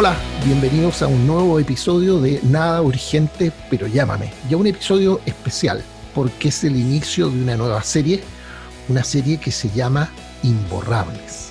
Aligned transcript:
Hola, 0.00 0.16
bienvenidos 0.44 1.02
a 1.02 1.08
un 1.08 1.26
nuevo 1.26 1.58
episodio 1.58 2.20
de 2.20 2.38
Nada 2.44 2.82
Urgente, 2.82 3.50
pero 3.68 3.88
llámame. 3.88 4.32
Ya 4.48 4.56
un 4.56 4.68
episodio 4.68 5.20
especial, 5.26 5.82
porque 6.14 6.50
es 6.50 6.62
el 6.62 6.76
inicio 6.76 7.28
de 7.28 7.42
una 7.42 7.56
nueva 7.56 7.82
serie, 7.82 8.22
una 8.88 9.02
serie 9.02 9.40
que 9.40 9.50
se 9.50 9.68
llama 9.70 10.08
Imborrables. 10.44 11.50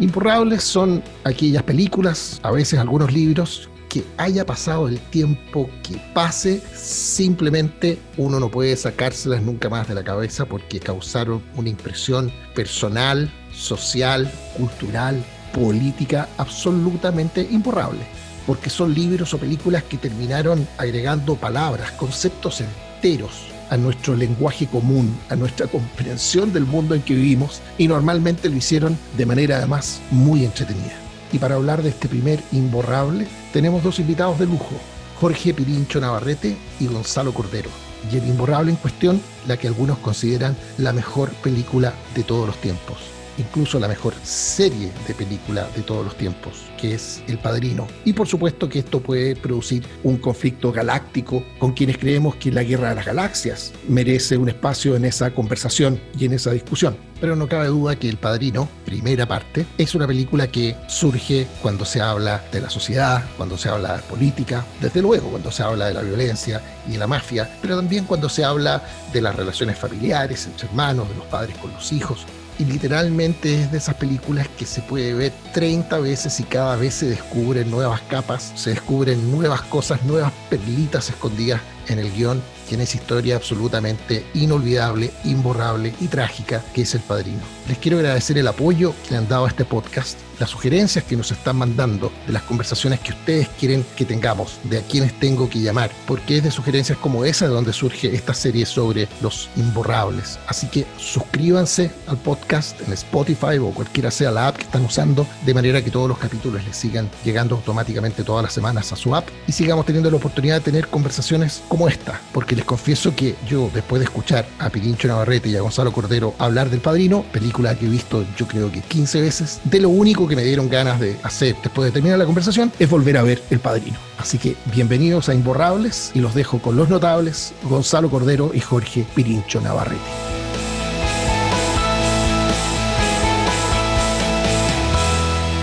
Imborrables 0.00 0.64
son 0.64 1.04
aquellas 1.22 1.62
películas, 1.62 2.40
a 2.42 2.50
veces 2.50 2.80
algunos 2.80 3.12
libros, 3.12 3.68
que 3.88 4.04
haya 4.16 4.44
pasado 4.44 4.88
el 4.88 4.98
tiempo 4.98 5.70
que 5.84 5.96
pase, 6.14 6.60
simplemente 6.74 8.00
uno 8.16 8.40
no 8.40 8.50
puede 8.50 8.74
sacárselas 8.74 9.40
nunca 9.40 9.68
más 9.68 9.86
de 9.86 9.94
la 9.94 10.02
cabeza 10.02 10.46
porque 10.46 10.80
causaron 10.80 11.40
una 11.54 11.68
impresión 11.68 12.32
personal, 12.56 13.30
social, 13.52 14.28
cultural, 14.56 15.24
política 15.54 16.28
absolutamente 16.36 17.46
imborrable, 17.48 18.00
porque 18.46 18.68
son 18.68 18.92
libros 18.92 19.32
o 19.32 19.38
películas 19.38 19.84
que 19.84 19.96
terminaron 19.96 20.66
agregando 20.76 21.36
palabras, 21.36 21.92
conceptos 21.92 22.60
enteros 22.60 23.46
a 23.70 23.76
nuestro 23.76 24.14
lenguaje 24.16 24.66
común, 24.66 25.16
a 25.30 25.36
nuestra 25.36 25.66
comprensión 25.68 26.52
del 26.52 26.66
mundo 26.66 26.94
en 26.94 27.02
que 27.02 27.14
vivimos 27.14 27.62
y 27.78 27.88
normalmente 27.88 28.50
lo 28.50 28.56
hicieron 28.56 28.98
de 29.16 29.26
manera 29.26 29.56
además 29.56 30.00
muy 30.10 30.44
entretenida. 30.44 30.98
Y 31.32 31.38
para 31.38 31.54
hablar 31.54 31.82
de 31.82 31.88
este 31.90 32.08
primer 32.08 32.40
imborrable, 32.52 33.26
tenemos 33.52 33.82
dos 33.82 33.98
invitados 34.00 34.38
de 34.38 34.46
lujo, 34.46 34.74
Jorge 35.20 35.54
Pirincho 35.54 36.00
Navarrete 36.00 36.56
y 36.78 36.86
Gonzalo 36.86 37.32
Cordero. 37.32 37.70
Y 38.12 38.18
el 38.18 38.26
imborrable 38.26 38.70
en 38.70 38.76
cuestión, 38.76 39.20
la 39.46 39.56
que 39.56 39.68
algunos 39.68 39.98
consideran 39.98 40.56
la 40.76 40.92
mejor 40.92 41.30
película 41.30 41.94
de 42.14 42.22
todos 42.22 42.46
los 42.46 42.60
tiempos 42.60 43.13
incluso 43.38 43.78
la 43.78 43.88
mejor 43.88 44.14
serie 44.22 44.90
de 45.06 45.14
película 45.14 45.68
de 45.74 45.82
todos 45.82 46.04
los 46.04 46.16
tiempos, 46.16 46.64
que 46.78 46.94
es 46.94 47.22
El 47.28 47.38
Padrino. 47.38 47.86
Y 48.04 48.12
por 48.12 48.26
supuesto 48.26 48.68
que 48.68 48.80
esto 48.80 49.00
puede 49.00 49.36
producir 49.36 49.84
un 50.02 50.18
conflicto 50.18 50.72
galáctico 50.72 51.44
con 51.58 51.72
quienes 51.72 51.98
creemos 51.98 52.36
que 52.36 52.52
la 52.52 52.62
Guerra 52.62 52.90
de 52.90 52.96
las 52.96 53.06
Galaxias 53.06 53.72
merece 53.88 54.36
un 54.36 54.48
espacio 54.48 54.96
en 54.96 55.04
esa 55.04 55.32
conversación 55.32 56.00
y 56.18 56.26
en 56.26 56.34
esa 56.34 56.52
discusión. 56.52 56.96
Pero 57.20 57.36
no 57.36 57.48
cabe 57.48 57.68
duda 57.68 57.96
que 57.96 58.08
El 58.08 58.18
Padrino, 58.18 58.68
primera 58.84 59.26
parte, 59.26 59.64
es 59.78 59.94
una 59.94 60.06
película 60.06 60.48
que 60.48 60.76
surge 60.88 61.46
cuando 61.62 61.84
se 61.84 62.00
habla 62.00 62.44
de 62.52 62.60
la 62.60 62.68
sociedad, 62.68 63.24
cuando 63.36 63.56
se 63.56 63.68
habla 63.68 63.96
de 63.96 64.02
política, 64.02 64.64
desde 64.80 65.00
luego 65.00 65.30
cuando 65.30 65.50
se 65.50 65.62
habla 65.62 65.86
de 65.86 65.94
la 65.94 66.02
violencia 66.02 66.60
y 66.90 66.96
la 66.96 67.06
mafia, 67.06 67.48
pero 67.62 67.76
también 67.76 68.04
cuando 68.04 68.28
se 68.28 68.44
habla 68.44 68.82
de 69.12 69.22
las 69.22 69.34
relaciones 69.34 69.78
familiares 69.78 70.46
entre 70.46 70.68
hermanos, 70.68 71.08
de 71.08 71.14
los 71.14 71.26
padres 71.26 71.56
con 71.58 71.72
los 71.72 71.92
hijos, 71.92 72.26
y 72.58 72.64
literalmente 72.64 73.62
es 73.62 73.72
de 73.72 73.78
esas 73.78 73.96
películas 73.96 74.48
que 74.48 74.66
se 74.66 74.82
puede 74.82 75.14
ver 75.14 75.32
30 75.52 75.98
veces 75.98 76.38
y 76.40 76.44
cada 76.44 76.76
vez 76.76 76.94
se 76.94 77.06
descubren 77.06 77.70
nuevas 77.70 78.00
capas, 78.02 78.52
se 78.54 78.70
descubren 78.70 79.30
nuevas 79.30 79.62
cosas, 79.62 80.02
nuevas 80.04 80.32
perlitas 80.48 81.08
escondidas 81.10 81.60
en 81.88 81.98
el 81.98 82.12
guion 82.12 82.42
en 82.74 82.80
esa 82.80 82.96
historia 82.96 83.36
absolutamente 83.36 84.26
inolvidable, 84.34 85.10
imborrable 85.24 85.94
y 86.00 86.08
trágica 86.08 86.62
que 86.74 86.82
es 86.82 86.94
El 86.94 87.00
Padrino. 87.00 87.40
Les 87.68 87.78
quiero 87.78 87.98
agradecer 87.98 88.36
el 88.38 88.48
apoyo 88.48 88.94
que 89.08 89.16
han 89.16 89.28
dado 89.28 89.46
a 89.46 89.48
este 89.48 89.64
podcast, 89.64 90.18
las 90.38 90.50
sugerencias 90.50 91.04
que 91.04 91.16
nos 91.16 91.30
están 91.30 91.56
mandando, 91.56 92.12
de 92.26 92.32
las 92.32 92.42
conversaciones 92.42 93.00
que 93.00 93.12
ustedes 93.12 93.48
quieren 93.58 93.84
que 93.96 94.04
tengamos, 94.04 94.58
de 94.64 94.78
a 94.78 94.82
quienes 94.82 95.18
tengo 95.18 95.48
que 95.48 95.60
llamar, 95.60 95.90
porque 96.06 96.38
es 96.38 96.44
de 96.44 96.50
sugerencias 96.50 96.98
como 96.98 97.24
esa 97.24 97.46
de 97.46 97.54
donde 97.54 97.72
surge 97.72 98.14
esta 98.14 98.34
serie 98.34 98.66
sobre 98.66 99.08
los 99.20 99.48
imborrables. 99.56 100.38
Así 100.46 100.66
que 100.68 100.86
suscríbanse 100.96 101.90
al 102.06 102.16
podcast 102.18 102.80
en 102.86 102.92
Spotify 102.92 103.58
o 103.60 103.70
cualquiera 103.70 104.10
sea 104.10 104.30
la 104.30 104.48
app 104.48 104.56
que 104.56 104.64
están 104.64 104.84
usando, 104.84 105.26
de 105.44 105.54
manera 105.54 105.82
que 105.82 105.90
todos 105.90 106.08
los 106.08 106.18
capítulos 106.18 106.64
les 106.64 106.76
sigan 106.76 107.10
llegando 107.24 107.56
automáticamente 107.56 108.24
todas 108.24 108.42
las 108.42 108.52
semanas 108.52 108.92
a 108.92 108.96
su 108.96 109.14
app 109.14 109.28
y 109.46 109.52
sigamos 109.52 109.86
teniendo 109.86 110.10
la 110.10 110.16
oportunidad 110.16 110.56
de 110.56 110.60
tener 110.60 110.88
conversaciones 110.88 111.62
como 111.68 111.88
esta, 111.88 112.20
porque 112.32 112.56
les 112.56 112.64
confieso 112.64 113.14
que 113.14 113.36
yo, 113.48 113.70
después 113.72 114.00
de 114.00 114.04
escuchar 114.04 114.46
a 114.58 114.70
Pirincho 114.70 115.08
Navarrete 115.08 115.48
y 115.48 115.56
a 115.56 115.60
Gonzalo 115.60 115.92
Cordero 115.92 116.34
hablar 116.38 116.70
del 116.70 116.80
Padrino, 116.80 117.24
película 117.32 117.74
que 117.76 117.86
he 117.86 117.88
visto 117.88 118.24
yo 118.36 118.46
creo 118.46 118.70
que 118.70 118.80
15 118.80 119.20
veces, 119.20 119.60
de 119.64 119.80
lo 119.80 119.88
único 119.88 120.23
que 120.28 120.36
me 120.36 120.44
dieron 120.44 120.68
ganas 120.68 121.00
de 121.00 121.16
hacer 121.22 121.56
después 121.62 121.86
de 121.86 121.92
terminar 121.92 122.18
la 122.18 122.26
conversación 122.26 122.72
es 122.78 122.88
volver 122.88 123.16
a 123.16 123.22
ver 123.22 123.42
El 123.50 123.60
Padrino. 123.60 123.98
Así 124.18 124.38
que 124.38 124.56
bienvenidos 124.72 125.28
a 125.28 125.34
Imborrables 125.34 126.10
y 126.14 126.20
los 126.20 126.34
dejo 126.34 126.60
con 126.60 126.76
los 126.76 126.88
notables 126.88 127.52
Gonzalo 127.62 128.10
Cordero 128.10 128.50
y 128.54 128.60
Jorge 128.60 129.06
Pirincho 129.14 129.60
Navarrete. 129.60 130.00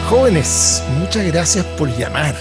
Jóvenes, 0.10 0.84
muchas 1.00 1.26
gracias 1.28 1.66
por 1.78 1.90
llamar. 1.98 2.36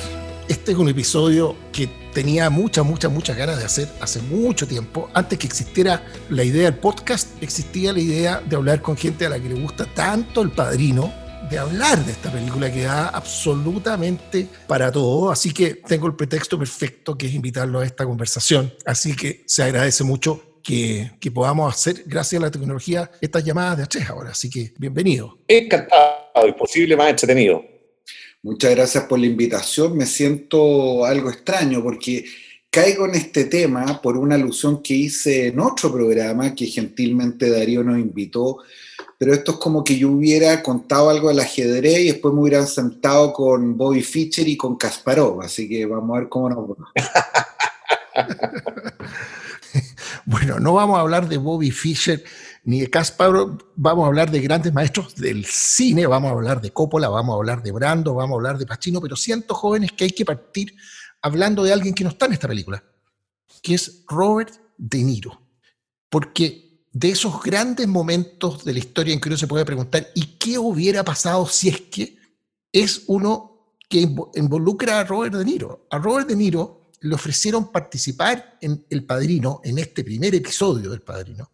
Este 0.49 0.73
es 0.73 0.79
un 0.79 0.89
episodio 0.89 1.55
que 1.73 1.89
tenía 2.13 2.51
muchas, 2.51 2.85
muchas, 2.85 3.13
muchas 3.13 3.37
ganas 3.37 3.59
de 3.59 3.65
hacer 3.65 3.89
hace 4.01 4.21
mucho 4.23 4.67
tiempo. 4.67 5.09
Antes 5.15 5.39
que 5.39 5.47
existiera 5.47 6.03
la 6.29 6.43
idea 6.43 6.65
del 6.65 6.75
podcast, 6.75 7.29
existía 7.41 7.93
la 7.93 8.01
idea 8.01 8.43
de 8.45 8.57
hablar 8.57 8.83
con 8.83 8.97
gente 8.97 9.27
a 9.27 9.29
la 9.29 9.39
que 9.39 9.49
le 9.49 9.61
gusta 9.61 9.85
tanto 9.85 10.43
el 10.43 10.51
padrino, 10.51 11.13
de 11.51 11.59
hablar 11.59 12.05
de 12.05 12.13
esta 12.13 12.31
película 12.31 12.73
que 12.73 12.83
da 12.83 13.09
absolutamente 13.09 14.47
para 14.69 14.93
todo. 14.93 15.31
Así 15.31 15.53
que 15.53 15.75
tengo 15.75 16.07
el 16.07 16.15
pretexto 16.15 16.57
perfecto 16.59 17.19
que 17.19 17.27
es 17.27 17.35
invitarlo 17.35 17.81
a 17.81 17.85
esta 17.85 18.05
conversación. 18.05 18.73
Así 18.87 19.17
que 19.17 19.43
se 19.47 19.65
agradece 19.65 20.05
mucho 20.05 20.61
que, 20.63 21.11
que, 21.19 21.31
podamos 21.31 21.75
hacer, 21.75 22.05
gracias 22.07 22.41
a 22.41 22.45
la 22.45 22.51
tecnología, 22.51 23.11
estas 23.21 23.45
llamadas 23.45 23.79
de 23.79 23.83
H 23.85 24.07
ahora. 24.09 24.31
Así 24.31 24.49
que 24.49 24.73
bienvenido. 24.79 25.39
Encantado 25.49 26.47
y 26.47 26.53
posible 26.53 26.97
más 26.97 27.11
entretenido. 27.11 27.65
Muchas 28.43 28.71
gracias 28.71 29.05
por 29.05 29.19
la 29.19 29.27
invitación. 29.27 29.97
Me 29.97 30.07
siento 30.07 31.05
algo 31.05 31.31
extraño 31.31 31.83
porque 31.83 32.25
caigo 32.71 33.07
en 33.07 33.17
este 33.17 33.47
tema 33.47 34.01
por 34.01 34.17
una 34.17 34.37
alusión 34.37 34.83
que 34.83 34.95
hice 34.95 35.49
en 35.49 35.59
otro 35.59 35.93
programa 35.93 36.55
que 36.55 36.67
gentilmente 36.67 37.51
Darío 37.51 37.83
nos 37.83 37.99
invitó, 37.99 38.59
pero 39.21 39.35
esto 39.35 39.53
es 39.53 39.59
como 39.59 39.85
que 39.85 39.99
yo 39.99 40.13
hubiera 40.13 40.63
contado 40.63 41.11
algo 41.11 41.29
del 41.29 41.41
ajedrez 41.41 41.99
y 41.99 42.07
después 42.07 42.33
me 42.33 42.41
hubieran 42.41 42.67
sentado 42.67 43.35
con 43.35 43.77
Bobby 43.77 44.01
Fischer 44.01 44.49
y 44.49 44.57
con 44.57 44.77
Kasparov, 44.77 45.43
así 45.43 45.69
que 45.69 45.85
vamos 45.85 46.17
a 46.17 46.21
ver 46.21 46.31
cómo 46.31 46.49
nos 46.49 46.71
va. 46.71 46.91
bueno, 50.25 50.59
no 50.59 50.73
vamos 50.73 50.97
a 50.97 51.03
hablar 51.03 51.29
de 51.29 51.37
Bobby 51.37 51.71
Fischer 51.71 52.25
ni 52.65 52.81
de 52.81 52.89
Kasparov, 52.89 53.63
vamos 53.77 54.05
a 54.05 54.07
hablar 54.07 54.31
de 54.31 54.41
grandes 54.41 54.73
maestros 54.73 55.15
del 55.15 55.45
cine, 55.45 56.07
vamos 56.07 56.31
a 56.31 56.33
hablar 56.33 56.63
de 56.63 56.71
Coppola, 56.71 57.11
vamos 57.11 57.35
a 57.35 57.37
hablar 57.37 57.63
de 57.63 57.73
Brando, 57.73 58.15
vamos 58.15 58.37
a 58.37 58.37
hablar 58.37 58.57
de 58.57 58.65
Pacino, 58.65 59.03
pero 59.03 59.17
siento 59.17 59.55
jóvenes 59.55 59.93
que 59.93 60.05
hay 60.05 60.13
que 60.13 60.25
partir 60.25 60.75
hablando 61.21 61.63
de 61.63 61.75
alguien 61.75 61.93
que 61.93 62.05
no 62.05 62.11
está 62.11 62.25
en 62.25 62.33
esta 62.33 62.49
película, 62.49 62.83
que 63.63 63.75
es 63.75 64.03
Robert 64.09 64.55
De 64.79 65.03
Niro. 65.03 65.43
Porque 66.09 66.70
de 66.93 67.11
esos 67.11 67.43
grandes 67.43 67.87
momentos 67.87 68.65
de 68.65 68.73
la 68.73 68.79
historia 68.81 69.15
en 69.15 69.21
que 69.21 69.29
uno 69.29 69.39
se 69.39 69.47
puede 69.47 69.65
preguntar, 69.65 70.11
¿y 70.15 70.37
qué 70.39 70.59
hubiera 70.59 71.05
pasado 71.05 71.47
si 71.47 71.69
es 71.69 71.81
que 71.83 72.19
es 72.73 73.05
uno 73.07 73.75
que 73.89 74.09
involucra 74.35 75.01
a 75.01 75.05
Robert 75.05 75.35
De 75.35 75.45
Niro? 75.45 75.87
A 75.91 75.99
Robert 75.99 76.29
De 76.29 76.37
Niro 76.37 76.91
le 77.01 77.15
ofrecieron 77.15 77.71
participar 77.71 78.59
en 78.61 78.85
El 78.91 79.05
Padrino, 79.05 79.61
en 79.65 79.79
este 79.79 80.05
primer 80.05 80.35
episodio 80.35 80.91
del 80.91 81.01
Padrino, 81.01 81.51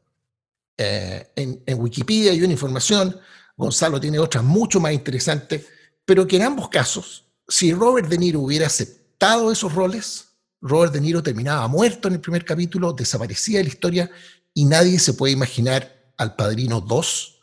eh, 0.79 1.31
en, 1.35 1.81
Wikipedia 1.81 2.33
hay 2.33 2.43
una 2.43 2.53
información, 2.53 3.17
Gonzalo 3.57 3.99
tiene 3.99 4.19
otra 4.19 4.43
mucho 4.43 4.79
más 4.79 4.93
interesante, 4.93 5.65
pero 6.05 6.27
que 6.27 6.37
en 6.37 6.43
ambos 6.43 6.69
casos, 6.69 7.25
si 7.49 7.73
Robert 7.73 8.09
De 8.09 8.19
Niro 8.19 8.41
hubiera 8.41 8.67
aceptado 8.67 9.51
esos 9.51 9.73
roles, 9.73 10.27
Robert 10.61 10.93
De 10.93 11.01
Niro 11.01 11.23
terminaba 11.23 11.67
muerto 11.69 12.09
en 12.09 12.15
el 12.15 12.21
primer 12.21 12.45
capítulo, 12.45 12.93
desaparecía 12.93 13.59
de 13.59 13.65
la 13.65 13.71
historia 13.71 14.11
y 14.57 14.65
nadie 14.65 14.99
se 14.99 15.13
puede 15.13 15.35
imaginar 15.35 16.13
al 16.17 16.35
Padrino 16.35 16.81
2 16.81 17.41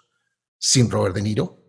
sin 0.58 0.90
Robert 0.90 1.14
De 1.14 1.22
Niro 1.22 1.60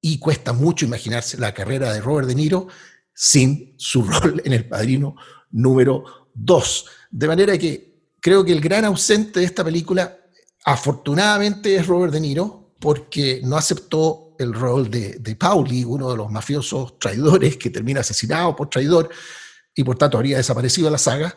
y 0.00 0.20
cuesta 0.20 0.52
mucho 0.52 0.86
imaginarse 0.86 1.38
la 1.38 1.52
carrera 1.52 1.92
de 1.92 2.00
Robert 2.00 2.28
De 2.28 2.36
Niro 2.36 2.68
sin 3.12 3.74
su 3.78 4.04
rol 4.08 4.40
en 4.44 4.52
el 4.52 4.68
Padrino 4.68 5.16
número 5.50 6.28
2. 6.34 6.86
De 7.10 7.26
manera 7.26 7.58
que 7.58 8.12
creo 8.20 8.44
que 8.44 8.52
el 8.52 8.60
gran 8.60 8.84
ausente 8.84 9.40
de 9.40 9.46
esta 9.46 9.64
película 9.64 10.18
Afortunadamente 10.64 11.74
es 11.74 11.88
Robert 11.88 12.12
De 12.12 12.20
Niro 12.20 12.74
porque 12.78 13.40
no 13.42 13.56
aceptó 13.56 14.36
el 14.38 14.54
rol 14.54 14.88
de, 14.88 15.18
de 15.18 15.34
Pauli, 15.34 15.82
uno 15.82 16.08
de 16.12 16.16
los 16.16 16.30
mafiosos 16.30 17.00
traidores 17.00 17.56
que 17.56 17.70
termina 17.70 18.02
asesinado 18.02 18.54
por 18.54 18.70
traidor 18.70 19.10
y 19.74 19.82
por 19.82 19.98
tanto 19.98 20.18
habría 20.18 20.36
desaparecido 20.36 20.84
de 20.84 20.92
la 20.92 20.98
saga, 20.98 21.36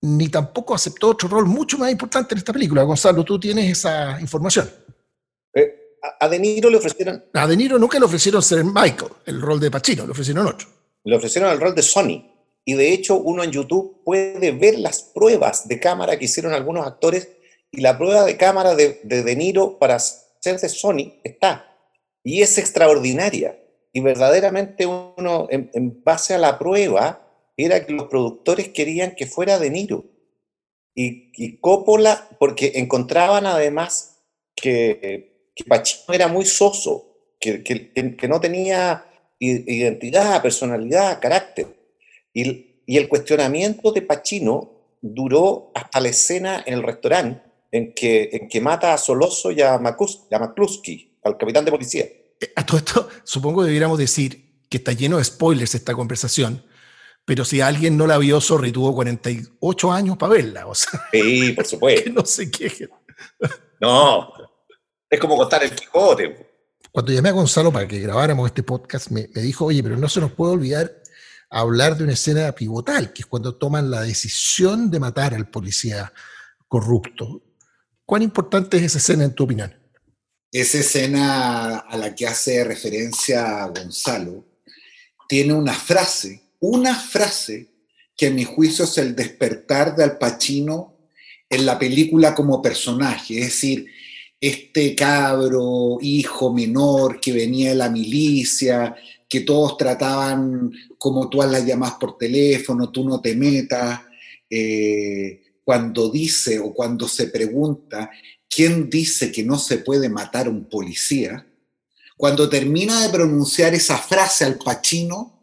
ni 0.00 0.28
tampoco 0.28 0.74
aceptó 0.74 1.08
otro 1.08 1.28
rol 1.28 1.46
mucho 1.46 1.78
más 1.78 1.90
importante 1.90 2.34
en 2.34 2.38
esta 2.38 2.52
película. 2.52 2.82
Gonzalo, 2.82 3.24
tú 3.24 3.38
tienes 3.38 3.70
esa 3.70 4.20
información. 4.20 4.70
Eh, 5.54 5.96
a 6.20 6.28
De 6.28 6.38
Niro 6.38 6.70
le 6.70 6.76
ofrecieron... 6.76 7.24
A 7.32 7.46
De 7.46 7.56
Niro 7.56 7.78
nunca 7.78 7.98
le 7.98 8.04
ofrecieron 8.04 8.42
ser 8.42 8.64
Michael, 8.64 9.10
el 9.26 9.40
rol 9.40 9.58
de 9.58 9.70
Pacino, 9.70 10.04
le 10.04 10.12
ofrecieron 10.12 10.46
otro. 10.46 10.68
Le 11.04 11.16
ofrecieron 11.16 11.50
el 11.50 11.60
rol 11.60 11.74
de 11.74 11.82
Sony. 11.82 12.24
Y 12.64 12.74
de 12.74 12.92
hecho 12.92 13.16
uno 13.16 13.42
en 13.42 13.50
YouTube 13.50 14.02
puede 14.04 14.52
ver 14.52 14.78
las 14.78 15.02
pruebas 15.02 15.66
de 15.66 15.80
cámara 15.80 16.18
que 16.18 16.26
hicieron 16.26 16.52
algunos 16.52 16.86
actores 16.86 17.28
y 17.70 17.80
la 17.80 17.96
prueba 17.96 18.24
de 18.24 18.36
cámara 18.36 18.74
de 18.74 19.00
De, 19.04 19.36
Niro 19.36 19.78
para 19.78 19.96
hacerse 19.96 20.68
Sony 20.68 21.14
está. 21.24 21.76
Y 22.22 22.42
es 22.42 22.58
extraordinaria. 22.58 23.58
y 23.92 24.00
verdaderamente 24.00 24.86
uno, 24.86 25.48
en, 25.50 25.70
en 25.72 26.04
base 26.04 26.34
a 26.34 26.38
la 26.38 26.58
prueba, 26.58 27.27
era 27.64 27.84
que 27.84 27.92
los 27.92 28.06
productores 28.08 28.68
querían 28.68 29.14
que 29.16 29.26
fuera 29.26 29.58
De 29.58 29.70
Niro. 29.70 30.04
Y, 30.94 31.32
y 31.36 31.58
Coppola, 31.58 32.28
porque 32.38 32.72
encontraban 32.76 33.46
además 33.46 34.22
que, 34.54 35.50
que 35.54 35.64
Pacino 35.64 36.14
era 36.14 36.28
muy 36.28 36.44
soso, 36.44 37.34
que, 37.40 37.62
que, 37.62 37.92
que 38.16 38.28
no 38.28 38.40
tenía 38.40 39.04
identidad, 39.38 40.42
personalidad, 40.42 41.20
carácter. 41.20 41.66
Y, 42.32 42.82
y, 42.86 42.96
el 42.96 43.08
cuestionamiento 43.08 43.92
de 43.92 44.02
Pacino 44.02 44.78
duró 45.00 45.70
hasta 45.74 46.00
la 46.00 46.08
escena 46.08 46.62
en 46.66 46.74
el 46.74 46.82
restaurante 46.82 47.42
en 47.70 47.92
que, 47.94 48.30
en 48.32 48.48
que 48.48 48.60
mata 48.60 48.94
a 48.94 48.98
Soloso 48.98 49.50
y 49.50 49.60
a, 49.60 49.78
McCluskey, 49.78 51.18
al 51.24 51.36
capitán 51.36 51.64
de 51.64 51.70
policía. 51.70 52.04
Eh, 52.40 52.52
a 52.56 52.64
todo 52.64 52.78
esto, 52.78 53.08
supongo 53.24 53.60
que 53.60 53.66
debiéramos 53.66 53.98
decir 53.98 54.64
que 54.68 54.78
está 54.78 54.92
lleno 54.92 55.18
de 55.18 55.24
spoilers 55.24 55.74
esta 55.74 55.94
conversación, 55.94 56.64
pero 57.28 57.44
si 57.44 57.60
alguien 57.60 57.94
no 57.94 58.06
la 58.06 58.16
vio, 58.16 58.40
Sorry, 58.40 58.72
tuvo 58.72 58.94
48 58.94 59.92
años 59.92 60.16
para 60.16 60.32
verla. 60.32 60.66
O 60.66 60.74
sea, 60.74 60.98
sí, 61.12 61.52
por 61.52 61.66
supuesto. 61.66 62.10
no 62.10 62.24
sé 62.24 62.50
qué. 62.50 62.88
No, 63.78 64.32
es 65.10 65.20
como 65.20 65.36
contar 65.36 65.62
el 65.62 65.72
Quijote. 65.72 66.48
Cuando 66.90 67.12
llamé 67.12 67.28
a 67.28 67.32
Gonzalo 67.32 67.70
para 67.70 67.86
que 67.86 68.00
grabáramos 68.00 68.46
este 68.46 68.62
podcast, 68.62 69.10
me, 69.10 69.28
me 69.34 69.42
dijo, 69.42 69.66
oye, 69.66 69.82
pero 69.82 69.98
no 69.98 70.08
se 70.08 70.20
nos 70.20 70.32
puede 70.32 70.54
olvidar 70.54 71.02
hablar 71.50 71.98
de 71.98 72.04
una 72.04 72.14
escena 72.14 72.50
pivotal, 72.52 73.12
que 73.12 73.20
es 73.20 73.26
cuando 73.26 73.56
toman 73.56 73.90
la 73.90 74.00
decisión 74.00 74.90
de 74.90 74.98
matar 74.98 75.34
al 75.34 75.50
policía 75.50 76.10
corrupto. 76.66 77.42
¿Cuán 78.06 78.22
importante 78.22 78.78
es 78.78 78.84
esa 78.84 78.98
escena 78.98 79.24
en 79.24 79.34
tu 79.34 79.44
opinión? 79.44 79.74
Esa 80.50 80.78
escena 80.78 81.80
a 81.80 81.96
la 81.98 82.14
que 82.14 82.26
hace 82.26 82.64
referencia 82.64 83.66
Gonzalo 83.66 84.46
tiene 85.28 85.52
una 85.52 85.74
frase, 85.74 86.47
una 86.60 86.94
frase 86.94 87.68
que 88.16 88.26
en 88.26 88.34
mi 88.34 88.44
juicio 88.44 88.84
es 88.84 88.98
el 88.98 89.14
despertar 89.14 89.94
de 89.94 90.04
Al 90.04 90.18
Pacino 90.18 90.96
en 91.48 91.64
la 91.64 91.78
película 91.78 92.34
como 92.34 92.60
personaje, 92.60 93.38
es 93.38 93.44
decir, 93.46 93.86
este 94.40 94.94
cabro, 94.94 95.98
hijo 96.00 96.52
menor 96.52 97.20
que 97.20 97.32
venía 97.32 97.70
de 97.70 97.76
la 97.76 97.88
milicia, 97.88 98.94
que 99.28 99.40
todos 99.40 99.76
trataban 99.76 100.70
como 100.96 101.28
tú 101.28 101.38
las 101.38 101.64
llamas 101.64 101.94
por 101.94 102.16
teléfono, 102.16 102.90
tú 102.90 103.08
no 103.08 103.20
te 103.20 103.34
metas, 103.34 104.00
eh, 104.48 105.42
cuando 105.64 106.08
dice 106.10 106.58
o 106.58 106.72
cuando 106.72 107.06
se 107.08 107.26
pregunta 107.26 108.10
quién 108.48 108.88
dice 108.88 109.30
que 109.30 109.42
no 109.42 109.58
se 109.58 109.78
puede 109.78 110.08
matar 110.08 110.46
a 110.46 110.50
un 110.50 110.68
policía, 110.68 111.46
cuando 112.16 112.48
termina 112.48 113.02
de 113.02 113.10
pronunciar 113.10 113.74
esa 113.74 113.98
frase 113.98 114.44
al 114.44 114.58
Pachino, 114.58 115.37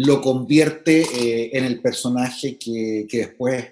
lo 0.00 0.20
convierte 0.20 1.00
eh, 1.00 1.50
en 1.54 1.64
el 1.64 1.80
personaje 1.80 2.56
que, 2.56 3.04
que 3.08 3.18
después 3.18 3.64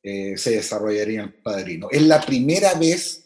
eh, 0.00 0.34
se 0.36 0.52
desarrollaría 0.52 1.22
en 1.22 1.34
Padrino. 1.42 1.88
Es 1.90 2.02
la 2.02 2.20
primera 2.20 2.74
vez 2.74 3.18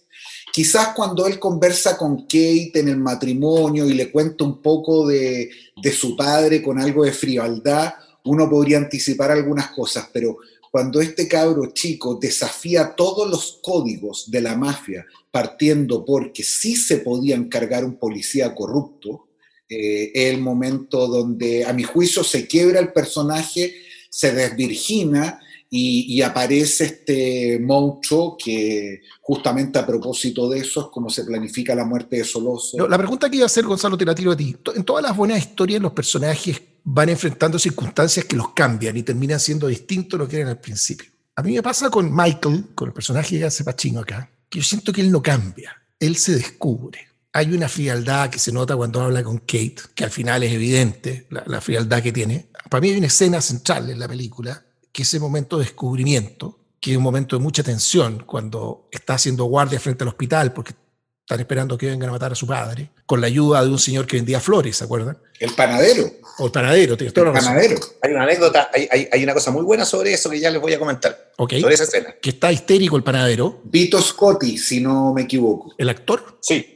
Quizás 0.53 0.94
cuando 0.97 1.26
él 1.26 1.38
conversa 1.38 1.99
con 1.99 2.23
Kate 2.23 2.73
en 2.76 2.88
el 2.88 2.97
matrimonio 2.97 3.85
y 3.85 3.93
le 3.93 4.11
cuenta 4.11 4.43
un 4.43 4.62
poco 4.62 5.06
de, 5.06 5.50
de 5.76 5.93
su 5.93 6.17
padre 6.17 6.62
con 6.62 6.81
algo 6.81 7.05
de 7.05 7.12
frialdad, 7.12 7.93
uno 8.25 8.49
podría 8.49 8.79
anticipar 8.79 9.31
algunas 9.31 9.69
cosas, 9.73 10.08
pero 10.11 10.38
cuando 10.70 11.03
este 11.03 11.29
cabro 11.29 11.75
chico 11.75 12.14
desafía 12.19 12.94
todos 12.97 13.29
los 13.29 13.61
códigos 13.62 14.31
de 14.31 14.41
la 14.41 14.56
mafia, 14.56 15.05
partiendo 15.31 16.06
porque 16.06 16.43
sí 16.43 16.75
se 16.75 16.99
podía 16.99 17.37
encargar 17.37 17.85
un 17.85 17.99
policía 17.99 18.55
corrupto, 18.55 19.25
eh, 19.68 20.12
es 20.14 20.34
el 20.34 20.40
momento 20.40 21.06
donde 21.06 21.64
a 21.64 21.72
mi 21.72 21.82
juicio 21.82 22.22
se 22.22 22.46
quiebra 22.46 22.80
el 22.80 22.92
personaje, 22.92 23.74
se 24.10 24.32
desvirgina 24.32 25.40
y, 25.68 26.22
aparece 26.22 26.84
este 26.84 27.58
monstruo 27.60 28.36
que 28.36 29.02
justamente 29.20 29.78
a 29.78 29.86
propósito 29.86 30.48
de 30.48 30.60
eso 30.60 30.80
es 30.82 30.86
como 30.86 31.10
se 31.10 31.24
planifica 31.24 31.74
la 31.74 31.84
muerte 31.84 32.16
de 32.16 32.24
Soloso. 32.24 32.88
la 32.88 32.96
pregunta 32.96 33.28
que 33.28 33.36
iba 33.36 33.44
a 33.44 33.46
hacer, 33.46 33.64
Gonzalo, 33.64 33.98
te 33.98 34.04
la 34.04 34.14
tiro 34.14 34.32
a 34.32 34.36
ti. 34.36 34.56
En 34.74 34.84
todas 34.84 35.02
las 35.02 35.16
buenas 35.16 35.38
historias 35.38 35.82
los 35.82 35.92
personajes 35.92 36.62
van 36.84 37.08
enfrentando 37.08 37.58
circunstancias 37.58 38.24
que 38.24 38.36
los 38.36 38.50
cambian 38.50 38.96
y 38.96 39.02
terminan 39.02 39.40
siendo 39.40 39.66
distintos 39.66 40.19
de 40.19 40.24
lo 40.24 40.28
que 40.28 40.36
eran 40.36 40.48
al 40.48 40.60
principio. 40.60 41.10
A 41.34 41.42
mí 41.42 41.54
me 41.54 41.62
pasa 41.62 41.90
con 41.90 42.14
Michael, 42.14 42.66
con 42.74 42.88
el 42.88 42.94
personaje 42.94 43.38
que 43.38 43.44
hace 43.44 43.64
Pachino 43.64 44.00
acá, 44.00 44.30
que 44.48 44.60
yo 44.60 44.64
siento 44.64 44.92
que 44.92 45.00
él 45.00 45.10
no 45.10 45.20
cambia, 45.20 45.76
él 45.98 46.16
se 46.16 46.34
descubre. 46.34 47.08
Hay 47.36 47.52
una 47.52 47.68
frialdad 47.68 48.30
que 48.30 48.38
se 48.38 48.50
nota 48.50 48.74
cuando 48.76 49.02
habla 49.02 49.22
con 49.22 49.36
Kate, 49.36 49.76
que 49.94 50.04
al 50.04 50.10
final 50.10 50.42
es 50.42 50.54
evidente, 50.54 51.26
la, 51.28 51.44
la 51.46 51.60
frialdad 51.60 52.02
que 52.02 52.10
tiene. 52.10 52.46
Para 52.70 52.80
mí 52.80 52.88
hay 52.88 52.96
una 52.96 53.08
escena 53.08 53.42
central 53.42 53.90
en 53.90 53.98
la 53.98 54.08
película, 54.08 54.64
que 54.90 55.02
ese 55.02 55.20
momento 55.20 55.58
de 55.58 55.64
descubrimiento, 55.64 56.58
que 56.80 56.92
es 56.92 56.96
un 56.96 57.02
momento 57.02 57.36
de 57.36 57.42
mucha 57.42 57.62
tensión, 57.62 58.22
cuando 58.24 58.88
está 58.90 59.14
haciendo 59.14 59.44
guardia 59.44 59.78
frente 59.78 60.02
al 60.04 60.08
hospital 60.08 60.54
porque 60.54 60.72
están 61.20 61.38
esperando 61.38 61.76
que 61.76 61.88
vengan 61.88 62.08
a 62.08 62.12
matar 62.12 62.32
a 62.32 62.34
su 62.34 62.46
padre, 62.46 62.88
con 63.04 63.20
la 63.20 63.26
ayuda 63.26 63.62
de 63.62 63.68
un 63.68 63.78
señor 63.78 64.06
que 64.06 64.16
vendía 64.16 64.40
flores, 64.40 64.78
¿se 64.78 64.84
acuerdan? 64.84 65.18
El 65.38 65.50
panadero. 65.50 66.10
O 66.38 66.46
el 66.46 66.52
panadero, 66.52 66.96
el 66.98 67.12
panadero. 67.12 67.80
Hay 68.00 68.12
una 68.12 68.22
anécdota, 68.22 68.70
hay, 68.72 68.88
hay, 68.90 69.08
hay, 69.12 69.24
una 69.24 69.34
cosa 69.34 69.50
muy 69.50 69.62
buena 69.62 69.84
sobre 69.84 70.14
eso 70.14 70.30
que 70.30 70.40
ya 70.40 70.50
les 70.50 70.62
voy 70.62 70.72
a 70.72 70.78
comentar. 70.78 71.32
Okay. 71.36 71.60
Sobre 71.60 71.74
esa 71.74 71.84
escena. 71.84 72.14
Que 72.22 72.30
está 72.30 72.50
histérico 72.50 72.96
el 72.96 73.02
panadero. 73.02 73.60
Vito 73.64 74.00
Scotti, 74.00 74.56
si 74.56 74.80
no 74.80 75.12
me 75.12 75.22
equivoco. 75.22 75.74
¿El 75.76 75.90
actor? 75.90 76.38
Sí. 76.40 76.75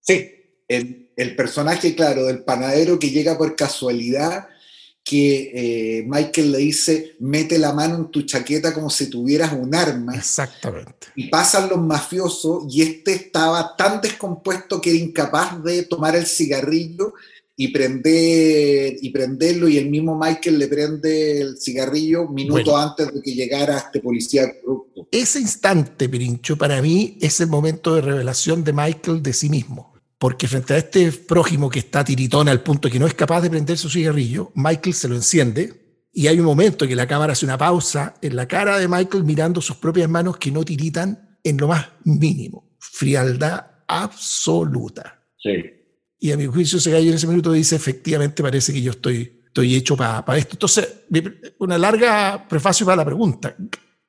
Sí. 0.00 0.30
El, 0.68 1.10
el 1.16 1.36
personaje, 1.36 1.94
claro, 1.94 2.26
del 2.26 2.44
panadero 2.44 2.98
que 2.98 3.10
llega 3.10 3.36
por 3.36 3.56
casualidad 3.56 4.48
que 5.02 5.50
eh, 5.54 6.04
Michael 6.06 6.52
le 6.52 6.58
dice, 6.58 7.16
mete 7.20 7.58
la 7.58 7.72
mano 7.72 7.96
en 7.96 8.10
tu 8.10 8.22
chaqueta 8.22 8.72
como 8.72 8.90
si 8.90 9.08
tuvieras 9.08 9.52
un 9.52 9.74
arma. 9.74 10.14
Exactamente. 10.14 11.08
Y 11.16 11.28
pasan 11.28 11.68
los 11.68 11.80
mafiosos 11.80 12.64
y 12.70 12.82
este 12.82 13.14
estaba 13.14 13.74
tan 13.76 14.00
descompuesto 14.00 14.80
que 14.80 14.90
era 14.90 14.98
incapaz 14.98 15.62
de 15.64 15.82
tomar 15.84 16.16
el 16.16 16.26
cigarrillo 16.26 17.14
y 17.56 17.68
prender 17.68 18.96
y 19.02 19.10
prenderlo 19.10 19.68
y 19.68 19.78
el 19.78 19.90
mismo 19.90 20.18
Michael 20.18 20.58
le 20.58 20.68
prende 20.68 21.40
el 21.40 21.60
cigarrillo 21.60 22.28
minutos 22.28 22.64
bueno, 22.64 22.78
antes 22.78 23.12
de 23.12 23.20
que 23.20 23.34
llegara 23.34 23.78
este 23.78 24.00
policía 24.00 24.50
corrupto. 24.60 25.08
Ese 25.10 25.40
instante, 25.40 26.08
Pirincho, 26.08 26.56
para 26.56 26.80
mí 26.80 27.18
es 27.20 27.40
el 27.40 27.48
momento 27.48 27.94
de 27.94 28.02
revelación 28.02 28.64
de 28.64 28.72
Michael 28.72 29.22
de 29.22 29.32
sí 29.32 29.50
mismo 29.50 29.89
porque 30.20 30.46
frente 30.46 30.74
a 30.74 30.76
este 30.76 31.10
prójimo 31.12 31.70
que 31.70 31.78
está 31.78 32.04
tiritón 32.04 32.46
al 32.50 32.62
punto 32.62 32.90
que 32.90 32.98
no 32.98 33.06
es 33.06 33.14
capaz 33.14 33.40
de 33.40 33.48
prender 33.48 33.78
su 33.78 33.88
cigarrillo, 33.88 34.52
Michael 34.54 34.92
se 34.92 35.08
lo 35.08 35.14
enciende 35.14 35.72
y 36.12 36.26
hay 36.26 36.38
un 36.38 36.44
momento 36.44 36.86
que 36.86 36.94
la 36.94 37.06
cámara 37.06 37.32
hace 37.32 37.46
una 37.46 37.56
pausa 37.56 38.14
en 38.20 38.36
la 38.36 38.46
cara 38.46 38.78
de 38.78 38.86
Michael 38.86 39.24
mirando 39.24 39.62
sus 39.62 39.76
propias 39.76 40.10
manos 40.10 40.36
que 40.36 40.50
no 40.50 40.62
tiritan 40.62 41.38
en 41.42 41.56
lo 41.56 41.68
más 41.68 41.88
mínimo. 42.04 42.76
Frialdad 42.78 43.64
absoluta. 43.88 45.24
Sí. 45.38 45.54
Y 46.18 46.32
a 46.32 46.36
mi 46.36 46.44
juicio 46.44 46.76
ese 46.76 46.90
gallo 46.90 47.08
en 47.08 47.14
ese 47.14 47.26
minuto 47.26 47.50
dice, 47.50 47.76
efectivamente 47.76 48.42
parece 48.42 48.74
que 48.74 48.82
yo 48.82 48.90
estoy, 48.90 49.40
estoy 49.46 49.74
hecho 49.74 49.96
para 49.96 50.22
pa 50.22 50.36
esto. 50.36 50.52
Entonces, 50.52 50.86
una 51.60 51.78
larga 51.78 52.46
prefacio 52.46 52.84
para 52.84 52.96
la 52.96 53.06
pregunta. 53.06 53.56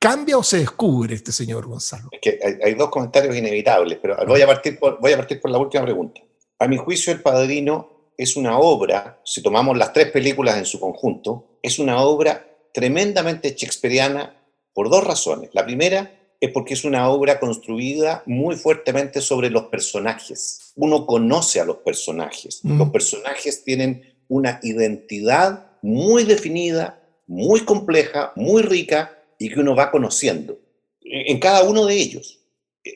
¿Cambia 0.01 0.35
o 0.35 0.41
se 0.41 0.57
descubre 0.57 1.13
este 1.13 1.31
señor 1.31 1.67
Gonzalo? 1.67 2.09
Es 2.11 2.19
que 2.19 2.39
hay, 2.43 2.55
hay, 2.63 2.73
dos 2.73 2.89
comentarios 2.89 3.37
inevitables, 3.37 3.99
pero 4.01 4.17
voy 4.25 4.41
a, 4.41 4.47
partir 4.47 4.79
por, 4.79 4.99
voy 4.99 5.11
a 5.13 5.17
partir 5.17 5.39
por 5.39 5.51
la 5.51 5.59
última 5.59 5.83
pregunta. 5.83 6.21
A 6.57 6.67
mi 6.67 6.75
juicio, 6.75 7.13
El 7.13 7.21
Padrino 7.21 8.13
es 8.17 8.35
una 8.35 8.57
obra, 8.57 9.21
si 9.23 9.43
tomamos 9.43 9.77
las 9.77 9.93
tres 9.93 10.09
películas 10.09 10.57
en 10.57 10.65
su 10.65 10.79
conjunto, 10.79 11.59
es 11.61 11.77
una 11.77 12.01
obra 12.01 12.47
tremendamente 12.73 13.53
shakespeariana 13.55 14.35
por 14.73 14.89
dos 14.89 15.03
razones. 15.03 15.51
La 15.53 15.63
primera 15.63 16.11
es 16.39 16.49
porque 16.49 16.73
es 16.73 16.83
una 16.83 17.07
obra 17.07 17.39
construida 17.39 18.23
muy 18.25 18.55
fuertemente 18.55 19.21
sobre 19.21 19.51
los 19.51 19.65
personajes. 19.65 20.73
Uno 20.77 21.05
conoce 21.05 21.59
a 21.59 21.65
los 21.65 21.77
personajes. 21.77 22.61
Mm. 22.63 22.79
Los 22.79 22.89
personajes 22.89 23.63
tienen 23.63 24.01
una 24.27 24.59
identidad 24.63 25.73
muy 25.83 26.23
definida, 26.23 26.99
muy 27.27 27.59
compleja, 27.65 28.33
muy 28.35 28.63
rica, 28.63 29.20
y 29.41 29.49
que 29.49 29.59
uno 29.59 29.75
va 29.75 29.89
conociendo 29.89 30.59
en 31.01 31.39
cada 31.39 31.63
uno 31.63 31.87
de 31.87 31.95
ellos. 31.95 32.39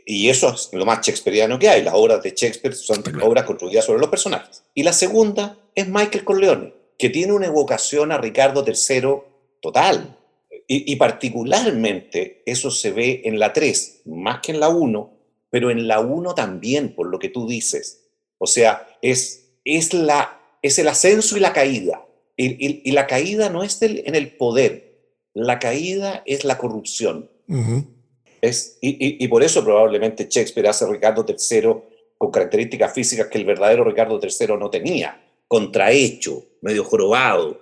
Y 0.06 0.30
eso 0.30 0.54
es 0.54 0.70
lo 0.74 0.86
más 0.86 1.04
shakespeariano 1.04 1.58
que 1.58 1.70
hay. 1.70 1.82
Las 1.82 1.96
obras 1.96 2.22
de 2.22 2.34
Shakespeare 2.36 2.76
son 2.76 3.02
claro. 3.02 3.28
obras 3.28 3.46
construidas 3.46 3.86
sobre 3.86 4.00
los 4.00 4.10
personajes. 4.10 4.64
Y 4.76 4.84
la 4.84 4.94
segunda 4.94 5.58
es 5.74 5.88
Michael 5.88 6.24
Corleone, 6.24 6.74
que 7.00 7.10
tiene 7.10 7.34
una 7.34 7.48
evocación 7.48 8.12
a 8.12 8.20
Ricardo 8.20 8.64
III 8.64 9.10
total. 9.60 10.18
Y, 10.68 10.92
y 10.92 10.96
particularmente 10.98 12.44
eso 12.46 12.70
se 12.70 12.92
ve 12.92 13.24
en 13.26 13.40
la 13.40 13.52
3, 13.52 14.02
más 14.06 14.42
que 14.42 14.52
en 14.52 14.60
la 14.60 14.70
1, 14.70 15.14
pero 15.50 15.72
en 15.72 15.88
la 15.88 16.00
1 16.00 16.36
también, 16.36 16.94
por 16.94 17.08
lo 17.08 17.18
que 17.18 17.30
tú 17.30 17.48
dices. 17.48 18.06
O 18.38 18.46
sea, 18.46 18.88
es, 19.02 19.48
es, 19.64 19.96
la, 19.96 20.40
es 20.62 20.78
el 20.78 20.88
ascenso 20.90 21.38
y 21.38 21.40
la 21.40 21.54
caída. 21.54 22.06
Y, 22.38 22.46
y, 22.64 22.82
y 22.86 22.92
la 22.92 23.08
caída 23.08 23.50
no 23.50 23.64
es 23.64 23.80
del, 23.80 24.04
en 24.06 24.14
el 24.14 24.36
poder, 24.36 24.85
la 25.36 25.60
caída 25.60 26.24
es 26.26 26.44
la 26.44 26.58
corrupción. 26.58 27.30
Uh 27.48 27.56
-huh. 27.56 27.86
es, 28.42 28.80
y, 28.82 28.90
y, 28.90 29.24
y, 29.24 29.28
por 29.28 29.44
eso 29.44 29.64
probablemente 29.64 30.28
Shakespeare 30.28 30.68
hace 30.70 30.88
Ricardo 30.88 31.24
III 31.28 31.76
con 32.18 32.32
características 32.32 32.94
físicas 32.94 33.28
que 33.28 33.38
el 33.38 33.46
verdadero 33.46 33.84
Ricardo 33.84 34.20
III 34.20 34.58
no 34.58 34.70
tenía. 34.70 35.22
contrahecho, 35.48 36.44
medio 36.62 36.84
jorobado, 36.84 37.62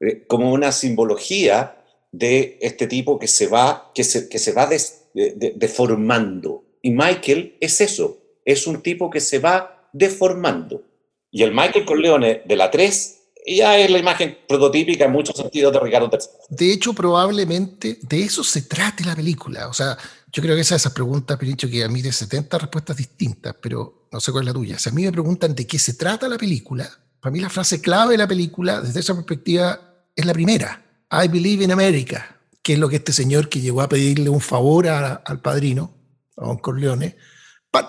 eh, 0.00 0.24
como 0.26 0.52
una 0.52 0.72
simbología 0.72 1.84
de 2.10 2.56
este 2.62 2.86
tipo 2.86 3.18
que 3.18 3.28
se 3.28 3.46
va, 3.46 3.90
que 3.94 4.04
se, 4.04 4.26
que 4.28 4.38
se 4.38 4.52
va 4.52 4.66
deformando. 5.12 6.64
Y 6.80 6.90
Michael 6.92 7.56
es 7.60 7.82
eso, 7.82 8.18
es 8.44 8.66
un 8.66 8.82
tipo 8.82 9.10
que 9.10 9.20
se 9.20 9.38
va 9.38 9.88
deformando. 9.92 10.82
Y 11.30 11.42
el 11.42 11.52
Michael 11.52 11.84
Corleone 11.84 12.42
de 12.46 12.56
la 12.56 12.70
3 12.70 13.23
ya 13.46 13.78
es 13.78 13.90
la 13.90 13.98
imagen 13.98 14.38
prototípica 14.48 15.04
en 15.04 15.12
muchos 15.12 15.36
sentidos 15.36 15.72
de 15.72 15.80
Ricardo 15.80 16.08
III. 16.10 16.18
De 16.48 16.72
hecho, 16.72 16.94
probablemente 16.94 17.98
de 18.02 18.22
eso 18.22 18.42
se 18.42 18.62
trate 18.62 19.04
la 19.04 19.14
película. 19.14 19.68
O 19.68 19.74
sea, 19.74 19.96
yo 20.32 20.42
creo 20.42 20.54
que 20.54 20.62
esa 20.62 20.76
esa 20.76 20.94
pregunta, 20.94 21.38
Pirincho, 21.38 21.68
que 21.68 21.84
a 21.84 21.88
mí 21.88 22.02
de 22.02 22.12
70 22.12 22.58
respuestas 22.58 22.96
distintas, 22.96 23.54
pero 23.60 24.08
no 24.10 24.20
sé 24.20 24.32
cuál 24.32 24.44
es 24.44 24.46
la 24.46 24.54
tuya. 24.54 24.78
Si 24.78 24.88
a 24.88 24.92
mí 24.92 25.04
me 25.04 25.12
preguntan 25.12 25.54
de 25.54 25.66
qué 25.66 25.78
se 25.78 25.94
trata 25.94 26.28
la 26.28 26.38
película, 26.38 26.88
para 27.20 27.32
mí 27.32 27.40
la 27.40 27.50
frase 27.50 27.80
clave 27.80 28.12
de 28.12 28.18
la 28.18 28.28
película, 28.28 28.80
desde 28.80 29.00
esa 29.00 29.14
perspectiva, 29.14 29.78
es 30.14 30.24
la 30.24 30.32
primera. 30.32 30.84
I 31.10 31.28
believe 31.28 31.62
in 31.62 31.72
America, 31.72 32.40
que 32.62 32.74
es 32.74 32.78
lo 32.78 32.88
que 32.88 32.96
este 32.96 33.12
señor 33.12 33.48
que 33.48 33.60
llegó 33.60 33.82
a 33.82 33.88
pedirle 33.88 34.30
un 34.30 34.40
favor 34.40 34.88
al 34.88 35.40
padrino, 35.40 35.94
a 36.36 36.46
Don 36.46 36.58
Corleone, 36.58 37.16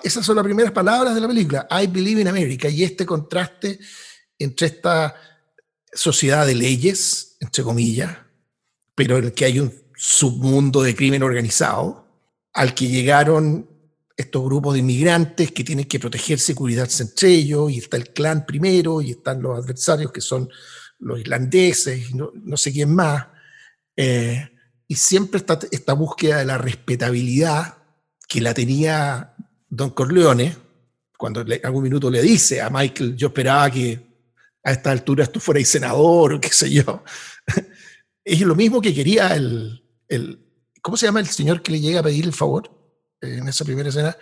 esas 0.03 0.25
son 0.25 0.35
las 0.35 0.43
primeras 0.43 0.71
palabras 0.71 1.13
de 1.15 1.21
la 1.21 1.27
película, 1.27 1.67
I 1.69 1.87
believe 1.87 2.21
in 2.21 2.27
America, 2.27 2.67
y 2.67 2.83
este 2.83 3.05
contraste 3.05 3.79
entre 4.37 4.67
esta 4.67 5.15
sociedad 5.95 6.45
de 6.45 6.55
leyes, 6.55 7.37
entre 7.39 7.63
comillas, 7.63 8.17
pero 8.93 9.17
en 9.17 9.25
el 9.25 9.33
que 9.33 9.45
hay 9.45 9.59
un 9.59 9.73
submundo 9.95 10.83
de 10.83 10.95
crimen 10.95 11.23
organizado, 11.23 12.05
al 12.53 12.73
que 12.73 12.87
llegaron 12.87 13.69
estos 14.15 14.43
grupos 14.43 14.73
de 14.73 14.79
inmigrantes 14.79 15.51
que 15.51 15.63
tienen 15.63 15.85
que 15.85 15.99
protegerse 15.99 16.51
y 16.51 16.55
cuidarse 16.55 17.03
entre 17.03 17.29
ellos, 17.29 17.71
y 17.71 17.79
está 17.79 17.97
el 17.97 18.09
clan 18.13 18.45
primero, 18.45 19.01
y 19.01 19.11
están 19.11 19.41
los 19.41 19.57
adversarios 19.57 20.11
que 20.11 20.21
son 20.21 20.49
los 20.99 21.19
irlandeses, 21.19 22.13
no, 22.13 22.57
sé 22.57 22.71
quién 22.71 22.93
más, 22.93 23.27
eh, 23.95 24.49
y 24.87 24.95
siempre 24.95 25.39
está 25.39 25.59
esta 25.71 25.93
búsqueda 25.93 26.37
de 26.37 26.45
la 26.45 26.57
respetabilidad 26.57 27.77
que 28.27 28.41
la 28.41 28.53
tenía 28.53 29.33
Don 29.69 29.89
Corleone, 29.91 30.55
cuando 31.17 31.43
algún 31.63 31.83
minuto 31.83 32.09
le 32.09 32.21
dice 32.21 32.61
a 32.61 32.69
Michael, 32.69 33.15
yo 33.15 33.27
esperaba 33.27 33.69
que 33.71 34.14
a 34.65 34.71
esta 34.71 34.91
altura 34.91 35.27
tú 35.27 35.39
fueras 35.39 35.69
senador 35.69 36.41
qué 36.41 36.49
sé 36.49 36.69
yo. 36.71 37.03
es 38.25 38.41
lo 38.41 38.55
mismo 38.55 38.81
que 38.81 38.93
quería 38.93 39.35
el, 39.35 39.81
el, 40.09 40.39
¿cómo 40.81 40.97
se 40.97 41.05
llama 41.05 41.19
el 41.19 41.27
señor 41.27 41.61
que 41.61 41.71
le 41.71 41.79
llega 41.79 41.99
a 41.99 42.03
pedir 42.03 42.25
el 42.25 42.33
favor 42.33 42.69
en 43.21 43.47
esa 43.47 43.63
primera 43.63 43.89
escena? 43.89 44.17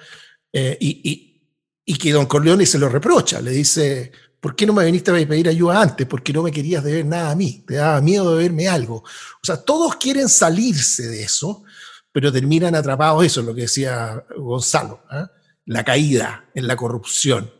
Eh, 0.51 0.77
y, 0.79 1.01
y, 1.09 1.49
y, 1.85 1.97
que 1.97 2.11
Don 2.11 2.25
Corleone 2.25 2.65
se 2.65 2.77
lo 2.77 2.89
reprocha, 2.89 3.41
le 3.41 3.51
dice, 3.51 4.11
¿por 4.39 4.55
qué 4.55 4.65
no 4.65 4.73
me 4.73 4.85
viniste 4.85 5.09
a 5.09 5.27
pedir 5.27 5.47
ayuda 5.47 5.81
antes? 5.81 6.05
Porque 6.05 6.33
no 6.33 6.43
me 6.43 6.51
querías 6.51 6.83
deber 6.83 7.05
nada 7.05 7.31
a 7.31 7.35
mí, 7.35 7.63
te 7.65 7.75
daba 7.75 8.01
miedo 8.01 8.35
de 8.35 8.43
verme 8.43 8.67
algo. 8.67 8.97
O 8.97 9.45
sea, 9.45 9.57
todos 9.57 9.95
quieren 9.95 10.27
salirse 10.27 11.07
de 11.07 11.23
eso, 11.23 11.63
pero 12.11 12.31
terminan 12.31 12.75
atrapados, 12.75 13.25
eso 13.25 13.39
es 13.39 13.45
lo 13.47 13.55
que 13.55 13.61
decía 13.61 14.23
Gonzalo, 14.37 15.01
¿eh? 15.11 15.25
la 15.65 15.83
caída 15.85 16.49
en 16.53 16.67
la 16.67 16.75
corrupción. 16.75 17.51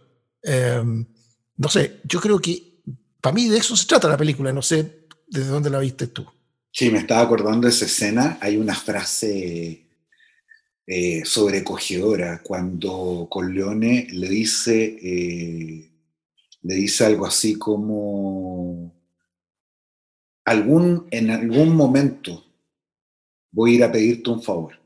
Em, 0.42 1.08
no 1.56 1.70
sé, 1.70 2.02
yo 2.04 2.20
creo 2.20 2.40
que 2.40 2.73
para 3.24 3.36
mí 3.36 3.48
de 3.48 3.58
eso 3.58 3.78
se 3.78 3.88
trata 3.88 4.10
la 4.10 4.18
película, 4.18 4.52
no 4.52 4.62
sé 4.62 5.08
desde 5.28 5.48
dónde 5.48 5.70
la 5.70 5.80
viste 5.80 6.08
tú. 6.08 6.28
Sí, 6.70 6.90
me 6.90 6.98
estaba 6.98 7.22
acordando 7.22 7.68
de 7.68 7.74
esa 7.74 7.86
escena, 7.86 8.38
hay 8.42 8.58
una 8.58 8.76
frase 8.76 9.88
eh, 10.86 11.22
sobrecogedora 11.24 12.42
cuando 12.44 13.28
Corleone 13.30 14.08
le 14.12 14.28
dice, 14.28 14.98
eh, 15.02 15.90
le 16.64 16.76
dice 16.76 17.06
algo 17.06 17.26
así 17.26 17.58
como, 17.58 18.94
algún, 20.44 21.08
en 21.10 21.32
algún 21.32 21.78
momento 21.78 22.44
voy 23.52 23.72
a 23.72 23.76
ir 23.76 23.84
a 23.86 23.92
pedirte 23.94 24.32
un 24.32 24.44
favor. 24.44 24.78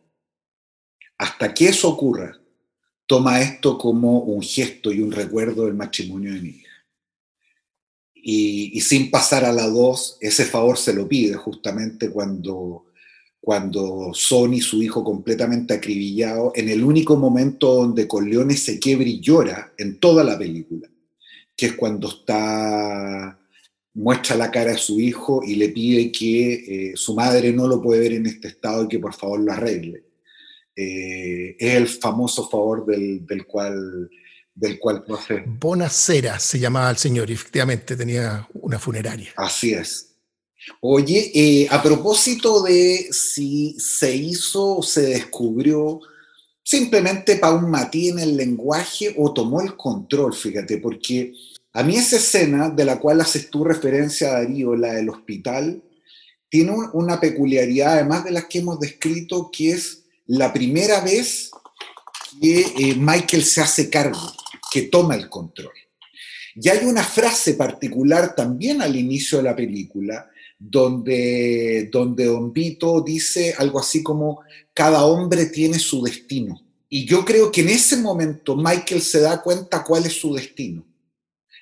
Hasta 1.17 1.55
que 1.55 1.69
eso 1.69 1.89
ocurra, 1.89 2.39
toma 3.07 3.41
esto 3.41 3.79
como 3.79 4.19
un 4.19 4.43
gesto 4.43 4.91
y 4.91 5.01
un 5.01 5.11
recuerdo 5.11 5.65
del 5.65 5.73
matrimonio 5.73 6.35
de 6.35 6.41
mi 6.41 6.66
hija. 8.27 8.75
Y, 8.75 8.81
sin 8.81 9.11
pasar 9.11 9.45
a 9.45 9.51
la 9.51 9.67
dos, 9.67 10.17
ese 10.21 10.45
favor 10.45 10.77
se 10.77 10.93
lo 10.93 11.07
pide 11.07 11.35
justamente 11.35 12.09
cuando, 12.09 12.85
cuando 13.39 14.11
Sony, 14.13 14.59
su 14.61 14.81
hijo 14.81 15.03
completamente 15.03 15.73
acribillado, 15.73 16.51
en 16.55 16.69
el 16.69 16.83
único 16.83 17.15
momento 17.15 17.73
donde 17.73 18.07
Corleone 18.07 18.55
se 18.55 18.79
quiebra 18.79 19.07
y 19.07 19.19
llora 19.19 19.73
en 19.77 19.99
toda 19.99 20.23
la 20.23 20.37
película, 20.37 20.89
que 21.55 21.67
es 21.67 21.73
cuando 21.73 22.09
está 22.09 23.39
muestra 23.97 24.35
la 24.35 24.51
cara 24.51 24.71
de 24.71 24.77
su 24.77 24.99
hijo 24.99 25.41
y 25.43 25.55
le 25.55 25.69
pide 25.69 26.11
que 26.11 26.91
eh, 26.91 26.93
su 26.95 27.15
madre 27.15 27.51
no 27.51 27.67
lo 27.67 27.81
puede 27.81 28.01
ver 28.01 28.13
en 28.13 28.27
este 28.27 28.49
estado 28.49 28.83
y 28.83 28.87
que 28.87 28.99
por 28.99 29.13
favor 29.13 29.39
lo 29.39 29.51
arregle. 29.51 30.03
Eh, 30.75 31.55
es 31.57 31.73
el 31.73 31.87
famoso 31.87 32.47
favor 32.47 32.85
del, 32.85 33.25
del 33.25 33.47
cual 33.47 34.07
del 34.57 34.79
cual 34.79 35.03
Bonacera 35.45 36.39
se 36.39 36.59
llamaba 36.59 36.89
el 36.89 36.97
señor 36.97 37.29
y 37.29 37.33
efectivamente 37.33 37.95
tenía 37.95 38.47
una 38.53 38.79
funeraria. 38.79 39.31
Así 39.35 39.73
es. 39.73 40.15
Oye, 40.81 41.31
eh, 41.33 41.67
a 41.69 41.81
propósito 41.81 42.63
de 42.63 43.07
si 43.11 43.77
se 43.79 44.15
hizo 44.15 44.77
o 44.77 44.83
se 44.83 45.01
descubrió 45.01 46.01
simplemente 46.63 47.37
para 47.37 47.53
un 47.53 47.69
matí 47.69 48.09
en 48.09 48.19
el 48.19 48.35
lenguaje 48.35 49.13
o 49.17 49.31
tomó 49.31 49.61
el 49.61 49.77
control, 49.77 50.33
fíjate, 50.33 50.79
porque 50.79 51.33
a 51.71 51.83
mí 51.83 51.95
esa 51.95 52.17
escena 52.17 52.69
de 52.69 52.83
la 52.83 52.99
cual 52.99 53.21
haces 53.21 53.49
tu 53.49 53.63
referencia, 53.63 54.31
Darío, 54.31 54.75
la 54.75 54.93
del 54.93 55.09
hospital, 55.09 55.81
tiene 56.49 56.73
una 56.93 57.19
peculiaridad, 57.19 57.93
además 57.93 58.25
de 58.25 58.31
las 58.31 58.45
que 58.45 58.59
hemos 58.59 58.79
descrito, 58.79 59.49
que 59.51 59.71
es 59.71 60.03
la 60.25 60.51
primera 60.51 61.01
vez 61.01 61.51
que 62.41 62.61
eh, 62.61 62.95
Michael 62.97 63.43
se 63.43 63.61
hace 63.61 63.89
cargo, 63.89 64.19
que 64.71 64.83
toma 64.83 65.15
el 65.15 65.29
control. 65.29 65.73
Y 66.55 66.69
hay 66.69 66.85
una 66.85 67.03
frase 67.03 67.53
particular 67.53 68.35
también 68.35 68.81
al 68.81 68.95
inicio 68.95 69.37
de 69.37 69.43
la 69.43 69.55
película, 69.55 70.29
donde, 70.57 71.87
donde 71.91 72.25
Don 72.25 72.51
Vito 72.51 73.01
dice 73.01 73.53
algo 73.57 73.79
así 73.79 74.01
como, 74.01 74.41
cada 74.73 75.05
hombre 75.05 75.47
tiene 75.47 75.77
su 75.77 76.03
destino. 76.03 76.59
Y 76.89 77.05
yo 77.05 77.25
creo 77.25 77.51
que 77.51 77.61
en 77.61 77.69
ese 77.69 77.97
momento 77.97 78.55
Michael 78.55 79.01
se 79.01 79.19
da 79.19 79.41
cuenta 79.41 79.83
cuál 79.83 80.05
es 80.05 80.13
su 80.13 80.33
destino. 80.33 80.85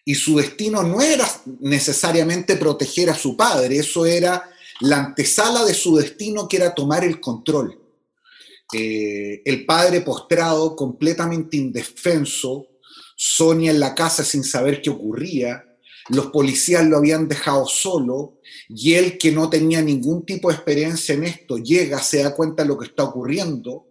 Y 0.05 0.15
su 0.15 0.37
destino 0.37 0.83
no 0.83 1.01
era 1.01 1.27
necesariamente 1.59 2.55
proteger 2.55 3.09
a 3.09 3.15
su 3.15 3.35
padre, 3.35 3.77
eso 3.77 4.05
era 4.05 4.49
la 4.81 4.97
antesala 4.97 5.65
de 5.65 5.73
su 5.73 5.97
destino 5.97 6.47
que 6.47 6.57
era 6.57 6.75
tomar 6.75 7.03
el 7.03 7.19
control. 7.19 7.79
Eh, 8.71 9.41
el 9.45 9.65
padre 9.65 10.01
postrado, 10.01 10.75
completamente 10.75 11.57
indefenso, 11.57 12.67
Sonia 13.15 13.71
en 13.71 13.79
la 13.79 13.95
casa 13.95 14.23
sin 14.23 14.43
saber 14.43 14.81
qué 14.81 14.89
ocurría, 14.89 15.63
los 16.09 16.27
policías 16.27 16.85
lo 16.85 16.97
habían 16.97 17.27
dejado 17.27 17.65
solo 17.65 18.39
y 18.69 18.93
él 18.93 19.17
que 19.17 19.31
no 19.31 19.49
tenía 19.49 19.81
ningún 19.81 20.25
tipo 20.25 20.49
de 20.49 20.55
experiencia 20.55 21.15
en 21.15 21.23
esto, 21.23 21.57
llega, 21.57 21.99
se 22.01 22.23
da 22.23 22.35
cuenta 22.35 22.63
de 22.63 22.69
lo 22.69 22.77
que 22.77 22.87
está 22.87 23.03
ocurriendo, 23.03 23.87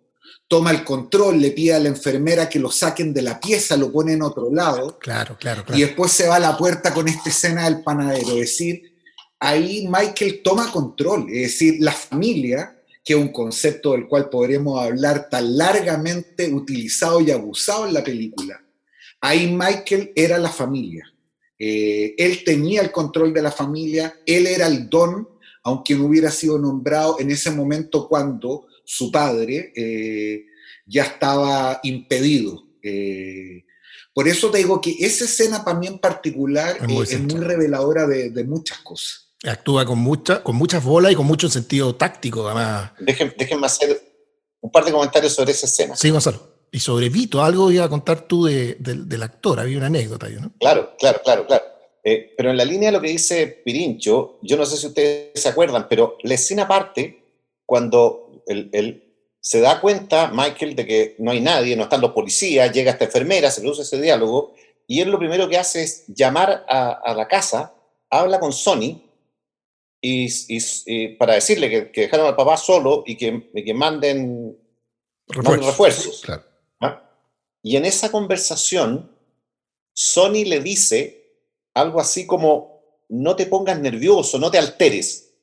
toma 0.47 0.71
el 0.71 0.85
control, 0.85 1.41
le 1.41 1.51
pide 1.51 1.75
a 1.75 1.81
la 1.81 1.89
enfermera 1.89 2.49
que 2.49 2.61
lo 2.61 2.71
saquen 2.71 3.13
de 3.13 3.23
la 3.23 3.41
pieza, 3.41 3.77
lo 3.77 3.91
pone 3.91 4.13
en 4.13 4.23
otro 4.23 4.53
lado. 4.53 4.99
Claro, 4.99 5.37
claro, 5.39 5.65
Y 5.75 5.81
después 5.81 6.13
se 6.13 6.29
va 6.29 6.37
a 6.37 6.41
la 6.41 6.57
puerta 6.57 6.95
con 6.95 7.09
esta 7.09 7.31
escena 7.31 7.65
del 7.65 7.83
panadero, 7.83 8.31
es 8.33 8.37
decir, 8.37 8.95
ahí 9.41 9.89
Michael 9.89 10.43
toma 10.45 10.71
control, 10.71 11.27
es 11.31 11.43
decir, 11.43 11.77
la 11.81 11.93
familia 11.93 12.75
que 13.05 13.13
es 13.13 13.19
un 13.19 13.29
concepto 13.29 13.93
del 13.93 14.09
cual 14.09 14.31
podremos 14.31 14.83
hablar 14.83 15.29
tan 15.29 15.59
largamente 15.59 16.51
utilizado 16.51 17.21
y 17.21 17.31
abusado 17.31 17.87
en 17.87 17.93
la 17.93 18.03
película. 18.03 18.64
Ahí 19.25 19.51
Michael 19.51 20.13
era 20.15 20.37
la 20.37 20.51
familia. 20.51 21.11
Eh, 21.59 22.15
él 22.19 22.45
tenía 22.45 22.83
el 22.83 22.93
control 22.93 23.33
de 23.33 23.41
la 23.41 23.51
familia, 23.51 24.15
él 24.27 24.47
era 24.47 24.67
el 24.67 24.91
don, 24.91 25.27
aunque 25.63 25.95
no 25.95 26.05
hubiera 26.05 26.31
sido 26.31 26.59
nombrado 26.59 27.19
en 27.19 27.31
ese 27.31 27.51
momento 27.51 28.07
cuando 28.07 28.67
su 28.85 29.11
padre 29.11 29.73
eh, 29.75 30.45
ya 30.85 31.05
estaba 31.05 31.81
impedido. 31.85 32.65
Eh, 32.83 33.65
por 34.13 34.29
eso 34.29 34.51
te 34.51 34.59
digo 34.59 34.79
que 34.79 34.95
esa 35.01 35.25
escena 35.25 35.65
para 35.65 35.79
mí 35.79 35.87
en 35.87 36.01
particular 36.01 36.77
es 36.77 37.19
muy, 37.19 37.41
reveladora 37.41 38.07
de 38.07 38.45
muchas 38.45 38.81
cosas. 38.81 39.33
Actúa 39.43 39.87
con, 39.87 40.01
mucha, 40.01 40.43
con 40.43 40.55
muchas 40.55 40.85
bolas 40.85 41.13
y 41.13 41.15
con 41.15 41.25
mucho 41.25 41.49
sentido 41.49 41.95
táctico, 41.95 42.47
además. 42.47 42.93
déjenme 42.99 43.67
hacer 43.67 44.03
un 44.61 44.71
par 44.71 44.85
de 44.85 44.93
comentarios 44.93 45.33
sobre 45.33 45.53
esa 45.53 45.65
escena. 45.65 45.97
Sí, 45.97 46.11
Gonzalo. 46.11 46.54
Y 46.75 46.81
sobre 46.81 47.09
Vito, 47.09 47.41
algo 47.41 47.71
iba 47.71 47.85
a 47.85 47.89
contar 47.89 48.23
tú 48.23 48.47
de, 48.47 48.75
del 48.81 49.23
actor, 49.23 49.61
había 49.61 49.77
una 49.77 49.87
anécdota, 49.87 50.29
¿no? 50.29 50.53
Claro, 50.59 50.97
claro, 50.99 51.21
claro, 51.23 51.47
claro. 51.47 51.63
Eh, 52.03 52.35
pero 52.37 52.51
en 52.51 52.57
la 52.57 52.65
línea 52.65 52.89
de 52.89 52.97
lo 52.97 53.01
que 53.01 53.11
dice 53.11 53.47
Pirincho, 53.65 54.41
yo 54.43 54.57
no 54.57 54.67
sé 54.67 54.77
si 54.77 54.89
ustedes 54.89 55.41
se 55.41 55.49
acuerdan, 55.49 55.87
pero 55.89 56.19
la 56.25 56.35
escena 56.35 56.67
parte 56.67 57.23
cuando 57.65 58.43
él, 58.49 59.05
se 59.39 59.61
da 59.61 59.81
cuenta, 59.81 60.33
Michael, 60.35 60.75
de 60.75 60.85
que 60.85 61.15
no 61.21 61.31
hay 61.31 61.41
nadie, 61.41 61.77
no 61.77 61.85
están 61.85 62.01
los 62.01 62.11
policías, 62.11 62.73
llega 62.73 62.91
esta 62.91 63.05
enfermera, 63.05 63.53
se 63.53 63.61
produce 63.61 63.83
ese 63.83 64.01
diálogo, 64.01 64.53
y 64.89 65.01
él 65.01 65.11
lo 65.11 65.19
primero 65.21 65.49
que 65.49 65.59
hace 65.59 65.85
es 65.85 66.05
llamar 66.09 66.67
a, 66.69 67.15
la 67.17 67.29
casa, 67.29 67.73
habla 68.11 68.41
con 68.41 68.53
Sony 68.53 69.01
y, 70.01 71.11
para 71.19 71.35
decirle 71.35 71.71
que, 71.71 71.93
que, 71.93 72.01
dejaron 72.01 72.27
al 72.27 72.35
papá 72.35 72.57
solo 72.57 73.05
y 73.07 73.15
que, 73.15 73.49
que 73.65 73.75
manden 73.75 74.59
refuerzos. 75.29 76.25
¿ah? 76.31 76.45
Y 77.65 77.77
en 77.79 77.87
esa 77.87 78.13
conversación, 78.13 79.11
Sony 79.95 80.45
le 80.45 80.61
dice 80.61 81.41
algo 81.73 81.99
así 81.99 82.27
como, 82.27 83.01
no 83.09 83.35
te 83.35 83.47
pongas 83.47 83.81
nervioso, 83.81 84.39
no 84.39 84.51
te 84.51 84.59
alteres. 84.59 85.35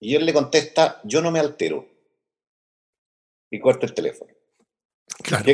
Y 0.00 0.16
él 0.16 0.26
le 0.26 0.32
contesta, 0.32 1.00
yo 1.04 1.22
no 1.22 1.30
me 1.30 1.38
altero. 1.38 1.88
Y 3.48 3.60
corta 3.60 3.86
el 3.86 3.94
teléfono. 3.94 4.32
Claro. 5.22 5.44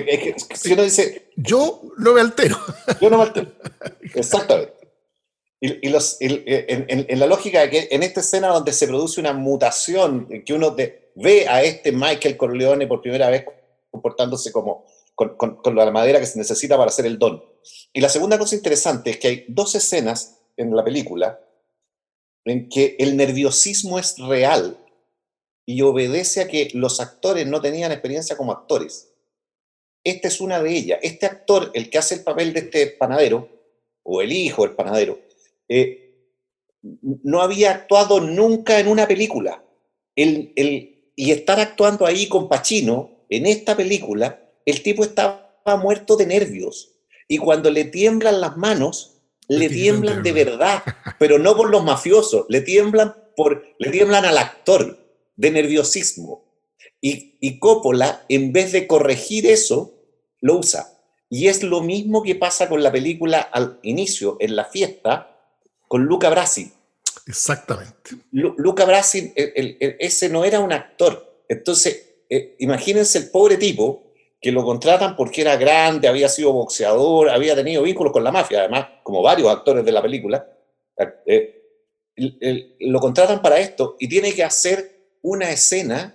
si 0.55 0.73
uno 0.73 0.83
dice, 0.83 1.31
yo 1.37 1.83
no 1.99 2.15
me 2.15 2.23
altero. 2.23 2.59
Yo 2.99 3.11
no 3.11 3.19
me 3.19 3.25
altero. 3.25 3.53
Exactamente. 4.15 4.73
Y, 5.61 5.91
los, 5.91 6.17
en, 6.21 7.19
la 7.19 7.27
lógica 7.27 7.61
de 7.61 7.69
que 7.69 7.89
en 7.91 8.03
esta 8.03 8.21
escena 8.21 8.49
donde 8.49 8.73
se 8.73 8.89
produce 8.89 9.21
una 9.21 9.35
mutación, 9.35 10.27
que 10.43 10.55
uno 10.55 10.75
ve 10.75 11.47
a 11.47 11.63
este 11.63 11.93
Michael 11.93 12.39
Corleone 12.39 12.87
por 12.87 13.03
primera 13.03 13.29
vez 13.29 13.45
comportándose 13.91 14.53
como 14.53 14.87
con, 15.29 15.77
la 15.77 15.91
madera 15.91 16.21
que 16.21 16.27
se 16.27 16.39
necesita 16.39 16.77
para 16.77 16.89
hacer 16.89 17.07
el 17.07 17.19
don. 17.19 17.43
Y 17.93 18.01
la 18.01 18.09
segunda 18.09 18.39
cosa 18.39 18.55
interesante 18.55 19.11
es 19.11 19.19
que 19.19 19.29
hay 19.29 19.45
dos 19.49 19.75
escenas 19.75 20.41
en 20.57 20.75
la 20.75 20.85
película 20.85 21.41
en 22.45 22.69
que 22.69 22.97
el 22.99 23.17
nerviosismo 23.17 23.99
es 23.99 24.17
real 24.19 24.79
y 25.67 25.83
obedece 25.83 26.41
a 26.41 26.49
que 26.49 26.71
los 26.75 27.01
actores 27.01 27.47
no 27.47 27.61
tenían 27.61 27.93
experiencia 27.93 28.37
como 28.37 28.53
actores. 28.53 29.13
Esta 30.03 30.29
es 30.29 30.41
una 30.41 30.63
de 30.63 30.75
ellas. 30.75 30.99
Este 31.03 31.27
actor, 31.27 31.71
el 31.75 31.91
que 31.91 31.99
hace 31.99 32.15
el 32.15 32.23
papel 32.23 32.55
de 32.55 32.61
este 32.61 32.87
panadero, 32.87 33.49
o 34.03 34.23
el 34.23 34.33
hijo 34.33 34.63
del 34.63 34.75
panadero, 34.75 35.21
eh, 35.69 36.11
no 36.83 37.43
había 37.43 37.73
actuado 37.73 38.21
nunca 38.21 38.81
en 38.81 38.89
una 38.89 39.07
película. 39.07 39.63
El, 40.17 40.55
el, 40.57 41.13
y 41.15 41.31
estar 41.31 41.61
actuando 41.61 42.07
ahí 42.07 42.27
con 42.27 42.49
Pacino, 42.49 43.27
en 43.29 43.47
esta 43.47 43.77
película, 43.77 44.50
el 44.67 44.83
tipo 44.83 45.05
estaba 45.05 45.51
muerto 45.83 46.17
de 46.17 46.27
nervios. 46.27 46.93
Y 47.29 47.39
cuando 47.39 47.71
le 47.71 47.85
tiemblan 47.85 48.41
las 48.41 48.57
manos, 48.57 49.19
le 49.49 49.69
tiemblan 49.69 50.23
de 50.23 50.33
verdad, 50.33 50.83
pero 51.19 51.39
no 51.39 51.57
por 51.57 51.71
los 51.71 51.85
mafiosos, 51.85 52.47
le 52.49 52.61
tiemblan, 52.61 53.15
por, 53.37 53.65
le 53.79 53.91
tiemblan 53.91 54.25
al 54.25 54.39
actor 54.39 54.99
de 55.37 55.51
nerviosismo. 55.51 56.45
Y, 57.01 57.37
y 57.41 57.59
Coppola, 57.59 58.25
en 58.29 58.53
vez 58.53 58.73
de 58.73 58.87
corregir 58.87 59.47
eso, 59.47 59.95
lo 60.41 60.59
usa. 60.59 60.93
Y 61.29 61.47
es 61.47 61.63
lo 61.63 61.81
mismo 61.81 62.23
que 62.23 62.35
pasa 62.35 62.69
con 62.69 62.83
la 62.83 62.91
película 62.91 63.41
al 63.41 63.79
inicio, 63.83 64.37
en 64.41 64.57
la 64.57 64.65
fiesta, 64.65 65.39
con 65.87 66.05
Luca 66.05 66.29
Brasi. 66.31 66.73
Exactamente. 67.27 68.17
Luca 68.33 68.85
Brasi, 68.85 69.33
ese 69.37 70.29
no 70.29 70.45
era 70.45 70.61
un 70.61 70.73
actor. 70.73 71.45
Entonces, 71.49 72.11
eh, 72.29 72.57
imagínense 72.59 73.19
el 73.19 73.31
pobre 73.31 73.57
tipo 73.57 74.10
que 74.41 74.53
lo 74.53 74.65
contratan 74.65 75.17
porque 75.17 75.43
era 75.43 75.57
grande, 75.57 76.09
había 76.09 76.29
sido 76.29 76.53
boxeador, 76.53 77.29
había 77.29 77.55
tenido 77.55 77.83
vínculos 77.83 78.13
con 78.13 78.25
la 78.25 78.33
mafia, 78.33 78.61
además, 78.61 78.87
como 79.03 79.23
varios 79.23 79.51
actores 79.51 79.85
de 79.85 79.93
la 79.93 80.01
película. 80.01 80.47
Eh, 81.27 82.77
lo 82.81 83.01
contratan 83.01 83.43
para 83.43 83.59
esto 83.59 83.97
y 83.99 84.09
tiene 84.09 84.33
que 84.33 84.45
hacer 84.45 85.17
una 85.23 85.51
escena 85.51 86.15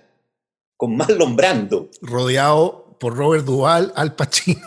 con 0.76 0.96
Marlon 0.96 1.36
Brando. 1.36 1.88
Rodeado 2.00 2.96
por 2.98 3.16
Robert 3.16 3.44
Duvall, 3.44 3.92
Al 3.94 4.14
Pacino. 4.14 4.60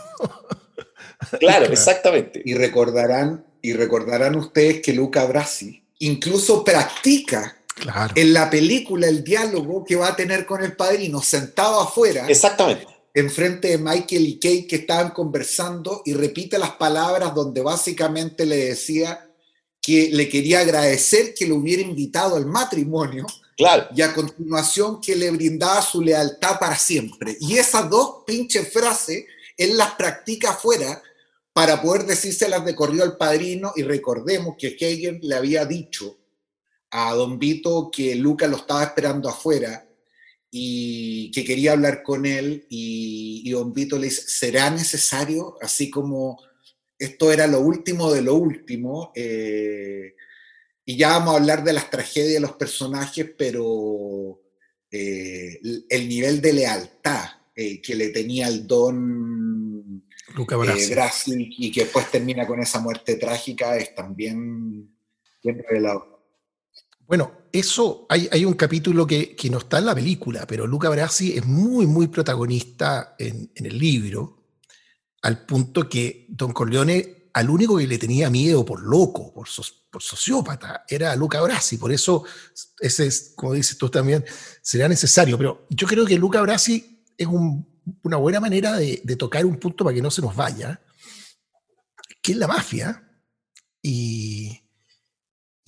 claro, 1.39 1.65
exactamente. 1.65 2.41
Y 2.43 2.53
recordarán, 2.53 3.45
y 3.61 3.73
recordarán 3.73 4.35
ustedes 4.35 4.81
que 4.81 4.93
Luca 4.93 5.25
Brasi 5.25 5.83
incluso 5.99 6.63
practica 6.63 7.57
en 8.15 8.33
la 8.33 8.49
película 8.49 9.07
el 9.07 9.23
diálogo 9.23 9.83
que 9.85 9.95
va 9.95 10.09
a 10.09 10.15
tener 10.15 10.45
con 10.45 10.63
el 10.63 10.75
padrino 10.75 11.21
sentado 11.21 11.81
afuera. 11.81 12.25
Exactamente. 12.27 12.87
Enfrente 13.13 13.69
de 13.69 13.77
Michael 13.77 14.27
y 14.27 14.39
Kate 14.39 14.67
que 14.67 14.75
estaban 14.77 15.11
conversando 15.11 16.01
y 16.05 16.13
repite 16.13 16.57
las 16.59 16.71
palabras 16.71 17.33
donde 17.33 17.61
básicamente 17.61 18.45
le 18.45 18.57
decía 18.57 19.29
que 19.81 20.09
le 20.11 20.29
quería 20.29 20.59
agradecer 20.59 21.33
que 21.33 21.47
lo 21.47 21.55
hubiera 21.55 21.81
invitado 21.81 22.35
al 22.35 22.45
matrimonio. 22.45 23.25
Claro. 23.57 23.87
Y 23.95 24.01
a 24.01 24.13
continuación 24.13 25.01
que 25.01 25.15
le 25.15 25.31
brindaba 25.31 25.81
su 25.81 26.01
lealtad 26.01 26.59
para 26.59 26.77
siempre. 26.77 27.35
Y 27.39 27.57
esas 27.57 27.89
dos 27.89 28.23
pinches 28.25 28.71
frases 28.71 29.25
él 29.59 29.77
las 29.77 29.95
practica 29.95 30.51
afuera 30.51 31.03
para 31.51 31.81
poder 31.81 32.05
decírselas 32.05 32.63
de 32.63 32.73
corrido 32.73 33.03
al 33.03 33.17
padrino. 33.17 33.73
Y 33.75 33.83
recordemos 33.83 34.55
que 34.57 34.77
Hagen 34.79 35.19
le 35.21 35.35
había 35.35 35.65
dicho 35.65 36.17
a 36.91 37.13
Don 37.13 37.37
Vito 37.37 37.91
que 37.91 38.15
Luca 38.15 38.47
lo 38.47 38.55
estaba 38.55 38.83
esperando 38.83 39.27
afuera 39.27 39.85
y 40.51 41.31
que 41.31 41.43
quería 41.43 41.73
hablar 41.73 42.01
con 42.01 42.25
él 42.25 42.65
y, 42.69 43.49
Don 43.51 43.73
Vito 43.73 43.97
le 43.97 44.05
dice, 44.05 44.23
¿será 44.27 44.69
necesario? 44.69 45.55
Así 45.61 45.89
como 45.89 46.39
esto 46.97 47.31
era 47.31 47.47
lo 47.47 47.61
último 47.61 48.11
de 48.11 48.21
lo 48.21 48.35
último. 48.35 49.11
Eh, 49.15 50.15
y 50.85 50.97
ya 50.97 51.09
vamos 51.09 51.33
a 51.33 51.37
hablar 51.37 51.63
de 51.63 51.73
las 51.73 51.89
tragedias 51.89 52.33
de 52.33 52.39
los 52.39 52.53
personajes, 52.53 53.31
pero 53.37 54.41
eh, 54.91 55.59
el 55.89 56.09
nivel 56.09 56.41
de 56.41 56.53
lealtad 56.53 57.25
eh, 57.55 57.81
que 57.81 57.95
le 57.95 58.09
tenía 58.09 58.47
el 58.47 58.65
don 58.65 60.05
Luca 60.35 60.55
Brasil 60.57 61.53
y 61.57 61.71
que 61.71 61.81
después 61.81 62.09
termina 62.09 62.47
con 62.47 62.59
esa 62.61 62.79
muerte 62.79 63.15
trágica 63.15 63.77
es 63.77 63.93
también 63.93 64.95
bien 65.43 65.63
revelado. 65.67 66.25
Bueno, 67.05 67.38
eso 67.51 68.05
hay, 68.09 68.45
un 68.45 68.53
capítulo 68.53 69.05
que, 69.07 69.35
no 69.51 69.59
está 69.59 69.79
en 69.79 69.85
la 69.85 69.95
película, 69.95 70.45
pero 70.47 70.67
Luca 70.67 70.89
Brasi 70.89 71.37
es 71.37 71.45
muy, 71.45 71.87
muy 71.87 72.07
protagonista 72.07 73.15
en, 73.17 73.51
el 73.55 73.77
libro, 73.77 74.45
al 75.21 75.45
punto 75.45 75.89
que 75.89 76.25
Don 76.29 76.51
Corleone, 76.51 77.29
al 77.33 77.49
único 77.49 77.77
que 77.77 77.87
le 77.87 77.97
tenía 77.97 78.29
miedo 78.29 78.65
por 78.65 78.81
loco, 78.81 79.33
por, 79.33 79.47
sociópata, 79.47 80.85
era 80.87 81.15
Luca 81.15 81.41
Brasi. 81.41 81.77
Por 81.77 81.91
eso, 81.91 82.23
ese 82.79 83.07
es, 83.07 83.33
como 83.35 83.53
dices 83.53 83.77
tú 83.77 83.89
también, 83.89 84.23
será 84.61 84.87
necesario. 84.87 85.37
Pero 85.37 85.65
yo 85.69 85.87
creo 85.87 86.05
que 86.05 86.17
Luca 86.17 86.41
Brasi 86.41 87.03
es 87.17 87.27
una 87.27 88.17
buena 88.17 88.39
manera 88.39 88.77
de, 88.77 89.01
de 89.03 89.15
tocar 89.15 89.45
un 89.45 89.57
punto 89.57 89.83
para 89.83 89.95
que 89.95 90.01
no 90.01 90.11
se 90.11 90.21
nos 90.21 90.35
vaya, 90.35 90.81
que 92.21 92.33
es 92.33 92.37
la 92.37 92.47
mafia. 92.47 93.05
Y 93.81 94.68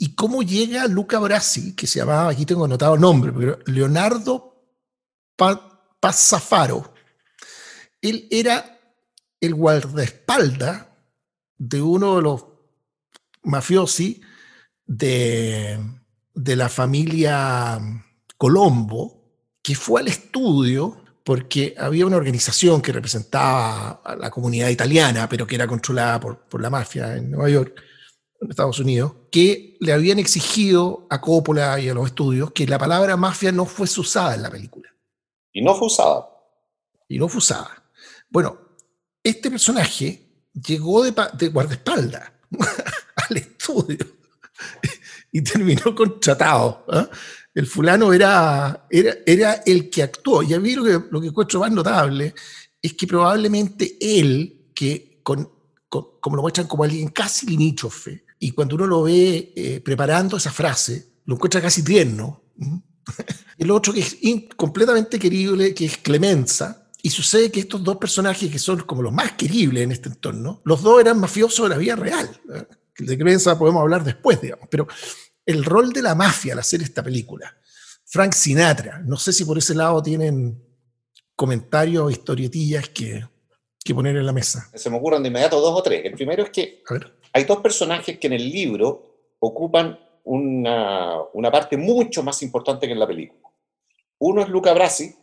y 0.01 0.15
cómo 0.15 0.41
llega 0.41 0.87
Luca 0.87 1.19
Brasi, 1.19 1.75
que 1.75 1.85
se 1.85 1.99
llamaba, 1.99 2.29
aquí 2.29 2.43
tengo 2.43 2.65
anotado 2.65 2.95
el 2.95 3.01
nombre, 3.01 3.31
pero 3.31 3.59
Leonardo 3.67 4.65
Passafaro. 5.99 6.95
Él 8.01 8.27
era 8.31 8.79
el 9.39 9.53
guardaespaldas 9.53 10.87
de 11.55 11.81
uno 11.83 12.15
de 12.15 12.21
los 12.23 12.45
mafiosi 13.43 14.21
de, 14.87 15.79
de 16.33 16.55
la 16.55 16.67
familia 16.67 17.79
Colombo, 18.39 19.21
que 19.61 19.75
fue 19.75 20.01
al 20.01 20.07
estudio 20.07 21.03
porque 21.23 21.75
había 21.77 22.07
una 22.07 22.17
organización 22.17 22.81
que 22.81 22.91
representaba 22.91 24.01
a 24.03 24.15
la 24.15 24.31
comunidad 24.31 24.69
italiana, 24.69 25.29
pero 25.29 25.45
que 25.45 25.53
era 25.53 25.67
controlada 25.67 26.19
por, 26.19 26.39
por 26.49 26.59
la 26.59 26.71
mafia 26.71 27.17
en 27.17 27.29
Nueva 27.29 27.49
York 27.51 27.90
en 28.41 28.49
Estados 28.49 28.79
Unidos, 28.79 29.13
que 29.31 29.77
le 29.79 29.93
habían 29.93 30.19
exigido 30.19 31.05
a 31.09 31.21
Coppola 31.21 31.79
y 31.79 31.89
a 31.89 31.93
los 31.93 32.07
estudios 32.07 32.51
que 32.51 32.65
la 32.65 32.79
palabra 32.79 33.15
mafia 33.15 33.51
no 33.51 33.65
fuese 33.65 34.01
usada 34.01 34.35
en 34.35 34.41
la 34.41 34.49
película. 34.49 34.89
Y 35.53 35.61
no 35.61 35.75
fue 35.75 35.87
usada. 35.87 36.27
Y 37.07 37.19
no 37.19 37.27
fue 37.27 37.37
usada. 37.37 37.83
Bueno, 38.29 38.57
este 39.23 39.51
personaje 39.51 40.47
llegó 40.53 41.03
de, 41.03 41.13
de 41.33 41.47
guardaespaldas 41.49 42.31
al 43.29 43.37
estudio 43.37 44.05
y 45.31 45.41
terminó 45.41 45.93
contratado. 45.93 46.85
¿ah? 46.89 47.09
El 47.53 47.67
fulano 47.67 48.11
era, 48.11 48.87
era, 48.89 49.13
era, 49.25 49.53
el 49.65 49.89
que 49.89 50.03
actuó. 50.03 50.41
Y 50.41 50.53
a 50.53 50.59
mí 50.59 50.73
lo 50.73 50.83
que, 50.83 50.99
lo 51.11 51.21
que 51.21 51.27
encuentro 51.27 51.59
más 51.59 51.71
notable 51.71 52.33
es 52.81 52.93
que 52.93 53.05
probablemente 53.05 53.97
él, 53.99 54.71
que 54.73 55.19
con, 55.21 55.47
como 55.89 56.35
lo 56.35 56.41
muestran 56.41 56.67
como 56.67 56.83
alguien 56.83 57.09
casi 57.09 57.45
limítrofe, 57.45 58.23
y 58.43 58.51
cuando 58.51 58.75
uno 58.75 58.87
lo 58.87 59.03
ve 59.03 59.53
eh, 59.55 59.81
preparando 59.85 60.37
esa 60.37 60.51
frase, 60.51 61.19
lo 61.25 61.35
encuentra 61.35 61.61
casi 61.61 61.83
tierno. 61.83 62.41
el 63.59 63.69
otro 63.69 63.93
que 63.93 63.99
es 63.99 64.17
completamente 64.55 65.19
querible, 65.19 65.75
que 65.75 65.85
es 65.85 65.97
Clemenza, 65.99 66.89
y 67.03 67.11
sucede 67.11 67.51
que 67.51 67.59
estos 67.59 67.83
dos 67.83 67.97
personajes 67.97 68.51
que 68.51 68.57
son 68.57 68.79
como 68.81 69.03
los 69.03 69.13
más 69.13 69.33
queribles 69.33 69.83
en 69.83 69.91
este 69.91 70.09
entorno, 70.09 70.59
los 70.65 70.81
dos 70.81 70.99
eran 70.99 71.19
mafiosos 71.19 71.65
de 71.65 71.69
la 71.69 71.77
vida 71.77 71.95
real. 71.95 72.29
El 72.95 73.05
de 73.05 73.15
Clemenza 73.15 73.57
podemos 73.59 73.81
hablar 73.81 74.03
después, 74.03 74.41
digamos, 74.41 74.67
pero 74.71 74.87
el 75.45 75.63
rol 75.63 75.93
de 75.93 76.01
la 76.01 76.15
mafia 76.15 76.53
al 76.53 76.59
hacer 76.59 76.81
esta 76.81 77.03
película, 77.03 77.55
Frank 78.05 78.33
Sinatra, 78.33 79.03
no 79.05 79.17
sé 79.17 79.33
si 79.33 79.45
por 79.45 79.59
ese 79.59 79.75
lado 79.75 80.01
tienen 80.01 80.59
comentarios 81.35 82.05
o 82.05 82.09
historietillas 82.09 82.89
que, 82.89 83.23
que 83.83 83.93
poner 83.93 84.15
en 84.15 84.25
la 84.25 84.33
mesa. 84.33 84.67
Se 84.73 84.89
me 84.89 84.97
ocurren 84.97 85.21
de 85.21 85.29
inmediato 85.29 85.61
dos 85.61 85.77
o 85.77 85.83
tres. 85.83 86.03
El 86.05 86.13
primero 86.13 86.43
es 86.43 86.49
que 86.49 86.81
hay 87.33 87.43
dos 87.45 87.59
personajes 87.59 88.17
que 88.17 88.27
en 88.27 88.33
el 88.33 88.49
libro 88.49 89.35
ocupan 89.39 89.99
una, 90.23 91.17
una, 91.33 91.51
parte 91.51 91.77
mucho 91.77 92.23
más 92.23 92.41
importante 92.43 92.85
que 92.85 92.93
en 92.93 92.99
la 92.99 93.07
película. 93.07 93.49
Uno 94.19 94.41
es 94.41 94.49
Luca 94.49 94.73
Brasi 94.73 95.15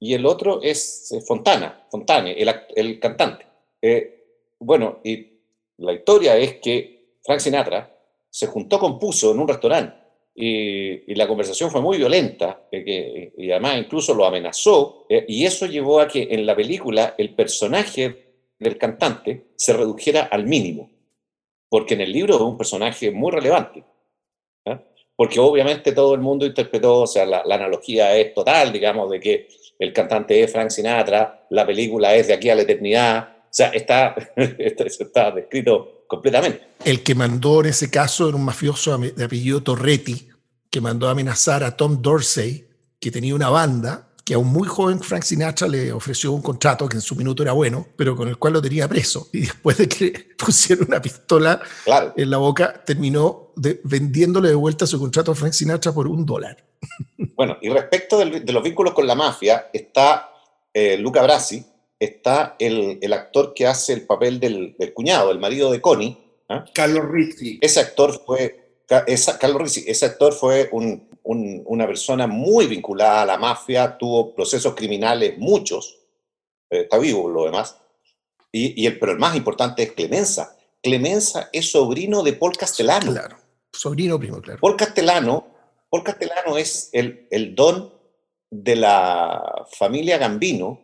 y 0.00 0.14
el 0.14 0.26
otro 0.26 0.60
es 0.62 1.12
eh, 1.12 1.20
Fontana, 1.20 1.86
Fontane, 1.90 2.32
el, 2.32 2.52
el 2.74 2.98
cantante. 2.98 3.46
Eh, 3.80 4.24
bueno, 4.58 5.00
y 5.04 5.40
la 5.78 5.92
historia 5.92 6.36
es 6.36 6.54
que 6.54 7.18
Frank 7.24 7.40
Sinatra 7.40 7.94
se 8.28 8.46
juntó 8.46 8.78
con 8.78 8.98
Puso 8.98 9.32
en 9.32 9.38
un 9.38 9.48
restaurante 9.48 9.96
y, 10.34 11.14
la 11.14 11.26
conversación 11.26 11.70
fue 11.70 11.80
muy 11.80 11.96
violenta 11.96 12.66
eh, 12.70 13.32
y 13.38 13.50
además 13.50 13.78
incluso 13.78 14.12
lo 14.12 14.26
amenazó 14.26 15.06
y 15.08 15.46
eso 15.46 15.64
llevó 15.64 16.00
a 16.00 16.08
que 16.08 16.28
en 16.30 16.44
la 16.44 16.54
película 16.54 17.14
el 17.16 17.34
personaje 17.34 18.34
del 18.58 18.76
cantante 18.76 19.46
se 19.56 19.72
redujera 19.72 20.24
al 20.24 20.46
mínimo, 20.46 20.90
porque 21.68 21.94
en 21.94 22.00
el 22.02 22.12
libro 22.12 22.34
es 22.36 22.40
un 22.40 22.56
personaje 22.56 23.10
muy 23.10 23.32
relevante 23.32 23.84
porque 25.16 25.40
obviamente 25.40 25.92
todo 25.92 26.14
el 26.14 26.20
mundo 26.20 26.44
interpretó, 26.44 27.00
o 27.00 27.06
sea, 27.06 27.24
la, 27.24 27.40
analogía 27.40 28.14
es 28.16 28.34
total, 28.34 28.70
digamos, 28.70 29.10
de 29.10 29.18
que 29.18 29.48
el 29.78 29.92
cantante 29.92 30.42
es 30.42 30.52
Frank 30.52 30.70
Sinatra, 30.70 31.46
la 31.50 31.66
película 31.66 32.14
es 32.14 32.28
de 32.28 32.34
aquí 32.34 32.50
a 32.50 32.54
la 32.54 32.62
eternidad, 32.62 33.36
o 33.44 33.48
sea, 33.50 33.68
está, 33.68 34.14
está 34.36 35.30
descrito 35.30 36.04
completamente. 36.06 36.60
El 36.84 37.02
que 37.02 37.14
mandó 37.14 37.60
en 37.60 37.70
ese 37.70 37.90
caso 37.90 38.28
era 38.28 38.36
un 38.36 38.44
mafioso 38.44 38.96
de 38.98 39.24
apellido 39.24 39.62
Torretti, 39.62 40.28
que 40.70 40.80
mandó 40.82 41.08
a 41.08 41.12
amenazar 41.12 41.64
a 41.64 41.76
Tom 41.76 42.02
Dorsey, 42.02 42.68
que 43.00 43.10
tenía 43.10 43.34
una 43.34 43.48
banda, 43.48 44.10
que 44.26 44.34
a 44.34 44.38
un 44.38 44.48
muy 44.48 44.66
joven 44.66 44.98
Frank 44.98 45.22
Sinatra 45.22 45.68
le 45.68 45.92
ofreció 45.92 46.32
un 46.32 46.42
contrato 46.42 46.88
que 46.88 46.96
en 46.96 47.00
su 47.00 47.14
minuto 47.14 47.44
era 47.44 47.52
bueno, 47.52 47.86
pero 47.94 48.16
con 48.16 48.26
el 48.26 48.36
cual 48.36 48.54
lo 48.54 48.60
tenía 48.60 48.88
preso. 48.88 49.28
Y 49.32 49.42
después 49.42 49.78
de 49.78 49.88
que 49.88 50.10
pusieron 50.36 50.88
una 50.88 51.00
pistola 51.00 51.60
en 52.16 52.28
la 52.28 52.36
boca, 52.38 52.82
terminó 52.84 53.52
vendiéndole 53.54 54.48
de 54.48 54.56
vuelta 54.56 54.84
su 54.84 54.98
contrato 54.98 55.30
a 55.30 55.36
Frank 55.36 55.52
Sinatra 55.52 55.92
por 55.92 56.08
un 56.08 56.26
dólar. 56.26 56.56
Bueno, 57.36 57.58
y 57.60 57.68
respecto 57.68 58.18
de 58.18 58.50
los 58.50 58.62
vínculos 58.62 58.94
con 58.94 59.06
la 59.06 59.14
mafia, 59.14 59.68
está 59.70 60.30
eh, 60.72 60.96
Luca 60.96 61.22
Brasi, 61.22 61.66
está 62.00 62.56
el, 62.58 63.12
actor 63.12 63.52
que 63.52 63.66
hace 63.66 63.92
el 63.92 64.06
papel 64.06 64.40
del, 64.40 64.74
cuñado, 64.94 65.30
el 65.30 65.38
marido 65.38 65.70
de 65.70 65.82
Connie. 65.82 66.16
¿ah? 66.48 66.64
Carlos 66.72 67.04
Rizzi. 67.10 67.58
Ese 67.60 67.80
actor 67.80 68.22
fue, 68.24 68.78
Carlos 68.86 69.60
Rizzi, 69.60 69.84
ese 69.86 70.06
actor 70.06 70.32
fue 70.32 70.70
un, 70.72 71.06
una 71.26 71.86
persona 71.86 72.26
muy 72.26 72.66
vinculada 72.66 73.22
a 73.22 73.26
la 73.26 73.36
mafia, 73.36 73.98
tuvo 73.98 74.34
procesos 74.34 74.74
criminales, 74.74 75.36
muchos, 75.38 75.98
eh, 76.70 76.82
está 76.82 76.98
vivo 76.98 77.28
lo 77.28 77.44
demás, 77.44 77.78
y, 78.52 78.86
el, 78.86 78.98
pero 78.98 79.12
el 79.12 79.18
más 79.18 79.36
importante 79.36 79.82
es 79.82 79.92
Clemenza. 79.92 80.56
Clemenza 80.82 81.50
es 81.52 81.70
sobrino 81.70 82.22
de 82.22 82.32
Paul 82.32 82.56
Castellano. 82.56 83.12
Claro, 83.12 83.36
sobrino 83.72 84.18
primo, 84.18 84.40
claro. 84.40 84.60
Paul 84.60 84.76
Castellano, 84.76 85.46
Paul 85.90 86.04
Castellano 86.04 86.56
es 86.56 86.90
el, 86.92 87.26
el 87.30 87.54
don 87.54 87.92
de 88.50 88.76
la 88.76 89.66
familia 89.72 90.18
Gambino, 90.18 90.80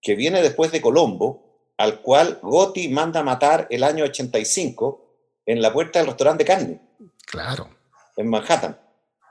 que 0.00 0.14
viene 0.14 0.42
después 0.42 0.70
de 0.70 0.82
Colombo, 0.82 1.72
al 1.78 2.02
cual 2.02 2.38
Gotti 2.42 2.88
manda 2.88 3.22
matar 3.22 3.66
el 3.70 3.82
año 3.82 4.04
85 4.04 5.08
en 5.46 5.62
la 5.62 5.72
puerta 5.72 5.98
del 5.98 6.08
restaurante 6.08 6.44
de 6.44 6.48
carne. 6.48 6.80
Claro. 7.24 7.70
En 8.16 8.28
Manhattan. 8.28 8.78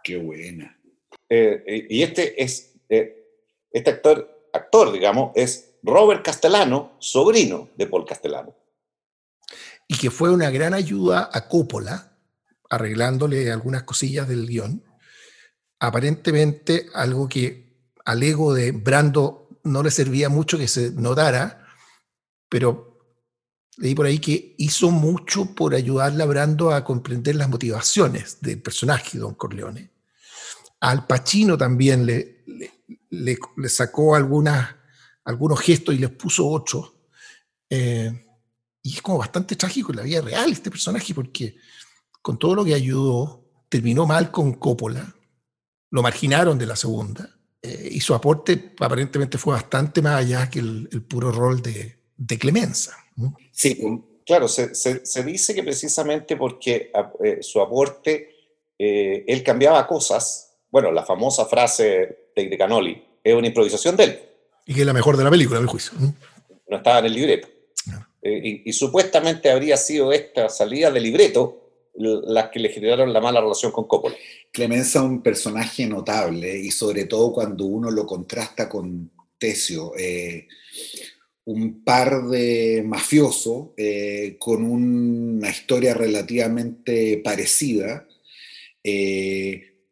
Qué 0.07 0.15
buena. 0.15 0.79
Eh, 1.27 1.85
y 1.89 2.01
este 2.01 2.41
es, 2.41 2.75
eh, 2.87 3.27
este 3.69 3.89
actor, 3.89 4.49
actor, 4.53 4.93
digamos, 4.93 5.33
es 5.35 5.73
Robert 5.83 6.23
Castellano, 6.23 6.95
sobrino 6.99 7.71
de 7.75 7.87
Paul 7.87 8.05
Castellano. 8.05 8.55
Y 9.85 9.97
que 9.97 10.09
fue 10.09 10.31
una 10.31 10.49
gran 10.49 10.73
ayuda 10.73 11.29
a 11.33 11.49
Coppola, 11.49 12.17
arreglándole 12.69 13.51
algunas 13.51 13.83
cosillas 13.83 14.29
del 14.29 14.47
guion. 14.47 14.81
Aparentemente, 15.77 16.85
algo 16.93 17.27
que 17.27 17.91
al 18.05 18.23
ego 18.23 18.53
de 18.53 18.71
Brando 18.71 19.59
no 19.65 19.83
le 19.83 19.91
servía 19.91 20.29
mucho 20.29 20.57
que 20.57 20.69
se 20.69 20.91
notara, 20.91 21.67
pero 22.47 22.97
leí 23.75 23.93
por 23.93 24.05
ahí 24.05 24.19
que 24.19 24.55
hizo 24.57 24.89
mucho 24.89 25.53
por 25.53 25.75
ayudarle 25.75 26.23
a 26.23 26.27
Brando 26.27 26.71
a 26.71 26.85
comprender 26.85 27.35
las 27.35 27.49
motivaciones 27.49 28.39
del 28.39 28.61
personaje 28.61 29.17
Don 29.17 29.35
Corleone. 29.35 29.96
Al 30.87 31.05
Pacino 31.05 31.57
también 31.57 32.05
le, 32.05 32.43
le, 33.09 33.37
sacó 33.67 34.15
algunos 34.15 35.59
gestos 35.59 35.93
y 35.93 35.97
les 35.97 36.11
puso 36.11 36.47
otros. 36.47 36.93
Eh, 37.69 38.09
y 38.81 38.93
es 38.93 39.01
como 39.01 39.17
bastante 39.17 39.57
trágico 39.57 39.91
en 39.91 39.97
la 39.97 40.03
vida 40.03 40.21
real 40.21 40.49
este 40.49 40.71
personaje, 40.71 41.13
porque 41.13 41.57
con 42.21 42.39
todo 42.39 42.55
lo 42.55 42.63
que 42.63 42.73
ayudó, 42.73 43.43
terminó 43.67 44.05
mal 44.05 44.31
con 44.31 44.53
Coppola, 44.53 45.13
lo 45.91 46.01
marginaron 46.01 46.57
de 46.57 46.65
la 46.65 46.77
segunda, 46.77 47.37
eh, 47.61 47.89
y 47.91 47.99
su 47.99 48.13
aporte 48.13 48.73
aparentemente 48.79 49.37
fue 49.37 49.55
bastante 49.55 50.01
más 50.01 50.21
allá 50.21 50.49
que 50.49 50.59
el, 50.59 51.03
puro 51.05 51.33
rol 51.33 51.61
de, 51.61 51.99
de 52.15 52.39
Clemenza. 52.39 52.95
Sí, 53.51 53.77
claro, 54.25 54.47
se, 54.47 54.73
se, 54.73 55.23
dice 55.25 55.53
que 55.53 55.63
precisamente 55.63 56.37
porque 56.37 56.93
eh, 57.25 57.39
su 57.41 57.59
aporte, 57.59 58.29
él 58.79 59.43
cambiaba 59.43 59.85
cosas 59.85 60.46
bueno, 60.69 60.91
la 60.91 61.05
famosa 61.05 61.45
frase 61.45 62.29
de, 62.35 62.57
Canoli, 62.57 63.03
es 63.23 63.33
una 63.33 63.47
improvisación 63.47 63.95
de 63.95 64.03
él. 64.03 64.19
Y 64.65 64.73
que 64.73 64.81
es 64.81 64.85
la 64.85 64.93
mejor 64.93 65.17
de 65.17 65.23
la 65.23 65.29
película, 65.29 65.59
del 65.59 65.67
juicio. 65.67 65.93
No 66.67 66.77
estaba 66.77 66.99
en 66.99 67.05
el 67.05 67.13
libreto. 67.13 67.47
Eh, 68.21 68.63
y, 68.65 68.73
supuestamente 68.73 69.49
habría 69.49 69.77
sido 69.77 70.11
esta 70.11 70.49
salida 70.49 70.91
del 70.91 71.03
libreto 71.03 71.63
las 71.99 72.49
que 72.49 72.59
le 72.59 72.69
generaron 72.69 73.11
la 73.11 73.21
mala 73.21 73.41
relación 73.41 73.71
con 73.71 73.87
Coppola. 73.87 74.15
Clemenza 74.51 75.01
un 75.01 75.23
personaje 75.23 75.87
notable 75.87 76.55
y 76.55 76.69
sobre 76.69 77.05
todo 77.05 77.33
cuando 77.33 77.65
uno 77.65 77.89
lo 77.89 78.05
contrasta 78.05 78.69
con 78.69 79.11
Tesio, 79.37 79.93
eh, 79.97 80.47
un 81.45 81.83
par 81.83 82.23
de 82.27 82.83
mafiosos 82.85 83.69
eh, 83.77 84.35
con 84.37 84.63
una 84.63 85.49
historia 85.49 85.93
relativamente 85.93 87.21
parecida, 87.23 88.07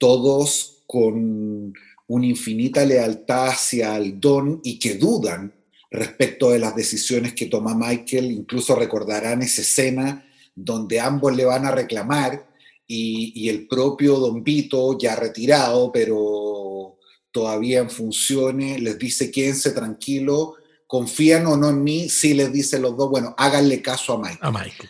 todos 0.06 0.84
con 0.86 1.74
una 2.06 2.26
infinita 2.28 2.86
lealtad 2.86 3.48
hacia 3.48 3.98
el 3.98 4.20
don 4.20 4.62
y 4.64 4.78
que 4.78 5.00
dudan 5.00 5.52
respecto 5.90 6.52
de 6.52 6.60
las 6.60 6.76
decisiones 6.76 7.34
que 7.34 7.48
toma 7.48 7.74
Michael, 7.74 8.32
incluso 8.32 8.76
recordarán 8.76 9.42
esa 9.42 9.64
escena 9.64 10.24
donde 10.54 11.00
ambos 11.00 11.36
le 11.36 11.44
van 11.44 11.66
a 11.66 11.72
reclamar 11.72 12.48
y, 12.86 13.50
el 13.50 13.68
propio 13.68 14.20
Don 14.20 14.44
Vito, 14.44 14.96
ya 14.96 15.16
retirado, 15.16 15.92
pero 15.92 16.98
todavía 17.32 17.80
en 17.80 17.90
funciones, 17.90 18.80
les 18.80 19.00
dice 19.00 19.32
quédense 19.32 19.72
tranquilo, 19.72 20.54
confían 20.86 21.48
o 21.48 21.58
no 21.58 21.72
en 21.72 21.84
mí, 21.84 22.10
sí 22.10 22.36
les 22.36 22.54
dice 22.54 22.78
los 22.78 22.96
dos, 22.96 23.10
bueno, 23.10 23.34
háganle 23.40 23.82
caso. 23.82 24.14
A 24.14 24.52
Michael. 24.52 24.90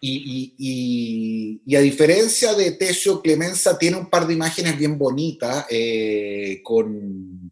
Y, 0.00 1.60
a 1.76 1.80
diferencia 1.80 2.54
de 2.54 2.72
Tesio, 2.72 3.20
Clemenza 3.20 3.78
tiene 3.78 3.96
un 3.96 4.08
par 4.08 4.26
de 4.26 4.34
imágenes 4.34 4.78
bien 4.78 4.98
bonitas 4.98 5.66
eh, 5.70 6.60
con, 6.62 7.50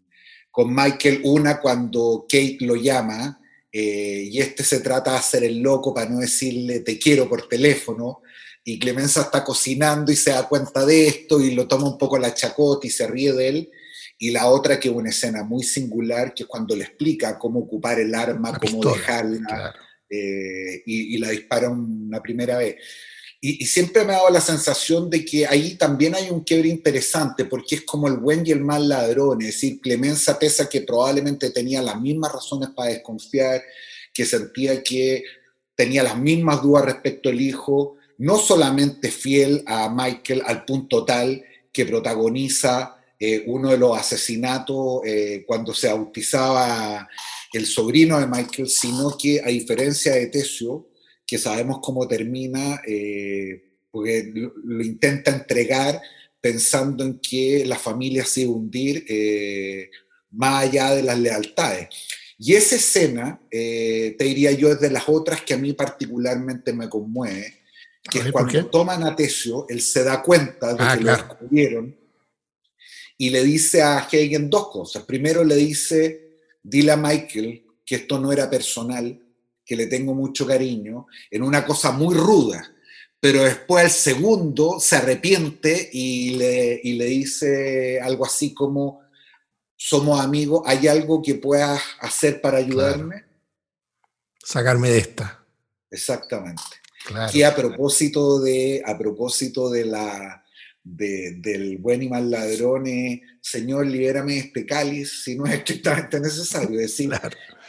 con, 0.50 0.74
Michael. 0.74 1.20
Una 1.24 1.60
cuando 1.60 2.26
Kate 2.28 2.58
lo 2.60 2.76
llama 2.76 3.40
eh, 3.72 4.28
y 4.30 4.40
este 4.40 4.62
se 4.62 4.80
trata 4.80 5.12
de 5.12 5.16
hacer 5.18 5.44
el 5.44 5.58
loco 5.58 5.92
para 5.92 6.08
no 6.08 6.20
decirle 6.20 6.80
te 6.80 6.98
quiero 6.98 7.28
por 7.28 7.48
teléfono. 7.48 8.22
Y 8.66 8.78
Clemenza 8.78 9.22
está 9.22 9.44
cocinando 9.44 10.10
y 10.10 10.16
se 10.16 10.30
da 10.30 10.48
cuenta 10.48 10.86
de 10.86 11.06
esto 11.06 11.40
y 11.40 11.54
lo 11.54 11.68
toma 11.68 11.88
un 11.88 11.98
poco 11.98 12.18
la 12.18 12.32
chacota 12.32 12.86
y 12.86 12.90
se 12.90 13.06
ríe 13.06 13.32
de 13.32 13.48
él. 13.48 13.70
Y 14.16 14.30
la 14.30 14.46
otra 14.46 14.80
que 14.80 14.88
es 14.88 14.94
una 14.94 15.10
escena 15.10 15.42
muy 15.42 15.64
singular, 15.64 16.32
que 16.32 16.44
es 16.44 16.48
cuando 16.48 16.74
le 16.74 16.84
explica 16.84 17.38
cómo 17.38 17.60
ocupar 17.60 17.98
el 18.00 18.14
arma, 18.14 18.58
cómo 18.58 18.82
dejarla. 18.82 19.74
Eh, 20.08 20.82
y, 20.86 21.18
la 21.18 21.30
dispara 21.30 21.68
una 21.70 22.22
primera 22.22 22.58
vez. 22.58 22.76
Y, 23.40 23.64
siempre 23.66 24.04
me 24.04 24.12
ha 24.12 24.16
dado 24.16 24.30
la 24.30 24.40
sensación 24.40 25.10
de 25.10 25.24
que 25.24 25.46
ahí 25.46 25.76
también 25.76 26.14
hay 26.14 26.30
un 26.30 26.44
quiebre 26.44 26.68
interesante, 26.68 27.44
porque 27.44 27.76
es 27.76 27.82
como 27.82 28.08
el 28.08 28.16
buen 28.16 28.46
y 28.46 28.50
el 28.50 28.60
mal 28.60 28.88
ladrón, 28.88 29.40
es 29.42 29.48
decir, 29.48 29.80
Clemenza 29.80 30.38
Tesa 30.38 30.68
que 30.68 30.82
probablemente 30.82 31.50
tenía 31.50 31.82
las 31.82 32.00
mismas 32.00 32.32
razones 32.32 32.70
para 32.74 32.90
desconfiar, 32.90 33.62
que 34.12 34.24
sentía 34.24 34.82
que 34.82 35.24
tenía 35.74 36.02
las 36.02 36.16
mismas 36.16 36.62
dudas 36.62 36.84
respecto 36.84 37.28
al 37.28 37.40
hijo, 37.40 37.96
no 38.18 38.38
solamente 38.38 39.10
fiel 39.10 39.62
a 39.66 39.88
Michael 39.88 40.42
al 40.46 40.64
punto 40.64 41.04
tal 41.04 41.42
que 41.72 41.84
protagoniza 41.84 42.96
eh, 43.18 43.42
uno 43.46 43.70
de 43.70 43.78
los 43.78 43.98
asesinatos 43.98 45.00
eh, 45.04 45.44
cuando 45.46 45.74
se 45.74 45.88
bautizaba 45.88 47.08
el 47.58 47.66
sobrino 47.66 48.18
de 48.18 48.26
Michael, 48.26 48.68
sino 48.68 49.16
que 49.16 49.40
a 49.40 49.48
diferencia 49.48 50.14
de 50.14 50.26
Tesio, 50.26 50.88
que 51.26 51.38
sabemos 51.38 51.78
cómo 51.82 52.06
termina, 52.06 52.80
eh, 52.86 53.62
porque 53.90 54.30
lo, 54.34 54.82
intenta 54.82 55.30
entregar 55.30 56.00
pensando 56.40 57.04
en 57.04 57.18
que 57.20 57.64
la 57.64 57.78
familia 57.78 58.24
se 58.24 58.42
iba 58.42 58.52
a 58.52 58.56
hundir 58.56 59.04
eh, 59.08 59.90
más 60.32 60.64
allá 60.64 60.94
de 60.94 61.02
las 61.02 61.18
lealtades. 61.18 61.88
Y 62.38 62.54
esa 62.54 62.76
escena, 62.76 63.40
eh, 63.50 64.14
te 64.18 64.24
diría 64.24 64.52
yo, 64.52 64.72
es 64.72 64.80
de 64.80 64.90
las 64.90 65.08
otras 65.08 65.42
que 65.42 65.54
a 65.54 65.58
mí 65.58 65.72
particularmente 65.72 66.72
me 66.72 66.88
conmueve, 66.88 67.60
que 68.10 68.18
es 68.18 68.32
cuando 68.32 68.66
toman 68.66 69.04
a 69.04 69.16
Tesio, 69.16 69.66
él 69.68 69.80
se 69.80 70.04
da 70.04 70.20
cuenta 70.22 70.74
de 70.74 70.84
ah, 70.84 70.96
que 70.96 71.04
lo 71.04 71.12
descubrieron 71.12 72.04
y 73.16 73.30
le 73.30 73.44
dice 73.44 73.82
a 73.82 73.98
Hagen 73.98 74.50
dos 74.50 74.68
cosas. 74.68 75.04
Primero 75.04 75.44
le 75.44 75.56
dice, 75.56 76.23
dile 76.64 76.92
a 76.92 76.96
Michael 76.96 77.64
que 77.84 77.96
esto 77.96 78.18
no 78.18 78.32
era 78.32 78.50
personal, 78.50 79.20
que 79.64 79.76
le 79.76 79.86
tengo 79.86 80.14
mucho 80.14 80.46
cariño, 80.46 81.06
en 81.30 81.42
una 81.42 81.64
cosa 81.64 81.92
muy 81.92 82.14
ruda. 82.14 82.74
Pero 83.20 83.44
después 83.44 83.84
el 83.84 83.90
segundo 83.90 84.80
se 84.80 84.96
arrepiente 84.96 85.90
y 85.92 86.30
le, 86.36 86.80
y 86.82 86.94
le 86.94 87.04
dice 87.06 88.00
algo 88.00 88.26
así 88.26 88.52
como, 88.52 89.02
somos 89.76 90.20
amigos, 90.20 90.62
¿hay 90.66 90.88
algo 90.88 91.22
que 91.22 91.34
puedas 91.34 91.80
hacer 92.00 92.40
para 92.40 92.58
ayudarme? 92.58 93.24
Sacarme 94.42 94.90
de 94.90 94.98
esta. 94.98 95.44
Exactamente. 95.90 96.62
y 97.32 97.42
a 97.42 97.54
propósito 97.54 98.40
de, 98.40 98.82
a 98.84 98.96
propósito 98.98 99.70
de 99.70 99.84
la, 99.84 100.43
del 100.84 101.78
buen 101.78 102.02
y 102.02 102.08
mal 102.08 102.30
ladrón, 102.30 102.84
Señor, 103.40 103.86
libérame 103.86 104.38
este 104.38 104.66
cáliz 104.66 105.24
si 105.24 105.34
no 105.34 105.46
es 105.46 105.54
estrictamente 105.54 106.20
necesario. 106.20 106.78
Es 106.78 106.90
decir, 106.90 107.10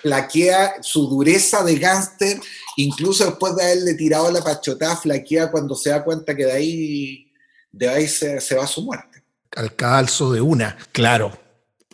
flaquea 0.02 0.76
su 0.82 1.08
dureza 1.08 1.64
de 1.64 1.76
gángster, 1.80 2.40
incluso 2.76 3.26
después 3.26 3.56
de 3.56 3.64
haberle 3.64 3.94
tirado 3.96 4.30
la 4.32 4.44
pachotada, 4.44 4.98
flaquea 4.98 5.50
cuando 5.50 5.76
se 5.76 5.90
da 5.90 6.04
cuenta 6.04 6.36
que 6.36 6.46
de 6.46 6.52
ahí, 6.52 7.32
de 7.72 7.90
ahí 7.90 8.08
se, 8.08 8.40
se 8.42 8.56
va 8.56 8.66
a 8.66 8.68
su 8.68 8.84
muerte. 8.84 9.24
Al 9.56 9.76
calzo 9.76 10.34
de 10.34 10.42
una, 10.42 10.78
claro, 10.92 11.32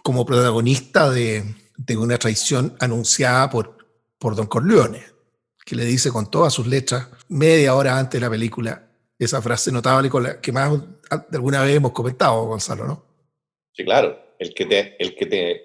como 0.01 0.25
protagonista 0.25 1.11
de, 1.11 1.43
de 1.77 1.97
una 1.97 2.17
traición 2.17 2.75
anunciada 2.79 3.49
por, 3.49 3.77
por 4.17 4.35
Don 4.35 4.47
Corleone, 4.47 5.05
que 5.63 5.75
le 5.75 5.85
dice 5.85 6.11
con 6.11 6.29
todas 6.29 6.53
sus 6.53 6.65
letras, 6.65 7.07
media 7.29 7.75
hora 7.75 7.97
antes 7.97 8.19
de 8.19 8.25
la 8.25 8.31
película, 8.31 8.90
esa 9.25 9.41
frase 9.41 9.71
notable 9.71 10.09
con 10.09 10.23
la 10.23 10.41
que 10.41 10.51
más 10.51 10.71
de 10.79 11.37
alguna 11.37 11.61
vez 11.61 11.75
hemos 11.75 11.91
comentado, 11.91 12.45
Gonzalo, 12.45 12.85
¿no? 12.85 13.05
Sí, 13.73 13.83
claro. 13.85 14.35
El 14.39 14.53
que 14.53 14.65
te, 14.65 14.95
el 14.99 15.15
que 15.15 15.27
te 15.27 15.61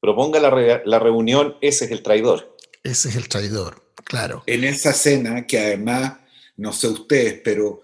proponga 0.00 0.40
la, 0.40 0.82
la 0.84 0.98
reunión, 0.98 1.56
ese 1.60 1.84
es 1.84 1.92
el 1.92 2.02
traidor. 2.02 2.56
Ese 2.82 3.10
es 3.10 3.16
el 3.16 3.28
traidor, 3.28 3.92
claro. 4.04 4.42
En 4.46 4.64
esa 4.64 4.90
escena, 4.90 5.46
que 5.46 5.58
además, 5.58 6.18
no 6.56 6.72
sé 6.72 6.88
ustedes, 6.88 7.40
pero 7.44 7.82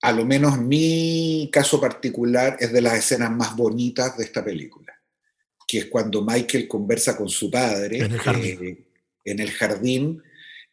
a 0.00 0.12
lo 0.12 0.24
menos 0.24 0.58
mi 0.58 1.50
caso 1.52 1.78
particular 1.78 2.56
es 2.58 2.72
de 2.72 2.80
las 2.80 2.94
escenas 2.94 3.30
más 3.30 3.54
bonitas 3.54 4.16
de 4.16 4.24
esta 4.24 4.42
película, 4.42 4.94
que 5.66 5.78
es 5.78 5.86
cuando 5.86 6.24
Michael 6.24 6.66
conversa 6.66 7.16
con 7.16 7.28
su 7.28 7.50
padre 7.50 7.98
en 7.98 8.12
el 8.12 8.18
jardín, 8.18 8.64
eh, 8.64 8.84
en 9.24 9.40
el 9.40 9.50
jardín 9.50 10.22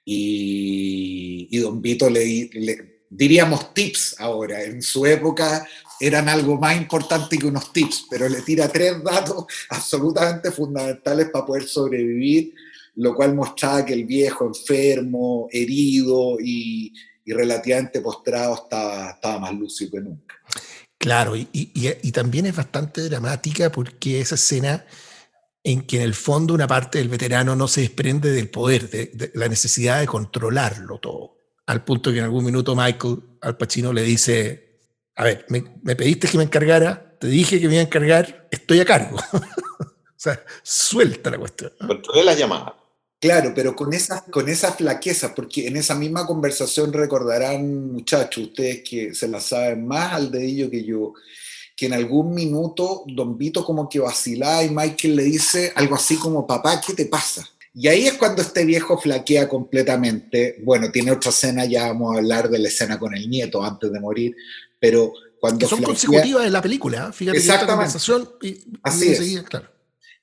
y, 0.06 1.50
y, 1.52 1.58
Don 1.58 1.82
Vito 1.82 2.10
le, 2.10 2.50
le 2.54 2.95
diríamos 3.10 3.74
tips 3.74 4.16
ahora. 4.20 4.64
En 4.64 4.82
su 4.82 5.06
época 5.06 5.68
eran 6.00 6.28
algo 6.30 6.58
más 6.58 6.76
importante 6.76 7.38
que 7.38 7.48
unos 7.48 7.72
tips, 7.72 8.08
pero 8.10 8.28
le 8.28 8.42
tira 8.42 8.68
tres 8.68 9.04
datos 9.04 9.46
absolutamente 9.70 10.52
fundamentales 10.52 11.30
para 11.30 11.46
poder 11.46 11.64
sobrevivir, 11.68 12.54
lo 12.96 13.14
cual 13.14 13.36
mostraba 13.36 13.86
que 13.86 13.94
el 13.94 14.06
viejo 14.06 14.46
enfermo, 14.46 15.48
herido 15.52 16.38
y, 16.40 16.94
relativamente 17.28 18.02
postrado 18.02 18.54
estaba, 18.54 19.10
estaba, 19.10 19.40
más 19.40 19.54
lúcido 19.56 19.92
que 19.94 20.02
nunca. 20.02 20.36
Claro, 21.00 21.36
y, 21.36 21.48
y, 21.52 22.12
también 22.12 22.46
es 22.46 22.56
bastante 22.56 23.02
dramática 23.02 23.72
porque 23.72 24.22
esa 24.22 24.36
escena 24.36 24.86
en 25.64 25.82
que 25.88 25.98
en 25.98 26.04
el 26.04 26.14
fondo 26.14 26.54
una 26.54 26.68
parte 26.68 27.00
del 27.00 27.10
veterano 27.10 27.56
no 27.56 27.68
se 27.68 27.82
desprende 27.82 28.32
del 28.32 28.50
poder, 28.50 28.92
de 28.92 29.32
la 29.34 29.48
necesidad 29.48 30.00
de 30.00 30.06
controlarlo 30.06 31.00
todo 31.00 31.35
al 31.66 31.84
punto 31.84 32.12
que 32.12 32.20
en 32.20 32.26
algún 32.26 32.46
minuto 32.46 32.76
Michael 32.76 33.20
al 33.42 33.58
Pacino 33.58 33.92
le 33.94 34.04
dice, 34.04 34.80
a 35.16 35.24
ver, 35.24 35.46
me, 35.50 35.62
pediste 35.96 36.28
que 36.28 36.38
me 36.38 36.44
encargara, 36.44 37.18
te 37.20 37.28
dije 37.28 37.60
que 37.60 37.68
me 37.68 37.76
iba 37.76 37.82
a 37.82 37.86
encargar, 37.86 38.48
estoy 38.52 38.80
a 38.80 38.86
cargo. 38.86 39.18
o 39.34 39.88
sea, 40.16 40.44
suelta 40.64 41.30
la 41.32 41.38
cuestión. 41.38 41.72
Controlé 41.86 42.24
la 42.24 42.34
llamada. 42.34 42.76
Claro, 43.20 43.54
pero 43.56 43.76
con 43.76 43.94
esas 43.94 44.24
con 44.24 44.50
esa 44.50 44.74
flaqueza, 44.74 45.34
porque 45.34 45.68
en 45.68 45.78
esa 45.78 45.96
misma 45.96 46.28
conversación 46.28 46.92
recordarán, 46.94 47.94
muchachos, 47.94 48.48
ustedes 48.48 48.84
que 48.88 49.16
se 49.16 49.28
la 49.28 49.40
saben 49.40 49.88
más 49.88 50.14
al 50.14 50.30
dedillo 50.30 50.70
que 50.70 50.84
yo, 50.84 51.14
que 51.76 51.88
en 51.88 51.94
algún 51.94 52.34
minuto 52.34 53.04
Don 53.08 53.38
Vito 53.38 53.64
como 53.64 53.90
que 53.90 54.00
vacila 54.00 54.64
y 54.64 54.70
Michael 54.70 55.16
le 55.16 55.24
dice 55.24 55.74
algo 55.76 55.96
así 55.96 56.18
como, 56.18 56.46
papá, 56.46 56.80
¿qué 56.86 56.94
te 56.94 57.06
pasa? 57.06 57.50
Y 57.78 57.90
ahí 57.90 58.08
es 58.08 58.14
cuando 58.14 58.42
este 58.42 58.64
viejo 58.64 58.98
flaquea 58.98 59.50
completamente. 59.50 60.58
Bueno, 60.64 60.90
tiene 60.92 61.12
otra 61.12 61.30
escena, 61.30 61.66
ya 61.66 61.88
vamos 61.88 62.16
a 62.16 62.20
hablar 62.20 62.50
de 62.50 62.60
la 62.60 62.70
escena 62.70 62.98
con 62.98 63.14
el 63.14 63.30
nieto 63.30 63.62
antes 63.62 63.92
de 63.92 64.00
morir, 64.00 64.34
pero 64.80 65.12
cuando... 65.42 65.60
Que 65.60 65.76
son 65.76 65.84
consecutivas 65.84 66.46
en 66.46 66.54
la 66.54 66.62
película, 66.62 67.10
¿eh? 67.10 67.14
fíjate 67.14 67.38
Exactamente. 67.38 67.98
y, 68.44 68.64
Así 68.82 69.10
es. 69.10 69.44
claro. 69.44 69.70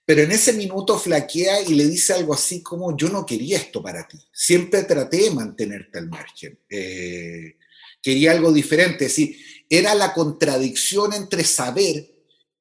Pero 0.05 0.23
en 0.23 0.33
ese 0.33 0.55
minuto 0.55 0.99
flaquea 0.99 1.61
y 1.63 1.75
le 1.75 1.87
dice 1.87 2.15
algo 2.15 2.35
así 2.35 2.63
como, 2.63 2.97
yo 2.97 3.09
no 3.11 3.25
quería 3.25 3.59
esto 3.59 3.83
para 3.83 4.09
ti, 4.09 4.19
siempre 4.33 4.83
traté 4.83 5.19
de 5.19 5.31
mantenerte 5.31 5.99
al 5.99 6.09
margen, 6.09 6.59
eh, 6.69 7.57
quería 8.03 8.33
algo 8.33 8.53
diferente, 8.53 9.05
es 9.05 9.13
decir, 9.13 9.37
era 9.69 9.95
la 9.95 10.13
contradicción 10.13 11.13
entre 11.13 11.45
saber 11.45 12.12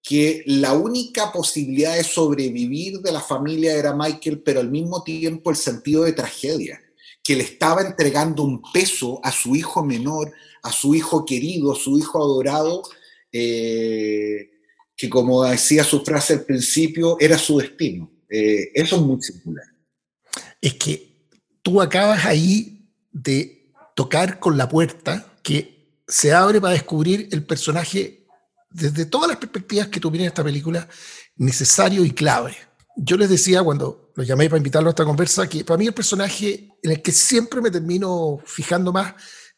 que 0.04 0.44
la 0.48 0.74
única 0.74 1.32
posibilidad 1.32 1.96
de 1.96 2.04
sobrevivir 2.04 3.00
de 3.02 3.12
la 3.12 3.22
familia 3.22 3.76
era 3.76 3.96
Michael, 3.96 4.42
pero 4.42 4.60
al 4.60 4.72
mismo 4.72 5.04
tiempo 5.04 5.52
el 5.52 5.56
sentido 5.56 6.04
de 6.04 6.14
tragedia, 6.14 6.82
que 7.24 7.36
le 7.36 7.44
estaba 7.44 7.82
entregando 7.82 8.44
un 8.44 8.62
peso 8.74 9.20
a 9.24 9.32
su 9.32 9.56
hijo 9.56 9.84
menor, 9.84 10.34
a 10.64 10.72
su 10.72 10.96
hijo 10.96 11.24
querido, 11.26 11.72
a 11.72 11.76
su 11.76 12.00
hijo 12.00 12.22
adorado, 12.22 12.82
eh, 13.32 14.50
que 14.96 15.10
como 15.10 15.44
decía 15.44 15.84
su 15.84 16.04
frase 16.04 16.34
al 16.34 16.46
principio, 16.46 17.18
era 17.20 17.38
su 17.38 17.60
destino. 17.60 18.12
Eh, 18.30 18.72
eso 18.74 18.96
es 18.96 19.02
muy 19.02 19.22
singular. 19.22 19.66
Es 20.60 20.74
que 20.76 21.28
tú 21.62 21.82
acabas 21.82 22.26
ahí 22.26 22.88
de 23.12 23.72
tocar 23.96 24.40
con 24.40 24.58
la 24.58 24.68
puerta 24.70 25.32
que 25.44 26.00
se 26.08 26.34
abre 26.34 26.60
para 26.60 26.74
descubrir 26.74 27.30
el 27.32 27.46
personaje 27.46 28.21
desde 28.72 29.06
todas 29.06 29.30
las 29.30 29.38
perspectivas 29.38 29.88
que 29.88 30.00
tuvieron 30.00 30.28
esta 30.28 30.44
película, 30.44 30.88
necesario 31.36 32.04
y 32.06 32.12
clave. 32.12 32.56
Yo 32.96 33.18
les 33.18 33.30
decía 33.30 33.64
cuando 33.64 34.12
los 34.16 34.28
llamé 34.28 34.50
para 34.50 34.58
invitarlo 34.58 34.90
a 34.90 34.92
esta 34.92 35.06
conversa 35.06 35.48
que 35.48 35.64
para 35.64 35.78
mí 35.78 35.88
el 35.88 35.94
personaje 35.94 36.70
en 36.82 36.92
el 36.92 37.02
que 37.02 37.12
siempre 37.12 37.62
me 37.62 37.72
termino 37.72 38.40
fijando 38.46 38.92
más 38.92 39.16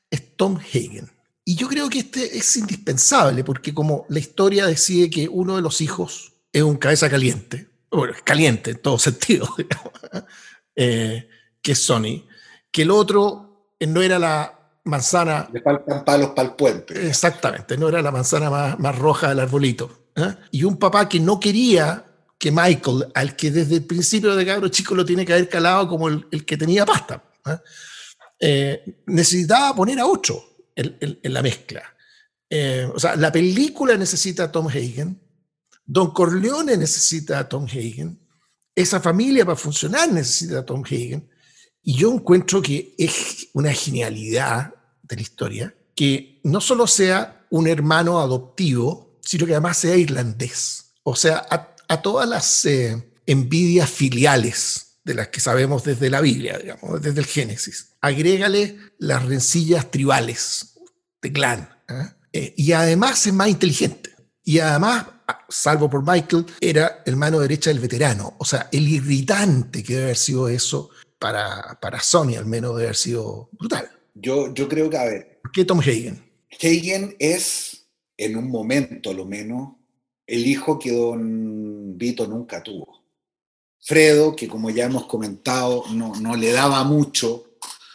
es 0.10 0.36
Tom 0.36 0.58
Hagen. 0.58 1.10
Y 1.46 1.56
yo 1.56 1.68
creo 1.68 1.90
que 1.90 2.00
este 2.00 2.38
es 2.38 2.56
indispensable 2.58 3.44
porque 3.44 3.74
como 3.74 4.06
la 4.10 4.20
historia 4.20 4.66
decide 4.66 5.10
que 5.10 5.28
uno 5.28 5.56
de 5.56 5.62
los 5.62 5.82
hijos 5.82 6.34
es 6.52 6.62
un 6.62 6.78
cabeza 6.78 7.10
caliente, 7.10 7.68
bueno, 7.92 8.14
caliente 8.24 8.72
en 8.72 8.82
todo 8.82 8.98
sentido, 9.00 9.54
eh, 10.76 11.28
que 11.62 11.72
es 11.72 11.80
Sony, 11.80 12.26
que 12.72 12.84
el 12.84 12.92
otro 12.92 13.68
no 13.80 14.02
era 14.02 14.20
la 14.20 14.63
manzana. 14.86 15.50
Le 15.52 15.62
faltan 15.62 16.04
palos 16.04 16.32
para 16.32 16.50
el 16.50 16.56
puente. 16.56 17.08
Exactamente, 17.08 17.78
no 17.78 17.90
era 17.90 18.02
la 18.02 18.12
manzana 18.12 18.50
más, 18.50 18.98
roja 18.98 19.30
del 19.30 19.40
arbolito. 19.40 20.10
¿eh? 20.16 20.36
Y 20.52 20.64
un 20.64 20.78
papá 20.78 21.08
que 21.08 21.20
no 21.20 21.40
quería 21.40 22.06
que 22.38 22.52
Michael, 22.52 23.08
al 23.14 23.36
que 23.36 23.52
desde 23.52 23.76
el 23.76 23.86
principio 23.86 24.36
de 24.36 24.46
cabro 24.46 24.68
chico 24.68 24.96
lo 24.96 25.06
tiene 25.06 25.26
que 25.26 25.34
haber 25.34 25.48
calado 25.48 25.88
como 25.88 26.10
el, 26.10 26.46
que 26.46 26.58
tenía 26.58 26.86
pasta, 26.86 27.24
¿eh? 27.46 27.58
Eh, 28.46 29.02
necesitaba 29.06 29.74
poner 29.74 30.00
a 30.00 30.06
otro 30.06 30.44
en, 30.76 31.20
la 31.24 31.42
mezcla. 31.42 31.82
o 32.94 33.00
sea, 33.00 33.16
la 33.16 33.32
película 33.32 33.96
necesita 33.96 34.46
a 34.46 34.52
Tom 34.52 34.68
Hagen, 34.68 35.22
Don 35.86 36.12
Corleone 36.12 36.76
necesita 36.76 37.40
a 37.40 37.48
Tom 37.48 37.66
Hagen, 37.66 38.20
esa 38.76 39.00
familia 39.00 39.46
para 39.46 39.56
funcionar 39.56 40.12
necesita 40.12 40.60
a 40.60 40.66
Tom 40.66 40.84
Hagen, 40.84 41.30
y 41.84 41.96
yo 41.98 42.14
encuentro 42.14 42.62
que 42.62 42.96
es 42.98 43.48
una 43.54 43.74
genialidad 43.74 44.74
de 45.02 45.16
la 45.16 45.22
historia 45.22 45.76
que 45.96 46.40
no 46.44 46.62
solo 46.62 46.88
sea 46.88 47.46
un 47.50 47.68
hermano 47.68 48.20
adoptivo, 48.20 49.20
sino 49.22 49.46
que 49.46 49.52
además 49.52 49.78
sea 49.78 49.96
irlandés. 49.96 50.94
O 51.04 51.16
sea, 51.16 51.46
a, 51.50 52.02
todas 52.02 52.28
las 52.28 52.66
eh, 52.66 53.12
envidias 53.28 53.90
filiales 53.90 54.98
de 55.04 55.14
las 55.14 55.28
que 55.28 55.40
sabemos 55.40 55.84
desde 55.84 56.10
la 56.10 56.22
Biblia, 56.22 56.58
digamos, 56.58 57.02
desde 57.02 57.20
el 57.20 57.28
Génesis, 57.28 57.90
agrégale 58.02 58.80
las 58.98 59.24
rencillas 59.26 59.92
tribales 59.92 60.74
de 61.22 61.32
clan. 61.32 61.70
¿eh? 61.90 62.10
Eh, 62.32 62.54
y 62.58 62.72
además 62.72 63.28
es 63.28 63.34
más 63.34 63.50
inteligente. 63.50 64.16
Y 64.44 64.60
además, 64.60 65.06
salvo 65.50 65.90
por 65.90 66.04
Michael, 66.06 66.46
era 66.60 67.04
el 67.06 67.16
mano 67.16 67.40
derecha 67.40 67.70
del 67.70 67.80
veterano. 67.80 68.36
O 68.40 68.46
sea, 68.46 68.70
el 68.72 68.88
irritante 68.88 69.84
que 69.84 69.94
debe 69.94 70.06
haber 70.06 70.18
sido 70.18 70.48
eso 70.48 70.90
para, 71.24 71.80
para 71.80 72.02
Sony 72.02 72.36
al 72.38 72.46
menos 72.46 72.76
debe 72.76 72.88
haber 72.88 72.98
sido 72.98 73.48
brutal. 73.54 73.90
Yo, 74.14 74.54
yo 74.54 74.68
creo 74.68 74.90
que, 74.90 74.98
a 74.98 75.06
ver. 75.06 75.40
¿Por 75.42 75.54
qué 75.54 75.64
Tom 75.64 75.80
Hagen? 75.80 76.22
Hagen 76.52 77.16
es, 77.18 77.88
en 78.18 78.36
un 78.36 78.52
momento 78.52 79.14
lo 79.14 79.24
menos, 79.24 79.76
el 80.28 80.46
hijo 80.46 80.78
que 80.78 80.92
Don 80.92 81.98
Vito 81.98 82.28
nunca 82.28 82.62
tuvo. 82.62 83.06
Fredo, 83.80 84.36
que 84.36 84.50
como 84.50 84.70
ya 84.70 84.84
hemos 84.84 85.06
comentado, 85.06 85.86
no, 85.92 86.14
no 86.16 86.36
le 86.36 86.52
daba 86.52 86.84
mucho, 86.84 87.54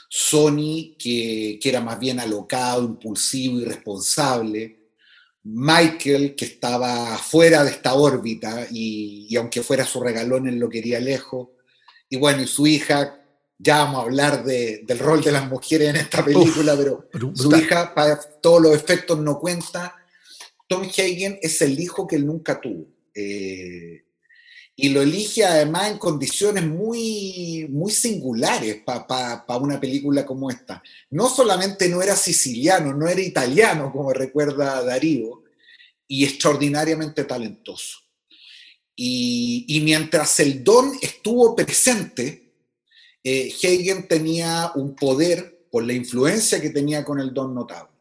Sony, 0.09 0.97
que, 0.99 1.59
que, 1.61 1.69
era 1.69 1.83
más 1.83 1.99
bien 1.99 2.21
alocado, 2.21 2.83
impulsivo, 2.83 3.61
irresponsable, 3.61 4.89
Michael, 5.43 6.35
que 6.35 6.47
estaba 6.47 7.19
fuera 7.19 7.63
de 7.63 7.73
esta 7.73 7.93
órbita 7.93 8.67
y, 8.71 9.27
y, 9.29 9.37
aunque 9.37 9.63
fuera 9.63 9.85
su 9.85 10.01
regalón, 10.01 10.49
él 10.49 10.59
lo 10.59 10.71
quería 10.71 10.99
lejos, 10.99 11.49
y 12.09 12.17
bueno, 12.17 12.43
y 12.43 12.47
su 12.47 12.67
hija, 12.67 13.18
ya 13.59 13.79
vamos 13.79 13.97
a 13.99 14.03
hablar 14.03 14.45
de, 14.45 14.83
del 14.87 14.99
rol 15.01 15.23
de 15.23 15.33
las 15.33 15.49
mujeres 15.49 15.91
en 15.91 15.97
esta 15.97 16.25
película, 16.25 16.75
Uf, 16.75 16.81
pero 16.81 17.09
brutal. 17.13 17.37
su 17.37 17.57
hija, 17.57 17.93
para 17.95 18.21
todos 18.41 18.63
los 18.63 18.75
efectos, 18.75 19.19
no 19.19 19.39
cuenta. 19.41 19.97
Tom 20.69 20.83
Hagen 20.83 21.39
es 21.43 21.61
el 21.63 21.79
hijo 21.81 22.07
que 22.07 22.17
él 22.17 22.27
nunca 22.27 22.61
tuvo. 22.61 22.87
Eh, 23.15 24.05
y 24.77 24.91
lo 24.91 25.03
elige 25.03 25.45
además 25.45 25.91
en 25.91 25.99
condiciones 25.99 26.65
muy, 26.65 27.67
muy 27.69 27.91
singulares 27.91 28.77
para 28.85 29.05
pa, 29.09 29.45
pa 29.45 29.57
una 29.57 29.81
película 29.81 30.25
como 30.25 30.51
esta. 30.51 30.81
No 31.11 31.29
solamente 31.29 31.89
no 31.89 32.01
era 32.01 32.15
siciliano, 32.15 32.95
no 32.95 33.09
era 33.09 33.21
italiano, 33.21 33.91
como 33.91 34.13
recuerda 34.13 34.85
Darío, 34.85 35.43
y 36.07 36.25
extraordinariamente 36.25 37.25
talentoso. 37.25 37.99
Y, 38.95 39.65
y 39.67 39.81
mientras 39.81 40.39
el 40.39 40.63
don 40.63 40.93
estuvo 41.03 41.57
presente, 41.57 42.48
eh, 43.23 43.53
Hagen 43.63 44.09
tenía 44.09 44.73
un 44.75 44.95
poder 44.95 45.67
por 45.71 45.85
la 45.85 45.93
influencia 45.93 46.61
que 46.61 46.71
tenía 46.71 47.05
con 47.05 47.21
el 47.21 47.33
don 47.35 47.55
notable. 47.55 47.93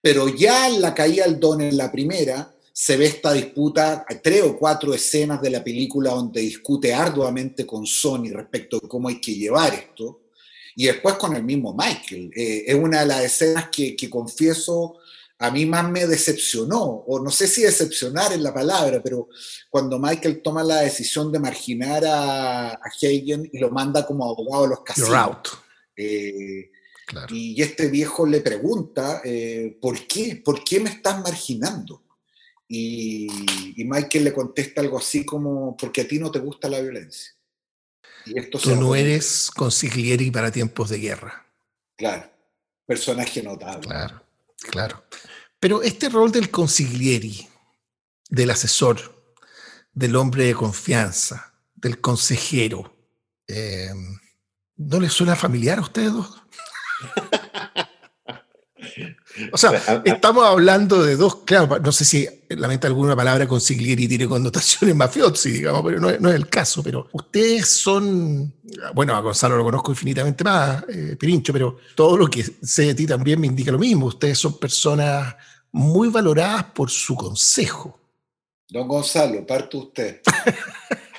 Pero 0.00 0.28
ya 0.28 0.68
en 0.68 0.80
la 0.80 0.94
caída 0.94 1.24
del 1.24 1.40
don 1.40 1.60
en 1.60 1.76
la 1.76 1.90
primera, 1.90 2.54
se 2.76 2.96
ve 2.96 3.06
esta 3.06 3.32
disputa, 3.32 4.04
tres 4.20 4.42
o 4.42 4.56
cuatro 4.56 4.92
escenas 4.92 5.40
de 5.40 5.50
la 5.50 5.62
película 5.62 6.10
donde 6.10 6.40
discute 6.40 6.92
arduamente 6.92 7.64
con 7.64 7.86
Sony 7.86 8.30
respecto 8.32 8.80
de 8.80 8.88
cómo 8.88 9.08
hay 9.08 9.20
que 9.20 9.34
llevar 9.34 9.72
esto, 9.72 10.22
y 10.74 10.86
después 10.86 11.14
con 11.14 11.36
el 11.36 11.44
mismo 11.44 11.72
Michael. 11.72 12.32
Eh, 12.34 12.64
es 12.66 12.74
una 12.74 13.00
de 13.00 13.06
las 13.06 13.24
escenas 13.24 13.68
que, 13.70 13.96
confieso 14.10 14.96
a 15.38 15.50
mí 15.50 15.66
más 15.66 15.90
me 15.90 16.06
decepcionó, 16.06 16.82
o 16.82 17.20
no 17.20 17.30
sé 17.30 17.46
si 17.46 17.62
decepcionar 17.62 18.32
es 18.32 18.40
la 18.40 18.54
palabra, 18.54 19.02
pero 19.02 19.28
cuando 19.68 19.98
Michael 19.98 20.42
toma 20.42 20.62
la 20.62 20.80
decisión 20.80 21.32
de 21.32 21.40
marginar 21.40 22.04
a, 22.04 22.70
a 22.70 22.80
Hagen 22.84 23.48
y 23.52 23.58
lo 23.58 23.70
manda 23.70 24.06
como 24.06 24.24
abogado 24.24 24.64
a 24.64 24.68
los 24.68 24.80
casinos. 24.82 25.38
Eh, 25.96 26.70
claro. 27.06 27.34
Y 27.34 27.60
este 27.60 27.88
viejo 27.88 28.26
le 28.26 28.40
pregunta, 28.40 29.20
eh, 29.24 29.76
¿por 29.80 30.06
qué? 30.06 30.40
¿Por 30.44 30.62
qué 30.62 30.80
me 30.80 30.90
estás 30.90 31.20
marginando? 31.20 32.02
Y, 32.66 33.28
y, 33.76 33.84
Michael 33.84 34.24
le 34.24 34.32
contesta 34.32 34.80
algo 34.80 34.98
así 34.98 35.24
como, 35.24 35.76
porque 35.76 36.00
a 36.00 36.08
ti 36.08 36.18
no 36.18 36.30
te 36.30 36.38
gusta 36.38 36.68
la 36.68 36.80
violencia. 36.80 37.32
Y 38.24 38.38
esto 38.38 38.58
Tú 38.58 38.74
no 38.74 38.94
eres 38.94 39.50
consiglieri 39.54 40.30
para 40.30 40.50
tiempos 40.50 40.88
de 40.88 40.98
guerra. 40.98 41.46
Claro, 41.96 42.30
personaje 42.86 43.42
notable. 43.42 43.86
Claro, 43.86 44.23
claro. 44.70 45.04
Pero 45.60 45.82
este 45.82 46.08
rol 46.08 46.30
del 46.30 46.50
consiglieri, 46.50 47.48
del 48.28 48.50
asesor, 48.50 49.34
del 49.92 50.16
hombre 50.16 50.44
de 50.44 50.54
confianza, 50.54 51.54
del 51.74 52.00
consejero, 52.00 52.96
eh, 53.46 53.92
¿no 54.76 55.00
les 55.00 55.12
suena 55.12 55.36
familiar 55.36 55.78
a 55.78 55.82
ustedes 55.82 56.12
dos? 56.12 56.42
O 59.52 59.58
sea, 59.58 60.02
estamos 60.04 60.44
hablando 60.44 61.02
de 61.02 61.16
dos, 61.16 61.36
claro, 61.44 61.78
no 61.80 61.92
sé 61.92 62.04
si 62.04 62.28
lamenta 62.50 62.86
alguna 62.86 63.16
palabra 63.16 63.48
consiglieri 63.48 64.06
tiene 64.06 64.28
connotaciones 64.28 64.94
mafiosi, 64.96 65.50
digamos, 65.50 65.82
pero 65.84 66.00
no, 66.00 66.10
no, 66.18 66.28
es 66.28 66.34
el 66.36 66.48
caso. 66.48 66.82
Pero 66.82 67.08
ustedes 67.12 67.68
son, 67.68 68.52
bueno, 68.94 69.14
a 69.14 69.20
Gonzalo 69.20 69.56
lo 69.56 69.64
conozco 69.64 69.92
infinitamente 69.92 70.44
más, 70.44 70.84
eh, 70.88 71.16
Pirincho, 71.18 71.52
pero 71.52 71.78
todo 71.94 72.16
lo 72.16 72.28
que 72.28 72.42
sé 72.42 72.86
de 72.86 72.94
ti 72.94 73.06
también 73.06 73.40
me 73.40 73.46
indica 73.46 73.72
lo 73.72 73.78
mismo. 73.78 74.06
Ustedes 74.06 74.38
son 74.38 74.58
personas 74.58 75.34
muy 75.72 76.08
valoradas 76.08 76.64
por 76.74 76.90
su 76.90 77.16
consejo. 77.16 77.98
Don 78.68 78.86
Gonzalo, 78.86 79.44
parte 79.46 79.76
usted. 79.76 80.20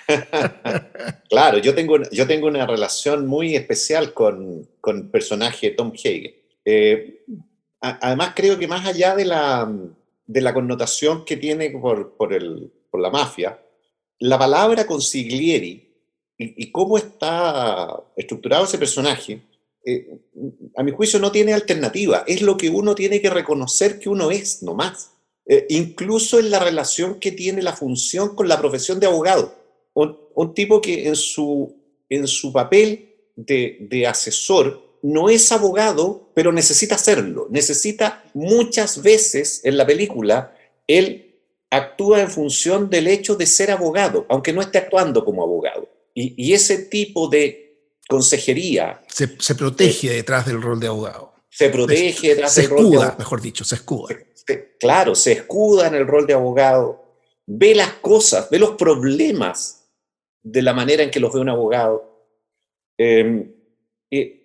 claro, 1.30 1.58
yo 1.58 1.76
tengo, 1.76 1.98
yo 2.12 2.26
tengo 2.28 2.48
una 2.48 2.66
relación 2.66 3.28
muy 3.28 3.56
especial 3.56 4.14
con, 4.14 4.68
con 4.80 4.98
el 4.98 5.10
personaje 5.10 5.72
Tom 5.72 5.92
Hagen. 5.94 6.34
Eh, 6.64 7.24
además 8.02 8.34
creo 8.36 8.58
que 8.58 8.68
más 8.68 8.86
allá 8.86 9.16
de 9.16 9.26
la, 9.26 9.72
de 10.26 10.42
la 10.42 10.54
connotación 10.54 11.26
que 11.26 11.38
tiene 11.38 11.70
por, 11.72 12.16
por, 12.16 12.34
el, 12.34 12.72
por 12.90 13.02
la 13.02 13.10
mafia, 13.10 13.60
la 14.20 14.38
palabra 14.38 14.86
consiglieri 14.88 15.94
y, 16.38 16.64
y, 16.64 16.72
cómo 16.72 16.98
está 16.98 18.04
estructurado 18.16 18.66
ese 18.66 18.78
personaje, 18.78 19.42
eh, 19.86 20.18
a 20.76 20.84
mi 20.84 20.92
juicio 20.92 21.20
no 21.20 21.32
tiene 21.32 21.54
alternativa. 21.54 22.24
Es 22.28 22.42
lo 22.42 22.58
que 22.58 22.70
uno 22.70 22.96
tiene 22.96 23.22
que 23.22 23.30
reconocer 23.30 24.00
que 24.00 24.10
uno 24.10 24.32
es, 24.32 24.64
no 24.64 24.74
más. 24.74 25.12
Eh, 25.46 25.68
incluso 25.70 26.40
en 26.40 26.50
la 26.50 26.60
relación 26.60 27.20
que 27.20 27.32
tiene 27.32 27.62
la 27.62 27.74
función 27.74 28.36
con 28.36 28.48
la 28.48 28.60
profesión 28.60 29.00
de 29.00 29.08
abogado. 29.08 29.54
Un, 29.94 30.18
un 30.34 30.54
tipo 30.54 30.82
que 30.82 31.08
en 31.08 31.16
su, 31.16 31.74
en 32.10 32.28
su 32.28 32.52
papel 32.52 33.14
de, 33.36 33.78
de 33.82 34.08
asesor 34.08 34.85
no 35.02 35.30
es 35.30 35.52
abogado, 35.52 36.32
pero 36.34 36.52
necesita 36.52 36.98
serlo. 36.98 37.48
Necesita 37.50 38.24
muchas 38.34 39.02
veces 39.02 39.62
en 39.64 39.78
la 39.78 39.86
película, 39.86 40.56
él 40.88 41.42
actúa 41.70 42.22
en 42.22 42.30
función 42.30 42.90
del 42.90 43.08
hecho 43.08 43.36
de 43.36 43.46
ser 43.46 43.72
abogado, 43.72 44.26
aunque 44.30 44.54
no 44.54 44.62
esté 44.62 44.78
actuando 44.78 45.26
como 45.26 45.44
abogado. 45.44 45.90
Y, 46.14 46.34
y 46.38 46.54
ese 46.54 46.78
tipo 46.78 47.28
de 47.28 47.66
consejería... 48.08 49.02
Se, 49.08 49.36
se 49.40 49.56
protege 49.56 50.08
eh, 50.12 50.16
detrás 50.16 50.46
del 50.46 50.62
rol 50.62 50.80
de 50.80 50.88
abogado. 50.88 51.34
Se 51.50 51.70
protege 51.70 52.30
detrás 52.30 52.54
se 52.54 52.62
del 52.62 52.72
escuda, 52.72 52.82
rol 52.82 52.92
de 52.92 52.98
abogado. 52.98 53.18
mejor 53.20 53.42
dicho, 53.42 53.64
se 53.64 53.76
escuda. 53.76 54.16
Claro, 54.80 55.16
se 55.16 55.32
escuda 55.32 55.88
en 55.88 55.96
el 55.96 56.08
rol 56.08 56.28
de 56.28 56.34
abogado, 56.34 57.04
ve 57.46 57.74
las 57.74 57.94
cosas, 57.94 58.50
ve 58.50 58.60
los 58.60 58.72
problemas 58.72 59.90
de 60.44 60.62
la 60.62 60.74
manera 60.74 61.02
en 61.02 61.10
que 61.10 61.20
los 61.20 61.34
ve 61.34 61.40
un 61.40 61.50
abogado. 61.50 62.30
Eh, 62.98 63.52
eh, 64.12 64.45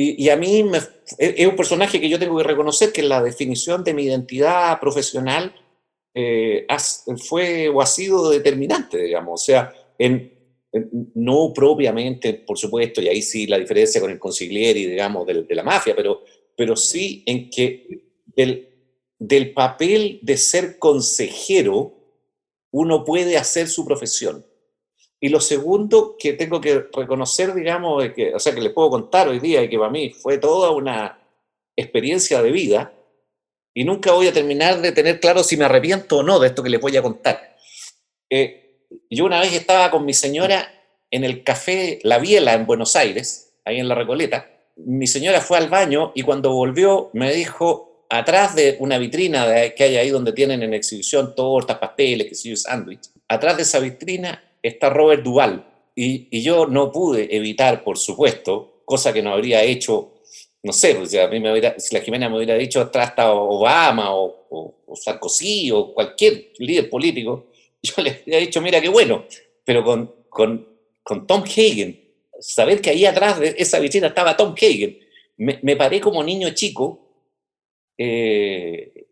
y, 0.00 0.28
a 0.28 0.36
mí 0.36 0.62
me, 0.64 0.78
es 1.18 1.46
un 1.46 1.56
personaje 1.56 2.00
que 2.00 2.08
yo 2.08 2.18
tengo 2.18 2.36
que 2.38 2.44
reconocer 2.44 2.92
que 2.92 3.02
la 3.02 3.22
definición 3.22 3.84
de 3.84 3.94
mi 3.94 4.04
identidad 4.04 4.78
profesional 4.80 5.54
eh, 6.14 6.66
fue 7.18 7.68
o 7.68 7.80
ha 7.80 7.86
sido 7.86 8.30
determinante, 8.30 9.02
digamos. 9.02 9.42
O 9.42 9.44
sea, 9.44 9.72
no 11.14 11.52
propiamente, 11.54 12.34
por 12.34 12.58
supuesto, 12.58 13.02
y 13.02 13.08
ahí 13.08 13.22
sí 13.22 13.46
la 13.46 13.58
diferencia 13.58 14.00
con 14.00 14.10
el 14.10 14.18
consiglieri, 14.18 14.86
digamos, 14.86 15.26
de, 15.26 15.42
de 15.42 15.54
la 15.54 15.62
mafia, 15.62 15.94
pero, 15.94 16.24
pero 16.56 16.76
sí 16.76 17.22
en 17.26 17.50
que 17.50 18.04
del, 18.26 18.68
del 19.18 19.52
papel 19.52 20.20
de 20.22 20.36
ser 20.36 20.78
consejero 20.78 21.96
uno 22.70 23.04
puede 23.04 23.36
hacer 23.36 23.68
su 23.68 23.84
profesión. 23.84 24.46
Y 25.20 25.28
lo 25.28 25.40
segundo 25.40 26.16
que 26.18 26.32
tengo 26.32 26.60
que 26.60 26.86
reconocer, 26.92 27.54
digamos, 27.54 28.02
que, 28.14 28.34
o 28.34 28.38
sea, 28.38 28.54
que 28.54 28.62
les 28.62 28.72
puedo 28.72 28.88
contar 28.88 29.28
hoy 29.28 29.38
día 29.38 29.62
y 29.62 29.68
que 29.68 29.78
para 29.78 29.90
mí 29.90 30.10
fue 30.10 30.38
toda 30.38 30.70
una 30.70 31.18
experiencia 31.76 32.40
de 32.42 32.50
vida 32.50 32.92
y 33.74 33.84
nunca 33.84 34.12
voy 34.12 34.28
a 34.28 34.32
terminar 34.32 34.80
de 34.80 34.92
tener 34.92 35.20
claro 35.20 35.44
si 35.44 35.56
me 35.56 35.66
arrepiento 35.66 36.18
o 36.18 36.22
no 36.22 36.38
de 36.38 36.48
esto 36.48 36.62
que 36.62 36.70
les 36.70 36.80
voy 36.80 36.96
a 36.96 37.02
contar. 37.02 37.56
Eh, 38.30 38.86
yo 39.10 39.26
una 39.26 39.40
vez 39.40 39.52
estaba 39.52 39.90
con 39.90 40.06
mi 40.06 40.14
señora 40.14 40.72
en 41.10 41.24
el 41.24 41.44
café 41.44 41.98
La 42.02 42.18
Biela 42.18 42.54
en 42.54 42.66
Buenos 42.66 42.96
Aires, 42.96 43.52
ahí 43.64 43.78
en 43.78 43.88
La 43.88 43.94
Recoleta. 43.94 44.50
Mi 44.76 45.06
señora 45.06 45.40
fue 45.40 45.58
al 45.58 45.68
baño 45.68 46.12
y 46.14 46.22
cuando 46.22 46.52
volvió 46.52 47.10
me 47.12 47.32
dijo, 47.32 48.06
atrás 48.08 48.54
de 48.54 48.76
una 48.80 48.98
vitrina 48.98 49.46
que 49.76 49.84
hay 49.84 49.96
ahí 49.96 50.10
donde 50.10 50.32
tienen 50.32 50.62
en 50.62 50.72
exhibición 50.72 51.34
tortas, 51.34 51.78
pasteles, 51.78 52.28
que 52.28 52.48
yo, 52.48 52.56
sándwich, 52.56 53.10
atrás 53.28 53.56
de 53.56 53.62
esa 53.62 53.78
vitrina 53.80 54.42
está 54.62 54.90
Robert 54.90 55.22
Duval. 55.22 55.66
Y, 55.94 56.28
y, 56.30 56.42
yo 56.42 56.66
no 56.66 56.92
pude 56.92 57.34
evitar, 57.34 57.84
por 57.84 57.98
supuesto, 57.98 58.82
cosa 58.84 59.12
que 59.12 59.22
no 59.22 59.32
habría 59.32 59.62
hecho, 59.62 60.14
no 60.62 60.72
sé, 60.72 60.94
pues, 60.94 61.14
a 61.14 61.28
mí 61.28 61.40
me 61.40 61.50
hubiera, 61.50 61.78
si 61.78 61.94
la 61.94 62.00
Jimena 62.00 62.28
me 62.28 62.36
hubiera 62.36 62.54
dicho 62.54 62.80
atrás 62.80 63.10
está 63.10 63.32
Obama 63.32 64.14
o, 64.14 64.46
o, 64.50 64.74
o, 64.86 64.96
Sarkozy 64.96 65.70
o 65.70 65.92
cualquier 65.92 66.52
líder 66.58 66.88
político, 66.88 67.46
yo 67.82 68.02
le 68.02 68.10
habría 68.10 68.38
dicho, 68.38 68.60
mira 68.60 68.80
qué 68.80 68.88
bueno, 68.88 69.24
pero 69.64 69.84
con, 69.84 70.14
con, 70.28 70.66
con 71.02 71.26
Tom 71.26 71.42
Hagen, 71.42 72.00
saber 72.38 72.80
que 72.80 72.90
ahí 72.90 73.04
atrás 73.04 73.40
de 73.40 73.54
esa 73.58 73.78
vitrina 73.78 74.08
estaba 74.08 74.36
Tom 74.36 74.54
Hagen, 74.54 74.98
me, 75.36 75.58
me 75.62 75.76
paré 75.76 76.00
como 76.00 76.22
niño 76.22 76.50
chico 76.50 77.10
eh, 77.96 79.06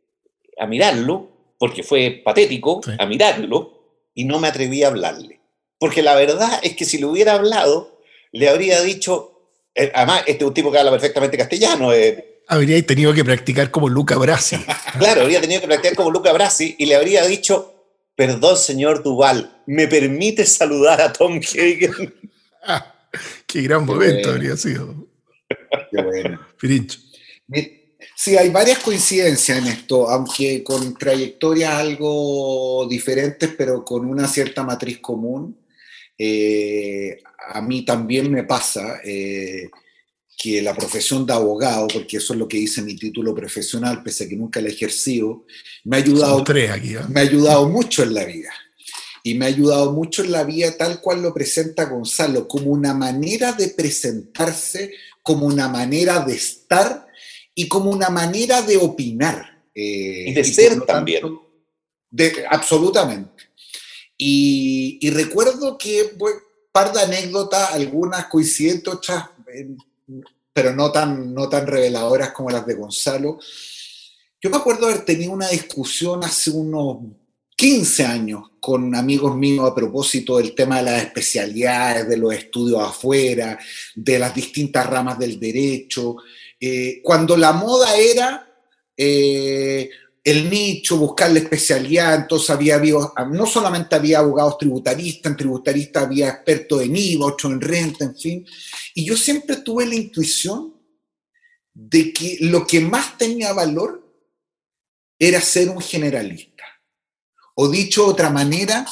a 0.58 0.66
mirarlo, 0.66 1.28
porque 1.58 1.82
fue 1.82 2.22
patético, 2.24 2.80
sí. 2.84 2.92
a 2.98 3.06
mirarlo, 3.06 3.78
y 4.14 4.24
no 4.24 4.38
me 4.38 4.48
atreví 4.48 4.82
a 4.82 4.88
hablarle. 4.88 5.40
Porque 5.78 6.02
la 6.02 6.14
verdad 6.14 6.60
es 6.62 6.74
que 6.74 6.84
si 6.84 6.98
le 6.98 7.06
hubiera 7.06 7.34
hablado, 7.34 8.00
le 8.32 8.48
habría 8.48 8.82
dicho, 8.82 9.50
eh, 9.74 9.90
además, 9.94 10.22
este 10.26 10.44
es 10.44 10.48
un 10.48 10.54
tipo 10.54 10.72
que 10.72 10.78
habla 10.78 10.90
perfectamente 10.90 11.38
castellano. 11.38 11.92
Eh, 11.92 12.42
habría 12.48 12.84
tenido 12.84 13.14
que 13.14 13.24
practicar 13.24 13.70
como 13.70 13.88
Luca 13.88 14.16
Brasi. 14.16 14.56
claro, 14.98 15.22
habría 15.22 15.40
tenido 15.40 15.60
que 15.60 15.68
practicar 15.68 15.96
como 15.96 16.10
Luca 16.10 16.32
Brasi 16.32 16.74
y 16.78 16.86
le 16.86 16.96
habría 16.96 17.24
dicho, 17.26 17.78
Perdón, 18.18 18.56
señor 18.56 19.04
Duval, 19.04 19.62
¿me 19.66 19.86
permite 19.86 20.44
saludar 20.44 21.00
a 21.00 21.12
Tom 21.12 21.38
Hagen? 21.38 22.12
Ah, 22.64 22.92
qué 23.46 23.62
gran 23.62 23.86
momento 23.86 24.30
habría 24.30 24.56
sido. 24.56 25.06
Qué 25.92 26.02
bueno. 26.02 26.40
Pirincho. 26.60 26.98
Sí, 28.16 28.36
hay 28.36 28.48
varias 28.48 28.80
coincidencias 28.80 29.58
en 29.58 29.68
esto, 29.68 30.10
aunque 30.10 30.64
con 30.64 30.98
trayectorias 30.98 31.74
algo 31.74 32.88
diferentes, 32.90 33.50
pero 33.56 33.84
con 33.84 34.04
una 34.04 34.26
cierta 34.26 34.64
matriz 34.64 34.98
común. 34.98 35.56
Eh, 36.18 37.22
a 37.50 37.62
mí 37.62 37.84
también 37.84 38.30
me 38.30 38.42
pasa 38.42 39.00
eh, 39.04 39.70
que 40.36 40.60
la 40.62 40.74
profesión 40.74 41.24
de 41.24 41.32
abogado, 41.32 41.86
porque 41.88 42.16
eso 42.16 42.32
es 42.32 42.38
lo 42.38 42.48
que 42.48 42.58
dice 42.58 42.82
mi 42.82 42.96
título 42.96 43.34
profesional, 43.34 44.02
pese 44.02 44.24
a 44.24 44.28
que 44.28 44.36
nunca 44.36 44.60
la 44.60 44.68
he 44.68 44.72
ejercido, 44.72 45.46
me 45.84 45.96
ha 45.96 46.00
ayudado, 46.00 46.40
aquí, 46.40 46.94
¿eh? 46.94 47.00
me 47.08 47.20
ha 47.20 47.22
ayudado 47.24 47.68
mucho 47.68 48.02
en 48.02 48.14
la 48.14 48.24
vida. 48.24 48.50
Y 49.24 49.34
me 49.34 49.46
ha 49.46 49.48
ayudado 49.48 49.92
mucho 49.92 50.22
en 50.22 50.32
la 50.32 50.44
vida 50.44 50.76
tal 50.76 51.00
cual 51.00 51.22
lo 51.22 51.34
presenta 51.34 51.84
Gonzalo, 51.86 52.46
como 52.46 52.70
una 52.70 52.94
manera 52.94 53.52
de 53.52 53.68
presentarse, 53.68 54.92
como 55.22 55.46
una 55.46 55.68
manera 55.68 56.20
de 56.20 56.34
estar 56.34 57.06
y 57.54 57.66
como 57.66 57.90
una 57.90 58.08
manera 58.08 58.62
de 58.62 58.76
opinar. 58.76 59.64
Eh, 59.74 60.24
y 60.28 60.32
de 60.34 60.44
ser 60.44 60.80
también. 60.82 61.22
De, 62.10 62.44
absolutamente. 62.48 63.47
Y, 64.18 65.08
recuerdo 65.10 65.78
que, 65.78 66.12
bueno, 66.16 66.40
par 66.72 66.92
de 66.92 67.00
anécdotas, 67.00 67.72
algunas 67.72 68.26
coincidentes, 68.26 68.92
otras, 68.92 69.30
pero 70.52 70.74
no 70.74 70.90
tan, 70.90 71.32
no 71.32 71.48
tan 71.48 71.66
reveladoras 71.66 72.32
como 72.32 72.50
las 72.50 72.66
de 72.66 72.74
Gonzalo. 72.74 73.38
Yo 74.40 74.50
me 74.50 74.56
acuerdo 74.56 74.86
haber 74.86 75.04
tenido 75.04 75.32
una 75.32 75.48
discusión 75.48 76.24
hace 76.24 76.50
unos 76.50 76.98
15 77.56 78.04
años 78.04 78.42
con 78.60 78.94
amigos 78.94 79.36
míos 79.36 79.68
a 79.68 79.74
propósito 79.74 80.36
del 80.36 80.54
tema 80.54 80.78
de 80.78 80.84
las 80.84 81.02
especialidades, 81.02 82.08
de 82.08 82.16
los 82.16 82.34
estudios 82.34 82.80
afuera, 82.80 83.58
de 83.94 84.18
las 84.18 84.34
distintas 84.34 84.86
ramas 84.86 85.18
del 85.18 85.40
derecho, 85.40 86.16
eh, 86.60 87.00
cuando 87.02 87.36
la 87.36 87.52
moda 87.52 87.96
era 87.96 88.48
eh, 88.96 89.90
el 90.30 90.50
nicho, 90.50 90.98
buscar 90.98 91.30
la 91.30 91.38
especialidad, 91.38 92.14
entonces 92.14 92.50
había, 92.50 92.78
no 93.30 93.46
solamente 93.46 93.96
había 93.96 94.18
abogados 94.18 94.58
tributaristas, 94.58 95.30
en 95.30 95.36
tributaristas 95.38 96.04
había 96.04 96.28
expertos 96.28 96.82
en 96.82 96.94
IVA, 96.94 97.26
otros 97.26 97.52
en 97.52 97.60
renta, 97.60 98.04
en 98.04 98.16
fin, 98.16 98.46
y 98.94 99.06
yo 99.06 99.16
siempre 99.16 99.56
tuve 99.56 99.86
la 99.86 99.94
intuición 99.94 100.74
de 101.72 102.12
que 102.12 102.38
lo 102.42 102.66
que 102.66 102.80
más 102.80 103.16
tenía 103.16 103.54
valor 103.54 104.04
era 105.18 105.40
ser 105.40 105.70
un 105.70 105.80
generalista, 105.80 106.64
o 107.54 107.68
dicho 107.68 108.04
de 108.04 108.10
otra 108.10 108.28
manera, 108.28 108.86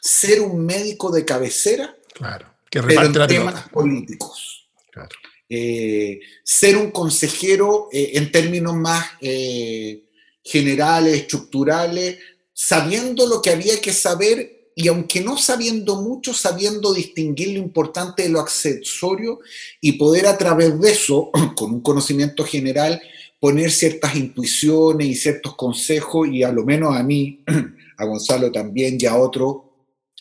ser 0.00 0.40
un 0.40 0.66
médico 0.66 1.12
de 1.12 1.24
cabecera, 1.24 1.94
claro, 2.12 2.52
que 2.68 2.82
pero 2.82 3.26
temas 3.28 3.68
políticos. 3.68 4.68
Claro. 4.90 5.10
Eh, 5.48 6.20
ser 6.44 6.76
un 6.76 6.90
consejero 6.90 7.88
eh, 7.92 8.12
en 8.14 8.30
términos 8.30 8.74
más 8.74 9.04
eh, 9.20 10.04
generales, 10.44 11.20
estructurales, 11.20 12.18
sabiendo 12.52 13.26
lo 13.26 13.40
que 13.40 13.50
había 13.50 13.80
que 13.80 13.92
saber 13.92 14.72
y 14.74 14.88
aunque 14.88 15.20
no 15.20 15.36
sabiendo 15.36 16.00
mucho, 16.00 16.32
sabiendo 16.32 16.94
distinguir 16.94 17.48
lo 17.50 17.58
importante 17.58 18.22
de 18.22 18.28
lo 18.30 18.40
accesorio 18.40 19.40
y 19.80 19.92
poder 19.92 20.26
a 20.26 20.38
través 20.38 20.80
de 20.80 20.90
eso, 20.90 21.30
con 21.56 21.72
un 21.72 21.80
conocimiento 21.80 22.44
general, 22.44 23.00
poner 23.38 23.70
ciertas 23.70 24.16
intuiciones 24.16 25.06
y 25.06 25.14
ciertos 25.14 25.54
consejos 25.56 26.28
y 26.28 26.42
a 26.42 26.52
lo 26.52 26.64
menos 26.64 26.96
a 26.96 27.02
mí, 27.02 27.44
a 27.98 28.04
Gonzalo 28.04 28.50
también 28.50 28.96
y 29.00 29.06
a 29.06 29.16
otros, 29.16 29.56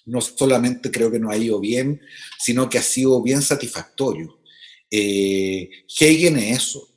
no 0.06 0.22
solamente 0.22 0.90
creo 0.90 1.12
que 1.12 1.20
nos 1.20 1.32
ha 1.32 1.38
ido 1.38 1.60
bien, 1.60 2.02
sino 2.40 2.70
que 2.70 2.80
ha 2.80 2.84
sido 2.84 3.22
bien 3.22 3.42
satisfactorio. 3.42 4.40
Eh, 4.90 5.70
Hegel 6.00 6.38
es 6.38 6.58
eso. 6.58 6.88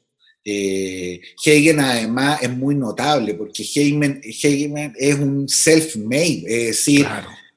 Eh, 0.44 1.20
Hegel 1.44 1.78
además 1.78 2.42
es 2.42 2.50
muy 2.50 2.74
notable 2.74 3.34
porque 3.34 3.62
Hegel, 3.62 4.92
es 4.96 5.14
un 5.14 5.48
self-made, 5.48 6.44
es 6.46 6.66
decir, 6.66 7.06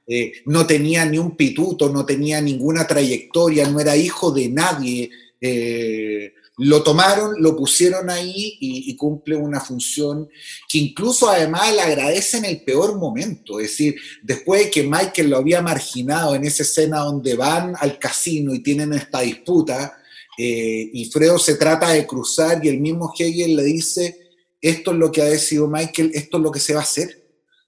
eh, 0.07 0.33
no 0.45 0.67
tenía 0.67 1.05
ni 1.05 1.17
un 1.17 1.35
pituto, 1.35 1.89
no 1.89 2.05
tenía 2.05 2.39
ninguna 2.41 2.85
trayectoria, 2.85 3.67
no 3.67 3.79
era 3.79 3.95
hijo 3.95 4.31
de 4.31 4.49
nadie. 4.49 5.09
Eh, 5.41 6.33
lo 6.57 6.83
tomaron, 6.83 7.41
lo 7.41 7.55
pusieron 7.55 8.09
ahí 8.09 8.57
y, 8.61 8.95
cumple 8.95 9.35
una 9.35 9.59
función 9.59 10.29
que 10.69 10.77
incluso 10.77 11.29
además 11.29 11.73
le 11.73 11.81
agradece 11.81 12.37
en 12.37 12.45
el 12.45 12.61
peor 12.61 12.97
momento. 12.97 13.59
Es 13.59 13.71
decir, 13.71 13.95
después 14.23 14.63
de 14.63 14.71
que 14.71 14.83
Michael 14.83 15.31
lo 15.31 15.37
había 15.37 15.61
marginado 15.61 16.33
en 16.33 16.45
esa 16.45 16.63
escena 16.63 16.99
donde 16.99 17.35
van 17.35 17.75
al 17.77 17.99
casino 17.99 18.53
y 18.53 18.59
tienen 18.59 18.93
esta 18.93 19.19
disputa, 19.19 19.97
eh, 20.37 20.89
y 20.93 21.05
Fredo 21.05 21.39
se 21.39 21.55
trata 21.55 21.89
de 21.89 22.05
cruzar 22.05 22.63
y 22.63 22.69
el 22.69 22.79
mismo 22.79 23.13
Hegel 23.17 23.55
le 23.55 23.63
dice, 23.63 24.17
esto 24.61 24.91
es 24.91 24.97
lo 24.97 25.11
que 25.11 25.21
ha 25.21 25.25
decidido 25.25 25.67
Michael, 25.67 26.11
esto 26.13 26.37
es 26.37 26.43
lo 26.43 26.51
que 26.51 26.59
se 26.59 26.73
va 26.73 26.81
a 26.81 26.83
hacer. 26.83 27.23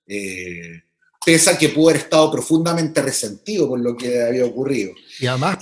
Eh, 0.08 0.84
pese 1.26 1.50
a 1.50 1.58
que 1.58 1.70
pudo 1.70 1.90
haber 1.90 2.04
estado 2.04 2.32
profundamente 2.32 3.02
resentido 3.02 3.68
por 3.68 3.80
lo 3.80 3.96
que 3.96 4.22
había 4.22 4.46
ocurrido. 4.46 4.94
Y 5.20 5.28
además, 5.28 5.58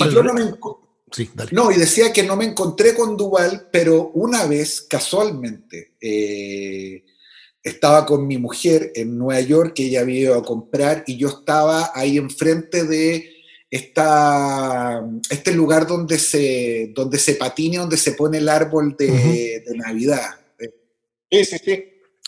no, 1.52 1.72
y 1.72 1.76
decía 1.76 2.12
que 2.12 2.24
no 2.24 2.36
me 2.36 2.46
encontré 2.46 2.94
con 2.94 3.16
Duval, 3.16 3.70
pero 3.72 4.12
una 4.14 4.46
vez, 4.46 4.82
casualmente, 4.82 5.94
eh, 6.02 7.04
estaba 7.64 8.06
con 8.06 8.28
mi 8.28 8.38
mujer 8.38 8.92
en 8.96 9.18
Nueva 9.18 9.42
York, 9.42 9.74
que 9.74 9.86
ella 9.86 10.02
había 10.02 10.20
ido 10.20 10.36
a 10.36 10.44
comprar, 10.44 11.04
y 11.08 11.18
yo 11.18 11.30
estaba 11.30 11.92
ahí 11.96 12.18
enfrente 12.18 12.84
de 12.84 13.35
este 13.70 15.52
lugar 15.54 15.88
donde 15.88 16.18
se, 16.20 16.92
donde 16.94 17.20
se 17.20 17.36
patina, 17.36 17.82
donde 17.82 17.98
se 17.98 18.14
pone 18.14 18.38
el 18.38 18.50
árbol 18.50 18.96
de, 18.98 19.64
Navidad. 19.76 20.40
Sí, 21.32 21.46
sí, 21.46 21.58
sí. 21.64 21.84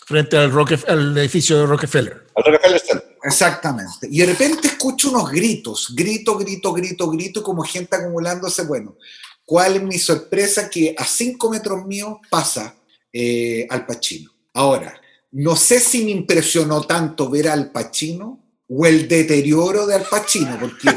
Frente 0.06 0.36
al, 0.36 0.52
al 0.88 1.18
edificio 1.18 1.58
de 1.58 1.66
Rockefeller. 1.66 2.26
Al 2.34 2.44
Rockefeller 2.44 2.80
Center. 2.80 3.16
Exactamente. 3.22 4.08
Y 4.10 4.20
de 4.20 4.26
repente 4.26 4.68
escucho 4.68 5.10
unos 5.10 5.30
gritos, 5.30 5.94
grito, 5.94 6.36
grito, 6.36 6.72
grito, 6.72 7.10
grito, 7.10 7.42
como 7.42 7.62
gente 7.62 7.96
acumulándose. 7.96 8.64
Bueno, 8.64 8.96
¿cuál 9.44 9.76
es 9.76 9.82
mi 9.82 9.98
sorpresa? 9.98 10.70
Que 10.70 10.94
a 10.96 11.04
cinco 11.04 11.50
metros 11.50 11.84
míos 11.86 12.18
pasa 12.30 12.74
eh, 13.12 13.66
Al 13.70 13.86
Pacino. 13.86 14.30
Ahora, 14.54 15.00
no 15.32 15.56
sé 15.56 15.78
si 15.80 16.04
me 16.04 16.10
impresionó 16.10 16.82
tanto 16.82 17.28
ver 17.28 17.48
al 17.48 17.70
Pacino 17.70 18.42
o 18.68 18.86
el 18.86 19.08
deterioro 19.08 19.86
de 19.86 19.96
Al 19.96 20.04
Pacino, 20.04 20.58
porque 20.58 20.88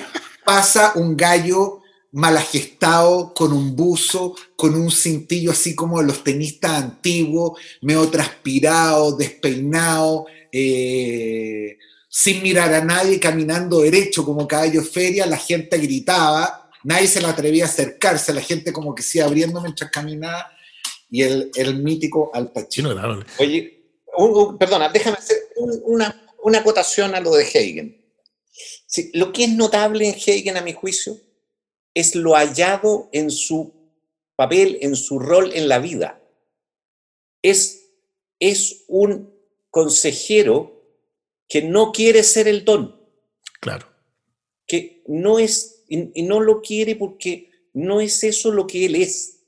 pasa 0.44 0.94
un 0.96 1.16
gallo 1.16 1.82
malajestado, 2.14 3.34
con 3.34 3.54
un 3.54 3.76
buzo, 3.76 4.36
con 4.56 4.76
un 4.76 4.92
cintillo 4.92 5.52
así 5.52 5.76
como 5.76 6.00
de 6.00 6.08
los 6.08 6.24
tenistas 6.24 6.72
antiguos, 6.72 7.60
medio 7.82 8.10
transpirado, 8.10 9.16
despeinado, 9.16 10.26
eh, 10.52 11.78
sin 12.10 12.44
mirar 12.44 12.74
a 12.74 12.84
nadie, 12.84 13.20
caminando 13.20 13.82
derecho 13.82 14.26
como 14.26 14.48
caballo 14.48 14.84
feria, 14.84 15.26
la 15.26 15.38
gente 15.38 15.78
gritaba, 15.78 16.70
nadie 16.84 17.08
se 17.08 17.22
le 17.22 17.28
atrevía 17.28 17.64
a 17.64 17.68
acercarse, 17.68 18.34
la 18.34 18.42
gente 18.42 18.74
como 18.74 18.94
que 18.94 19.04
se 19.04 19.20
iba 19.20 19.28
abriendo 19.28 19.62
mientras 19.62 19.90
caminaba, 19.90 20.52
y 21.10 21.22
el, 21.24 21.52
el 21.56 21.82
mítico 21.82 22.32
Al 22.34 22.52
Pacino. 22.52 22.90
Oye, 23.38 23.82
perdona, 24.60 24.90
déjame 24.90 25.18
hacer 25.18 25.38
una, 25.86 26.14
una 26.44 26.60
acotación 26.60 27.16
a 27.16 27.22
lo 27.22 27.34
de 27.36 27.46
Lo 29.14 29.32
que 29.32 29.46
es 29.46 29.56
notable 29.56 30.10
en 30.10 30.16
Hegel, 30.16 30.58
a 30.58 30.62
mi 30.62 30.74
juicio, 30.74 31.18
es 31.94 32.16
lo 32.16 32.34
hallado 32.34 33.10
en 33.12 33.32
su 33.32 33.74
papel, 34.36 34.80
en 34.82 34.96
su 34.96 35.20
rol 35.20 35.52
en 35.54 35.68
la 35.68 35.80
vida. 35.80 36.22
Es, 37.42 37.90
es 38.40 38.86
un 38.88 39.34
consejero 39.70 40.82
que 41.48 41.62
no 41.62 41.92
quiere 41.92 42.24
ser 42.24 42.48
el 42.48 42.66
don. 42.66 43.00
Claro. 43.60 43.88
Que 44.68 45.04
no 45.08 45.40
es, 45.40 45.84
y 45.88 46.22
no 46.24 46.40
lo 46.40 46.62
quiere 46.62 46.96
porque 46.96 47.52
no 47.74 48.02
es 48.02 48.24
eso 48.24 48.52
lo 48.52 48.68
que 48.68 48.86
él 48.86 48.96
es. 48.96 49.44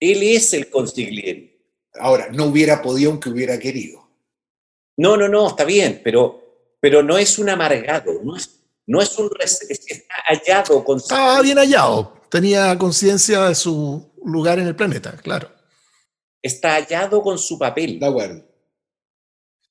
Él 0.00 0.22
es 0.22 0.52
el 0.52 0.68
consigliere. 0.68 1.60
Ahora, 1.94 2.28
no 2.30 2.46
hubiera 2.46 2.82
podido 2.82 3.10
aunque 3.10 3.28
hubiera 3.28 3.58
querido. 3.58 4.08
No, 4.96 5.16
no, 5.16 5.28
no, 5.28 5.48
está 5.48 5.64
bien, 5.64 6.00
pero 6.02 6.41
pero 6.82 7.00
no 7.00 7.16
es 7.16 7.38
un 7.38 7.48
amargado, 7.48 8.20
no 8.24 8.36
es, 8.36 8.58
no 8.88 9.00
es 9.00 9.16
un 9.16 9.30
está 9.40 10.14
hallado 10.26 10.84
con 10.84 10.98
Estaba 10.98 11.40
bien 11.40 11.56
hallado, 11.56 12.20
tenía 12.28 12.76
conciencia 12.76 13.44
de 13.44 13.54
su 13.54 14.10
lugar 14.24 14.58
en 14.58 14.66
el 14.66 14.74
planeta, 14.74 15.16
claro. 15.18 15.48
Está 16.42 16.74
hallado 16.74 17.22
con 17.22 17.38
su 17.38 17.56
papel. 17.56 18.00
De 18.00 18.06
acuerdo. 18.06 18.44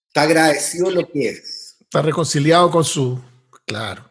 Está 0.07 0.22
agradecido 0.22 0.89
lo 0.89 1.05
que 1.12 1.32
es. 1.32 1.76
Está 1.82 2.01
reconciliado 2.01 2.72
con 2.72 2.86
su. 2.86 3.22
Claro. 3.66 4.09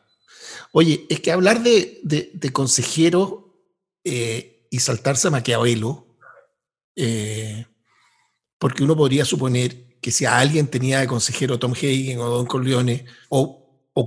Oye, 0.72 1.06
es 1.08 1.20
que 1.20 1.32
hablar 1.32 1.62
de, 1.62 2.00
de, 2.02 2.52
consejero 2.52 3.64
eh, 4.04 4.66
y 4.70 4.78
saltarse 4.78 5.28
a 5.28 5.30
Maquiavelo, 5.30 6.18
eh, 6.96 7.64
porque 8.58 8.84
uno 8.84 8.94
podría 8.94 9.24
suponer 9.24 9.89
que 10.00 10.10
si 10.10 10.24
a 10.24 10.38
alguien 10.38 10.68
tenía 10.68 11.00
de 11.00 11.06
consejero 11.06 11.58
Tom 11.58 11.72
Hagen 11.72 12.18
o 12.20 12.28
Don 12.28 12.46
Corleone, 12.46 13.04
o, 13.28 13.56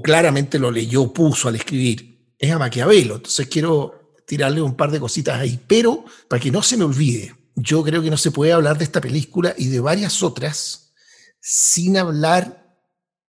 claramente 0.04 0.58
lo 0.58 0.72
leyó, 0.72 1.14
puso 1.14 1.48
al 1.48 1.56
escribir, 1.56 2.34
es 2.40 2.52
a 2.52 2.58
Maquiavelo. 2.58 3.18
Entonces 3.18 3.48
quiero 3.48 4.16
tirarle 4.26 4.62
un 4.62 4.76
par 4.76 4.90
de 4.90 5.00
cositas 5.00 5.40
ahí, 5.40 5.60
pero 5.68 6.06
para 6.28 6.42
que 6.42 6.50
no 6.50 6.64
se 6.64 6.78
me 6.78 6.84
olvide, 6.84 7.36
yo 7.56 7.84
creo 7.84 8.02
que 8.02 8.10
no 8.10 8.18
se 8.18 8.32
puede 8.32 8.54
hablar 8.54 8.78
de 8.78 8.86
esta 8.86 9.02
película 9.02 9.54
y 9.58 9.68
de 9.68 9.80
varias 9.80 10.24
otras 10.24 10.94
sin 11.40 11.98
hablar 11.98 12.78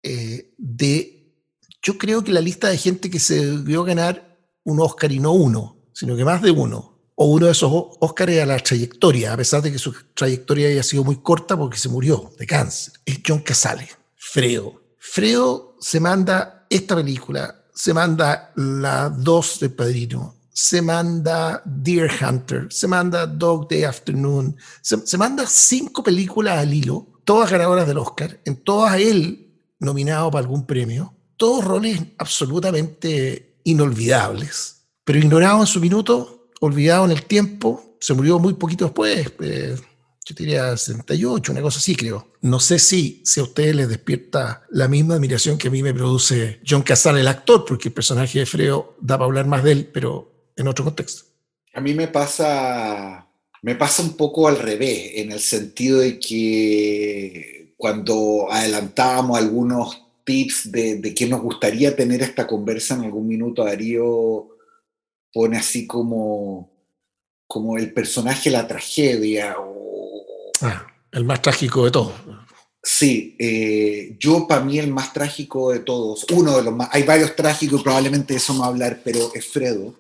eh, 0.04 0.54
de, 0.58 1.36
yo 1.82 1.98
creo 1.98 2.24
que 2.24 2.32
la 2.32 2.42
lista 2.42 2.68
de 2.68 2.78
gente 2.78 3.10
que 3.10 3.20
se 3.20 3.46
debió 3.46 3.84
ganar 3.84 4.38
un 4.64 4.82
Oscar 4.82 5.12
y 5.12 5.20
no 5.20 5.32
uno, 5.32 5.78
sino 5.94 6.16
que 6.16 6.26
más 6.26 6.42
de 6.42 6.52
uno, 6.52 6.89
o 7.22 7.26
uno 7.26 7.48
de 7.48 7.52
esos 7.52 7.70
Óscares 8.00 8.42
a 8.42 8.46
la 8.46 8.58
trayectoria, 8.60 9.34
a 9.34 9.38
pesar 9.38 9.62
de 9.62 9.74
que 9.74 9.78
su 9.78 9.94
trayectoria 10.14 10.70
haya 10.70 10.84
sido 10.84 11.04
muy 11.04 11.18
corta 11.18 11.58
porque 11.58 11.78
se 11.78 11.90
murió 11.90 12.32
de 12.40 12.48
cáncer. 12.48 12.94
Es 13.06 13.20
John 13.28 13.40
Casale, 13.40 13.90
Fredo. 14.16 14.82
Fredo 14.98 15.76
se 15.82 16.00
manda 16.00 16.66
esta 16.70 16.96
película, 16.96 17.66
se 17.74 17.94
manda 17.94 18.54
la 18.56 19.10
dos 19.10 19.60
de 19.60 19.70
Padrino, 19.70 20.36
se 20.54 20.82
manda 20.82 21.62
Deer 21.66 22.10
Hunter, 22.10 22.68
se 22.72 22.88
manda 22.88 23.28
Dog 23.28 23.68
Day 23.68 23.84
Afternoon, 23.84 24.56
se, 24.82 25.06
se 25.06 25.18
manda 25.18 25.46
cinco 25.46 26.02
películas 26.02 26.60
al 26.60 26.74
hilo, 26.74 27.20
todas 27.26 27.52
ganadoras 27.52 27.86
del 27.86 27.98
Oscar, 27.98 28.40
en 28.46 28.64
todas 28.64 28.98
él 28.98 29.58
nominado 29.80 30.32
para 30.32 30.44
algún 30.44 30.66
premio, 30.66 31.14
todos 31.36 31.66
roles 31.66 32.02
absolutamente 32.18 33.60
inolvidables, 33.66 34.86
pero 35.04 35.20
ignorado 35.20 35.60
en 35.60 35.68
su 35.68 35.82
minuto 35.82 36.39
olvidado 36.60 37.06
en 37.06 37.12
el 37.12 37.24
tiempo, 37.24 37.96
se 38.00 38.14
murió 38.14 38.40
muy 38.40 38.54
poquito 38.54 38.86
después, 38.86 39.32
eh, 39.42 39.76
yo 40.26 40.36
diría 40.36 40.78
68, 40.78 41.52
una 41.52 41.62
cosa 41.62 41.80
así 41.80 41.96
creo. 41.96 42.28
No 42.42 42.60
sé 42.60 42.78
si, 42.78 43.22
si 43.26 43.40
a 43.40 43.44
ustedes 43.44 43.76
les 43.76 43.90
despierta 43.90 44.64
la 44.70 44.88
misma 44.88 45.16
admiración 45.16 45.58
que 45.58 45.70
a 45.70 45.72
mí 45.72 45.82
me 45.82 45.94
produce 45.94 46.60
John 46.68 46.84
Casal, 46.84 47.18
el 47.18 47.28
actor, 47.28 47.66
porque 47.66 47.90
el 47.90 47.94
personaje 47.94 48.40
de 48.40 48.46
Freo 48.46 48.96
da 49.02 49.18
para 49.18 49.26
hablar 49.26 49.48
más 49.48 49.64
de 49.64 49.72
él, 49.72 49.90
pero 49.92 50.52
en 50.56 50.68
otro 50.68 50.86
contexto. 50.86 51.24
A 51.74 51.82
mí 51.82 51.94
me 51.96 52.08
pasa, 52.08 53.28
me 53.64 53.76
pasa 53.76 54.04
un 54.04 54.16
poco 54.16 54.48
al 54.48 54.60
revés, 54.60 55.14
en 55.16 55.32
el 55.32 55.40
sentido 55.40 56.00
de 56.00 56.20
que 56.20 57.74
cuando 57.76 58.48
adelantábamos 58.52 59.38
algunos 59.38 60.04
tips 60.26 60.72
de, 60.72 60.98
de 60.98 61.14
que 61.16 61.26
nos 61.26 61.42
gustaría 61.42 61.96
tener 61.96 62.22
esta 62.22 62.46
conversa 62.46 62.94
en 62.94 63.06
algún 63.06 63.28
minuto, 63.28 63.64
Darío 63.64 64.49
pone 65.34 65.58
así 65.58 65.88
como, 65.88 66.72
como 67.48 67.78
el 67.78 67.94
personaje 67.94 68.50
la 68.50 68.68
tragedia. 68.68 69.56
Ah, 70.62 70.88
el 71.12 71.24
más 71.24 71.42
trágico 71.42 71.86
de 71.86 71.92
todos. 71.92 72.14
Sí, 72.82 73.36
eh, 73.40 74.16
yo 74.20 74.48
para 74.48 74.64
mí 74.64 74.80
el 74.80 74.92
más 74.92 75.12
trágico 75.12 75.72
de 75.72 75.80
todos, 75.80 76.26
uno 76.32 76.58
de 76.58 76.64
los 76.64 76.74
más, 76.74 76.90
hay 76.92 77.04
varios 77.04 77.36
trágicos 77.36 77.82
y 77.82 77.84
probablemente 77.84 78.34
de 78.34 78.38
eso 78.38 78.54
no 78.54 78.62
va 78.62 78.68
a 78.68 78.70
hablar, 78.70 79.02
pero 79.04 79.32
es 79.34 79.46
Fredo. 79.46 80.00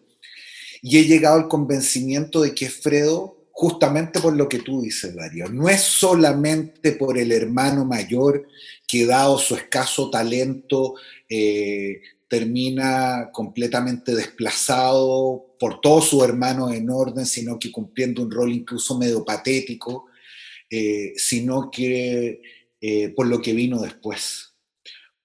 Y 0.81 0.97
he 0.97 1.03
llegado 1.03 1.37
al 1.37 1.49
convencimiento 1.49 2.41
de 2.41 2.55
que 2.55 2.65
es 2.65 2.75
Fredo 2.75 3.39
justamente 3.51 4.21
por 4.21 4.37
lo 4.37 4.47
que 4.47 4.59
tú 4.59 4.81
dices, 4.81 5.13
Darío. 5.13 5.49
No 5.49 5.67
es 5.67 5.81
solamente 5.81 6.93
por 6.93 7.17
el 7.17 7.33
hermano 7.33 7.83
mayor 7.83 8.47
que 8.87 9.05
dado 9.05 9.37
su 9.37 9.55
escaso 9.55 10.09
talento 10.09 10.95
eh, 11.27 12.01
termina 12.29 13.31
completamente 13.33 14.13
desplazado 14.13 15.55
por 15.59 15.81
todos 15.81 16.09
sus 16.09 16.23
hermanos 16.23 16.73
en 16.73 16.89
orden, 16.89 17.25
sino 17.25 17.57
que 17.57 17.71
cumpliendo 17.71 18.21
un 18.21 18.31
rol 18.31 18.53
incluso 18.53 18.97
medio 18.97 19.25
patético, 19.25 20.05
eh, 20.69 21.13
sino 21.17 21.71
que 21.71 22.41
eh, 22.79 23.09
por 23.09 23.27
lo 23.27 23.41
que 23.41 23.53
vino 23.53 23.81
después. 23.81 24.53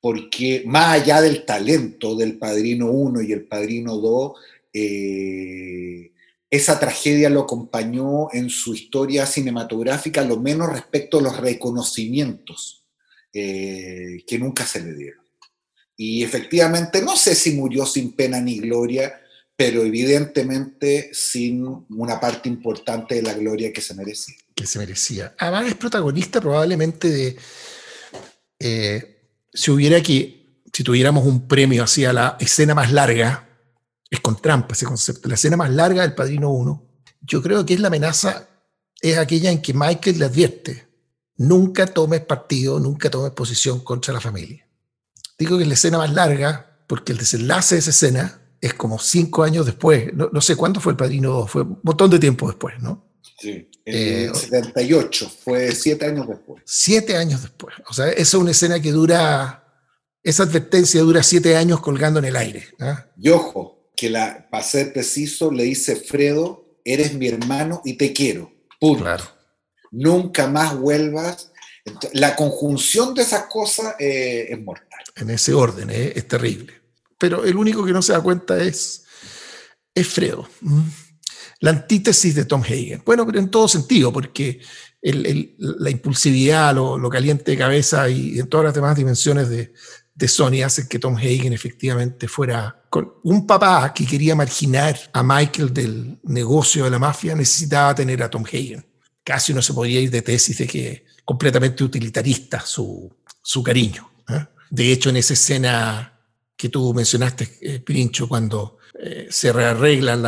Porque 0.01 0.65
más 0.67 1.03
allá 1.03 1.21
del 1.21 1.45
talento 1.45 2.17
del 2.17 2.39
Padrino 2.39 2.91
1 2.91 3.23
y 3.23 3.33
el 3.33 3.47
Padrino 3.47 3.97
2, 3.99 4.33
eh, 4.73 6.13
esa 6.51 6.81
tragedia 6.81 7.29
lo 7.29 7.43
acompañó 7.43 8.29
en 8.33 8.49
su 8.49 8.75
historia 8.75 9.27
cinematográfica, 9.27 10.25
lo 10.25 10.41
menos 10.41 10.73
respecto 10.73 11.19
a 11.19 11.23
los 11.23 11.37
reconocimientos 11.37 12.81
que 13.33 14.39
nunca 14.39 14.65
se 14.65 14.81
le 14.81 14.95
dieron. 14.95 15.24
Y 15.97 16.23
efectivamente, 16.23 17.03
no 17.03 17.17
sé 17.17 17.35
si 17.35 17.53
murió 17.53 17.87
sin 17.87 18.13
pena 18.13 18.41
ni 18.41 18.59
gloria, 18.59 19.21
pero 19.57 19.83
evidentemente 19.83 21.11
sin 21.13 21.87
una 21.89 22.19
parte 22.19 22.49
importante 22.49 23.17
de 23.17 23.23
la 23.23 23.35
gloria 23.35 23.73
que 23.73 23.81
se 23.81 23.95
merecía. 23.95 24.35
Que 24.55 24.67
se. 24.67 25.35
Además 25.39 25.67
es 25.67 25.75
protagonista 25.75 26.41
probablemente 26.41 27.09
de, 27.09 27.37
eh, 28.59 29.15
si 29.53 29.71
hubiera 29.71 30.01
que, 30.03 30.63
si 30.73 30.83
tuviéramos 30.83 31.25
un 31.27 31.47
premio 31.47 31.85
hacia 31.85 32.13
la 32.13 32.37
escena 32.41 32.75
más 32.75 32.93
larga, 32.93 33.49
es 34.11 34.21
con 34.21 34.41
trampa 34.41 34.75
ese 34.75 34.87
concepto, 34.87 35.29
la 35.29 35.35
escena 35.35 35.57
más 35.57 35.71
larga 35.71 36.03
del 36.03 36.15
Padrino 36.15 36.51
1, 36.51 36.83
yo 37.23 37.43
creo 37.43 37.65
que 37.65 37.75
es 37.75 37.81
la 37.81 37.89
amenaza, 37.89 38.49
es 39.01 39.19
aquella 39.19 39.51
en 39.51 39.63
que 39.63 39.75
Michael 39.75 40.19
le 40.19 40.25
advierte, 40.25 40.89
nunca 41.37 41.87
tomes 41.87 42.21
partido, 42.23 42.81
nunca 42.81 43.11
tomes 43.11 43.33
posición 43.33 43.81
contra 43.81 44.13
la 44.13 44.21
familia. 44.21 44.67
Digo 45.39 45.57
que 45.57 45.63
es 45.63 45.69
la 45.69 45.75
escena 45.75 45.99
más 45.99 46.13
larga 46.13 46.79
porque 46.87 47.13
el 47.13 47.19
desenlace 47.19 47.75
de 47.75 47.81
esa 47.81 47.91
escena 47.91 48.41
es 48.61 48.75
como 48.75 48.99
cinco 48.99 49.43
años 49.43 49.67
después. 49.67 50.13
No, 50.15 50.41
sé 50.41 50.57
cuándo 50.57 50.81
fue 50.81 50.93
el 50.93 50.97
Padrino 50.97 51.31
2, 51.33 51.51
fue 51.51 51.63
un 51.63 51.81
montón 51.83 52.11
de 52.11 52.19
tiempo 52.19 52.47
después, 52.47 52.81
¿no? 52.81 53.05
Sí, 53.39 53.69
en 53.85 54.31
eh, 54.31 54.31
78, 54.33 55.31
fue 55.45 55.75
siete 55.75 56.07
años 56.07 56.29
después. 56.29 56.63
Siete 56.65 57.17
años 57.17 57.43
después. 57.43 57.75
O 57.89 57.93
sea, 57.93 58.09
esa 58.09 58.21
es 58.21 58.35
una 58.35 58.53
escena 58.53 58.81
que 58.81 58.93
dura, 58.93 59.65
esa 60.23 60.45
advertencia 60.45 61.03
dura 61.03 61.23
siete 61.23 61.57
años 61.57 61.81
colgando 61.81 62.21
en 62.21 62.25
el 62.27 62.37
aire. 62.37 62.69
¿ah? 62.81 63.07
Y 63.19 63.29
ojo, 63.31 63.91
que 63.97 64.09
la, 64.09 64.49
para 64.51 64.65
ser 64.65 64.93
preciso, 64.93 65.51
le 65.51 65.65
dice 65.65 65.97
Fredo, 65.97 66.79
eres 66.85 67.15
mi 67.15 67.29
hermano 67.29 67.83
y 67.85 67.95
te 67.95 68.13
quiero. 68.13 68.53
Punto. 68.81 69.05
Claro. 69.05 69.25
Nunca 69.91 70.47
más 70.49 70.77
vuelvas. 70.77 71.53
La 72.13 72.35
conjunción 72.35 73.15
de 73.15 73.23
esas 73.23 73.45
cosas 73.45 73.95
eh, 73.99 74.47
es 74.51 74.61
mortal 74.61 74.95
en 75.17 75.31
ese 75.31 75.55
orden, 75.55 75.91
¿eh? 75.91 76.13
es 76.15 76.27
terrible. 76.27 76.73
Pero 77.19 77.45
el 77.45 77.57
único 77.57 77.85
que 77.85 77.93
no 77.93 78.03
se 78.03 78.13
da 78.13 78.21
cuenta 78.21 78.59
es, 78.59 79.05
es 79.95 80.09
Fredo, 80.09 80.49
la 81.61 81.71
antítesis 81.71 82.35
de 82.35 82.45
Tom 82.45 82.63
Hagen. 82.63 83.03
Bueno, 83.05 83.25
pero 83.25 83.39
en 83.39 83.51
todo 83.51 83.69
sentido, 83.69 84.13
porque 84.13 84.61
la 85.03 85.91
impulsividad, 85.91 86.75
lo, 86.75 87.09
caliente 87.09 87.53
de 87.53 87.59
cabeza 87.59 88.09
y 88.09 88.39
en 88.39 88.49
todas 88.49 88.65
las 88.65 88.75
demás 88.75 88.97
dimensiones 88.97 89.49
de, 89.49 89.73
Sony 90.27 90.63
hacen 90.65 90.89
que 90.89 90.99
Tom 90.99 91.17
Hagen 91.17 91.53
efectivamente 91.53 92.29
fuera 92.29 92.83
con 92.89 93.15
un 93.25 93.47
papá 93.47 93.93
que 93.93 94.07
quería 94.07 94.35
marginar 94.35 94.99
a 95.13 95.23
Michael 95.23 95.75
del 95.75 96.19
negocio 96.23 96.85
de 96.85 96.91
la 96.91 96.99
mafia, 96.99 97.35
necesitaba 97.35 97.95
tener 97.95 98.23
a 98.23 98.31
Tom 98.31 98.45
Hagen. 98.45 98.87
Casi 99.23 99.53
uno 99.53 99.61
se 99.61 99.75
podría 99.75 100.01
ir 100.01 100.11
de 100.11 100.23
tesis 100.23 100.57
de 100.59 100.67
que 100.67 101.05
completamente 101.25 101.85
utilitarista 101.85 102.61
su, 102.61 103.13
su 103.43 103.63
cariño. 103.63 104.11
¿eh? 104.29 104.47
De 104.71 104.93
hecho, 104.93 105.11
en 105.11 105.17
esa 105.17 105.35
escena 105.35 106.21
que 106.57 106.69
tú 106.69 106.93
mencionaste, 106.95 107.59
eh, 107.61 107.81
Pirincho, 107.81 108.29
cuando 108.29 108.79
eh, 108.99 109.27
se 109.31 109.53
rearreglan, 109.53 110.23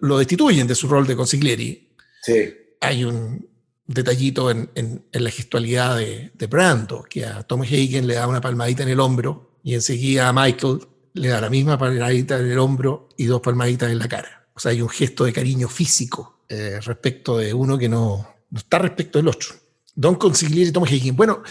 lo, 0.00 0.18
destituyen 0.18 0.66
de 0.66 0.74
su 0.74 0.88
rol 0.88 1.06
de 1.06 1.16
consiglieri, 1.16 1.88
sí. 2.22 2.54
hay 2.80 3.04
un 3.04 3.48
detallito 3.86 4.50
en, 4.50 5.04
la 5.12 5.30
gestualidad 5.30 5.96
de, 5.96 6.46
Brando, 6.48 7.04
que 7.08 7.24
a 7.24 7.42
Tom 7.42 7.62
Hagen 7.62 8.06
le 8.06 8.14
da 8.14 8.26
una 8.26 8.40
palmadita 8.40 8.82
en 8.82 8.90
el 8.90 9.00
hombro 9.00 9.58
y 9.62 9.74
enseguida 9.74 10.28
a 10.28 10.32
Michael 10.32 10.80
le 11.14 11.28
da 11.28 11.40
la 11.40 11.50
misma 11.50 11.78
palmadita 11.78 12.38
en 12.38 12.50
el 12.50 12.58
hombro 12.58 13.08
y 13.16 13.24
dos 13.24 13.40
palmaditas 13.40 13.90
en 13.90 13.98
la 13.98 14.08
cara. 14.08 14.48
O 14.54 14.60
sea, 14.60 14.72
hay 14.72 14.82
un 14.82 14.88
gesto 14.88 15.24
de 15.24 15.32
cariño 15.32 15.68
físico 15.68 16.44
eh, 16.48 16.80
respecto 16.82 17.38
de 17.38 17.54
uno 17.54 17.78
que 17.78 17.88
no, 17.88 18.26
no 18.50 18.58
está 18.58 18.78
respecto 18.78 19.18
del 19.18 19.28
otro. 19.28 19.54
Don 19.96 20.14
Consigliere 20.14 20.70
y 20.70 20.72
Tom 20.72 20.84
Hagen. 20.84 21.16
Bueno, 21.16 21.42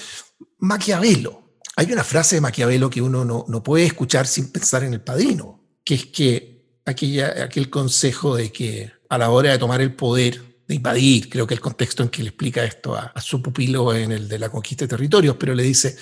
Maquiavelo 0.59 1.45
hay 1.75 1.91
una 1.91 2.03
frase 2.03 2.35
de 2.35 2.41
Maquiavelo 2.41 2.89
que 2.89 3.01
uno 3.01 3.25
no, 3.25 3.63
puede 3.63 3.85
escuchar 3.85 4.27
sin 4.27 4.49
pensar 4.51 4.83
en 4.83 4.93
el 4.93 5.01
padrino, 5.01 5.61
que 5.83 5.95
es 5.95 6.05
que 6.05 6.79
aquella, 6.85 7.43
aquel 7.43 7.69
consejo 7.69 8.35
de 8.35 8.51
que 8.51 8.93
a 9.09 9.17
la 9.17 9.29
hora 9.29 9.51
de 9.51 9.57
tomar 9.57 9.81
el 9.81 9.93
poder, 9.93 10.41
de 10.67 10.75
invadir, 10.75 11.29
creo 11.29 11.45
que 11.45 11.53
el 11.53 11.59
contexto 11.59 12.01
en 12.01 12.09
que 12.09 12.23
le 12.23 12.29
explica 12.29 12.63
esto 12.63 12.95
a, 12.95 13.07
a 13.07 13.21
su 13.21 13.41
pupilo 13.41 13.93
en 13.93 14.13
el 14.13 14.29
de 14.29 14.39
la 14.39 14.49
conquista 14.49 14.85
de 14.85 14.89
territorios, 14.89 15.35
pero 15.37 15.53
le 15.53 15.63
dice, 15.63 15.97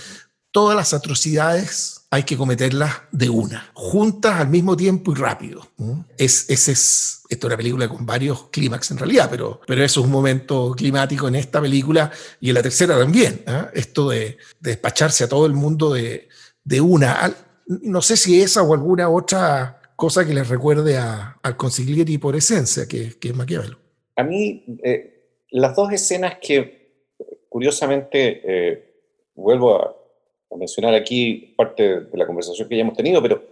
todas 0.51 0.75
las 0.75 0.93
atrocidades 0.93 2.02
hay 2.13 2.21
que 2.21 2.37
cometerlas 2.37 2.91
de 3.11 3.27
una, 3.27 3.71
juntas 3.73 4.39
al 4.39 4.47
mismo 4.47 4.77
tiempo 4.77 5.11
y 5.11 5.15
rápido. 5.15 5.67
Es, 6.15 6.47
es, 6.47 6.67
esto 6.67 7.23
es 7.27 7.43
una 7.43 7.57
película 7.57 7.89
con 7.89 8.05
varios 8.05 8.49
clímax 8.51 8.91
en 8.91 8.99
realidad, 8.99 9.27
pero, 9.31 9.59
pero 9.65 9.83
eso 9.83 10.01
es 10.01 10.05
un 10.05 10.11
momento 10.11 10.75
climático 10.77 11.27
en 11.27 11.33
esta 11.33 11.59
película 11.59 12.11
y 12.39 12.49
en 12.49 12.53
la 12.53 12.61
tercera 12.61 12.99
también. 12.99 13.41
¿ah? 13.47 13.71
Esto 13.73 14.11
de, 14.11 14.37
despacharse 14.59 15.23
a 15.23 15.27
todo 15.27 15.47
el 15.47 15.53
mundo 15.53 15.91
de, 15.91 16.27
una. 16.81 17.35
No 17.65 18.03
sé 18.03 18.15
si 18.15 18.43
esa 18.43 18.61
o 18.61 18.75
alguna 18.75 19.09
otra 19.09 19.81
cosa 19.95 20.23
que 20.23 20.35
les 20.35 20.47
recuerde 20.47 20.99
a, 20.99 21.39
al 21.41 21.57
consigliere 21.57 22.19
por 22.19 22.35
esencia, 22.35 22.87
que, 22.87 23.17
que 23.17 23.29
es 23.29 23.35
Maquiavelo. 23.35 23.79
A 24.17 24.23
mí, 24.23 24.63
eh, 24.83 25.39
las 25.49 25.75
dos 25.75 25.91
escenas 25.91 26.35
que 26.39 26.83
curiosamente, 27.49 28.41
eh, 28.43 28.83
vuelvo 29.33 29.81
a, 29.81 29.95
mencionar 30.57 30.93
aquí 30.93 31.53
parte 31.57 32.01
de 32.01 32.17
la 32.17 32.25
conversación 32.25 32.67
que 32.67 32.75
ya 32.75 32.81
hemos 32.81 32.97
tenido, 32.97 33.21
pero 33.21 33.43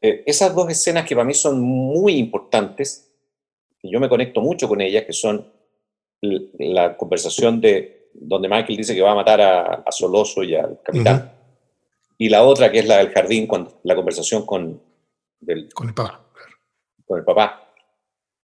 eh, 0.00 0.22
esas 0.26 0.54
dos 0.54 0.70
escenas 0.70 1.04
que 1.06 1.14
para 1.14 1.26
mí 1.26 1.34
son 1.34 1.60
muy 1.60 2.16
importantes, 2.16 3.10
y 3.82 3.90
yo 3.90 4.00
me 4.00 4.08
conecto 4.08 4.40
mucho 4.40 4.68
con 4.68 4.80
ellas, 4.80 5.04
que 5.04 5.12
son 5.12 5.52
la 6.20 6.96
conversación 6.96 7.60
de 7.60 8.10
donde 8.12 8.48
Michael 8.48 8.76
dice 8.76 8.94
que 8.94 9.02
va 9.02 9.12
a 9.12 9.16
matar 9.16 9.40
a, 9.40 9.84
Soloso 9.90 10.42
y 10.42 10.54
al 10.54 10.80
capitán, 10.82 11.32
y 12.16 12.28
la 12.28 12.44
otra 12.44 12.70
que 12.70 12.80
es 12.80 12.86
la 12.86 12.98
del 12.98 13.10
jardín, 13.10 13.46
cuando, 13.46 13.80
la 13.84 13.94
conversación 13.94 14.44
con, 14.44 14.82
con 15.74 15.88
el 15.88 15.94
papá. 15.94 16.24
Con 17.06 17.18
el 17.18 17.24
papá. 17.24 17.72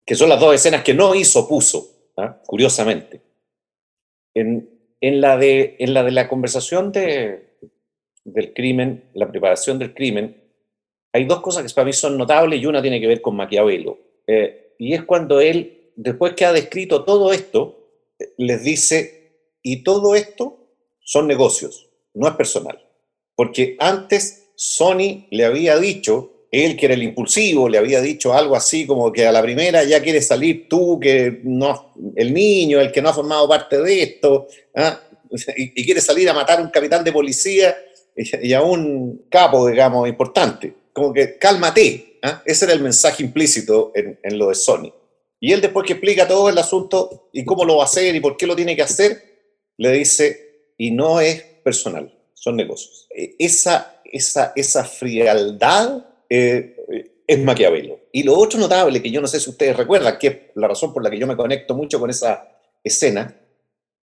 Que 0.04 0.14
son 0.14 0.28
las 0.28 0.40
dos 0.40 0.54
escenas 0.54 0.82
que 0.82 0.94
no 0.94 1.14
hizo 1.14 1.48
Puso, 1.48 2.10
¿ah? 2.16 2.40
curiosamente. 2.44 3.22
En, 4.34 4.68
en, 5.00 5.20
la 5.20 5.36
de, 5.36 5.76
en 5.78 5.94
la 5.94 6.02
de 6.02 6.10
la 6.10 6.28
conversación 6.28 6.90
de, 6.90 7.51
del 8.24 8.52
crimen, 8.52 9.10
la 9.14 9.30
preparación 9.30 9.78
del 9.78 9.94
crimen, 9.94 10.42
hay 11.12 11.24
dos 11.24 11.40
cosas 11.40 11.64
que 11.64 11.74
para 11.74 11.84
mí 11.84 11.92
son 11.92 12.16
notables 12.16 12.60
y 12.60 12.66
una 12.66 12.80
tiene 12.80 13.00
que 13.00 13.06
ver 13.06 13.20
con 13.20 13.36
Maquiavelo. 13.36 13.98
Eh, 14.26 14.74
y 14.78 14.94
es 14.94 15.04
cuando 15.04 15.40
él, 15.40 15.92
después 15.94 16.32
que 16.34 16.44
ha 16.44 16.52
descrito 16.52 17.04
todo 17.04 17.32
esto, 17.32 17.78
les 18.38 18.62
dice, 18.62 19.36
y 19.62 19.82
todo 19.82 20.14
esto 20.14 20.58
son 21.00 21.26
negocios, 21.26 21.88
no 22.14 22.28
es 22.28 22.34
personal. 22.34 22.80
Porque 23.34 23.76
antes 23.78 24.52
Sony 24.56 25.26
le 25.30 25.44
había 25.44 25.78
dicho, 25.78 26.46
él 26.50 26.76
que 26.76 26.86
era 26.86 26.94
el 26.94 27.02
impulsivo, 27.02 27.68
le 27.68 27.78
había 27.78 28.00
dicho 28.00 28.32
algo 28.32 28.56
así 28.56 28.86
como 28.86 29.12
que 29.12 29.26
a 29.26 29.32
la 29.32 29.42
primera 29.42 29.84
ya 29.84 30.02
quieres 30.02 30.26
salir 30.26 30.68
tú, 30.68 30.98
que 31.00 31.40
no, 31.44 31.94
el 32.16 32.32
niño, 32.32 32.80
el 32.80 32.92
que 32.92 33.02
no 33.02 33.10
ha 33.10 33.14
formado 33.14 33.48
parte 33.48 33.80
de 33.80 34.02
esto, 34.02 34.46
¿ah? 34.76 35.00
y, 35.56 35.80
y 35.80 35.84
quiere 35.84 36.00
salir 36.00 36.28
a 36.28 36.34
matar 36.34 36.58
a 36.58 36.62
un 36.62 36.70
capitán 36.70 37.04
de 37.04 37.12
policía 37.12 37.74
y 38.16 38.52
a 38.52 38.62
un 38.62 39.26
capo, 39.30 39.66
digamos, 39.68 40.08
importante. 40.08 40.74
Como 40.92 41.12
que 41.12 41.38
cálmate. 41.38 42.18
¿ah? 42.22 42.42
Ese 42.44 42.66
era 42.66 42.74
el 42.74 42.82
mensaje 42.82 43.22
implícito 43.22 43.92
en, 43.94 44.18
en, 44.22 44.38
lo 44.38 44.48
de 44.48 44.54
Sony. 44.54 44.92
Y 45.40 45.52
él 45.52 45.60
después 45.60 45.86
que 45.86 45.94
explica 45.94 46.28
todo 46.28 46.48
el 46.48 46.58
asunto 46.58 47.28
y 47.32 47.44
cómo 47.44 47.64
lo 47.64 47.76
va 47.76 47.82
a 47.82 47.86
hacer 47.86 48.14
y 48.14 48.20
por 48.20 48.36
qué 48.36 48.46
lo 48.46 48.54
tiene 48.54 48.76
que 48.76 48.82
hacer, 48.82 49.32
le 49.78 49.92
dice, 49.92 50.74
y 50.78 50.90
no 50.90 51.20
es 51.20 51.42
personal, 51.64 52.16
son 52.34 52.56
negocios. 52.56 53.08
E, 53.14 53.34
esa, 53.38 54.00
esa, 54.04 54.52
esa 54.54 54.84
frialdad 54.84 56.06
eh, 56.28 56.76
es 57.26 57.38
Maquiavelo. 57.38 58.00
Y 58.12 58.22
lo 58.22 58.36
otro 58.36 58.60
notable, 58.60 59.02
que 59.02 59.10
yo 59.10 59.20
no 59.20 59.26
sé 59.26 59.40
si 59.40 59.50
ustedes 59.50 59.76
recuerdan, 59.76 60.18
que 60.18 60.26
es 60.26 60.36
la 60.54 60.68
razón 60.68 60.92
por 60.92 61.02
la 61.02 61.10
que 61.10 61.18
yo 61.18 61.26
me 61.26 61.36
conecto 61.36 61.74
mucho 61.74 61.98
con 61.98 62.10
esa 62.10 62.48
escena, 62.84 63.36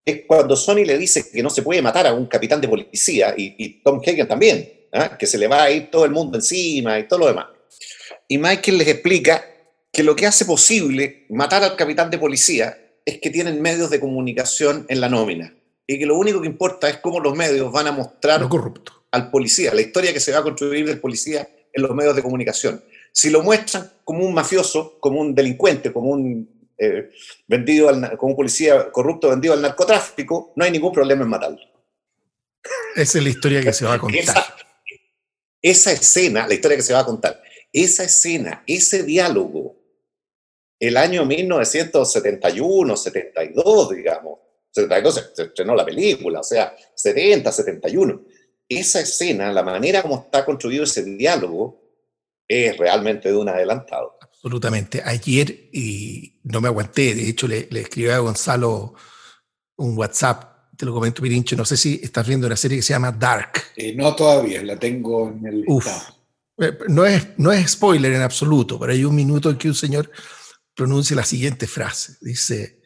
es 0.05 0.21
cuando 0.27 0.55
Sony 0.55 0.85
le 0.85 0.97
dice 0.97 1.29
que 1.31 1.43
no 1.43 1.49
se 1.49 1.61
puede 1.61 1.81
matar 1.81 2.07
a 2.07 2.13
un 2.13 2.27
capitán 2.27 2.61
de 2.61 2.67
policía, 2.67 3.33
y, 3.37 3.81
Tom 3.81 4.01
Hagen 4.05 4.27
también, 4.27 4.87
¿ah? 4.93 5.17
que 5.17 5.27
se 5.27 5.37
le 5.37 5.47
va 5.47 5.63
a 5.63 5.71
ir 5.71 5.91
todo 5.91 6.05
el 6.05 6.11
mundo 6.11 6.37
encima 6.37 6.99
y 6.99 7.07
todo 7.07 7.19
lo 7.19 7.27
demás. 7.27 7.47
Y 8.27 8.37
Michael 8.37 8.77
les 8.77 8.87
explica 8.87 9.43
que 9.91 10.03
lo 10.03 10.15
que 10.15 10.27
hace 10.27 10.45
posible 10.45 11.25
matar 11.29 11.63
al 11.63 11.75
capitán 11.75 12.09
de 12.09 12.17
policía 12.17 12.77
es 13.05 13.19
que 13.19 13.29
tienen 13.29 13.61
medios 13.61 13.89
de 13.89 13.99
comunicación 13.99 14.85
en 14.87 15.01
la 15.01 15.09
nómina 15.09 15.55
y 15.87 15.97
que 15.97 16.05
lo 16.05 16.17
único 16.17 16.41
que 16.41 16.47
importa 16.47 16.87
es 16.87 16.97
cómo 16.97 17.19
los 17.19 17.35
medios 17.35 17.71
van 17.71 17.87
a 17.87 17.91
mostrar 17.91 18.47
al 19.11 19.31
policía, 19.31 19.73
la 19.73 19.81
historia 19.81 20.13
que 20.13 20.19
se 20.19 20.31
va 20.31 20.39
a 20.39 20.43
construir 20.43 20.85
del 20.85 20.99
policía 20.99 21.49
en 21.73 21.81
los 21.81 21.95
medios 21.95 22.15
de 22.15 22.21
comunicación. 22.21 22.83
Si 23.11 23.31
lo 23.31 23.41
muestran 23.41 23.91
como 24.03 24.23
un 24.23 24.33
mafioso, 24.33 24.99
como 24.99 25.19
un 25.19 25.33
delincuente, 25.33 25.91
como 25.91 26.11
un 26.11 26.58
eh, 26.79 27.11
vendido 27.45 27.89
como 28.17 28.31
un 28.31 28.35
policía 28.37 28.89
corrupto 28.89 29.29
vendido 29.29 29.53
al 29.53 29.61
narcotráfico, 29.61 30.53
no 30.55 30.63
hay 30.63 30.71
ningún 30.71 30.93
problema 30.93 31.23
en 31.23 31.29
matarlo. 31.29 31.59
Esa 32.95 33.17
es 33.17 33.23
la 33.23 33.29
historia 33.29 33.61
que 33.61 33.73
se 33.73 33.85
va 33.85 33.95
a 33.95 33.99
contar. 33.99 34.55
Esa, 35.61 35.91
escena, 35.91 36.47
la 36.47 36.53
historia 36.53 36.77
que 36.77 36.83
se 36.83 36.93
va 36.93 36.99
a 36.99 37.05
contar, 37.05 37.41
esa 37.73 38.05
escena, 38.05 38.63
ese 38.65 39.03
diálogo, 39.03 39.75
el 40.79 40.95
año 40.95 41.25
1971, 41.25 42.95
72, 42.95 43.89
digamos, 43.89 44.39
72 44.71 45.31
se 45.33 45.43
estrenó 45.43 45.75
la 45.75 45.85
película, 45.85 46.39
o 46.39 46.43
sea, 46.43 46.73
70, 46.95 47.51
71. 47.51 48.21
Esa 48.69 49.01
escena, 49.01 49.51
la 49.51 49.63
manera 49.63 50.01
como 50.01 50.15
está 50.15 50.45
construido 50.45 50.85
ese 50.85 51.03
diálogo, 51.03 51.81
es 52.47 52.77
realmente 52.77 53.29
de 53.29 53.35
un 53.35 53.49
adelantado. 53.49 54.18
Absolutamente. 54.41 55.01
Ayer, 55.03 55.69
y 55.73 56.39
no 56.43 56.61
me 56.61 56.69
aguanté, 56.69 57.13
de 57.13 57.27
hecho 57.27 57.47
le, 57.47 57.67
le 57.69 57.81
escribí 57.81 58.09
a 58.09 58.19
Gonzalo 58.19 58.95
un 59.75 59.97
WhatsApp, 59.97 60.75
te 60.77 60.85
lo 60.85 60.93
comento 60.93 61.21
Pirincho, 61.21 61.57
no 61.57 61.65
sé 61.65 61.75
si 61.75 61.99
estás 62.01 62.25
viendo 62.25 62.47
una 62.47 62.55
serie 62.55 62.77
que 62.77 62.81
se 62.81 62.93
llama 62.93 63.11
Dark. 63.11 63.63
Eh, 63.75 63.93
no 63.95 64.15
todavía, 64.15 64.63
la 64.63 64.79
tengo 64.79 65.27
en 65.27 65.45
el... 65.45 65.63
Uf, 65.67 65.87
eh, 66.57 66.77
no 66.87 67.05
es, 67.05 67.27
no 67.37 67.51
es 67.51 67.71
spoiler 67.71 68.13
en 68.13 68.21
absoluto, 68.21 68.79
pero 68.79 68.93
hay 68.93 69.03
un 69.03 69.13
minuto 69.13 69.49
en 69.49 69.57
que 69.57 69.67
un 69.67 69.75
señor 69.75 70.09
pronuncia 70.73 71.17
la 71.17 71.25
siguiente 71.25 71.67
frase. 71.67 72.15
Dice, 72.21 72.81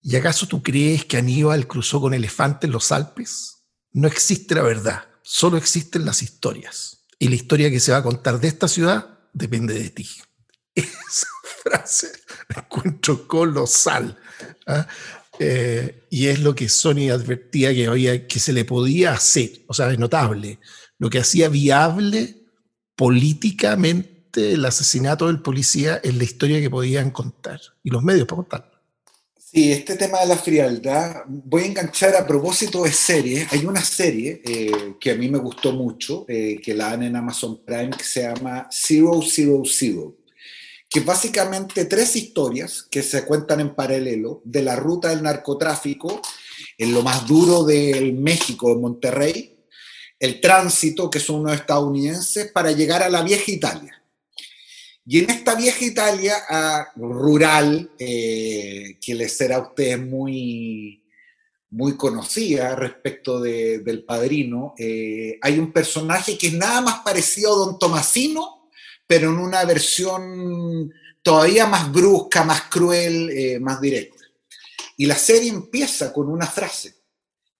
¿y 0.00 0.16
acaso 0.16 0.46
tú 0.46 0.62
crees 0.62 1.04
que 1.04 1.18
Aníbal 1.18 1.66
cruzó 1.66 2.00
con 2.00 2.14
elefantes 2.14 2.70
los 2.70 2.90
Alpes? 2.92 3.64
No 3.92 4.08
existe 4.08 4.54
la 4.54 4.62
verdad, 4.62 5.04
solo 5.22 5.58
existen 5.58 6.06
las 6.06 6.22
historias. 6.22 7.04
Y 7.18 7.28
la 7.28 7.34
historia 7.34 7.70
que 7.70 7.80
se 7.80 7.92
va 7.92 7.98
a 7.98 8.02
contar 8.02 8.40
de 8.40 8.48
esta 8.48 8.68
ciudad 8.68 9.18
depende 9.34 9.74
de 9.74 9.90
ti. 9.90 10.08
Esa 10.74 11.26
frase 11.62 12.12
la 12.48 12.62
encuentro 12.62 13.26
colosal. 13.26 14.18
¿ah? 14.66 14.86
Eh, 15.38 16.06
y 16.10 16.28
es 16.28 16.40
lo 16.40 16.54
que 16.54 16.68
Sony 16.68 17.10
advertía 17.10 17.74
que, 17.74 17.86
había, 17.86 18.26
que 18.26 18.38
se 18.38 18.52
le 18.52 18.64
podía 18.64 19.12
hacer, 19.12 19.62
o 19.66 19.74
sea, 19.74 19.90
es 19.90 19.98
notable, 19.98 20.58
lo 20.98 21.10
que 21.10 21.18
hacía 21.18 21.48
viable 21.48 22.46
políticamente 22.96 24.52
el 24.52 24.64
asesinato 24.64 25.26
del 25.26 25.42
policía 25.42 26.00
en 26.02 26.18
la 26.18 26.24
historia 26.24 26.60
que 26.60 26.70
podían 26.70 27.10
contar 27.10 27.60
y 27.82 27.90
los 27.90 28.02
medios 28.02 28.26
para 28.26 28.36
contar. 28.36 28.72
Sí, 29.36 29.70
este 29.70 29.96
tema 29.96 30.20
de 30.20 30.26
la 30.26 30.36
frialdad, 30.36 31.24
voy 31.26 31.64
a 31.64 31.66
enganchar 31.66 32.16
a 32.16 32.26
propósito 32.26 32.84
de 32.84 32.92
serie. 32.92 33.46
Hay 33.50 33.66
una 33.66 33.84
serie 33.84 34.40
eh, 34.42 34.94
que 34.98 35.10
a 35.10 35.14
mí 35.14 35.28
me 35.28 35.38
gustó 35.38 35.72
mucho, 35.72 36.24
eh, 36.26 36.58
que 36.62 36.72
la 36.72 36.90
dan 36.90 37.02
en 37.02 37.16
Amazon 37.16 37.62
Prime, 37.62 37.90
que 37.90 38.04
se 38.04 38.22
llama 38.22 38.66
Zero 38.70 39.20
Zero 39.22 39.62
Zero 39.66 40.21
que 40.92 41.00
básicamente 41.00 41.86
tres 41.86 42.16
historias 42.16 42.82
que 42.82 43.02
se 43.02 43.24
cuentan 43.24 43.60
en 43.60 43.74
paralelo 43.74 44.42
de 44.44 44.62
la 44.62 44.76
ruta 44.76 45.08
del 45.08 45.22
narcotráfico 45.22 46.20
en 46.76 46.92
lo 46.92 47.02
más 47.02 47.26
duro 47.26 47.64
del 47.64 48.12
México, 48.12 48.74
de 48.74 48.80
Monterrey, 48.80 49.58
el 50.20 50.40
tránsito, 50.40 51.08
que 51.08 51.18
son 51.18 51.40
unos 51.40 51.54
estadounidenses, 51.54 52.52
para 52.52 52.72
llegar 52.72 53.02
a 53.02 53.08
la 53.08 53.22
vieja 53.22 53.50
Italia. 53.50 54.02
Y 55.04 55.18
en 55.18 55.30
esta 55.30 55.54
vieja 55.54 55.84
Italia 55.84 56.36
rural, 56.96 57.90
eh, 57.98 58.98
que 59.00 59.14
les 59.14 59.36
será 59.36 59.56
a 59.56 59.62
ustedes 59.62 59.98
muy, 59.98 61.02
muy 61.70 61.96
conocida 61.96 62.76
respecto 62.76 63.40
del 63.40 64.04
padrino, 64.04 64.74
eh, 64.78 65.38
hay 65.40 65.58
un 65.58 65.72
personaje 65.72 66.38
que 66.38 66.48
es 66.48 66.52
nada 66.52 66.82
más 66.82 67.00
parecido 67.00 67.52
a 67.52 67.66
don 67.66 67.78
Tomasino, 67.78 68.61
pero 69.12 69.28
en 69.28 69.40
una 69.40 69.62
versión 69.66 70.90
todavía 71.22 71.66
más 71.66 71.92
brusca, 71.92 72.44
más 72.44 72.62
cruel, 72.62 73.28
eh, 73.28 73.60
más 73.60 73.78
directa. 73.78 74.24
Y 74.96 75.04
la 75.04 75.16
serie 75.16 75.50
empieza 75.50 76.14
con 76.14 76.30
una 76.30 76.46
frase 76.46 76.94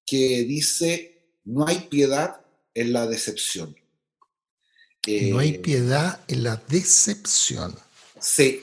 que 0.07 0.44
dice, 0.44 1.26
no 1.44 1.66
hay 1.66 1.80
piedad 1.90 2.40
en 2.72 2.94
la 2.94 3.07
decepción. 3.07 3.76
no 5.07 5.38
hay 5.38 5.50
eh, 5.50 5.59
piedad 5.59 6.20
en 6.26 6.42
la 6.42 6.57
decepción. 6.57 7.78
Sí. 8.18 8.62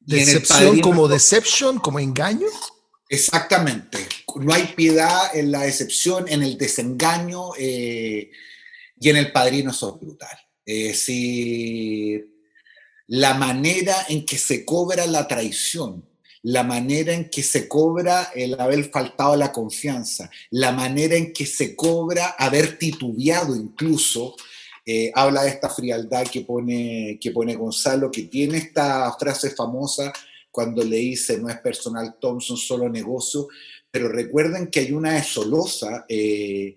¿Decepción 0.00 0.80
como 0.80 1.08
deception, 1.08 1.78
como 1.78 2.00
engaño? 2.00 2.48
Exactamente. 3.08 4.06
No 4.36 4.52
hay 4.52 4.74
piedad 4.76 5.34
en 5.34 5.50
la 5.50 5.62
decepción, 5.62 6.28
en 6.28 6.42
el 6.42 6.58
desengaño 6.58 7.52
eh, 7.56 8.30
y 9.00 9.08
en 9.08 9.16
el 9.16 9.32
padrino 9.32 9.70
eso 9.70 9.94
es 9.94 10.06
brutal. 10.06 10.43
Es 10.66 10.88
decir, 10.88 12.28
la 13.06 13.34
manera 13.34 13.96
en 14.08 14.24
que 14.24 14.38
se 14.38 14.64
cobra 14.64 15.06
la 15.06 15.28
traición, 15.28 16.04
la 16.42 16.62
manera 16.62 17.12
en 17.14 17.30
que 17.30 17.42
se 17.42 17.68
cobra 17.68 18.30
el 18.34 18.58
haber 18.60 18.90
faltado 18.90 19.36
la 19.36 19.52
confianza, 19.52 20.30
la 20.50 20.72
manera 20.72 21.16
en 21.16 21.32
que 21.32 21.46
se 21.46 21.74
cobra 21.74 22.34
haber 22.38 22.78
titubeado 22.78 23.56
incluso, 23.56 24.36
eh, 24.86 25.10
habla 25.14 25.42
de 25.42 25.48
esta 25.48 25.70
frialdad 25.70 26.26
que 26.26 26.42
pone, 26.42 27.18
que 27.20 27.30
pone 27.30 27.54
Gonzalo, 27.54 28.10
que 28.10 28.24
tiene 28.24 28.58
esta 28.58 29.10
frase 29.18 29.50
famosa 29.50 30.12
cuando 30.50 30.84
le 30.84 30.96
dice 30.98 31.38
no 31.38 31.48
es 31.48 31.58
personal 31.58 32.16
Thompson, 32.20 32.56
solo 32.56 32.88
negocio, 32.88 33.48
pero 33.90 34.08
recuerden 34.08 34.68
que 34.68 34.80
hay 34.80 34.92
una 34.92 35.14
de 35.14 35.22
Solosa, 35.22 36.04
eh, 36.08 36.76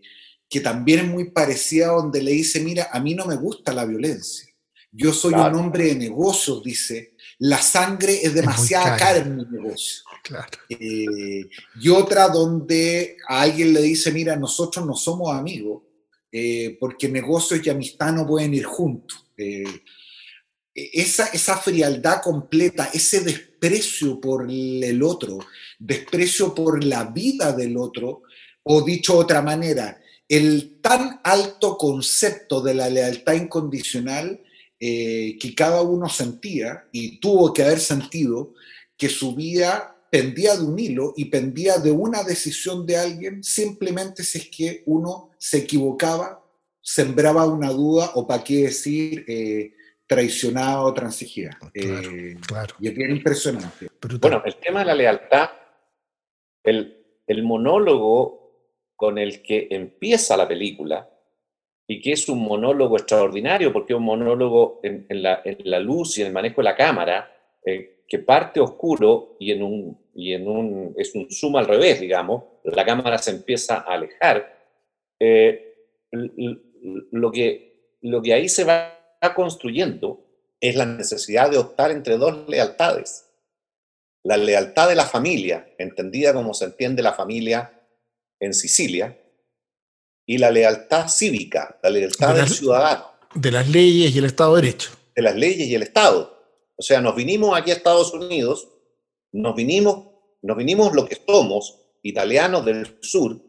que 0.49 0.61
también 0.61 0.99
es 0.99 1.07
muy 1.07 1.31
parecida 1.31 1.87
donde 1.87 2.21
le 2.21 2.31
dice, 2.31 2.59
mira, 2.59 2.89
a 2.91 2.99
mí 2.99 3.13
no 3.13 3.25
me 3.25 3.35
gusta 3.35 3.73
la 3.73 3.85
violencia. 3.85 4.47
Yo 4.91 5.13
soy 5.13 5.33
un 5.33 5.55
hombre 5.55 5.85
de 5.85 5.95
negocios, 5.95 6.63
dice. 6.63 7.13
La 7.39 7.61
sangre 7.61 8.19
es 8.23 8.33
demasiada 8.33 8.97
cara 8.97 9.19
en 9.19 9.35
mi 9.35 9.45
negocio. 9.45 10.03
Eh, 10.69 11.47
y 11.79 11.89
otra 11.89 12.29
donde 12.29 13.17
a 13.27 13.41
alguien 13.41 13.73
le 13.73 13.81
dice, 13.81 14.11
mira, 14.11 14.35
nosotros 14.35 14.85
no 14.85 14.95
somos 14.95 15.33
amigos, 15.35 15.83
eh, 16.31 16.77
porque 16.79 17.09
negocios 17.09 17.61
y 17.63 17.69
amistad 17.69 18.13
no 18.13 18.25
pueden 18.25 18.53
ir 18.53 18.63
juntos. 18.63 19.25
Eh, 19.37 19.65
esa, 20.73 21.27
esa 21.27 21.57
frialdad 21.57 22.21
completa, 22.21 22.89
ese 22.93 23.21
desprecio 23.21 24.19
por 24.19 24.49
el 24.49 25.03
otro, 25.03 25.39
desprecio 25.79 26.53
por 26.55 26.83
la 26.83 27.03
vida 27.05 27.51
del 27.51 27.77
otro, 27.77 28.23
o 28.63 28.81
dicho 28.81 29.13
de 29.13 29.19
otra 29.19 29.41
manera, 29.41 29.99
el 30.29 30.79
tan 30.81 31.21
alto 31.23 31.77
concepto 31.77 32.61
de 32.61 32.73
la 32.73 32.89
lealtad 32.89 33.33
incondicional 33.33 34.43
que 34.79 35.53
cada 35.55 35.81
uno 35.81 36.07
sentía 36.07 36.87
y 36.91 37.19
tuvo 37.19 37.51
que 37.51 37.63
haber 37.63 37.79
sentido 37.79 38.53
que 38.95 39.09
su 39.09 39.35
vida 39.35 39.97
pendía 40.09 40.55
de 40.55 40.63
un 40.63 40.79
hilo 40.79 41.13
y 41.15 41.25
pendía 41.25 41.77
de 41.77 41.91
una 41.91 42.23
decisión 42.23 42.85
de 42.85 42.97
alguien 42.97 43.43
simplemente 43.43 44.23
si 44.23 44.37
es 44.39 44.49
que 44.49 44.83
uno 44.85 45.31
se 45.37 45.59
equivocaba, 45.59 46.43
sembraba 46.81 47.45
una 47.45 47.69
duda 47.69 48.11
o 48.15 48.25
para 48.25 48.43
qué 48.43 48.63
decir 48.63 49.25
eh, 49.27 49.73
traicionaba 50.05 50.83
o 50.83 50.93
transigía. 50.93 51.57
Ah, 51.61 51.69
eh, 51.73 52.37
claro, 52.47 52.75
Y 52.79 52.87
es 52.87 52.95
bien 52.95 53.11
impresionante. 53.11 53.89
bueno, 54.21 54.41
el 54.45 54.55
tema 54.55 54.79
de 54.79 54.85
la 54.85 54.95
lealtad, 54.95 55.49
el, 56.63 57.05
el 57.27 57.43
monólogo 57.43 58.46
con 58.97 59.17
el 59.17 59.41
que 59.41 59.67
empieza 59.71 60.35
la 60.35 60.47
película, 60.47 61.09
y 61.87 62.01
que 62.01 62.11
es 62.11 62.27
un 62.27 62.39
monólogo 62.39 62.97
extraordinario, 62.97 63.71
porque 63.71 63.93
es 63.93 63.97
un 63.97 64.03
monólogo 64.03 64.81
en, 64.83 65.05
la, 65.09 65.79
luz 65.79 66.17
y 66.17 66.21
en 66.21 66.27
el 66.27 66.33
manejo 66.33 66.57
de 66.57 66.65
la 66.65 66.75
cámara, 66.75 67.31
eh, 67.65 68.01
que 68.07 68.19
parte 68.19 68.59
oscuro 68.59 69.37
y 69.39 69.51
en 69.51 69.63
un, 69.63 69.97
y 70.13 70.33
en 70.33 70.47
un, 70.47 70.93
es 70.97 71.15
un 71.15 71.31
zoom 71.31 71.55
al 71.55 71.67
revés, 71.67 72.01
digamos, 72.01 72.43
la 72.63 72.83
cámara 72.83 73.17
se 73.17 73.31
empieza 73.31 73.75
a 73.75 73.93
alejar, 73.93 74.57
eh, 75.19 75.75
lo, 76.11 77.31
que, 77.31 77.95
lo 78.01 78.21
que 78.21 78.33
ahí 78.33 78.49
se 78.49 78.65
va 78.65 78.93
construyendo 79.35 80.25
es 80.59 80.75
la 80.75 80.85
necesidad 80.85 81.49
de 81.49 81.57
optar 81.57 81.91
entre 81.91 82.17
dos 82.17 82.49
lealtades. 82.49 83.29
La 84.23 84.35
lealtad 84.37 84.89
de 84.89 84.95
la 84.95 85.05
familia, 85.05 85.69
entendida 85.77 86.33
como 86.33 86.53
se 86.53 86.65
entiende 86.65 87.01
la 87.01 87.13
familia 87.13 87.76
en 88.39 88.53
Sicilia, 88.53 89.17
y 90.25 90.37
la 90.37 90.51
lealtad 90.51 91.07
cívica, 91.07 91.79
la 91.81 91.89
lealtad 91.89 92.35
del 92.35 92.49
ciudadano. 92.49 93.05
De 93.33 93.49
las 93.49 93.67
leyes 93.69 94.13
y 94.13 94.17
el 94.17 94.25
Estado 94.25 94.55
de 94.55 94.61
Derecho. 94.61 94.91
De 95.15 95.21
las 95.21 95.35
leyes 95.35 95.67
y 95.67 95.75
el 95.75 95.83
Estado. 95.83 96.37
O 96.75 96.81
sea, 96.81 97.01
nos 97.01 97.15
vinimos 97.15 97.57
aquí 97.57 97.71
a 97.71 97.75
Estados 97.75 98.13
Unidos, 98.13 98.67
nos 99.31 99.55
vinimos, 99.55 100.09
nos 100.41 100.57
vinimos 100.57 100.93
lo 100.93 101.05
que 101.05 101.17
somos, 101.25 101.79
italianos 102.03 102.65
del 102.65 102.97
sur, 103.01 103.41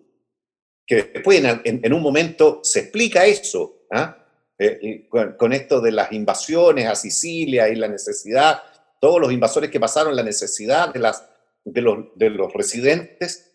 que 0.87 1.03
después 1.03 1.43
en, 1.65 1.93
un 1.93 2.03
momento 2.03 2.61
se 2.63 2.81
explica 2.81 3.27
eso, 3.27 3.87
¿ah? 3.91 4.17
eh, 4.59 5.09
con, 5.09 5.53
esto 5.53 5.81
de 5.81 5.93
las 5.93 6.13
invasiones 6.13 6.87
a 6.87 6.95
Sicilia 6.95 7.69
y 7.69 7.75
la 7.75 7.89
necesidad, 7.89 8.63
todos 9.01 9.21
los 9.21 9.33
invasores 9.33 9.71
que 9.71 9.81
pasaron, 9.81 10.17
la 10.17 10.23
necesidad 10.23 10.93
de, 10.93 11.01
las, 11.01 11.29
de, 11.65 11.83
los, 11.83 11.99
de 12.17 12.31
los 12.31 12.53
residentes 12.55 13.48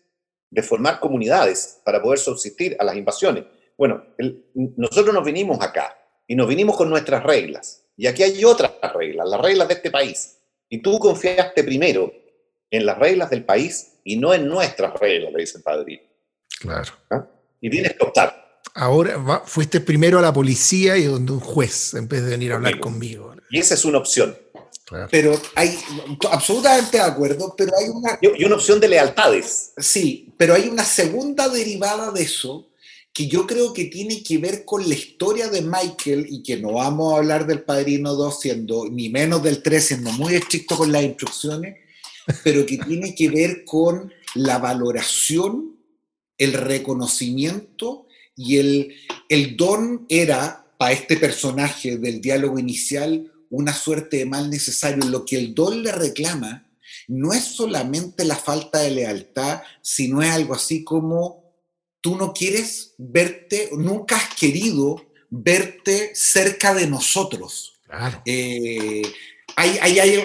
de 0.54 0.62
formar 0.62 1.00
comunidades 1.00 1.80
para 1.84 2.00
poder 2.00 2.18
subsistir 2.20 2.76
a 2.78 2.84
las 2.84 2.96
invasiones. 2.96 3.44
Bueno, 3.76 4.04
nosotros 4.54 5.12
nos 5.12 5.24
vinimos 5.24 5.60
acá 5.60 5.98
y 6.28 6.36
nos 6.36 6.46
vinimos 6.46 6.76
con 6.76 6.88
nuestras 6.88 7.24
reglas. 7.24 7.84
Y 7.96 8.06
aquí 8.06 8.22
hay 8.22 8.44
otras 8.44 8.72
reglas, 8.94 9.28
las 9.28 9.40
reglas 9.40 9.66
de 9.66 9.74
este 9.74 9.90
país. 9.90 10.38
Y 10.68 10.80
tú 10.80 10.98
confiaste 11.00 11.64
primero 11.64 12.12
en 12.70 12.86
las 12.86 12.98
reglas 12.98 13.30
del 13.30 13.44
país 13.44 13.98
y 14.04 14.16
no 14.16 14.32
en 14.32 14.48
nuestras 14.48 14.94
reglas, 14.94 15.32
le 15.32 15.40
dice 15.40 15.58
el 15.58 15.64
padrino. 15.64 16.02
Claro. 16.60 16.92
¿Ah? 17.10 17.26
Y 17.60 17.68
tienes 17.68 17.94
que 17.94 18.04
optar. 18.04 18.60
Ahora 18.74 19.42
fuiste 19.44 19.80
primero 19.80 20.20
a 20.20 20.22
la 20.22 20.32
policía 20.32 20.96
y 20.96 21.04
donde 21.04 21.32
un 21.32 21.40
juez 21.40 21.94
en 21.94 22.06
vez 22.06 22.22
de 22.24 22.30
venir 22.30 22.52
a 22.52 22.56
hablar 22.56 22.78
conmigo. 22.78 23.34
Y 23.50 23.58
esa 23.58 23.74
es 23.74 23.84
una 23.84 23.98
opción. 23.98 24.36
Pero 25.10 25.40
hay, 25.54 25.78
absolutamente 26.30 26.98
de 26.98 27.02
acuerdo, 27.02 27.54
pero 27.56 27.72
hay 27.76 27.88
una... 27.88 28.18
Y 28.20 28.44
una 28.44 28.56
opción 28.56 28.80
de 28.80 28.88
lealtades. 28.88 29.72
Sí, 29.78 30.32
pero 30.36 30.54
hay 30.54 30.68
una 30.68 30.84
segunda 30.84 31.48
derivada 31.48 32.10
de 32.10 32.22
eso, 32.22 32.68
que 33.12 33.26
yo 33.26 33.46
creo 33.46 33.72
que 33.72 33.86
tiene 33.86 34.22
que 34.22 34.38
ver 34.38 34.64
con 34.64 34.86
la 34.86 34.94
historia 34.94 35.48
de 35.48 35.62
Michael 35.62 36.26
y 36.28 36.42
que 36.42 36.58
no 36.58 36.72
vamos 36.72 37.14
a 37.14 37.18
hablar 37.18 37.46
del 37.46 37.62
Padrino 37.62 38.14
2 38.14 38.40
siendo, 38.40 38.86
ni 38.90 39.08
menos 39.08 39.42
del 39.42 39.62
3 39.62 39.84
siendo 39.84 40.12
muy 40.12 40.34
estricto 40.34 40.76
con 40.76 40.92
las 40.92 41.04
instrucciones, 41.04 41.78
pero 42.42 42.66
que 42.66 42.78
tiene 42.78 43.14
que 43.14 43.30
ver 43.30 43.64
con 43.64 44.12
la 44.34 44.58
valoración, 44.58 45.76
el 46.36 46.52
reconocimiento 46.52 48.06
y 48.36 48.58
el, 48.58 48.94
el 49.28 49.56
don 49.56 50.04
era 50.08 50.66
para 50.76 50.92
este 50.92 51.16
personaje 51.16 51.96
del 51.96 52.20
diálogo 52.20 52.58
inicial 52.58 53.30
una 53.54 53.74
suerte 53.74 54.18
de 54.18 54.26
mal 54.26 54.50
necesario. 54.50 55.04
Lo 55.04 55.24
que 55.24 55.36
el 55.36 55.54
don 55.54 55.82
le 55.82 55.92
reclama 55.92 56.66
no 57.08 57.32
es 57.32 57.44
solamente 57.44 58.24
la 58.24 58.36
falta 58.36 58.80
de 58.80 58.90
lealtad, 58.90 59.62
sino 59.82 60.22
es 60.22 60.30
algo 60.30 60.54
así 60.54 60.84
como 60.84 61.44
tú 62.00 62.16
no 62.16 62.32
quieres 62.34 62.94
verte, 62.98 63.70
nunca 63.72 64.16
has 64.16 64.34
querido 64.34 65.06
verte 65.30 66.12
cerca 66.14 66.74
de 66.74 66.86
nosotros. 66.86 67.80
Eh, 68.24 69.02
hay, 69.56 69.78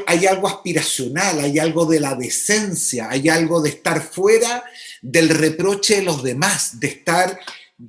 hay, 0.08 0.26
algo 0.26 0.48
aspiracional, 0.48 1.40
hay 1.40 1.60
algo 1.60 1.86
de 1.86 2.00
la 2.00 2.16
decencia, 2.16 3.10
hay 3.10 3.30
algo 3.30 3.62
de 3.62 3.70
estar 3.70 4.02
fuera 4.02 4.64
del 5.02 5.30
reproche 5.30 5.98
de 5.98 6.02
los 6.04 6.24
demás, 6.24 6.80
de 6.80 6.88
estar... 6.88 7.40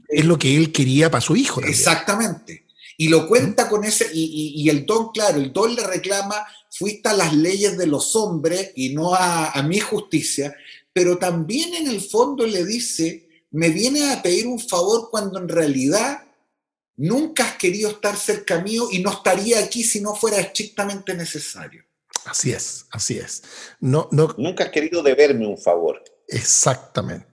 Es 0.09 0.25
lo 0.25 0.39
que 0.39 0.55
él 0.57 0.71
quería 0.71 1.11
para 1.11 1.21
su 1.21 1.35
hijo. 1.35 1.61
Exactamente. 1.63 2.67
Y 3.01 3.09
lo 3.09 3.27
cuenta 3.27 3.67
con 3.67 3.83
ese, 3.85 4.11
y, 4.13 4.69
el 4.69 4.85
don, 4.85 5.09
claro, 5.09 5.39
el 5.39 5.55
don 5.55 5.75
le 5.75 5.83
reclama, 5.83 6.37
fuiste 6.69 7.09
a 7.09 7.15
las 7.15 7.33
leyes 7.33 7.79
de 7.79 7.87
los 7.87 8.15
hombres 8.15 8.73
y 8.77 8.91
no 8.91 9.15
a, 9.15 9.53
a 9.53 9.63
mi 9.63 9.81
justicia, 9.81 10.55
pero 10.93 11.17
también 11.17 11.73
en 11.73 11.89
el 11.89 12.03
fondo 12.03 12.47
le 12.47 12.63
dice, 12.63 13.47
me 13.53 13.71
viene 13.71 14.13
a 14.13 14.21
pedir 14.21 14.47
un 14.47 14.61
favor 14.61 15.09
cuando 15.11 15.39
en 15.39 15.49
realidad 15.49 16.25
nunca 16.97 17.45
has 17.45 17.57
querido 17.57 17.89
estar 17.89 18.15
cerca 18.19 18.61
mío 18.61 18.89
y 18.93 18.99
no 18.99 19.13
estaría 19.13 19.61
aquí 19.61 19.83
si 19.83 20.03
no 20.03 20.15
fuera 20.15 20.37
estrictamente 20.39 21.15
necesario. 21.15 21.83
Así 22.27 22.53
es, 22.53 22.85
así 22.91 23.17
es. 23.17 23.43
No, 23.81 24.11
no, 24.13 24.35
nunca 24.37 24.65
has 24.65 24.71
querido 24.71 25.03
deberme 25.03 25.47
un 25.47 25.57
favor. 25.57 26.05
Exactamente. 26.29 27.30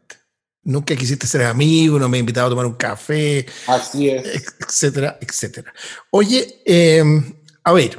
Nunca 0.67 0.95
quisiste 0.95 1.25
ser 1.25 1.43
amigo, 1.43 1.97
no 1.97 2.09
me 2.09 2.17
has 2.17 2.19
invitado 2.19 2.47
a 2.47 2.49
tomar 2.49 2.65
un 2.65 2.75
café. 2.75 3.45
Así 3.67 4.09
es. 4.09 4.43
Etcétera, 4.59 5.17
etcétera. 5.21 5.73
Oye, 6.11 6.61
em, 6.65 7.33
a 7.63 7.71
ver, 7.71 7.97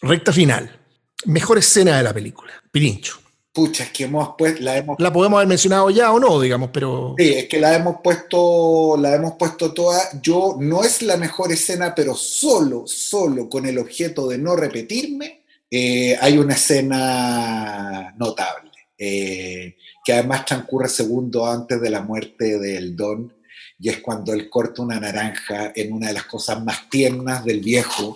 recta 0.00 0.32
final. 0.32 0.80
Mejor 1.26 1.58
escena 1.58 1.96
de 1.96 2.04
la 2.04 2.14
película. 2.14 2.52
Pirincho 2.70 3.24
pucha, 3.54 3.84
es 3.84 3.90
que 3.90 4.04
hemos 4.04 4.30
puesto, 4.36 4.60
la 4.62 4.76
hemos... 4.76 4.98
La 4.98 5.12
podemos 5.12 5.36
haber 5.36 5.46
mencionado 5.46 5.88
ya 5.88 6.10
o 6.10 6.18
no, 6.18 6.40
digamos, 6.40 6.70
pero... 6.72 7.14
Sí, 7.16 7.34
es 7.34 7.46
que 7.46 7.60
la 7.60 7.76
hemos 7.76 8.00
puesto, 8.02 8.96
la 8.98 9.14
hemos 9.14 9.34
puesto 9.34 9.72
toda, 9.72 10.02
yo, 10.20 10.56
no 10.58 10.82
es 10.82 11.02
la 11.02 11.16
mejor 11.16 11.52
escena, 11.52 11.94
pero 11.94 12.16
solo, 12.16 12.82
solo 12.84 13.48
con 13.48 13.64
el 13.64 13.78
objeto 13.78 14.26
de 14.26 14.38
no 14.38 14.56
repetirme, 14.56 15.44
eh, 15.70 16.18
hay 16.20 16.36
una 16.36 16.54
escena 16.54 18.12
notable, 18.18 18.72
eh, 18.98 19.76
que 20.04 20.12
además 20.12 20.44
transcurre 20.44 20.88
segundo 20.88 21.46
antes 21.46 21.80
de 21.80 21.90
la 21.90 22.02
muerte 22.02 22.58
del 22.58 22.94
Don, 22.94 23.32
y 23.78 23.88
es 23.88 23.98
cuando 24.00 24.32
él 24.32 24.48
corta 24.50 24.82
una 24.82 25.00
naranja 25.00 25.72
en 25.74 25.92
una 25.92 26.08
de 26.08 26.14
las 26.14 26.24
cosas 26.24 26.62
más 26.62 26.88
tiernas 26.90 27.44
del 27.44 27.60
viejo, 27.60 28.14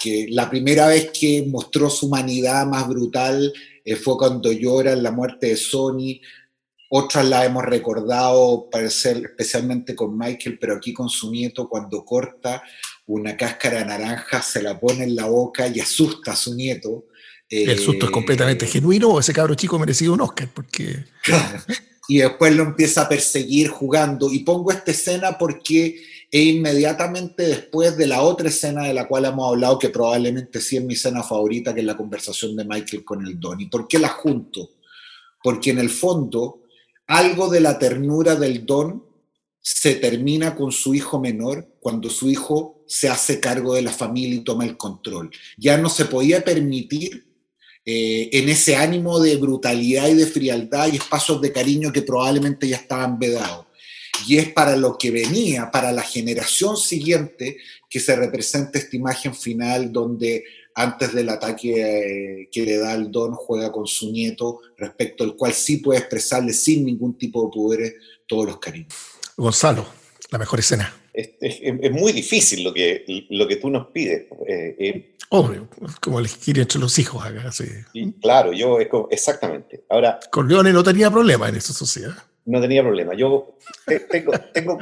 que 0.00 0.26
la 0.30 0.50
primera 0.50 0.88
vez 0.88 1.10
que 1.12 1.46
mostró 1.48 1.88
su 1.88 2.06
humanidad 2.06 2.66
más 2.66 2.88
brutal 2.88 3.52
eh, 3.84 3.94
fue 3.94 4.16
cuando 4.16 4.50
llora 4.50 4.96
la 4.96 5.12
muerte 5.12 5.48
de 5.48 5.56
Sony, 5.56 6.20
otras 6.94 7.24
la 7.24 7.44
hemos 7.46 7.64
recordado, 7.64 8.68
especialmente 8.72 9.94
con 9.96 10.18
Michael, 10.18 10.58
pero 10.58 10.76
aquí 10.76 10.92
con 10.92 11.08
su 11.08 11.30
nieto, 11.30 11.66
cuando 11.66 12.04
corta 12.04 12.62
una 13.06 13.34
cáscara 13.34 13.82
naranja, 13.84 14.42
se 14.42 14.62
la 14.62 14.78
pone 14.78 15.04
en 15.04 15.16
la 15.16 15.24
boca 15.24 15.66
y 15.68 15.80
asusta 15.80 16.32
a 16.32 16.36
su 16.36 16.54
nieto. 16.54 17.06
El 17.52 17.78
susto 17.78 18.06
es 18.06 18.10
eh, 18.10 18.12
completamente 18.12 18.66
genuino, 18.66 19.20
ese 19.20 19.32
cabro 19.32 19.54
chico 19.54 19.78
merecido 19.78 20.14
un 20.14 20.22
Oscar, 20.22 20.48
porque... 20.52 21.04
y 22.08 22.18
después 22.18 22.54
lo 22.56 22.62
empieza 22.62 23.02
a 23.02 23.08
perseguir 23.08 23.68
jugando. 23.68 24.32
Y 24.32 24.40
pongo 24.40 24.70
esta 24.70 24.90
escena 24.90 25.36
porque 25.36 26.02
e 26.30 26.44
inmediatamente 26.44 27.42
después 27.42 27.94
de 27.98 28.06
la 28.06 28.22
otra 28.22 28.48
escena 28.48 28.84
de 28.84 28.94
la 28.94 29.06
cual 29.06 29.26
hemos 29.26 29.52
hablado, 29.52 29.78
que 29.78 29.90
probablemente 29.90 30.62
sí 30.62 30.78
es 30.78 30.84
mi 30.84 30.94
escena 30.94 31.22
favorita, 31.22 31.74
que 31.74 31.80
es 31.80 31.86
la 31.86 31.96
conversación 31.96 32.56
de 32.56 32.64
Michael 32.64 33.04
con 33.04 33.26
el 33.26 33.38
Don. 33.38 33.60
¿Y 33.60 33.66
por 33.66 33.86
qué 33.86 33.98
la 33.98 34.08
junto? 34.08 34.70
Porque 35.42 35.70
en 35.70 35.78
el 35.78 35.90
fondo, 35.90 36.62
algo 37.06 37.50
de 37.50 37.60
la 37.60 37.78
ternura 37.78 38.34
del 38.34 38.64
Don 38.64 39.04
se 39.60 39.96
termina 39.96 40.56
con 40.56 40.72
su 40.72 40.94
hijo 40.94 41.20
menor 41.20 41.68
cuando 41.80 42.08
su 42.08 42.30
hijo 42.30 42.82
se 42.86 43.10
hace 43.10 43.38
cargo 43.38 43.74
de 43.74 43.82
la 43.82 43.92
familia 43.92 44.36
y 44.36 44.44
toma 44.44 44.64
el 44.64 44.78
control. 44.78 45.30
Ya 45.58 45.76
no 45.76 45.90
se 45.90 46.06
podía 46.06 46.42
permitir 46.42 47.31
eh, 47.84 48.30
en 48.32 48.48
ese 48.48 48.76
ánimo 48.76 49.18
de 49.18 49.36
brutalidad 49.36 50.08
y 50.08 50.14
de 50.14 50.26
frialdad 50.26 50.92
y 50.92 50.96
espacios 50.96 51.40
de 51.40 51.52
cariño 51.52 51.92
que 51.92 52.02
probablemente 52.02 52.68
ya 52.68 52.76
estaban 52.76 53.18
vedados. 53.18 53.66
Y 54.26 54.38
es 54.38 54.52
para 54.52 54.76
lo 54.76 54.96
que 54.96 55.10
venía, 55.10 55.70
para 55.70 55.90
la 55.90 56.02
generación 56.02 56.76
siguiente, 56.76 57.56
que 57.90 57.98
se 57.98 58.14
representa 58.14 58.78
esta 58.78 58.96
imagen 58.96 59.34
final 59.34 59.90
donde 59.90 60.44
antes 60.74 61.12
del 61.12 61.28
ataque 61.28 62.42
eh, 62.42 62.48
que 62.50 62.62
le 62.62 62.78
da 62.78 62.92
al 62.92 63.10
don 63.10 63.34
juega 63.34 63.72
con 63.72 63.86
su 63.86 64.10
nieto, 64.12 64.60
respecto 64.76 65.24
al 65.24 65.36
cual 65.36 65.52
sí 65.52 65.78
puede 65.78 66.00
expresarle 66.00 66.52
sin 66.52 66.84
ningún 66.86 67.18
tipo 67.18 67.44
de 67.44 67.50
poderes 67.52 67.94
todos 68.26 68.46
los 68.46 68.58
cariños. 68.58 68.94
Gonzalo, 69.36 69.86
la 70.30 70.38
mejor 70.38 70.60
escena. 70.60 71.01
Es, 71.12 71.92
muy 71.92 72.12
difícil 72.12 72.64
lo 72.64 72.72
que, 72.72 73.04
lo 73.30 73.46
que 73.46 73.56
tú 73.56 73.70
nos 73.70 73.88
pides. 73.88 74.26
Eh, 74.46 74.76
eh. 74.78 75.16
Obvio, 75.28 75.68
como 76.00 76.18
elegir 76.18 76.58
entre 76.58 76.78
los 76.78 76.98
hijos 76.98 77.24
acá. 77.24 77.50
Sí. 77.52 77.64
claro, 78.20 78.52
yo, 78.52 78.78
exactamente. 79.10 79.84
Ahora, 79.88 80.18
Corleone 80.30 80.72
no 80.72 80.82
tenía 80.82 81.10
problema 81.10 81.48
en 81.48 81.56
esa 81.56 81.72
sociedad. 81.72 82.14
No 82.44 82.60
tenía 82.60 82.82
problema. 82.82 83.14
Yo 83.14 83.56
tengo, 84.10 84.32
tengo 84.52 84.78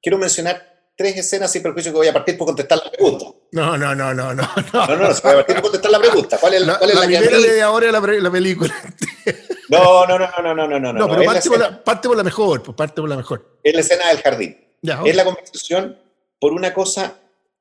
quiero 0.00 0.18
mencionar 0.18 0.72
tres 0.96 1.16
escenas 1.16 1.50
sin 1.50 1.62
perjuicio 1.62 1.92
que 1.92 1.98
voy 1.98 2.08
a 2.08 2.12
partir 2.12 2.36
por 2.36 2.46
contestar 2.46 2.80
la 2.84 2.90
pregunta. 2.90 3.26
No, 3.52 3.76
no, 3.76 3.94
no, 3.94 4.14
no, 4.14 4.34
no. 4.34 4.42
No, 4.72 4.86
no, 4.86 4.96
no, 4.96 5.08
no 5.08 5.14
voy 5.22 5.32
a 5.32 5.36
partir 5.36 5.54
por 5.56 5.62
contestar 5.62 5.90
la 5.90 5.98
pregunta. 5.98 6.38
¿Cuál 6.38 6.54
es 6.54 6.66
la, 6.66 6.78
cuál 6.78 6.90
es 6.90 6.96
la, 6.96 7.00
la 7.02 7.06
primera 7.06 7.38
de 7.38 7.62
ahora 7.62 7.92
la, 7.92 8.00
la 8.00 8.30
película? 8.30 8.74
No, 9.68 10.06
no, 10.06 10.18
no, 10.18 10.28
no, 10.42 10.54
no, 10.54 10.68
no, 10.68 10.80
no. 10.80 10.92
No, 10.92 11.08
pero 11.08 11.24
parte, 11.24 11.48
por 11.48 11.58
la, 11.58 11.82
parte 11.82 12.08
por 12.08 12.16
la 12.16 12.22
mejor, 12.22 12.62
pues 12.62 12.76
parte 12.76 13.00
por 13.00 13.08
la 13.08 13.16
mejor. 13.16 13.58
Es 13.62 13.74
la 13.74 13.80
escena 13.80 14.08
del 14.08 14.18
jardín. 14.18 14.61
Es 14.82 15.16
la 15.16 15.24
conversación 15.24 15.98
por 16.40 16.52
una 16.52 16.74
cosa, 16.74 17.20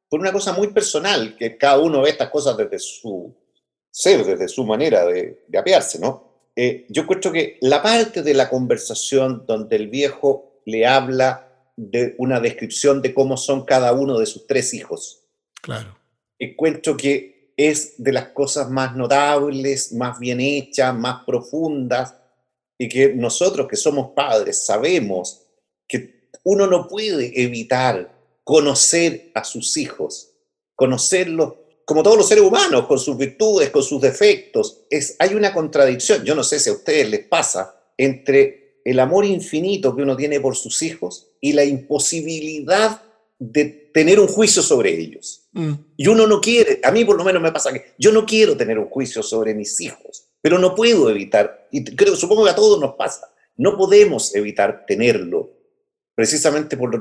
por 0.09 0.19
una 0.19 0.32
cosa 0.32 0.53
muy 0.53 0.69
personal, 0.69 1.36
que 1.38 1.57
cada 1.57 1.80
uno 1.80 2.01
ve 2.01 2.09
estas 2.09 2.30
cosas 2.30 2.57
desde 2.57 2.80
su 2.80 3.36
ser, 3.91 4.26
desde 4.26 4.47
su 4.47 4.65
manera 4.65 5.05
de, 5.05 5.45
de 5.47 5.57
apearse, 5.57 5.99
¿no? 5.99 6.32
Eh, 6.55 6.86
yo 6.89 7.03
encuentro 7.03 7.32
que 7.32 7.57
la 7.61 7.82
parte 7.82 8.24
de 8.24 8.34
la 8.34 8.49
conversación 8.49 9.45
donde 9.47 9.76
el 9.76 9.88
viejo 9.88 10.61
le 10.65 10.86
habla 10.86 11.47
de 11.78 12.15
una 12.17 12.39
descripción 12.39 13.01
de 13.01 13.13
cómo 13.13 13.38
son 13.38 13.65
cada 13.65 13.93
uno 13.93 14.19
de 14.19 14.26
sus 14.26 14.45
tres 14.47 14.74
hijos. 14.74 15.24
Claro. 15.61 15.97
Encuentro 16.38 16.97
que 16.97 17.53
es 17.55 18.03
de 18.03 18.11
las 18.11 18.30
cosas 18.30 18.69
más 18.69 18.95
notables, 18.95 19.93
más 19.93 20.19
bien 20.19 20.41
hechas, 20.41 20.93
más 20.95 21.24
profundas, 21.26 22.15
y 22.78 22.89
que 22.89 23.13
nosotros 23.13 23.67
que 23.67 23.76
somos 23.76 24.11
padres 24.15 24.65
sabemos 24.65 25.47
que 25.88 26.20
uno 26.43 26.67
no 26.67 26.87
puede 26.87 27.41
evitar 27.41 28.15
conocer 28.43 29.31
a 29.33 29.43
sus 29.43 29.77
hijos, 29.77 30.31
conocerlos 30.75 31.53
como 31.85 32.03
todos 32.03 32.17
los 32.17 32.27
seres 32.27 32.43
humanos, 32.43 32.85
con 32.87 32.99
sus 32.99 33.17
virtudes, 33.17 33.69
con 33.69 33.83
sus 33.83 34.01
defectos. 34.01 34.83
Es, 34.89 35.15
hay 35.19 35.33
una 35.33 35.53
contradicción, 35.53 36.23
yo 36.23 36.35
no 36.35 36.43
sé 36.43 36.59
si 36.59 36.69
a 36.69 36.73
ustedes 36.73 37.09
les 37.09 37.25
pasa, 37.25 37.75
entre 37.97 38.81
el 38.85 38.99
amor 38.99 39.25
infinito 39.25 39.95
que 39.95 40.01
uno 40.01 40.15
tiene 40.15 40.39
por 40.39 40.55
sus 40.55 40.81
hijos 40.81 41.27
y 41.39 41.53
la 41.53 41.63
imposibilidad 41.65 43.01
de 43.37 43.65
tener 43.93 44.19
un 44.19 44.27
juicio 44.27 44.61
sobre 44.61 44.97
ellos. 44.97 45.49
Mm. 45.51 45.73
Y 45.97 46.07
uno 46.07 46.27
no 46.27 46.39
quiere, 46.39 46.79
a 46.83 46.91
mí 46.91 47.03
por 47.03 47.17
lo 47.17 47.23
menos 47.23 47.41
me 47.41 47.51
pasa 47.51 47.73
que 47.73 47.93
yo 47.97 48.11
no 48.11 48.25
quiero 48.25 48.55
tener 48.55 48.79
un 48.79 48.87
juicio 48.87 49.21
sobre 49.21 49.53
mis 49.53 49.79
hijos, 49.81 50.29
pero 50.41 50.59
no 50.59 50.75
puedo 50.75 51.09
evitar, 51.09 51.67
y 51.71 51.83
creo, 51.83 52.15
supongo 52.15 52.45
que 52.45 52.51
a 52.51 52.55
todos 52.55 52.79
nos 52.79 52.95
pasa, 52.95 53.33
no 53.57 53.77
podemos 53.77 54.33
evitar 54.35 54.85
tenerlo, 54.87 55.49
precisamente 56.16 56.78
por 56.78 56.93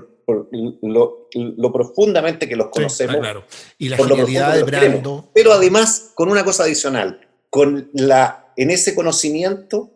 lo, 0.83 1.29
lo, 1.33 1.73
profundamente 1.73 2.49
que 2.49 2.57
los 2.57 2.69
conocemos. 2.69 3.17
claro. 3.17 3.45
Y 3.79 3.89
la 3.89 3.97
genialidad 3.97 4.55
de 4.55 4.63
Brando. 4.63 5.31
Pero 5.35 5.53
además, 5.53 6.13
con 6.15 6.31
una 6.31 6.45
cosa 6.45 6.65
adicional, 6.65 7.29
con 7.51 7.91
la, 7.93 8.53
en 8.57 8.71
ese 8.71 8.95
conocimiento 8.95 9.91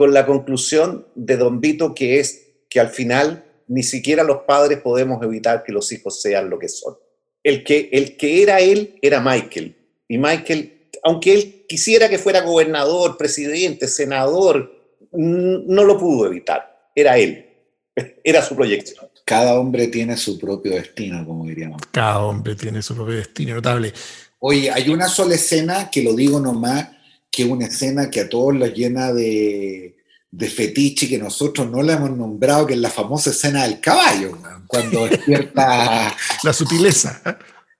con 0.00 0.14
la 0.14 0.24
conclusión 0.24 1.06
de 1.14 1.36
Don 1.36 1.60
Vito 1.60 1.94
que 1.94 2.20
es 2.20 2.54
que 2.70 2.80
al 2.80 2.88
final 2.88 3.44
ni 3.68 3.82
siquiera 3.82 4.24
los 4.24 4.44
padres 4.48 4.80
podemos 4.80 5.22
evitar 5.22 5.62
que 5.62 5.72
los 5.72 5.92
hijos 5.92 6.22
sean 6.22 6.48
lo 6.48 6.58
que 6.58 6.70
son. 6.70 6.96
El 7.42 7.62
que, 7.64 7.90
el 7.92 8.16
que 8.16 8.42
era 8.42 8.60
él 8.60 8.98
era 9.02 9.20
Michael. 9.20 9.76
Y 10.08 10.16
Michael, 10.16 10.88
aunque 11.02 11.34
él 11.34 11.66
quisiera 11.68 12.08
que 12.08 12.16
fuera 12.16 12.40
gobernador, 12.40 13.18
presidente, 13.18 13.88
senador, 13.88 14.74
no 15.12 15.84
lo 15.84 15.98
pudo 15.98 16.26
evitar. 16.28 16.90
Era 16.94 17.18
él. 17.18 17.49
Era 18.24 18.42
su 18.42 18.56
proyección. 18.56 19.06
Cada 19.24 19.58
hombre 19.58 19.88
tiene 19.88 20.16
su 20.16 20.38
propio 20.38 20.72
destino, 20.72 21.24
como 21.24 21.46
diríamos. 21.46 21.80
Cada 21.90 22.20
hombre 22.20 22.54
tiene 22.54 22.82
su 22.82 22.94
propio 22.94 23.16
destino, 23.16 23.54
notable. 23.54 23.92
Oye, 24.40 24.70
hay 24.70 24.88
una 24.88 25.08
sola 25.08 25.34
escena 25.34 25.90
que 25.90 26.02
lo 26.02 26.14
digo 26.14 26.40
nomás, 26.40 26.88
que 27.30 27.42
es 27.42 27.48
una 27.48 27.66
escena 27.66 28.10
que 28.10 28.20
a 28.20 28.28
todos 28.28 28.54
los 28.54 28.72
llena 28.74 29.12
de, 29.12 29.96
de 30.30 30.48
fetiche 30.48 31.08
que 31.08 31.18
nosotros 31.18 31.70
no 31.70 31.82
la 31.82 31.94
hemos 31.94 32.10
nombrado, 32.10 32.66
que 32.66 32.74
es 32.74 32.80
la 32.80 32.90
famosa 32.90 33.30
escena 33.30 33.64
del 33.64 33.80
caballo, 33.80 34.38
cuando 34.66 35.06
despierta... 35.08 36.16
la 36.42 36.52
sutileza. 36.52 37.22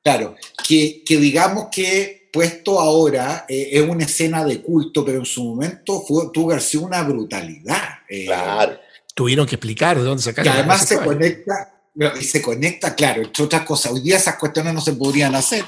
Claro, 0.03 0.37
que, 0.67 1.03
que 1.05 1.17
digamos 1.17 1.69
que 1.73 2.21
puesto 2.33 2.79
ahora 2.79 3.45
eh, 3.49 3.71
es 3.73 3.89
una 3.89 4.05
escena 4.05 4.45
de 4.45 4.61
culto, 4.61 5.05
pero 5.05 5.19
en 5.19 5.25
su 5.25 5.45
momento 5.45 6.01
fue, 6.07 6.31
tuvo 6.33 6.49
García 6.49 6.81
una 6.81 7.03
brutalidad. 7.03 8.01
Eh, 8.09 8.27
claro. 8.27 8.79
Tuvieron 9.15 9.47
que 9.47 9.57
explicar 9.57 9.99
de 9.99 10.05
dónde 10.05 10.23
sacaron. 10.23 10.53
Que 10.53 10.59
además 10.59 10.87
se 10.87 10.99
conecta, 10.99 11.75
y 12.19 12.25
se 12.25 12.41
conecta, 12.41 12.95
claro, 12.95 13.23
entre 13.23 13.45
otras 13.45 13.63
cosas. 13.65 13.93
Hoy 13.93 14.01
día 14.01 14.17
esas 14.17 14.37
cuestiones 14.37 14.73
no 14.73 14.81
se 14.81 14.93
podrían 14.93 15.35
hacer, 15.35 15.65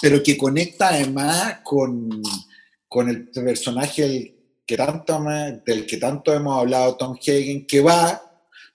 pero 0.00 0.22
que 0.22 0.36
conecta 0.36 0.88
además 0.88 1.58
con 1.62 2.22
con 2.96 3.10
el 3.10 3.28
personaje 3.28 4.34
que 4.64 4.76
tanto, 4.76 5.22
del 5.66 5.84
que 5.86 5.96
tanto 5.98 6.32
hemos 6.32 6.58
hablado, 6.58 6.96
Tom 6.96 7.16
Hagen, 7.20 7.66
que 7.66 7.80
va 7.80 8.22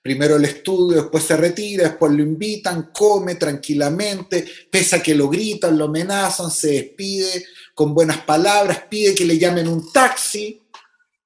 primero 0.01 0.35
al 0.35 0.45
estudio, 0.45 1.01
después 1.01 1.23
se 1.23 1.37
retira, 1.37 1.85
después 1.85 2.11
lo 2.11 2.21
invitan, 2.21 2.91
come 2.93 3.33
tranquilamente, 3.33 4.45
pese 4.69 4.97
a 4.97 5.01
que 5.01 5.15
lo 5.15 5.27
gritan, 5.27 5.75
lo 5.75 5.85
amenazan, 5.85 6.51
se 6.51 6.71
despide 6.71 7.45
con 7.73 7.95
buenas 7.95 8.19
palabras, 8.19 8.83
pide 8.89 9.15
que 9.15 9.25
le 9.25 9.39
llamen 9.39 9.67
un 9.67 9.91
taxi 9.91 10.60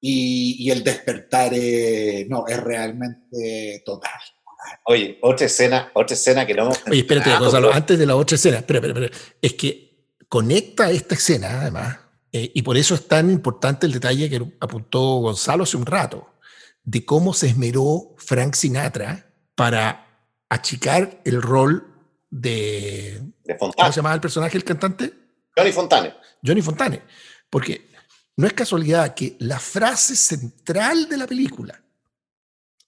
y, 0.01 0.69
el 0.69 0.83
despertar 0.83 1.53
es, 1.53 2.27
no, 2.27 2.45
es 2.47 2.61
realmente 2.61 3.81
total. 3.85 4.11
Oye, 4.85 5.19
otra 5.21 5.45
escena, 5.45 5.91
otra 5.93 6.15
escena 6.15 6.45
que 6.45 6.53
no 6.53 6.63
hemos... 6.63 6.81
Oye, 6.89 6.99
espérate, 6.99 7.35
Gonzalo, 7.37 7.73
antes 7.73 7.97
de 7.97 8.05
la 8.05 8.15
otra 8.15 8.35
escena, 8.35 8.57
espera, 8.57 8.79
espera, 8.79 9.05
espera, 9.05 9.21
es 9.41 9.53
que 9.53 10.07
conecta 10.27 10.91
esta 10.91 11.15
escena, 11.15 11.61
además, 11.61 11.97
eh, 12.31 12.51
y 12.53 12.61
por 12.61 12.77
eso 12.77 12.95
es 12.95 13.07
tan 13.07 13.29
importante 13.29 13.85
el 13.85 13.93
detalle 13.93 14.29
que 14.29 14.41
apuntó 14.59 14.99
Gonzalo 15.19 15.63
hace 15.63 15.77
un 15.77 15.85
rato, 15.85 16.35
de 16.83 17.05
cómo 17.05 17.33
se 17.33 17.47
esmeró 17.47 18.15
Frank 18.17 18.53
Sinatra 18.53 19.33
para 19.55 20.05
achicar 20.49 21.21
el 21.25 21.41
rol 21.41 21.87
de... 22.29 23.21
¿Cómo 23.57 23.73
se 23.91 23.95
llamaba 23.95 24.15
el 24.15 24.21
personaje, 24.21 24.57
el 24.57 24.63
cantante? 24.63 25.13
Johnny 25.55 25.71
Fontane. 25.71 26.13
Johnny 26.45 26.61
Fontane. 26.61 27.01
Porque 27.49 27.89
no 28.37 28.47
es 28.47 28.53
casualidad 28.53 29.13
que 29.13 29.35
la 29.39 29.59
frase 29.59 30.15
central 30.15 31.07
de 31.07 31.17
la 31.17 31.27
película, 31.27 31.81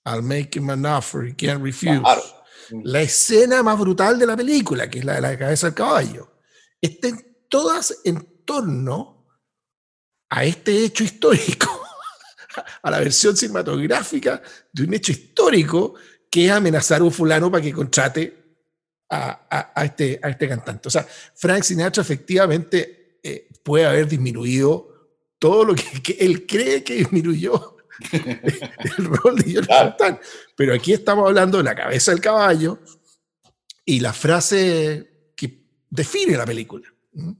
I'll 0.05 0.21
make 0.21 0.57
him 0.57 0.69
an 0.69 0.85
offer 0.85 1.25
he 1.25 1.35
can't 1.35 1.63
refuse, 1.63 2.01
la 2.83 3.01
escena 3.01 3.63
más 3.63 3.79
brutal 3.79 4.19
de 4.19 4.25
la 4.25 4.35
película, 4.35 4.89
que 4.89 4.99
es 4.99 5.05
la 5.05 5.15
de 5.15 5.21
la 5.21 5.37
cabeza 5.37 5.67
del 5.67 5.73
caballo, 5.73 6.31
estén 6.81 7.45
todas 7.49 7.99
en 8.03 8.43
torno 8.45 9.25
a 10.29 10.43
este 10.43 10.83
hecho 10.83 11.03
histórico, 11.03 11.67
a 12.81 12.91
la 12.91 12.99
versión 12.99 13.35
cinematográfica 13.35 14.41
de 14.71 14.83
un 14.83 14.93
hecho 14.93 15.11
histórico 15.11 15.95
que 16.29 16.45
es 16.45 16.51
amenazar 16.51 17.01
a 17.01 17.05
un 17.05 17.11
fulano 17.11 17.49
para 17.49 17.63
que 17.63 17.73
contrate 17.73 18.47
a, 19.09 19.83
este, 19.85 20.19
a 20.21 20.29
este 20.29 20.49
cantante. 20.49 20.89
O 20.89 20.91
sea, 20.91 21.07
Frank 21.35 21.63
Sinatra 21.63 22.01
efectivamente 22.01 23.19
eh, 23.23 23.47
puede 23.63 23.85
haber 23.85 24.07
disminuido 24.07 24.96
todo 25.39 25.65
lo 25.65 25.75
que, 25.75 26.17
él 26.19 26.45
cree 26.45 26.83
que 26.83 26.95
disminuyó 26.97 27.77
el 28.97 29.05
rol 29.05 29.35
de 29.37 29.51
George 29.51 30.19
Pero 30.55 30.73
aquí 30.73 30.93
estamos 30.93 31.27
hablando 31.27 31.57
de 31.57 31.63
la 31.63 31.75
cabeza 31.75 32.11
del 32.11 32.21
caballo 32.21 32.79
y 33.85 33.99
la 33.99 34.13
frase 34.13 35.31
que 35.35 35.63
define 35.89 36.37
la 36.37 36.45
película. 36.45 36.87
¿Mm? 37.13 37.31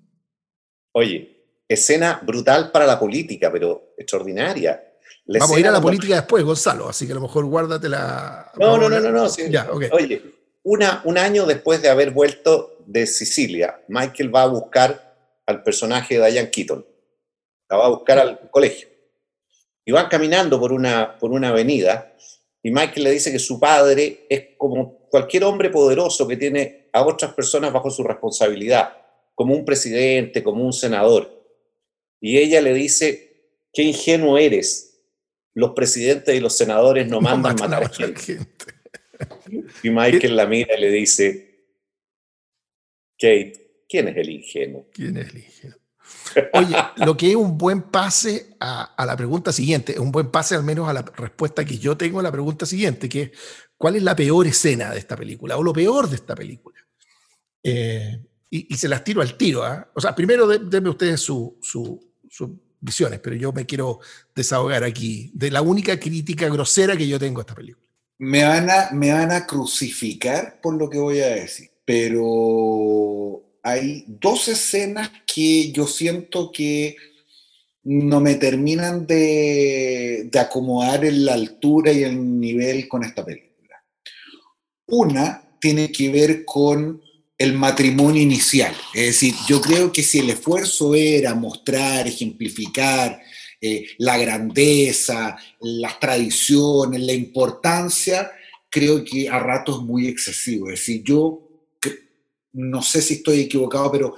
Oye, 0.94 1.38
escena 1.68 2.22
brutal 2.24 2.72
para 2.72 2.86
la 2.86 3.00
política, 3.00 3.52
pero 3.52 3.94
extraordinaria. 3.98 4.84
Vamos 5.28 5.58
a 5.58 5.60
ir 5.60 5.68
a 5.68 5.72
la 5.72 5.82
política 5.82 6.16
después, 6.16 6.44
Gonzalo, 6.44 6.88
así 6.88 7.06
que 7.06 7.12
a 7.12 7.16
lo 7.16 7.22
mejor 7.22 7.46
guárdate 7.46 7.90
la... 7.90 8.52
No, 8.58 8.78
no, 8.78 8.90
no, 8.90 9.00
no, 9.00 9.12
no. 9.12 9.28
Ya, 9.50 9.70
Oye, 9.92 10.24
una, 10.64 11.02
un 11.04 11.18
año 11.18 11.46
después 11.46 11.82
de 11.82 11.90
haber 11.90 12.12
vuelto 12.12 12.78
de 12.86 13.06
Sicilia, 13.06 13.82
Michael 13.90 14.34
va 14.34 14.44
a 14.44 14.48
buscar 14.48 15.18
al 15.46 15.64
personaje 15.64 16.18
de 16.18 16.32
Diane 16.32 16.50
Keaton. 16.50 16.86
La 17.70 17.78
va 17.78 17.86
a 17.86 17.90
buscar 17.90 18.20
al 18.20 18.50
colegio. 18.50 18.88
Y 19.86 19.92
van 19.92 20.08
caminando 20.08 20.60
por 20.60 20.72
una, 20.72 21.18
por 21.18 21.32
una 21.32 21.50
avenida 21.50 22.14
y 22.62 22.72
Michael 22.72 23.04
le 23.04 23.12
dice 23.12 23.32
que 23.32 23.40
su 23.40 23.60
padre 23.60 24.26
es 24.30 24.58
como 24.58 25.08
cualquier 25.10 25.46
hombre 25.46 25.70
poderoso 25.70 26.28
que 26.28 26.36
tiene 26.36 26.90
a 26.92 27.06
otras 27.06 27.34
personas 27.34 27.72
bajo 27.72 27.90
su 27.90 28.04
responsabilidad, 28.04 28.98
como 29.34 29.54
un 29.54 29.64
presidente, 29.64 30.44
como 30.44 30.66
un 30.66 30.74
senador 30.74 31.38
y 32.20 32.38
ella 32.38 32.62
le 32.62 32.74
dice, 32.74 33.62
qué 33.74 33.84
ingenuo 33.84 34.38
eres, 34.38 35.00
los 35.54 35.72
presidentes 35.72 36.36
y 36.36 36.40
los 36.40 36.56
senadores 36.58 37.08
no 37.08 37.22
mandan 37.22 37.56
matar 37.56 37.84
a 37.84 37.90
gente. 37.90 38.40
Y 39.84 39.90
Michael 39.90 40.36
la 40.36 40.46
mira 40.46 40.78
y 40.78 40.82
le 40.82 40.92
dice, 40.92 41.66
Kate, 43.18 43.84
¿quién 43.88 44.10
es 44.10 44.18
el 44.18 44.30
ingenuo? 44.30 44.88
¿Quién 44.92 45.18
es 45.18 45.30
el 45.30 45.38
ingenuo? 45.38 45.80
Oye, 46.54 46.76
lo 46.98 47.18
que 47.18 47.30
es 47.30 47.36
un 47.36 47.58
buen 47.58 47.84
pase 47.84 48.56
a, 48.60 49.06
la 49.06 49.16
pregunta 49.18 49.52
siguiente, 49.52 50.00
un 50.00 50.12
buen 50.12 50.30
pase 50.30 50.56
al 50.56 50.64
menos 50.64 50.88
a 50.88 50.94
la 50.94 51.02
respuesta 51.02 51.66
que 51.66 51.78
yo 51.78 51.98
tengo 51.98 52.20
a 52.20 52.24
la 52.24 52.32
pregunta 52.32 52.66
siguiente, 52.66 53.10
que 53.10 53.22
es, 53.24 53.32
¿cuál 53.78 53.96
es 53.96 54.04
la 54.04 54.16
peor 54.16 54.48
escena 54.48 54.92
de 54.92 55.00
esta 55.00 55.16
película? 55.16 55.58
O 55.58 55.64
lo 55.64 55.74
peor 55.74 56.10
de 56.10 56.16
esta 56.16 56.36
película. 56.36 56.78
Eh, 57.64 58.20
y, 58.50 58.76
se 58.78 58.88
las 58.88 59.04
tiro 59.04 59.22
al 59.22 59.36
tiro. 59.36 59.64
¿ah? 59.64 59.90
O 59.94 60.02
sea, 60.02 60.16
primero 60.16 60.48
denme 60.48 60.90
ustedes 60.90 61.22
sus 61.22 61.54
visiones, 62.80 63.20
pero 63.20 63.36
yo 63.36 63.52
me 63.52 63.66
quiero 63.66 64.00
desahogar 64.36 64.84
aquí 64.84 65.32
de 65.34 65.52
la 65.52 65.62
única 65.62 66.00
crítica 66.00 66.48
grosera 66.50 66.96
que 66.96 67.08
yo 67.08 67.20
tengo 67.20 67.40
a 67.40 67.44
esta 67.44 67.56
película. 67.56 67.86
Me 68.20 68.44
van 68.44 68.70
a, 68.70 68.90
me 68.94 69.12
van 69.12 69.32
a 69.32 69.46
crucificar 69.46 70.60
por 70.62 70.76
lo 70.76 70.90
que 70.90 70.98
voy 70.98 71.20
a 71.20 71.28
decir, 71.28 71.70
pero 71.86 73.47
hay 73.68 74.06
dos 74.08 74.48
escenas 74.48 75.12
que 75.26 75.72
yo 75.72 75.88
siento 75.88 76.52
que 76.52 76.96
no 77.84 78.20
me 78.22 78.36
terminan 78.36 79.06
de, 79.06 80.30
acomodar 80.40 81.06
en 81.06 81.26
la 81.26 81.34
altura 81.34 81.92
y 81.92 82.04
el 82.04 82.40
nivel 82.40 82.88
con 82.88 83.04
esta 83.04 83.26
película. 83.26 83.84
Una 84.88 85.42
tiene 85.60 85.92
que 85.92 86.10
ver 86.10 86.46
con 86.46 87.02
el 87.38 87.54
matrimonio 87.54 88.22
inicial. 88.22 88.74
Es 88.94 89.06
decir, 89.08 89.34
yo 89.48 89.62
creo 89.62 89.92
que 89.92 90.04
si 90.04 90.20
el 90.20 90.30
esfuerzo 90.30 90.96
era 90.96 91.36
mostrar, 91.36 92.08
ejemplificar 92.08 93.22
eh, 93.62 93.88
la 93.98 94.18
grandeza, 94.18 95.38
las 95.62 96.00
tradiciones, 96.00 97.02
la 97.02 97.14
importancia, 97.14 98.32
creo 98.70 99.04
que 99.04 99.28
a 99.30 99.40
ratos 99.40 99.80
es 99.80 99.84
muy 99.84 100.08
excesivo. 100.08 100.70
Es 100.70 100.80
decir, 100.80 101.04
yo 101.04 101.47
no 102.58 102.82
sé 102.82 103.02
si 103.02 103.16
estoy 103.16 103.42
equivocado, 103.42 103.92
pero 103.92 104.16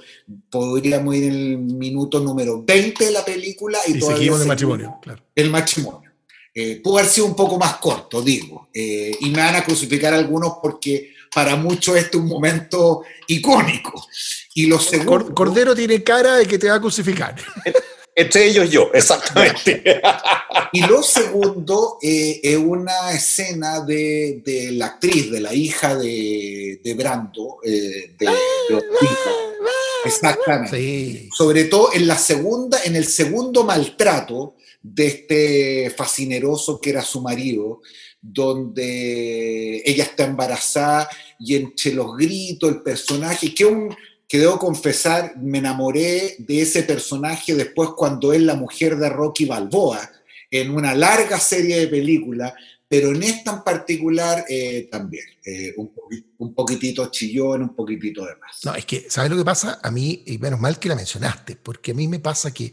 podríamos 0.48 1.14
ir 1.14 1.24
en 1.24 1.32
el 1.32 1.58
minuto 1.58 2.20
número 2.20 2.62
20 2.62 3.04
de 3.04 3.10
la 3.10 3.24
película 3.24 3.78
y, 3.86 3.98
y 3.98 4.00
seguimos 4.00 4.40
el 4.40 4.48
matrimonio, 4.48 4.98
claro. 5.02 5.22
El 5.34 5.50
matrimonio. 5.50 6.10
Eh, 6.54 6.80
pudo 6.82 6.98
haber 6.98 7.10
sido 7.10 7.26
un 7.26 7.36
poco 7.36 7.58
más 7.58 7.76
corto, 7.76 8.22
digo, 8.22 8.68
eh, 8.74 9.12
y 9.20 9.30
me 9.30 9.38
van 9.38 9.56
a 9.56 9.64
crucificar 9.64 10.14
algunos 10.14 10.54
porque 10.60 11.14
para 11.32 11.54
muchos 11.54 11.96
este 11.96 12.16
es 12.16 12.22
un 12.22 12.28
momento 12.28 13.02
icónico. 13.28 14.06
Y 14.54 14.66
lo 14.66 14.80
segundo, 14.80 15.34
Cordero 15.34 15.76
tiene 15.76 16.02
cara 16.02 16.36
de 16.36 16.46
que 16.46 16.58
te 16.58 16.68
va 16.68 16.76
a 16.76 16.80
crucificar. 16.80 17.36
Entre 18.20 18.46
ellos 18.46 18.70
yo, 18.70 18.90
exactamente. 18.94 20.00
y 20.72 20.80
lo 20.82 21.02
segundo 21.02 21.98
eh, 22.02 22.40
es 22.42 22.56
una 22.56 23.12
escena 23.12 23.80
de, 23.80 24.42
de, 24.44 24.72
la 24.72 24.86
actriz, 24.86 25.30
de 25.30 25.40
la 25.40 25.54
hija 25.54 25.96
de, 25.96 26.80
de 26.82 26.94
Brando, 26.94 27.58
eh, 27.64 28.14
de, 28.18 28.28
Exactamente. 30.04 31.28
Sobre 31.36 31.64
todo 31.64 31.92
en 31.92 32.06
la 32.06 32.16
segunda, 32.16 32.82
en 32.84 32.96
el 32.96 33.06
segundo 33.06 33.64
maltrato 33.64 34.56
de 34.82 35.06
este 35.06 35.90
fascineroso 35.96 36.80
que 36.80 36.90
era 36.90 37.02
su 37.02 37.20
marido, 37.20 37.82
donde 38.20 39.82
ella 39.84 40.04
está 40.04 40.24
embarazada 40.24 41.08
y 41.38 41.56
entre 41.56 41.92
los 41.92 42.16
gritos, 42.16 42.70
el 42.70 42.82
personaje, 42.82 43.54
que, 43.54 43.64
un, 43.64 43.94
que 44.30 44.38
debo 44.38 44.60
confesar, 44.60 45.36
me 45.38 45.58
enamoré 45.58 46.36
de 46.38 46.62
ese 46.62 46.84
personaje 46.84 47.52
después 47.52 47.90
cuando 47.96 48.32
es 48.32 48.40
la 48.40 48.54
mujer 48.54 48.96
de 48.96 49.08
Rocky 49.08 49.44
Balboa, 49.44 50.08
en 50.48 50.70
una 50.70 50.94
larga 50.94 51.40
serie 51.40 51.80
de 51.80 51.88
películas, 51.88 52.52
pero 52.86 53.10
en 53.10 53.24
esta 53.24 53.50
en 53.50 53.64
particular 53.64 54.44
eh, 54.48 54.88
también, 54.88 55.24
eh, 55.44 55.74
un, 55.76 55.92
un, 56.38 56.54
poquitito 56.54 57.10
chillón, 57.10 57.62
un 57.62 57.74
poquitito 57.74 58.24
de 58.24 58.36
más. 58.36 58.64
No, 58.64 58.72
es 58.76 58.86
que, 58.86 59.10
¿sabes 59.10 59.32
lo 59.32 59.36
que 59.36 59.44
pasa? 59.44 59.80
A 59.82 59.90
mí, 59.90 60.22
y 60.24 60.38
menos 60.38 60.60
mal 60.60 60.78
que 60.78 60.88
la 60.88 60.94
mencionaste, 60.94 61.56
porque 61.56 61.90
a 61.90 61.94
mí 61.94 62.06
me 62.06 62.20
pasa 62.20 62.54
que 62.54 62.72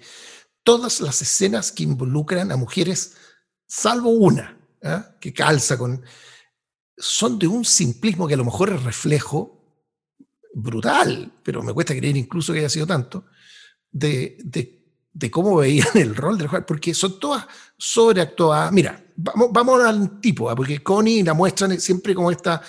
todas 0.62 1.02
las 1.02 1.24
escenas 1.24 1.72
que 1.72 1.82
involucran 1.82 2.52
a 2.52 2.56
mujeres, 2.56 3.14
salvo 3.66 4.12
una, 4.12 4.60
¿ah? 4.84 5.16
que 5.20 5.34
calza 5.34 5.76
con... 5.76 6.04
son 6.96 7.40
de 7.40 7.48
un 7.48 7.66
simplismo 7.66 8.28
que 8.28 8.36
a 8.36 8.38
lo 8.38 8.46
mejor 8.46 8.70
es 8.70 8.84
reflejo 8.84 9.57
brutal, 10.58 11.32
pero 11.44 11.62
me 11.62 11.72
cuesta 11.72 11.96
creer 11.96 12.18
incluso 12.18 12.52
que 12.52 12.60
haya 12.60 12.70
sido 12.70 12.88
tanto, 12.88 13.26
de, 13.92 14.38
de, 14.44 15.32
cómo 15.32 15.58
veían 15.58 15.88
el 15.96 16.16
rol 16.16 16.38
del 16.38 16.48
juez, 16.48 16.64
porque 16.68 16.94
son 16.94 17.20
todas 17.20 17.46
sobreactuadas. 17.78 18.72
Mira, 18.72 19.04
vamos, 19.16 19.50
vamos 19.52 19.84
al 19.84 20.20
tipo, 20.20 20.50
¿ah? 20.50 20.56
porque 20.56 20.82
Connie 20.82 21.24
la 21.24 21.34
muestran 21.34 21.80
siempre 21.80 22.16
como 22.16 22.32
esta 22.32 22.62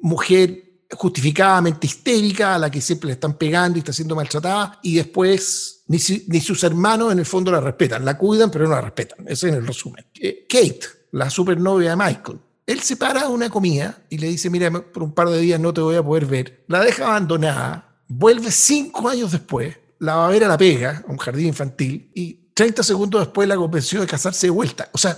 mujer 0.00 0.84
justificadamente 0.90 1.86
histérica, 1.86 2.54
a 2.54 2.58
la 2.58 2.70
que 2.70 2.80
siempre 2.80 3.08
le 3.08 3.14
están 3.14 3.36
pegando 3.36 3.78
y 3.78 3.80
está 3.80 3.92
siendo 3.92 4.14
maltratada, 4.14 4.78
y 4.82 4.96
después 4.96 5.84
ni, 5.88 5.98
ni, 6.28 6.40
sus 6.40 6.62
hermanos 6.62 7.12
en 7.12 7.18
el 7.18 7.26
fondo 7.26 7.50
la 7.50 7.60
respetan, 7.60 8.04
la 8.04 8.16
cuidan, 8.16 8.50
pero 8.50 8.68
no 8.68 8.74
la 8.74 8.82
respetan. 8.82 9.26
Ese 9.26 9.48
es 9.48 9.54
el 9.54 9.66
resumen. 9.66 10.04
Eh, 10.20 10.46
Kate, 10.48 10.80
la 11.12 11.28
supernovia 11.28 11.90
de 11.90 11.96
Michael. 11.96 12.38
Él 12.66 12.80
se 12.80 12.96
para 12.96 13.22
a 13.22 13.28
una 13.28 13.50
comida 13.50 14.02
y 14.08 14.18
le 14.18 14.28
dice, 14.28 14.48
mira, 14.48 14.70
por 14.70 15.02
un 15.02 15.12
par 15.12 15.28
de 15.28 15.40
días 15.40 15.58
no 15.58 15.74
te 15.74 15.80
voy 15.80 15.96
a 15.96 16.02
poder 16.02 16.26
ver. 16.26 16.64
La 16.68 16.80
deja 16.80 17.06
abandonada, 17.06 18.02
vuelve 18.08 18.50
cinco 18.50 19.08
años 19.08 19.32
después, 19.32 19.76
la 19.98 20.16
va 20.16 20.28
a 20.28 20.30
ver 20.30 20.44
a 20.44 20.48
la 20.48 20.58
pega, 20.58 21.04
a 21.06 21.10
un 21.10 21.18
jardín 21.18 21.48
infantil, 21.48 22.10
y 22.14 22.34
30 22.54 22.82
segundos 22.82 23.20
después 23.20 23.48
la 23.48 23.56
convenció 23.56 24.00
de 24.00 24.06
casarse 24.06 24.46
de 24.46 24.50
vuelta. 24.50 24.88
O 24.92 24.98
sea, 24.98 25.16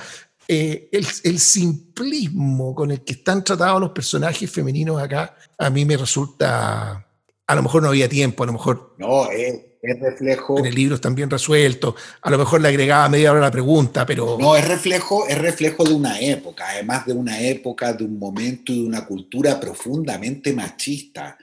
eh, 0.48 0.88
el, 0.92 1.06
el, 1.24 1.38
simplismo 1.38 2.74
con 2.74 2.90
el 2.90 3.02
que 3.02 3.14
están 3.14 3.42
tratados 3.42 3.80
los 3.80 3.90
personajes 3.90 4.50
femeninos 4.50 5.00
acá, 5.00 5.34
a 5.58 5.70
mí 5.70 5.84
me 5.84 5.96
resulta, 5.96 7.06
a 7.46 7.54
lo 7.54 7.62
mejor 7.62 7.82
no 7.82 7.88
había 7.88 8.08
tiempo, 8.08 8.42
a 8.42 8.46
lo 8.46 8.52
mejor... 8.52 8.94
No, 8.98 9.30
eh, 9.30 9.73
es 9.84 10.00
reflejo. 10.00 10.58
En 10.58 10.66
el 10.66 10.74
libro 10.74 10.94
están 10.94 11.14
bien 11.14 11.30
resueltos. 11.30 11.94
A 12.22 12.30
lo 12.30 12.38
mejor 12.38 12.60
le 12.60 12.68
agregaba 12.68 13.08
media 13.08 13.30
hora 13.30 13.40
la 13.40 13.50
pregunta, 13.50 14.06
pero. 14.06 14.38
No, 14.40 14.56
es 14.56 14.66
reflejo, 14.66 15.26
es 15.28 15.38
reflejo 15.38 15.84
de 15.84 15.92
una 15.92 16.18
época, 16.20 16.68
además 16.70 17.06
de 17.06 17.12
una 17.12 17.40
época, 17.40 17.92
de 17.92 18.04
un 18.04 18.18
momento 18.18 18.72
y 18.72 18.82
de 18.82 18.86
una 18.86 19.04
cultura 19.04 19.60
profundamente 19.60 20.52
machista. 20.52 21.36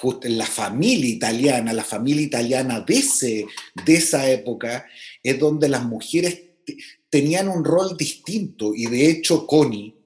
Justo 0.00 0.28
en 0.28 0.38
la 0.38 0.46
familia 0.46 1.10
italiana, 1.10 1.72
la 1.72 1.82
familia 1.82 2.22
italiana 2.22 2.80
de, 2.80 2.94
ese, 2.94 3.46
de 3.84 3.94
esa 3.94 4.30
época, 4.30 4.86
es 5.20 5.38
donde 5.38 5.68
las 5.68 5.82
mujeres 5.82 6.42
tenían 7.08 7.48
un 7.48 7.64
rol 7.64 7.96
distinto. 7.96 8.72
Y 8.74 8.86
de 8.86 9.10
hecho, 9.10 9.46
Connie, 9.48 9.96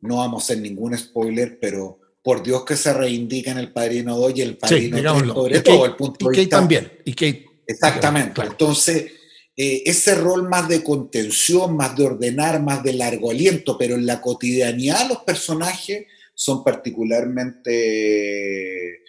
no 0.00 0.16
vamos 0.16 0.42
a 0.42 0.44
hacer 0.44 0.58
ningún 0.60 0.98
spoiler, 0.98 1.58
pero 1.60 1.97
por 2.22 2.42
Dios 2.42 2.64
que 2.64 2.76
se 2.76 2.92
reivindica 2.92 3.52
en 3.52 3.58
el 3.58 3.72
Padrino 3.72 4.18
2 4.18 4.32
y 4.36 4.42
el 4.42 4.58
Padrino 4.58 4.98
3, 4.98 5.32
sobre 5.32 5.60
todo 5.60 5.86
el 5.86 5.96
punto 5.96 6.30
y 6.30 6.34
Kate 6.34 6.48
también. 6.48 6.92
Y 7.04 7.12
Kate, 7.12 7.46
exactamente. 7.66 8.42
Entonces, 8.42 9.12
eh, 9.56 9.82
ese 9.86 10.14
rol 10.14 10.48
más 10.48 10.68
de 10.68 10.84
contención, 10.84 11.76
más 11.76 11.96
de 11.96 12.04
ordenar, 12.04 12.62
más 12.62 12.82
de 12.82 12.92
largo 12.92 13.30
aliento, 13.30 13.76
pero 13.76 13.96
en 13.96 14.06
la 14.06 14.20
cotidianidad 14.20 15.08
los 15.08 15.18
personajes 15.18 16.06
son 16.34 16.62
particularmente 16.62 19.02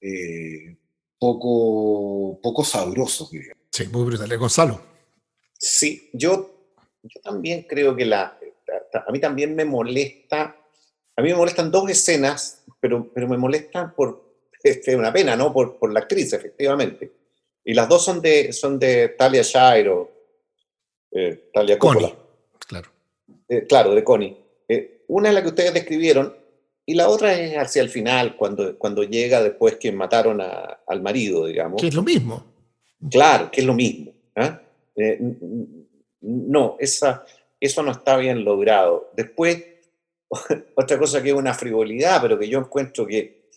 eh, 0.00 0.76
poco, 1.18 2.40
poco 2.42 2.64
sabrosos, 2.64 3.30
diría. 3.30 3.52
Sí, 3.70 3.84
muy 3.92 4.04
brutal. 4.04 4.32
¿Eh, 4.32 4.36
Gonzalo. 4.36 4.80
Sí, 5.58 6.10
yo, 6.12 6.72
yo 7.02 7.20
también 7.22 7.66
creo 7.68 7.94
que 7.94 8.06
la, 8.06 8.38
a 9.06 9.12
mí 9.12 9.20
también 9.20 9.54
me 9.54 9.64
molesta 9.64 10.56
a 11.16 11.22
mí 11.22 11.30
me 11.30 11.36
molestan 11.36 11.70
dos 11.70 11.90
escenas, 11.90 12.62
pero, 12.78 13.10
pero 13.12 13.26
me 13.26 13.38
molestan 13.38 13.94
por, 13.94 14.22
es 14.62 14.86
una 14.88 15.12
pena, 15.12 15.34
¿no? 15.34 15.52
Por, 15.52 15.78
por 15.78 15.92
la 15.92 16.00
actriz, 16.00 16.32
efectivamente. 16.32 17.12
Y 17.64 17.74
las 17.74 17.88
dos 17.88 18.04
son 18.04 18.20
de, 18.20 18.52
son 18.52 18.78
de 18.78 19.08
Talia 19.08 19.42
Shire 19.42 19.88
o 19.88 20.10
eh, 21.10 21.50
Talia 21.52 21.78
Coppola. 21.78 22.08
Connie, 22.08 22.22
claro. 22.68 22.90
Eh, 23.48 23.66
claro, 23.66 23.94
de 23.94 24.04
Connie. 24.04 24.36
Eh, 24.68 25.04
una 25.08 25.28
es 25.28 25.34
la 25.34 25.42
que 25.42 25.48
ustedes 25.48 25.74
describieron 25.74 26.36
y 26.84 26.94
la 26.94 27.08
otra 27.08 27.34
es 27.34 27.56
hacia 27.56 27.82
el 27.82 27.88
final, 27.88 28.36
cuando, 28.36 28.78
cuando 28.78 29.02
llega 29.02 29.42
después 29.42 29.76
que 29.76 29.90
mataron 29.90 30.40
a, 30.40 30.80
al 30.86 31.02
marido, 31.02 31.46
digamos. 31.46 31.80
Que 31.80 31.88
es 31.88 31.94
lo 31.94 32.02
mismo. 32.02 32.44
Claro, 33.10 33.50
que 33.50 33.62
es 33.62 33.66
lo 33.66 33.74
mismo. 33.74 34.12
¿ah? 34.36 34.60
No, 36.20 36.76
esa, 36.78 37.24
eso 37.58 37.82
no 37.82 37.90
está 37.90 38.16
bien 38.16 38.44
logrado. 38.44 39.10
Después 39.16 39.64
otra 40.74 40.98
cosa 40.98 41.22
que 41.22 41.30
es 41.30 41.34
una 41.34 41.54
frivolidad, 41.54 42.20
pero 42.22 42.38
que 42.38 42.48
yo 42.48 42.58
encuentro 42.58 43.06
que 43.06 43.48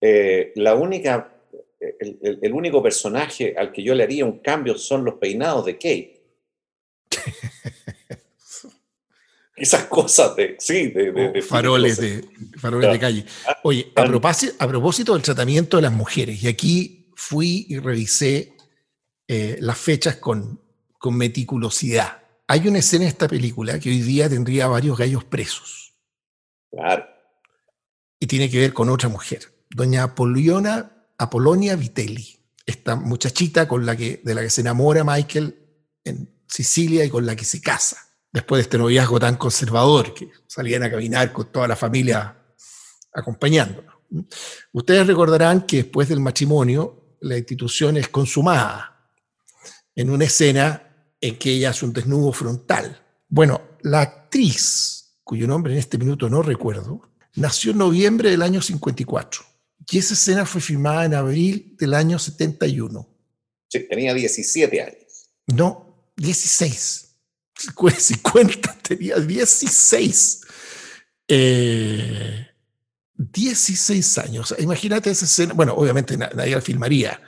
eh, 0.00 0.52
la 0.56 0.74
única, 0.74 1.42
el, 1.80 2.52
único 2.52 2.82
personaje 2.82 3.54
al 3.56 3.72
que 3.72 3.82
yo 3.82 3.94
le 3.94 4.04
haría 4.04 4.24
un 4.24 4.38
cambio 4.38 4.76
son 4.78 5.04
los 5.04 5.14
peinados 5.14 5.66
de 5.66 5.74
Kate. 5.74 6.22
Esas 9.56 9.84
cosas 9.86 10.36
de, 10.36 10.54
sí, 10.60 10.88
de, 10.88 11.42
faroles, 11.42 11.98
de, 11.98 12.24
faroles 12.58 12.92
de 12.92 12.98
calle. 13.00 13.24
Ah, 13.44 13.58
Oye, 13.64 13.90
a 13.96 14.04
propósito, 14.04 14.54
a 14.56 14.68
propósito 14.68 15.14
del 15.14 15.22
tratamiento 15.22 15.78
de 15.78 15.82
las 15.82 15.92
mujeres, 15.92 16.40
y 16.44 16.46
aquí 16.46 17.10
fui 17.16 17.66
y 17.68 17.78
revisé 17.78 18.52
eh, 19.26 19.56
las 19.60 19.76
fechas 19.76 20.14
con 20.16 20.60
con 20.98 21.16
meticulosidad. 21.16 22.22
Hay 22.48 22.66
una 22.66 22.80
escena 22.80 23.04
en 23.04 23.08
esta 23.08 23.28
película 23.28 23.78
que 23.78 23.90
hoy 23.90 24.02
día 24.02 24.28
tendría 24.28 24.66
varios 24.66 24.98
gallos 24.98 25.24
presos. 25.24 25.87
Claro. 26.70 27.06
Y 28.20 28.26
tiene 28.26 28.50
que 28.50 28.58
ver 28.58 28.72
con 28.72 28.88
otra 28.88 29.08
mujer, 29.08 29.40
doña 29.70 30.02
Apollonia, 30.02 30.90
Apolonia 31.18 31.76
Vitelli, 31.76 32.38
esta 32.66 32.96
muchachita 32.96 33.66
con 33.66 33.86
la 33.86 33.96
que, 33.96 34.20
de 34.24 34.34
la 34.34 34.42
que 34.42 34.50
se 34.50 34.60
enamora 34.60 35.04
Michael 35.04 35.56
en 36.04 36.30
Sicilia 36.46 37.04
y 37.04 37.10
con 37.10 37.24
la 37.24 37.36
que 37.36 37.44
se 37.44 37.60
casa, 37.60 37.96
después 38.32 38.58
de 38.58 38.62
este 38.62 38.78
noviazgo 38.78 39.20
tan 39.20 39.36
conservador 39.36 40.14
que 40.14 40.30
salían 40.46 40.82
a 40.82 40.90
caminar 40.90 41.32
con 41.32 41.50
toda 41.50 41.68
la 41.68 41.76
familia 41.76 42.36
acompañándonos. 43.12 43.94
Ustedes 44.72 45.06
recordarán 45.06 45.66
que 45.66 45.78
después 45.78 46.08
del 46.08 46.20
matrimonio 46.20 47.16
la 47.20 47.36
institución 47.36 47.96
es 47.96 48.08
consumada 48.08 49.10
en 49.94 50.10
una 50.10 50.24
escena 50.24 50.82
en 51.20 51.36
que 51.36 51.50
ella 51.50 51.70
hace 51.70 51.84
un 51.84 51.92
desnudo 51.92 52.32
frontal. 52.32 53.02
Bueno, 53.28 53.60
la 53.82 54.00
actriz, 54.00 54.97
cuyo 55.28 55.46
nombre 55.46 55.74
en 55.74 55.78
este 55.78 55.98
minuto 55.98 56.30
no 56.30 56.40
recuerdo, 56.40 57.02
nació 57.34 57.72
en 57.72 57.78
noviembre 57.78 58.30
del 58.30 58.40
año 58.40 58.62
54 58.62 59.42
y 59.90 59.98
esa 59.98 60.14
escena 60.14 60.46
fue 60.46 60.62
filmada 60.62 61.04
en 61.04 61.12
abril 61.12 61.76
del 61.78 61.92
año 61.92 62.18
71. 62.18 63.06
Sí, 63.68 63.86
tenía 63.90 64.14
17 64.14 64.80
años. 64.80 65.30
No, 65.48 66.12
16. 66.16 67.14
50, 67.98 68.78
tenía 68.82 69.16
16. 69.16 70.40
Eh, 71.28 72.46
16 73.14 74.18
años. 74.18 74.54
Imagínate 74.58 75.10
esa 75.10 75.26
escena. 75.26 75.52
Bueno, 75.52 75.74
obviamente 75.74 76.16
nadie 76.16 76.54
la 76.54 76.62
filmaría, 76.62 77.20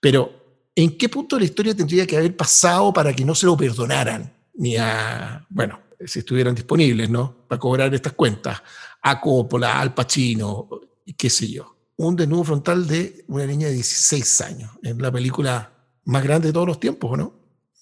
pero 0.00 0.68
¿en 0.74 0.98
qué 0.98 1.08
punto 1.08 1.36
de 1.36 1.42
la 1.42 1.46
historia 1.46 1.76
tendría 1.76 2.08
que 2.08 2.16
haber 2.16 2.36
pasado 2.36 2.92
para 2.92 3.14
que 3.14 3.24
no 3.24 3.36
se 3.36 3.46
lo 3.46 3.56
perdonaran? 3.56 4.34
Ni 4.54 4.76
a, 4.76 5.46
bueno, 5.48 5.85
si 6.04 6.20
estuvieran 6.20 6.54
disponibles, 6.54 7.08
¿no? 7.08 7.46
Para 7.48 7.58
cobrar 7.58 7.94
estas 7.94 8.12
cuentas. 8.12 8.62
A 9.02 9.20
Coppola, 9.20 9.80
Al 9.80 9.94
Pacino, 9.94 10.68
qué 11.16 11.30
sé 11.30 11.48
yo. 11.48 11.76
Un 11.96 12.16
desnudo 12.16 12.44
frontal 12.44 12.86
de 12.86 13.24
una 13.28 13.46
niña 13.46 13.68
de 13.68 13.74
16 13.74 14.40
años, 14.42 14.70
en 14.82 15.00
la 15.00 15.10
película 15.10 15.72
más 16.04 16.22
grande 16.22 16.48
de 16.48 16.52
todos 16.52 16.66
los 16.66 16.80
tiempos, 16.80 17.16
¿no? 17.16 17.34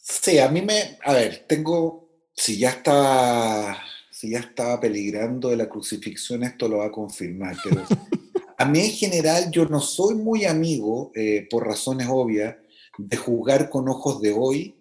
Sí, 0.02 0.38
a 0.38 0.48
mí 0.48 0.62
me. 0.62 0.98
A 1.04 1.12
ver, 1.14 1.44
tengo. 1.48 2.04
Si 2.36 2.58
ya 2.58 2.70
está 2.70 3.80
ya 4.28 4.40
estaba 4.40 4.80
peligrando 4.80 5.50
de 5.50 5.56
la 5.56 5.68
crucifixión, 5.68 6.44
esto 6.44 6.68
lo 6.68 6.78
va 6.78 6.86
a 6.86 6.92
confirmar. 6.92 7.56
Pero 7.62 7.84
a 8.58 8.64
mí 8.64 8.80
en 8.80 8.90
general 8.90 9.50
yo 9.50 9.66
no 9.66 9.80
soy 9.80 10.14
muy 10.14 10.44
amigo, 10.44 11.12
eh, 11.14 11.46
por 11.50 11.66
razones 11.66 12.06
obvias, 12.10 12.56
de 12.96 13.16
juzgar 13.16 13.70
con 13.70 13.88
ojos 13.88 14.20
de 14.20 14.32
hoy 14.32 14.76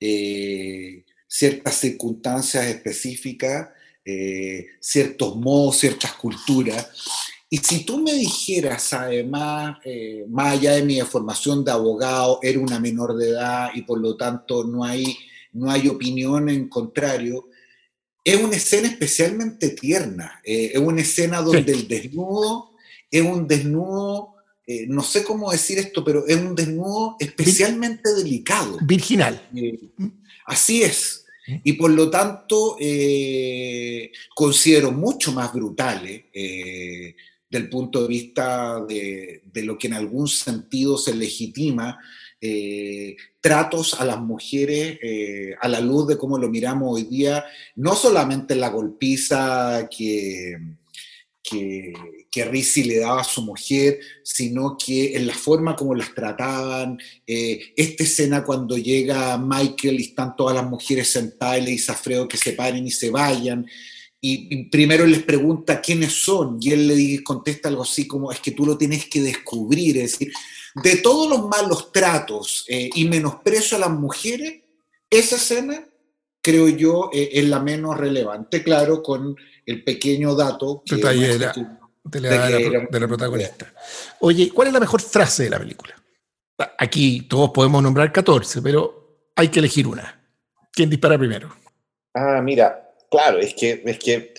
eh, 0.00 1.04
ciertas 1.28 1.76
circunstancias 1.76 2.66
específicas, 2.66 3.68
eh, 4.04 4.66
ciertos 4.80 5.36
modos, 5.36 5.78
ciertas 5.78 6.14
culturas. 6.14 6.88
Y 7.48 7.58
si 7.58 7.84
tú 7.84 8.02
me 8.02 8.12
dijeras, 8.14 8.92
además, 8.92 9.78
más 10.28 10.54
allá 10.54 10.72
de 10.72 10.82
mi 10.82 11.00
formación 11.02 11.64
de 11.64 11.70
abogado, 11.70 12.40
era 12.42 12.58
una 12.58 12.80
menor 12.80 13.16
de 13.16 13.30
edad 13.30 13.70
y 13.74 13.82
por 13.82 14.00
lo 14.00 14.16
tanto 14.16 14.64
no 14.64 14.84
hay, 14.84 15.16
no 15.52 15.70
hay 15.70 15.88
opinión 15.88 16.48
en 16.48 16.68
contrario, 16.68 17.48
es 18.28 18.42
una 18.42 18.56
escena 18.56 18.88
especialmente 18.88 19.70
tierna, 19.70 20.40
eh, 20.44 20.72
es 20.74 20.78
una 20.78 21.00
escena 21.00 21.40
donde 21.40 21.72
el 21.72 21.88
desnudo 21.88 22.72
es 23.10 23.22
un 23.22 23.48
desnudo, 23.48 24.34
eh, 24.66 24.86
no 24.86 25.02
sé 25.02 25.24
cómo 25.24 25.50
decir 25.50 25.78
esto, 25.78 26.04
pero 26.04 26.26
es 26.26 26.36
un 26.36 26.54
desnudo 26.54 27.16
especialmente 27.18 28.12
delicado. 28.12 28.76
Virginal. 28.82 29.40
Eh, 30.48 30.52
así 30.52 30.82
es. 30.82 31.24
Y 31.64 31.72
por 31.74 31.90
lo 31.90 32.10
tanto, 32.10 32.76
considero 34.34 34.92
mucho 34.92 35.32
más 35.32 35.52
brutales 35.54 36.24
del 37.50 37.68
punto 37.70 38.02
de 38.02 38.08
vista 38.08 38.84
de, 38.86 39.40
de, 39.46 39.62
lo 39.62 39.78
que 39.78 39.86
en 39.86 39.94
algún 39.94 40.28
sentido 40.28 40.98
se 40.98 41.14
legitima 41.14 41.98
eh, 42.40 43.16
tratos 43.40 44.00
a 44.00 44.04
las 44.04 44.20
mujeres 44.20 44.96
eh, 45.02 45.56
a 45.60 45.66
la 45.66 45.80
luz 45.80 46.06
de 46.06 46.16
cómo 46.16 46.38
lo 46.38 46.48
miramos 46.48 46.94
hoy 46.94 47.02
día, 47.02 47.44
no 47.74 47.96
solamente 47.96 48.54
la 48.54 48.68
golpiza 48.68 49.88
que, 49.90 50.56
que, 51.42 51.92
que 52.30 52.44
le 52.84 52.98
daba 52.98 53.22
a 53.22 53.24
su 53.24 53.42
mujer, 53.42 54.00
sino 54.22 54.76
que 54.76 55.16
en 55.16 55.26
la 55.26 55.34
forma 55.34 55.74
como 55.74 55.94
las 55.94 56.14
trataban, 56.14 56.98
eh, 57.26 57.72
esta 57.76 58.04
escena 58.04 58.44
cuando 58.44 58.76
llega 58.76 59.38
Michael 59.38 60.00
y 60.00 60.04
están 60.04 60.36
todas 60.36 60.54
las 60.54 60.68
mujeres 60.68 61.08
sentadas 61.08 61.58
y 61.58 61.62
le 61.62 61.70
dice 61.72 61.92
a 61.92 61.94
Fredo 61.94 62.28
que 62.28 62.36
se 62.36 62.52
paren 62.52 62.86
y 62.86 62.90
se 62.90 63.10
vayan, 63.10 63.66
y, 64.20 64.64
primero 64.64 65.06
les 65.06 65.22
pregunta 65.22 65.80
quiénes 65.80 66.12
son, 66.12 66.58
y 66.60 66.72
él 66.72 66.88
le 66.88 67.22
contesta 67.22 67.68
algo 67.68 67.82
así 67.82 68.06
como, 68.06 68.32
es 68.32 68.40
que 68.40 68.50
tú 68.50 68.66
lo 68.66 68.76
tienes 68.76 69.08
que 69.08 69.20
descubrir, 69.20 69.96
es 69.98 70.12
decir, 70.12 70.32
de 70.82 70.96
todos 70.96 71.28
los 71.28 71.48
malos 71.48 71.92
tratos 71.92 72.64
eh, 72.68 72.90
y 72.94 73.04
menosprecio 73.04 73.76
a 73.76 73.80
las 73.80 73.90
mujeres, 73.90 74.62
esa 75.08 75.36
escena, 75.36 75.88
creo 76.42 76.68
yo, 76.68 77.10
eh, 77.12 77.30
es 77.32 77.44
la 77.44 77.60
menos 77.60 77.96
relevante, 77.96 78.62
claro, 78.62 79.02
con 79.02 79.36
el 79.68 79.84
pequeño 79.84 80.34
dato 80.34 80.82
que 80.84 80.96
de, 80.96 81.02
la, 81.02 82.48
de, 82.48 83.00
la, 83.00 83.06
protagonista. 83.06 83.70
Oye, 84.20 84.50
¿cuál 84.50 84.68
es 84.68 84.74
la 84.74 84.80
mejor 84.80 85.02
frase 85.02 85.44
de 85.44 85.50
la 85.50 85.58
película? 85.58 85.94
Aquí 86.78 87.26
todos 87.28 87.50
podemos 87.50 87.82
nombrar 87.82 88.10
14, 88.10 88.62
pero 88.62 89.28
hay 89.36 89.48
que 89.48 89.58
elegir 89.58 89.86
una. 89.86 90.18
¿Quién 90.72 90.88
dispara 90.88 91.18
primero? 91.18 91.54
Ah, 92.14 92.40
mira, 92.42 92.94
claro, 93.10 93.38
es 93.38 93.52
que, 93.52 93.82
es 93.84 93.98
que 93.98 94.32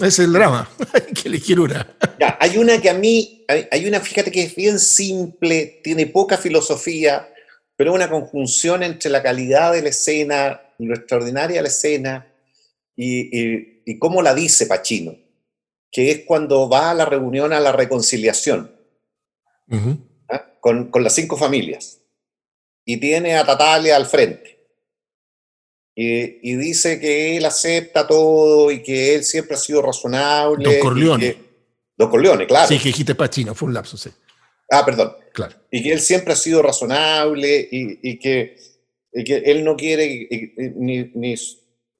es 0.00 0.18
el 0.20 0.32
drama, 0.32 0.70
hay 0.92 1.12
que 1.12 1.28
elegir 1.28 1.58
una. 1.58 1.96
hay 2.38 2.58
una 2.58 2.80
que 2.80 2.90
a 2.90 2.94
mí, 2.94 3.44
hay, 3.48 3.86
una, 3.86 3.98
fíjate 3.98 4.30
que 4.30 4.44
es 4.44 4.54
bien 4.54 4.78
simple, 4.78 5.80
tiene 5.82 6.06
poca 6.06 6.36
filosofía, 6.36 7.28
pero 7.74 7.92
una 7.92 8.08
conjunción 8.08 8.84
entre 8.84 9.10
la 9.10 9.20
calidad 9.20 9.72
de 9.72 9.82
la 9.82 9.88
escena, 9.88 10.62
lo 10.78 10.94
extraordinaria 10.94 11.56
de 11.56 11.62
la 11.62 11.68
escena 11.68 12.32
y, 12.94 13.36
y, 13.36 13.77
cómo 13.96 14.20
la 14.20 14.34
dice 14.34 14.66
Pachino, 14.66 15.16
que 15.90 16.10
es 16.10 16.24
cuando 16.26 16.68
va 16.68 16.90
a 16.90 16.94
la 16.94 17.04
reunión 17.04 17.52
a 17.52 17.60
la 17.60 17.70
reconciliación 17.70 18.76
¿ah? 20.28 20.44
con, 20.60 20.90
con 20.90 21.04
las 21.04 21.14
cinco 21.14 21.36
familias 21.36 22.00
y 22.84 22.98
tiene 22.98 23.36
a 23.36 23.46
Tatalia 23.46 23.94
al 23.94 24.06
frente 24.06 24.58
y, 26.00 26.54
dice 26.54 27.00
que 27.00 27.36
él 27.36 27.44
acepta 27.44 28.06
todo 28.06 28.70
y 28.70 28.84
que 28.84 29.16
él 29.16 29.24
siempre 29.24 29.56
ha 29.56 29.58
sido 29.58 29.82
razonable. 29.82 30.62
Don 30.62 30.78
Corleone. 30.78 31.36
Don 31.96 32.08
Corleone, 32.08 32.46
claro. 32.46 32.68
Sí, 32.68 32.78
que 32.78 32.90
dijiste 32.90 33.16
Pachino, 33.16 33.52
fue 33.52 33.66
un 33.66 33.74
lapso, 33.74 33.96
sí. 33.96 34.08
Ah, 34.70 34.84
perdón. 34.86 35.12
Claro. 35.32 35.56
Y 35.72 35.82
que 35.82 35.92
él 35.92 36.00
siempre 36.00 36.34
ha 36.34 36.36
sido 36.36 36.62
razonable 36.62 37.68
y, 37.68 38.16
que, 38.20 38.56
que, 39.12 39.36
él 39.46 39.64
no 39.64 39.74
quiere, 39.74 40.28
ni, 40.76 41.10
ni, 41.14 41.34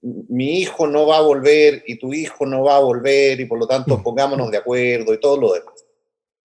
mi 0.00 0.60
hijo 0.60 0.86
no 0.86 1.06
va 1.06 1.18
a 1.18 1.22
volver 1.22 1.82
y 1.86 1.98
tu 1.98 2.12
hijo 2.12 2.46
no 2.46 2.62
va 2.62 2.76
a 2.76 2.80
volver 2.80 3.40
y 3.40 3.46
por 3.46 3.58
lo 3.58 3.66
tanto 3.66 3.98
mm. 3.98 4.02
pongámonos 4.02 4.50
de 4.50 4.58
acuerdo 4.58 5.12
y 5.12 5.20
todo 5.20 5.36
lo 5.40 5.52
demás. 5.52 5.84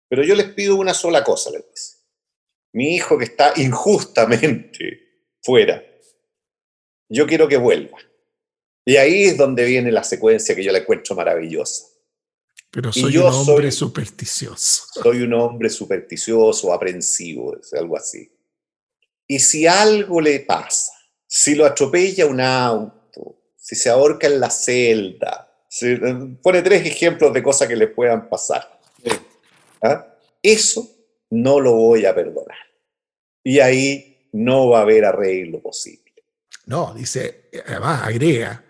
Pero 0.08 0.24
yo 0.24 0.34
les 0.34 0.52
pido 0.52 0.76
una 0.76 0.94
sola 0.94 1.22
cosa, 1.22 1.50
les 1.50 1.68
dice. 1.68 1.96
Mi 2.72 2.94
hijo 2.94 3.18
que 3.18 3.24
está 3.24 3.52
injustamente 3.56 5.00
fuera, 5.42 5.84
yo 7.08 7.26
quiero 7.26 7.48
que 7.48 7.56
vuelva. 7.56 7.98
Y 8.84 8.96
ahí 8.96 9.24
es 9.24 9.36
donde 9.36 9.64
viene 9.64 9.92
la 9.92 10.04
secuencia 10.04 10.54
que 10.54 10.64
yo 10.64 10.72
la 10.72 10.78
encuentro 10.78 11.14
maravillosa. 11.14 11.86
Pero 12.70 12.92
soy 12.92 13.16
un 13.18 13.26
hombre 13.26 13.72
supersticioso. 13.72 14.84
Soy 15.02 15.22
un 15.22 15.34
hombre 15.34 15.68
supersticioso, 15.68 16.72
aprensivo, 16.72 17.56
algo 17.72 17.96
así. 17.96 18.32
Y 19.26 19.40
si 19.40 19.66
algo 19.66 20.20
le 20.20 20.40
pasa, 20.40 20.92
si 21.26 21.56
lo 21.56 21.66
atropella 21.66 22.26
un 22.26 22.40
auto, 22.40 22.99
si 23.60 23.76
se 23.76 23.90
ahorca 23.90 24.26
en 24.26 24.40
la 24.40 24.50
celda, 24.50 25.48
pone 26.42 26.62
tres 26.62 26.84
ejemplos 26.86 27.32
de 27.32 27.42
cosas 27.42 27.68
que 27.68 27.76
le 27.76 27.86
puedan 27.88 28.28
pasar. 28.28 28.80
¿Ah? 29.82 30.06
Eso 30.42 30.90
no 31.30 31.60
lo 31.60 31.74
voy 31.74 32.06
a 32.06 32.14
perdonar. 32.14 32.56
Y 33.44 33.60
ahí 33.60 34.28
no 34.32 34.70
va 34.70 34.78
a 34.78 34.82
haber 34.82 35.04
arreglo 35.04 35.60
posible. 35.60 36.12
No, 36.66 36.94
dice, 36.94 37.48
además 37.66 38.02
agrega, 38.02 38.64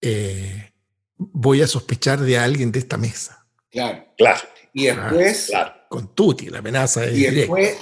eh, 0.00 0.72
voy 1.16 1.62
a 1.62 1.66
sospechar 1.66 2.20
de 2.20 2.38
alguien 2.38 2.70
de 2.70 2.78
esta 2.78 2.96
mesa. 2.96 3.46
Claro, 3.70 4.06
claro. 4.16 4.40
Y 4.72 4.88
ah, 4.88 5.10
después... 5.10 5.52
Con 5.88 6.14
Tuti, 6.14 6.48
la 6.48 6.58
amenaza 6.58 7.06
y 7.06 7.22
después, 7.22 7.76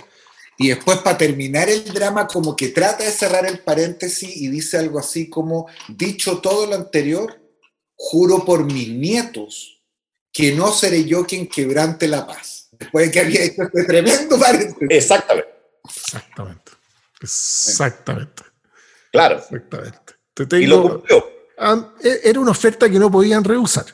y 0.63 0.69
después, 0.69 0.99
para 0.99 1.17
terminar 1.17 1.71
el 1.71 1.85
drama, 1.85 2.27
como 2.27 2.55
que 2.55 2.69
trata 2.69 3.03
de 3.03 3.11
cerrar 3.11 3.47
el 3.47 3.61
paréntesis 3.61 4.37
y 4.37 4.49
dice 4.49 4.77
algo 4.77 4.99
así 4.99 5.31
como, 5.31 5.67
dicho 5.89 6.37
todo 6.41 6.67
lo 6.67 6.75
anterior, 6.75 7.41
juro 7.97 8.45
por 8.45 8.67
mis 8.67 8.89
nietos 8.89 9.81
que 10.31 10.53
no 10.53 10.71
seré 10.71 11.07
yo 11.07 11.25
quien 11.25 11.49
quebrante 11.49 12.07
la 12.09 12.27
paz. 12.27 12.69
Después 12.73 13.07
de 13.07 13.11
que 13.11 13.21
había 13.21 13.43
hecho 13.43 13.63
este 13.63 13.85
tremendo 13.85 14.39
paréntesis. 14.39 14.87
Exactamente. 14.91 15.49
Exactamente. 15.83 16.73
Exactamente. 17.23 18.43
Claro. 19.13 19.37
Exactamente. 19.37 20.59
y 20.61 20.67
lo 20.67 20.83
cumplió. 20.83 21.27
Ah, 21.57 21.95
e, 22.05 22.21
era 22.23 22.39
una 22.39 22.51
oferta 22.51 22.91
que 22.91 22.99
no 22.99 23.11
podían 23.11 23.43
rehusar. 23.43 23.87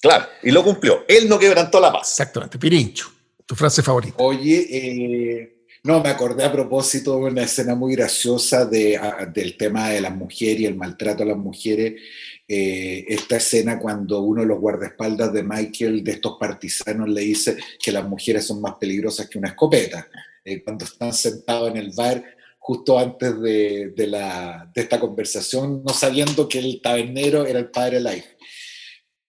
Claro, 0.00 0.24
y 0.40 0.52
lo 0.52 0.62
cumplió. 0.62 1.04
Él 1.08 1.28
no 1.28 1.36
quebrantó 1.36 1.80
la 1.80 1.90
paz. 1.90 2.12
Exactamente. 2.12 2.60
Pirincho, 2.60 3.10
tu 3.48 3.54
frase 3.54 3.82
favorita. 3.82 4.14
Oye, 4.18 4.66
eh, 4.70 5.64
no, 5.82 6.02
me 6.02 6.10
acordé 6.10 6.44
a 6.44 6.52
propósito 6.52 7.14
de 7.14 7.30
una 7.30 7.44
escena 7.44 7.74
muy 7.74 7.94
graciosa 7.94 8.66
de, 8.66 9.00
del 9.32 9.56
tema 9.56 9.88
de 9.88 10.02
las 10.02 10.14
mujeres 10.14 10.60
y 10.60 10.66
el 10.66 10.76
maltrato 10.76 11.22
a 11.22 11.26
las 11.26 11.38
mujeres. 11.38 11.98
Eh, 12.46 13.06
esta 13.08 13.36
escena 13.36 13.78
cuando 13.78 14.20
uno 14.20 14.42
de 14.42 14.48
los 14.48 14.60
guardaespaldas 14.60 15.32
de 15.32 15.42
Michael, 15.42 16.04
de 16.04 16.12
estos 16.12 16.36
partisanos, 16.38 17.08
le 17.08 17.22
dice 17.22 17.56
que 17.82 17.90
las 17.90 18.06
mujeres 18.06 18.46
son 18.46 18.60
más 18.60 18.74
peligrosas 18.74 19.30
que 19.30 19.38
una 19.38 19.48
escopeta. 19.48 20.06
Eh, 20.44 20.62
cuando 20.62 20.84
están 20.84 21.14
sentados 21.14 21.70
en 21.70 21.78
el 21.78 21.92
bar, 21.96 22.22
justo 22.58 22.98
antes 22.98 23.40
de, 23.40 23.94
de, 23.96 24.06
la, 24.08 24.70
de, 24.74 24.82
esta 24.82 25.00
conversación, 25.00 25.82
no 25.82 25.94
sabiendo 25.94 26.46
que 26.46 26.58
el 26.58 26.82
tabernero 26.82 27.46
era 27.46 27.60
el 27.60 27.70
padre 27.70 27.98
hija. 27.98 28.28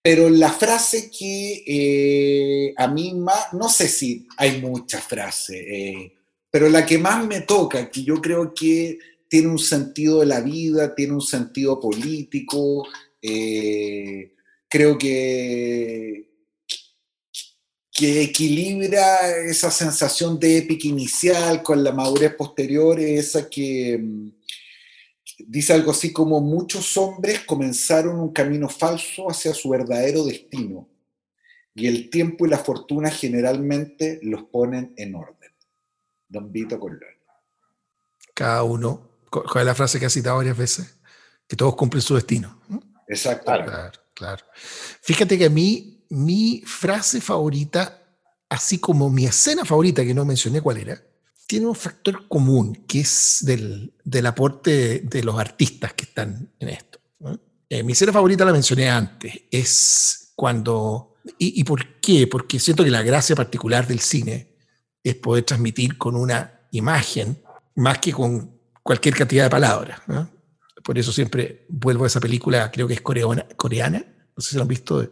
Pero 0.10 0.28
la 0.28 0.52
frase 0.52 1.12
que 1.12 1.64
eh, 1.68 2.74
a 2.76 2.88
mí 2.88 3.14
más, 3.14 3.54
no 3.54 3.70
sé 3.70 3.88
si 3.88 4.28
hay 4.38 4.60
muchas 4.60 5.04
frases, 5.04 5.64
pero 6.50 6.68
la 6.68 6.84
que 6.84 6.98
más 6.98 7.24
me 7.28 7.42
toca, 7.42 7.92
que 7.92 8.04
yo 8.04 8.20
creo 8.20 8.52
que 8.52 8.98
tiene 9.28 9.50
un 9.50 9.60
sentido 9.60 10.22
de 10.22 10.26
la 10.26 10.42
vida, 10.42 10.96
tiene 10.96 11.14
un 11.14 11.22
sentido 11.22 11.80
político, 11.80 12.88
eh, 13.22 14.34
creo 14.68 14.98
que, 14.98 16.32
que 17.92 18.24
equilibra 18.24 19.30
esa 19.46 19.70
sensación 19.70 20.40
de 20.40 20.58
épica 20.58 20.88
inicial 20.88 21.62
con 21.62 21.84
la 21.84 21.92
madurez 21.92 22.34
posterior, 22.34 23.00
esa 23.00 23.48
que 23.48 24.00
mm, 24.00 24.39
dice 25.48 25.74
algo 25.74 25.92
así 25.92 26.12
como 26.12 26.42
muchos 26.42 26.96
hombres 26.98 27.42
comenzaron 27.42 28.20
un 28.20 28.32
camino 28.32 28.70
falso 28.70 29.30
hacia 29.30 29.54
su 29.54 29.70
verdadero 29.70 30.26
destino 30.26 30.88
y 31.74 31.88
el 31.88 32.10
tiempo 32.10 32.46
y 32.46 32.50
la 32.50 32.58
fortuna 32.58 33.10
generalmente 33.10 34.20
los 34.24 34.44
ponen 34.44 34.94
en 34.98 35.16
orden. 35.16 35.52
Don 36.28 36.52
Vito 36.52 36.80
Corleone. 36.80 37.18
Cada 38.34 38.64
uno, 38.64 39.10
con 39.30 39.66
la 39.66 39.76
frase 39.76 40.00
que 40.00 40.06
ha 40.06 40.10
citado 40.10 40.38
varias 40.38 40.58
veces, 40.58 41.00
que 41.48 41.56
todos 41.56 41.76
cumplen 41.76 42.02
su 42.02 42.16
destino. 42.16 42.62
Exacto. 43.08 43.46
Claro, 43.46 44.00
claro. 44.14 44.46
Fíjate 45.02 45.38
que 45.38 45.46
a 45.46 45.50
mí, 45.50 46.06
mi 46.10 46.62
frase 46.66 47.22
favorita, 47.22 48.04
así 48.48 48.80
como 48.80 49.10
mi 49.10 49.26
escena 49.26 49.66
favorita, 49.66 50.04
que 50.04 50.14
no 50.14 50.26
mencioné 50.26 50.62
cuál 50.62 50.78
era, 50.78 51.02
tiene 51.50 51.66
un 51.66 51.74
factor 51.74 52.28
común, 52.28 52.86
que 52.88 53.00
es 53.00 53.40
del, 53.42 53.92
del 54.04 54.28
aporte 54.28 55.00
de 55.00 55.24
los 55.24 55.40
artistas 55.40 55.94
que 55.94 56.04
están 56.04 56.54
en 56.60 56.70
esto. 56.70 57.00
Eh, 57.68 57.82
mi 57.82 57.94
escena 57.94 58.14
favorita 58.14 58.46
la 58.46 58.54
mencioné 58.54 58.88
antes, 58.88 59.34
es 59.50 60.32
cuando... 60.36 61.16
¿Y, 61.40 61.60
¿Y 61.60 61.64
por 61.64 62.00
qué? 62.00 62.28
Porque 62.28 62.60
siento 62.60 62.84
que 62.84 62.92
la 62.92 63.02
gracia 63.02 63.36
particular 63.36 63.88
del 63.88 64.00
cine 64.00 64.58
es 65.04 65.16
poder 65.16 65.44
transmitir 65.44 65.98
con 65.98 66.16
una 66.16 66.68
imagen 66.70 67.42
más 67.78 67.98
que 67.98 68.14
con 68.14 68.60
cualquier 68.84 69.16
cantidad 69.16 69.46
de 69.46 69.50
palabras. 69.50 70.02
Por 70.84 71.00
eso 71.00 71.12
siempre 71.12 71.66
vuelvo 71.68 72.04
a 72.04 72.08
esa 72.08 72.20
película, 72.20 72.70
creo 72.70 72.88
que 72.88 72.94
es 72.94 73.02
coreana, 73.02 73.48
coreana 73.56 74.06
no 74.36 74.42
sé 74.42 74.52
si 74.52 74.56
lo 74.58 74.62
han 74.62 74.68
visto, 74.68 75.12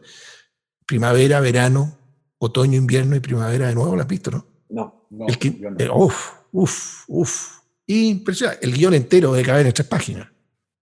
primavera, 0.86 1.40
verano, 1.40 1.98
otoño, 2.38 2.78
invierno 2.78 3.16
y 3.16 3.22
primavera 3.22 3.70
de 3.70 3.74
nuevo, 3.74 3.96
¿lo 3.96 4.04
has 4.04 4.08
visto, 4.08 4.30
no? 4.30 4.57
No, 4.70 5.08
no. 5.10 5.26
El 5.28 5.76
eh, 5.80 5.90
uf, 5.94 6.32
uf, 6.52 7.04
uf. 7.08 7.58
Impresionante. 7.88 8.66
El 8.66 8.74
guion 8.74 8.94
entero 8.94 9.34
de 9.34 9.44
caber 9.44 9.66
en 9.66 9.74
tres 9.74 9.88
páginas, 9.88 10.28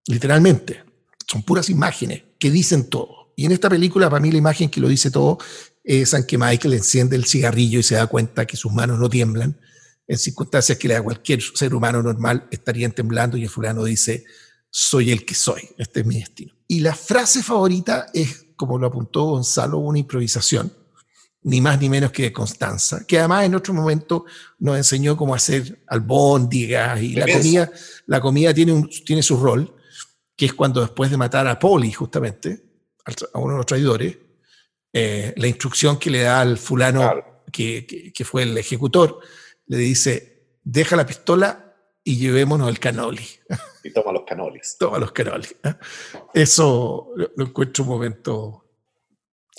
literalmente. 0.07 0.84
Son 1.28 1.44
puras 1.44 1.70
imágenes 1.70 2.24
que 2.40 2.52
dicen 2.52 2.90
todo. 2.90 3.34
Y 3.36 3.45
en 3.45 3.52
esta 3.52 3.70
película, 3.70 4.10
para 4.10 4.22
mí, 4.22 4.32
la 4.32 4.38
imagen 4.38 4.70
que 4.70 4.80
lo 4.80 4.88
dice 4.88 5.12
todo 5.12 5.38
es 5.84 6.14
en 6.14 6.26
que 6.26 6.38
Michael 6.38 6.74
enciende 6.74 7.16
el 7.16 7.26
cigarrillo 7.26 7.80
y 7.80 7.84
se 7.84 7.95
da 7.95 8.07
cuenta 8.07 8.45
que 8.45 8.57
sus 8.57 8.72
manos 8.72 8.99
no 8.99 9.10
tiemblan, 9.10 9.60
en 10.07 10.18
circunstancias 10.18 10.78
que 10.78 10.94
a 10.95 11.02
cualquier 11.02 11.41
ser 11.41 11.74
humano 11.74 12.02
normal 12.02 12.48
estarían 12.52 12.91
temblando 12.91 13.38
y 13.38 13.44
el 13.44 13.49
fulano 13.49 13.84
dice, 13.84 14.24
soy 14.70 15.12
el 15.12 15.26
que 15.26 15.36
soy, 15.36 15.62
este 15.78 16.02
es 16.02 16.06
mi 16.06 16.20
destino. 16.20 16.53
Y 16.68 16.80
la 16.80 16.95
frase 16.95 17.44
favorita 17.44 18.07
es, 18.14 18.48
como 18.56 18.78
lo 18.78 18.88
apuntó 18.88 19.24
Gonzalo, 19.26 19.78
una 19.78 19.99
improvisación, 19.99 20.72
ni 21.45 21.61
más 21.61 21.80
ni 21.80 21.89
menos 21.89 22.11
que 22.11 22.23
de 22.23 22.34
Constanza, 22.34 23.05
que 23.05 23.19
además 23.19 23.45
en 23.45 23.53
otro 23.53 23.72
momento 23.72 24.26
nos 24.57 24.77
enseñó 24.77 25.15
cómo 25.15 25.35
hacer 25.35 25.84
albóndigas 25.85 26.99
y 27.03 27.13
la 27.13 27.27
comida, 27.27 27.72
la 28.07 28.19
comida 28.19 28.53
tiene, 28.53 28.73
un, 28.73 28.89
tiene 28.89 29.22
su 29.22 29.38
rol, 29.38 29.76
que 30.35 30.47
es 30.47 30.53
cuando 30.53 30.81
después 30.81 31.11
de 31.11 31.17
matar 31.17 31.47
a 31.47 31.59
Poli, 31.59 31.91
justamente, 31.91 32.63
a 33.31 33.38
uno 33.38 33.53
de 33.53 33.57
los 33.57 33.65
traidores, 33.67 34.17
eh, 34.91 35.35
la 35.38 35.47
instrucción 35.47 35.99
que 35.99 36.09
le 36.09 36.23
da 36.23 36.41
al 36.41 36.57
fulano 36.57 37.43
que, 37.51 37.85
que, 38.11 38.26
fue 38.26 38.41
el 38.41 38.57
ejecutor, 38.57 39.19
le 39.67 39.77
dice, 39.77 40.47
deja 40.63 40.95
la 40.95 41.05
pistola 41.05 41.76
y 42.03 42.17
llevémonos 42.17 42.69
el 42.69 42.80
canoli. 42.80 43.27
Y 43.84 43.93
toma 43.93 44.11
los 44.11 44.23
canolis. 44.26 44.77
toma 44.80 44.97
los 44.97 45.11
canolis. 45.11 45.55
¿eh? 45.63 45.76
Eso 46.34 47.11
lo, 47.15 47.30
encuentro 47.38 47.84
un 47.84 47.89
momento 47.91 48.65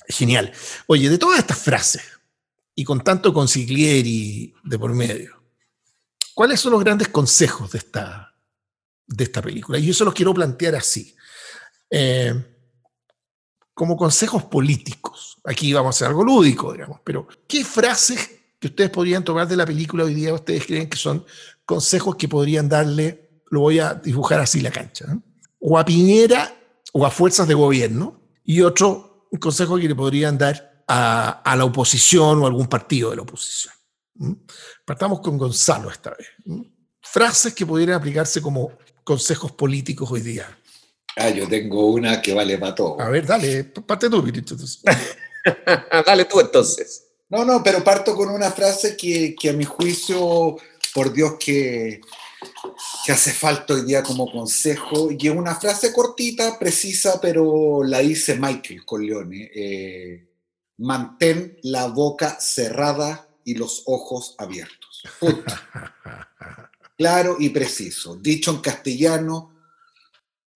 genial. 0.08 0.52
Oye, 0.86 1.08
de 1.08 1.18
todas 1.18 1.38
estas 1.38 1.58
frases, 1.58 2.02
y 2.74 2.84
con 2.84 3.02
tanto 3.02 3.32
consiglieri 3.32 4.54
de 4.64 4.78
por 4.78 4.92
medio, 4.92 5.42
¿cuáles 6.34 6.60
son 6.60 6.72
los 6.72 6.84
grandes 6.84 7.08
consejos 7.08 7.72
de 7.72 7.78
esta, 7.78 8.34
de 9.06 9.24
esta 9.24 9.40
película? 9.40 9.78
Y 9.78 9.86
yo 9.86 9.94
se 9.94 10.04
los 10.04 10.14
quiero 10.14 10.34
plantear 10.34 10.74
así. 10.74 11.14
Eh, 11.90 12.34
como 13.76 13.94
consejos 13.94 14.44
políticos. 14.44 15.36
Aquí 15.44 15.70
vamos 15.74 15.94
a 15.94 15.96
hacer 15.96 16.08
algo 16.08 16.24
lúdico, 16.24 16.72
digamos, 16.72 17.00
pero 17.04 17.28
¿qué 17.46 17.62
frases 17.62 18.30
que 18.58 18.68
ustedes 18.68 18.88
podrían 18.88 19.22
tomar 19.22 19.46
de 19.46 19.54
la 19.54 19.66
película 19.66 20.04
hoy 20.04 20.14
día 20.14 20.32
ustedes 20.32 20.64
creen 20.64 20.88
que 20.88 20.96
son 20.96 21.26
consejos 21.66 22.16
que 22.16 22.26
podrían 22.26 22.70
darle, 22.70 23.42
lo 23.50 23.60
voy 23.60 23.78
a 23.78 23.92
dibujar 23.92 24.40
así 24.40 24.62
la 24.62 24.70
cancha, 24.70 25.04
o 25.60 25.78
a 25.78 25.84
Piñera 25.84 26.56
o 26.94 27.04
a 27.04 27.10
fuerzas 27.10 27.46
de 27.46 27.52
gobierno, 27.52 28.22
y 28.44 28.62
otro 28.62 29.15
consejo 29.38 29.76
que 29.76 29.88
le 29.88 29.94
podrían 29.94 30.38
dar 30.38 30.84
a, 30.88 31.42
a 31.42 31.56
la 31.56 31.64
oposición 31.64 32.40
o 32.40 32.44
a 32.44 32.48
algún 32.48 32.68
partido 32.68 33.10
de 33.10 33.16
la 33.16 33.22
oposición? 33.22 33.74
Partamos 34.84 35.20
con 35.20 35.36
Gonzalo 35.36 35.90
esta 35.90 36.10
vez. 36.10 36.28
Frases 37.02 37.54
que 37.54 37.66
pudieran 37.66 37.96
aplicarse 37.96 38.40
como 38.40 38.72
consejos 39.04 39.52
políticos 39.52 40.10
hoy 40.10 40.20
día. 40.20 40.46
Ah, 41.16 41.30
yo 41.30 41.48
tengo 41.48 41.86
una 41.86 42.20
que 42.20 42.34
vale 42.34 42.58
para 42.58 42.74
todo. 42.74 43.00
A 43.00 43.08
ver, 43.08 43.26
dale, 43.26 43.64
parte 43.64 44.10
tú, 44.10 44.22
dale 46.06 46.24
tú 46.26 46.40
entonces. 46.40 47.04
No, 47.28 47.44
no, 47.44 47.62
pero 47.62 47.82
parto 47.82 48.14
con 48.14 48.28
una 48.28 48.50
frase 48.50 48.96
que, 48.96 49.34
que 49.34 49.50
a 49.50 49.52
mi 49.52 49.64
juicio, 49.64 50.56
por 50.94 51.12
Dios, 51.12 51.36
que, 51.40 52.00
que 53.06 53.12
hace 53.12 53.32
falta 53.32 53.72
hoy 53.72 53.82
día 53.82 54.02
como 54.02 54.28
consejo, 54.28 55.12
y 55.16 55.28
es 55.28 55.32
una 55.32 55.54
frase 55.54 55.92
cortita, 55.92 56.58
precisa, 56.58 57.20
pero 57.20 57.84
la 57.84 58.00
dice 58.00 58.34
Michael 58.34 58.84
Corleone. 58.84 59.48
Eh, 59.54 60.28
mantén 60.78 61.56
la 61.62 61.86
boca 61.86 62.40
cerrada 62.40 63.28
y 63.44 63.54
los 63.54 63.84
ojos 63.86 64.34
abiertos. 64.38 65.04
claro 66.98 67.36
y 67.38 67.50
preciso. 67.50 68.16
Dicho 68.16 68.50
en 68.50 68.56
castellano, 68.56 69.54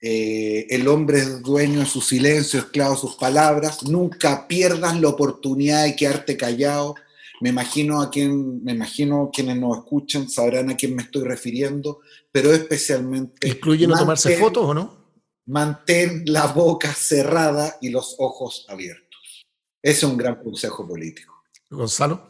eh, 0.00 0.66
el 0.70 0.88
hombre 0.88 1.20
es 1.20 1.42
dueño 1.42 1.78
de 1.78 1.86
su 1.86 2.00
silencio, 2.00 2.58
esclavo 2.58 2.94
de 2.94 3.00
sus 3.00 3.14
palabras. 3.14 3.84
Nunca 3.84 4.48
pierdas 4.48 5.00
la 5.00 5.08
oportunidad 5.08 5.84
de 5.84 5.94
quedarte 5.94 6.36
callado. 6.36 6.96
Me 7.40 7.48
imagino 7.48 8.02
a 8.02 8.10
quien, 8.10 8.62
me 8.62 8.72
imagino 8.72 9.30
quienes 9.32 9.56
nos 9.56 9.78
escuchan 9.78 10.28
sabrán 10.28 10.70
a 10.70 10.76
quién 10.76 10.94
me 10.94 11.02
estoy 11.02 11.24
refiriendo, 11.24 12.00
pero 12.30 12.52
especialmente. 12.52 13.48
¿Incluye 13.48 13.86
no 13.86 13.96
tomarse 13.96 14.36
fotos 14.36 14.64
o 14.64 14.74
no? 14.74 15.00
Mantén 15.46 16.24
la 16.26 16.46
boca 16.48 16.92
cerrada 16.92 17.78
y 17.80 17.88
los 17.88 18.16
ojos 18.18 18.66
abiertos. 18.68 19.46
Ese 19.82 19.98
es 19.98 20.02
un 20.04 20.18
gran 20.18 20.36
consejo 20.42 20.86
político. 20.86 21.42
Gonzalo. 21.70 22.20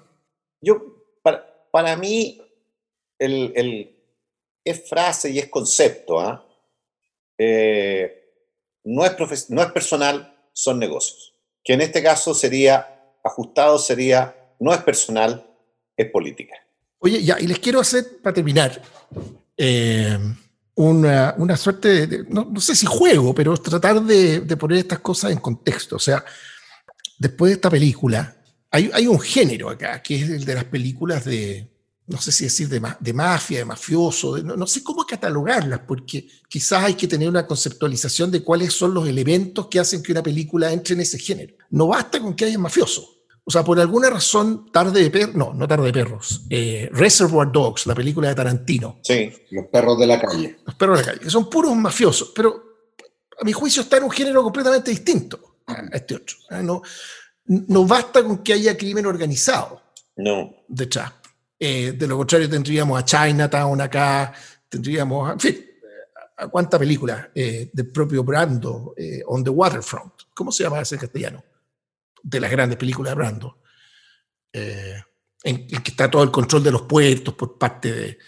Yo, 0.60 1.18
para, 1.22 1.44
para 1.72 1.96
mí, 1.96 2.40
el, 3.18 3.52
el, 3.56 3.96
es 4.64 4.88
frase 4.88 5.30
y 5.30 5.38
es 5.38 5.48
concepto, 5.48 6.20
¿ah? 6.20 6.46
Eh, 7.36 8.20
no, 8.84 9.04
es 9.04 9.50
no 9.50 9.62
es 9.62 9.72
personal, 9.72 10.36
son 10.52 10.78
negocios. 10.78 11.34
Que 11.64 11.72
en 11.72 11.80
este 11.80 12.02
caso 12.02 12.34
sería, 12.34 13.14
ajustado 13.24 13.78
sería, 13.78 14.39
no 14.60 14.72
es 14.72 14.80
personal, 14.82 15.44
es 15.96 16.10
política. 16.10 16.54
Oye, 16.98 17.22
ya, 17.22 17.40
y 17.40 17.46
les 17.46 17.58
quiero 17.58 17.80
hacer, 17.80 18.20
para 18.22 18.34
terminar, 18.34 18.80
eh, 19.56 20.18
una, 20.74 21.34
una, 21.38 21.56
suerte 21.56 22.06
de, 22.06 22.24
no, 22.28 22.60
sé 22.60 22.76
si 22.76 22.86
juego, 22.86 23.34
pero 23.34 23.56
tratar 23.56 24.02
de, 24.02 24.40
poner 24.56 24.78
estas 24.78 25.00
cosas 25.00 25.32
en 25.32 25.38
contexto. 25.38 25.96
O 25.96 25.98
sea, 25.98 26.24
después 27.18 27.50
de 27.50 27.54
esta 27.54 27.70
película, 27.70 28.36
hay, 28.70 28.90
hay 28.92 29.06
un 29.06 29.18
género 29.18 29.70
acá, 29.70 30.02
que 30.02 30.16
es 30.16 30.30
el 30.30 30.44
de 30.44 30.54
las 30.54 30.64
películas 30.64 31.24
de, 31.24 31.68
no 32.06 32.20
sé 32.20 32.30
si 32.32 32.44
decir 32.44 32.68
de, 32.68 32.82
de 33.00 33.12
mafia, 33.14 33.58
de 33.58 33.64
mafioso, 33.64 34.38
no, 34.38 34.56
no, 34.56 34.66
sé 34.66 34.82
cómo 34.82 35.06
catalogarlas, 35.06 35.80
porque 35.86 36.28
quizás 36.48 36.84
hay 36.84 36.94
que 36.94 37.08
tener 37.08 37.28
una 37.28 37.46
conceptualización 37.46 38.30
de 38.30 38.42
cuáles 38.42 38.74
son 38.74 38.92
los 38.92 39.08
elementos 39.08 39.68
que 39.68 39.80
hacen 39.80 40.02
que 40.02 40.12
una 40.12 40.22
película 40.22 40.70
entre 40.70 40.94
en 40.94 41.00
ese 41.00 41.18
género. 41.18 41.54
No 41.70 41.88
basta 41.88 42.20
con 42.20 42.34
que 42.34 42.44
haya 42.44 42.58
mafioso. 42.58 43.19
O 43.50 43.52
sea, 43.52 43.64
por 43.64 43.80
alguna 43.80 44.08
razón, 44.08 44.70
Tarde 44.70 45.02
de 45.02 45.10
Perros, 45.10 45.34
no, 45.34 45.52
no 45.52 45.66
Tarde 45.66 45.86
de 45.86 45.92
Perros, 45.92 46.42
eh, 46.48 46.88
Reservoir 46.92 47.50
Dogs, 47.50 47.84
la 47.84 47.96
película 47.96 48.28
de 48.28 48.36
Tarantino. 48.36 49.00
Sí, 49.02 49.28
los 49.50 49.66
perros 49.66 49.98
de 49.98 50.06
la 50.06 50.20
calle. 50.20 50.58
Los 50.64 50.76
perros 50.76 50.98
de 50.98 51.04
la 51.04 51.10
calle, 51.10 51.24
que 51.24 51.30
son 51.30 51.50
puros 51.50 51.74
mafiosos, 51.74 52.30
pero 52.32 52.62
a 53.40 53.44
mi 53.44 53.50
juicio 53.52 53.82
está 53.82 53.96
en 53.96 54.04
un 54.04 54.12
género 54.12 54.44
completamente 54.44 54.92
distinto 54.92 55.56
a 55.66 55.82
este 55.92 56.14
otro. 56.14 56.36
¿eh? 56.48 56.62
No, 56.62 56.80
no 57.46 57.84
basta 57.86 58.22
con 58.22 58.38
que 58.38 58.52
haya 58.52 58.76
crimen 58.76 59.04
organizado 59.04 59.82
no. 60.14 60.54
detrás. 60.68 61.12
Eh, 61.58 61.90
de 61.90 62.06
lo 62.06 62.18
contrario, 62.18 62.48
tendríamos 62.48 63.00
a 63.00 63.04
Chinatown 63.04 63.80
acá, 63.80 64.32
tendríamos, 64.68 65.32
en 65.32 65.40
fin, 65.40 65.66
a 66.36 66.46
cuánta 66.46 66.78
película 66.78 67.32
eh, 67.34 67.68
del 67.72 67.90
propio 67.90 68.22
Brando, 68.22 68.94
eh, 68.96 69.24
On 69.26 69.42
the 69.42 69.50
Waterfront. 69.50 70.12
¿Cómo 70.34 70.52
se 70.52 70.62
llama 70.62 70.82
ese 70.82 70.96
castellano? 70.96 71.42
De 72.22 72.40
las 72.40 72.50
grandes 72.50 72.78
películas 72.78 73.12
de 73.12 73.16
Brando. 73.16 73.62
en 74.52 75.04
el 75.44 75.82
que 75.82 75.90
está 75.90 76.10
todo 76.10 76.22
el 76.22 76.30
control 76.30 76.62
de 76.62 76.72
los 76.72 76.82
puertos 76.82 77.34
por 77.34 77.58
parte 77.58 77.92
de. 77.92 78.18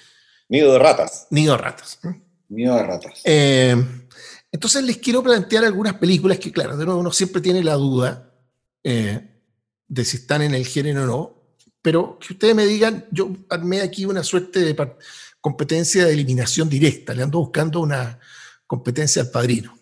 Nido 0.48 0.72
de 0.72 0.78
ratas. 0.78 1.26
Nido 1.30 1.52
de 1.52 1.58
ratas. 1.58 2.00
Nido 2.48 2.76
de 2.76 2.82
ratas. 2.82 3.22
entonces 3.24 4.84
les 4.84 4.98
quiero 4.98 5.22
plantear 5.22 5.64
algunas 5.64 5.94
películas 5.94 6.38
que, 6.38 6.52
claro, 6.52 6.76
de 6.76 6.84
nuevo 6.84 7.00
uno 7.00 7.12
siempre 7.12 7.40
tiene 7.40 7.64
la 7.64 7.74
duda 7.74 8.34
de 8.82 10.04
si 10.04 10.16
están 10.16 10.42
en 10.42 10.54
el 10.54 10.66
género 10.66 11.02
o 11.02 11.06
no, 11.06 11.42
pero 11.82 12.18
que 12.18 12.32
ustedes 12.32 12.54
me 12.54 12.64
digan, 12.64 13.06
yo 13.10 13.30
armé 13.50 13.80
aquí 13.82 14.06
una 14.06 14.22
suerte 14.22 14.60
de 14.60 14.96
competencia 15.40 16.06
de 16.06 16.12
eliminación 16.12 16.68
directa, 16.68 17.12
le 17.12 17.24
ando 17.24 17.40
buscando 17.40 17.80
una 17.80 18.18
competencia 18.66 19.20
al 19.20 19.30
padrino. 19.30 19.76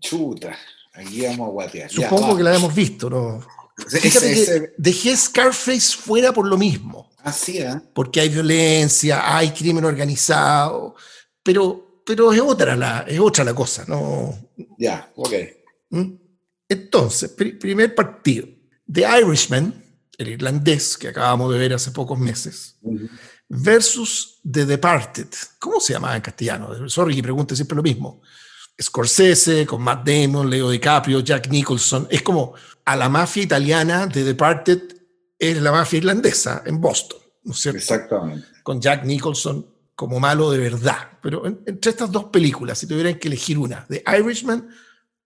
Chuta, 0.00 0.56
aquí 0.98 1.22
vamos 1.22 1.48
a 1.48 1.50
guatear. 1.50 1.90
Supongo 1.90 2.36
que 2.36 2.42
la 2.42 2.54
hemos 2.54 2.74
visto, 2.74 3.08
¿no? 3.08 3.40
Fíjate 3.88 4.34
que 4.34 4.72
dejé 4.76 5.16
Scarface 5.16 5.96
fuera 5.96 6.32
por 6.32 6.46
lo 6.46 6.58
mismo. 6.58 7.10
Así, 7.22 7.58
¿eh? 7.58 7.80
Porque 7.94 8.20
hay 8.20 8.28
violencia, 8.28 9.36
hay 9.36 9.50
crimen 9.50 9.84
organizado, 9.84 10.96
pero, 11.42 12.02
pero 12.04 12.32
es, 12.32 12.40
otra 12.40 12.74
la, 12.74 13.04
es 13.06 13.20
otra 13.20 13.44
la 13.44 13.54
cosa, 13.54 13.84
¿no? 13.86 14.36
Ya, 14.78 15.10
ok. 15.14 15.32
Entonces, 16.68 17.30
primer 17.30 17.94
partido. 17.94 18.48
The 18.90 19.06
Irishman, 19.20 19.84
el 20.16 20.28
irlandés 20.28 20.96
que 20.96 21.08
acabamos 21.08 21.52
de 21.52 21.58
ver 21.58 21.74
hace 21.74 21.90
pocos 21.90 22.18
meses, 22.18 22.78
versus 23.48 24.40
The 24.50 24.66
Departed. 24.66 25.28
¿Cómo 25.58 25.80
se 25.80 25.92
llama 25.92 26.16
en 26.16 26.22
castellano? 26.22 26.88
Sorry 26.88 27.14
que 27.14 27.22
pregunte 27.22 27.54
siempre 27.54 27.76
lo 27.76 27.82
mismo. 27.82 28.22
Scorsese, 28.80 29.66
con 29.66 29.82
Matt 29.82 30.08
Damon, 30.08 30.48
Leo 30.48 30.70
DiCaprio, 30.70 31.20
Jack 31.20 31.48
Nicholson. 31.48 32.06
Es 32.10 32.22
como 32.22 32.54
a 32.84 32.96
la 32.96 33.08
mafia 33.08 33.42
italiana, 33.42 34.08
The 34.08 34.24
Departed 34.24 34.82
es 35.38 35.60
la 35.60 35.72
mafia 35.72 35.98
irlandesa 35.98 36.62
en 36.66 36.80
Boston, 36.80 37.18
¿no 37.44 37.52
es 37.52 37.58
cierto? 37.60 37.78
Exactamente. 37.78 38.46
Con 38.62 38.80
Jack 38.80 39.04
Nicholson 39.04 39.66
como 39.94 40.20
malo 40.20 40.50
de 40.50 40.58
verdad. 40.58 41.18
Pero 41.20 41.44
entre 41.44 41.90
estas 41.90 42.10
dos 42.10 42.24
películas, 42.26 42.78
si 42.78 42.86
tuvieran 42.86 43.18
que 43.18 43.28
elegir 43.28 43.58
una, 43.58 43.84
The 43.88 44.04
Irishman 44.18 44.68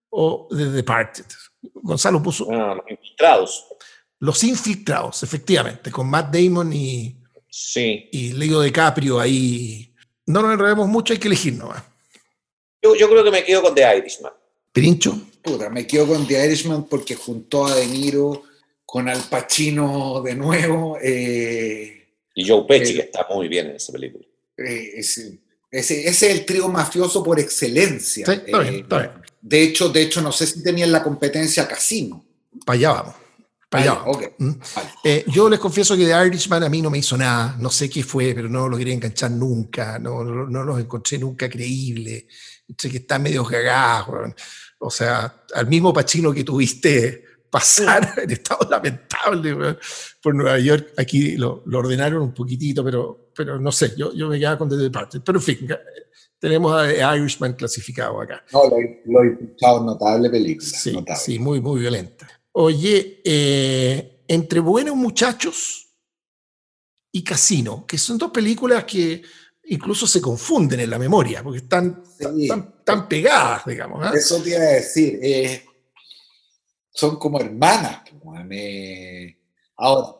o 0.09 0.49
The 0.51 0.71
Departed. 0.71 1.27
Gonzalo 1.75 2.23
puso... 2.23 2.49
Ah, 2.51 2.75
los 2.75 2.91
infiltrados. 2.91 3.67
Los 4.19 4.45
infiltrados, 4.45 5.23
efectivamente, 5.23 5.91
con 5.91 6.09
Matt 6.09 6.35
Damon 6.35 6.73
y, 6.73 7.21
sí. 7.49 8.09
y 8.13 8.33
Leo 8.33 8.63
DiCaprio 8.63 9.21
ahí. 9.21 9.95
No 10.27 10.43
nos 10.43 10.53
enredemos 10.55 10.89
mucho, 10.89 11.13
hay 11.13 11.19
que 11.19 11.29
elegir 11.29 11.55
nomás. 11.55 11.83
Yo, 12.83 12.97
yo 12.97 13.09
creo 13.09 13.25
que 13.25 13.31
me 13.31 13.45
quedo 13.45 13.63
con 13.63 13.75
The 13.75 13.97
Irishman. 13.97 14.33
¿Pirincho? 14.73 15.29
Puta, 15.43 15.71
me 15.71 15.87
quedo 15.87 16.07
con 16.09 16.27
The 16.27 16.47
Irishman 16.47 16.85
porque 16.85 17.15
juntó 17.15 17.67
a 17.67 17.77
De 17.77 17.87
Niro 17.87 18.43
con 18.85 19.09
Al 19.09 19.23
Pacino 19.23 20.21
de 20.23 20.35
nuevo. 20.35 20.99
Eh, 21.01 22.09
y 22.35 22.49
Joe 22.49 22.65
Pesci, 22.67 22.93
eh, 22.93 22.97
que 22.97 23.03
está 23.03 23.27
muy 23.33 23.49
bien 23.49 23.69
en 23.69 23.77
esa 23.77 23.93
película. 23.93 24.25
Eh, 24.57 24.93
ese, 24.97 25.39
ese, 25.71 26.09
es 26.09 26.23
el 26.23 26.45
trío 26.45 26.69
mafioso 26.69 27.23
por 27.23 27.39
excelencia. 27.39 28.27
Sí, 28.27 28.33
está 28.33 28.59
bien, 28.59 28.75
está 28.77 28.99
bien. 28.99 29.13
De 29.41 29.63
hecho, 29.63 29.89
de 29.89 30.03
hecho, 30.03 30.21
no 30.21 30.33
sé 30.33 30.47
si 30.47 30.63
tenían 30.63 30.93
la 30.93 31.03
competencia 31.03 31.69
Casino. 31.69 32.25
Para 32.65 32.77
allá 32.77 32.93
vamos. 32.93 33.23
¿Mm? 34.39 34.51
Eh, 35.03 35.25
yo 35.29 35.49
les 35.49 35.59
confieso 35.59 35.97
que 35.97 36.05
The 36.05 36.27
Irishman 36.27 36.63
a 36.63 36.69
mí 36.69 36.83
no 36.83 36.91
me 36.91 36.99
hizo 36.99 37.17
nada, 37.17 37.57
no 37.59 37.71
sé 37.71 37.89
qué 37.89 38.03
fue, 38.03 38.35
pero 38.35 38.49
no 38.49 38.69
lo 38.69 38.77
quería 38.77 38.93
enganchar 38.93 39.31
nunca, 39.31 39.99
no, 39.99 40.23
no, 40.23 40.65
los 40.65 40.79
encontré 40.79 41.19
nunca 41.19 41.49
creíbles, 41.49 42.25
sé 42.25 42.62
que 42.77 42.97
está 42.99 43.19
medio 43.19 43.45
cagado, 43.45 44.35
o 44.79 44.91
sea, 44.91 45.45
al 45.55 45.67
mismo 45.67 45.93
Pachino 45.93 46.33
que 46.33 46.45
tuviste 46.45 47.25
pasar 47.51 48.15
en 48.23 48.31
estado 48.31 48.69
lamentable 48.71 49.77
por 50.23 50.35
Nueva 50.35 50.59
York, 50.59 50.95
aquí 50.97 51.37
lo, 51.37 51.63
lo, 51.67 51.79
ordenaron 51.79 52.23
un 52.23 52.35
poquitito, 52.35 52.83
pero, 52.85 53.31
pero 53.35 53.61
no 53.61 53.71
sé, 53.71 53.95
yo, 53.97 54.13
yo 54.15 54.29
me 54.29 54.39
quedaba 54.39 54.59
con 54.59 54.69
The 54.69 54.77
Departed, 54.77 55.21
pero 55.25 55.39
en 55.39 55.45
fin, 55.45 55.69
tenemos 56.39 56.73
a 56.75 57.17
Irishman 57.17 57.53
clasificado 57.53 58.21
acá. 58.21 58.45
No, 58.53 58.65
lo 58.69 59.23
he, 59.23 59.29
escuchado, 59.29 59.85
notable 59.85 60.29
película. 60.29 60.69
Sí, 60.69 60.93
notable. 60.93 61.23
sí, 61.23 61.39
muy, 61.39 61.61
muy 61.61 61.81
violenta. 61.81 62.29
Oye, 62.53 63.21
eh, 63.25 64.25
entre 64.27 64.59
Buenos 64.59 64.97
Muchachos 64.97 65.95
y 67.13 67.23
Casino, 67.23 67.87
que 67.87 67.97
son 67.97 68.19
dos 68.19 68.31
películas 68.33 68.85
que 68.85 69.23
incluso 69.73 70.07
se 70.07 70.21
confunden 70.21 70.81
en 70.81 70.91
la 70.91 70.99
memoria, 70.99 71.43
porque 71.43 71.61
están, 71.61 72.03
tan, 72.85 73.09
pegadas, 73.09 73.65
digamos. 73.65 74.05
¿ah? 74.05 74.13
Eso 74.15 74.43
te 74.43 74.51
iba 74.51 74.59
a 74.59 74.65
decir. 74.65 75.19
Eh, 75.23 75.65
son 76.93 77.19
como 77.19 77.41
hermanas. 77.41 78.03
ahora, 79.77 80.17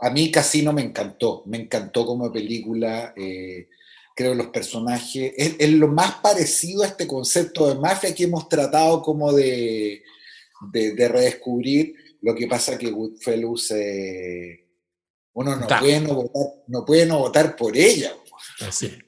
a 0.00 0.10
mí 0.10 0.30
Casino 0.30 0.72
me 0.72 0.82
encantó, 0.82 1.42
me 1.46 1.58
encantó 1.58 2.06
como 2.06 2.32
película. 2.32 3.12
Eh, 3.16 3.68
creo 4.14 4.34
los 4.34 4.48
personajes, 4.48 5.32
es, 5.36 5.70
lo 5.70 5.88
más 5.88 6.16
parecido 6.16 6.82
a 6.82 6.86
este 6.86 7.06
concepto 7.06 7.68
de 7.68 7.80
mafia 7.80 8.14
que 8.14 8.24
hemos 8.24 8.48
tratado 8.48 9.02
como 9.02 9.32
de, 9.32 10.02
de, 10.70 11.08
redescubrir. 11.08 11.94
Lo 12.20 12.36
que 12.36 12.46
pasa 12.46 12.78
que 12.78 12.90
Goodfellas, 12.90 13.72
eh, 13.72 14.68
uno 15.32 15.56
no 15.56 15.66
puede 15.66 16.00
no, 16.00 16.14
votar, 16.14 16.42
no 16.68 16.84
puede 16.84 17.06
no 17.06 17.18
votar 17.18 17.56
por 17.56 17.76
ella. 17.76 18.14
Así. 18.68 18.98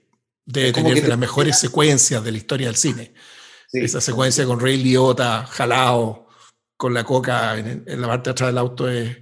Debe 0.44 0.72
tener 0.72 1.02
de 1.02 1.08
las 1.08 1.18
mejores 1.18 1.58
secuencias 1.58 2.22
de 2.22 2.32
la 2.32 2.38
historia 2.38 2.66
del 2.66 2.76
cine. 2.76 3.14
Esa 3.72 4.00
secuencia 4.00 4.44
con 4.44 4.60
Ray 4.60 4.76
Liotta, 4.76 5.46
jalado, 5.46 6.28
con 6.76 6.94
la 6.94 7.02
coca 7.02 7.58
en, 7.58 7.84
la 7.86 8.06
parte 8.06 8.30
de 8.30 8.32
atrás 8.32 8.48
del 8.50 8.58
auto 8.58 8.88
es 8.88 9.16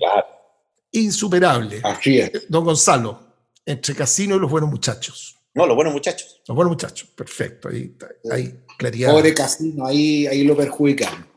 insuperable. 0.90 1.80
Así 1.84 2.18
es. 2.18 2.30
Don 2.48 2.64
Gonzalo, 2.64 3.20
entre 3.64 3.94
Casino 3.94 4.36
y 4.36 4.40
Los 4.40 4.50
Buenos 4.50 4.68
Muchachos. 4.68 5.38
No, 5.54 5.66
Los 5.66 5.76
Buenos 5.76 5.94
Muchachos. 5.94 6.42
Los 6.46 6.54
Buenos 6.54 6.72
Muchachos, 6.72 7.08
perfecto. 7.14 7.68
Ahí, 7.68 7.96
ahí 8.30 8.60
claridad. 8.76 9.12
Pobre 9.12 9.32
Casino, 9.32 9.86
ahí, 9.86 10.26
ahí 10.26 10.44
lo 10.44 10.56
perjudican 10.56 11.32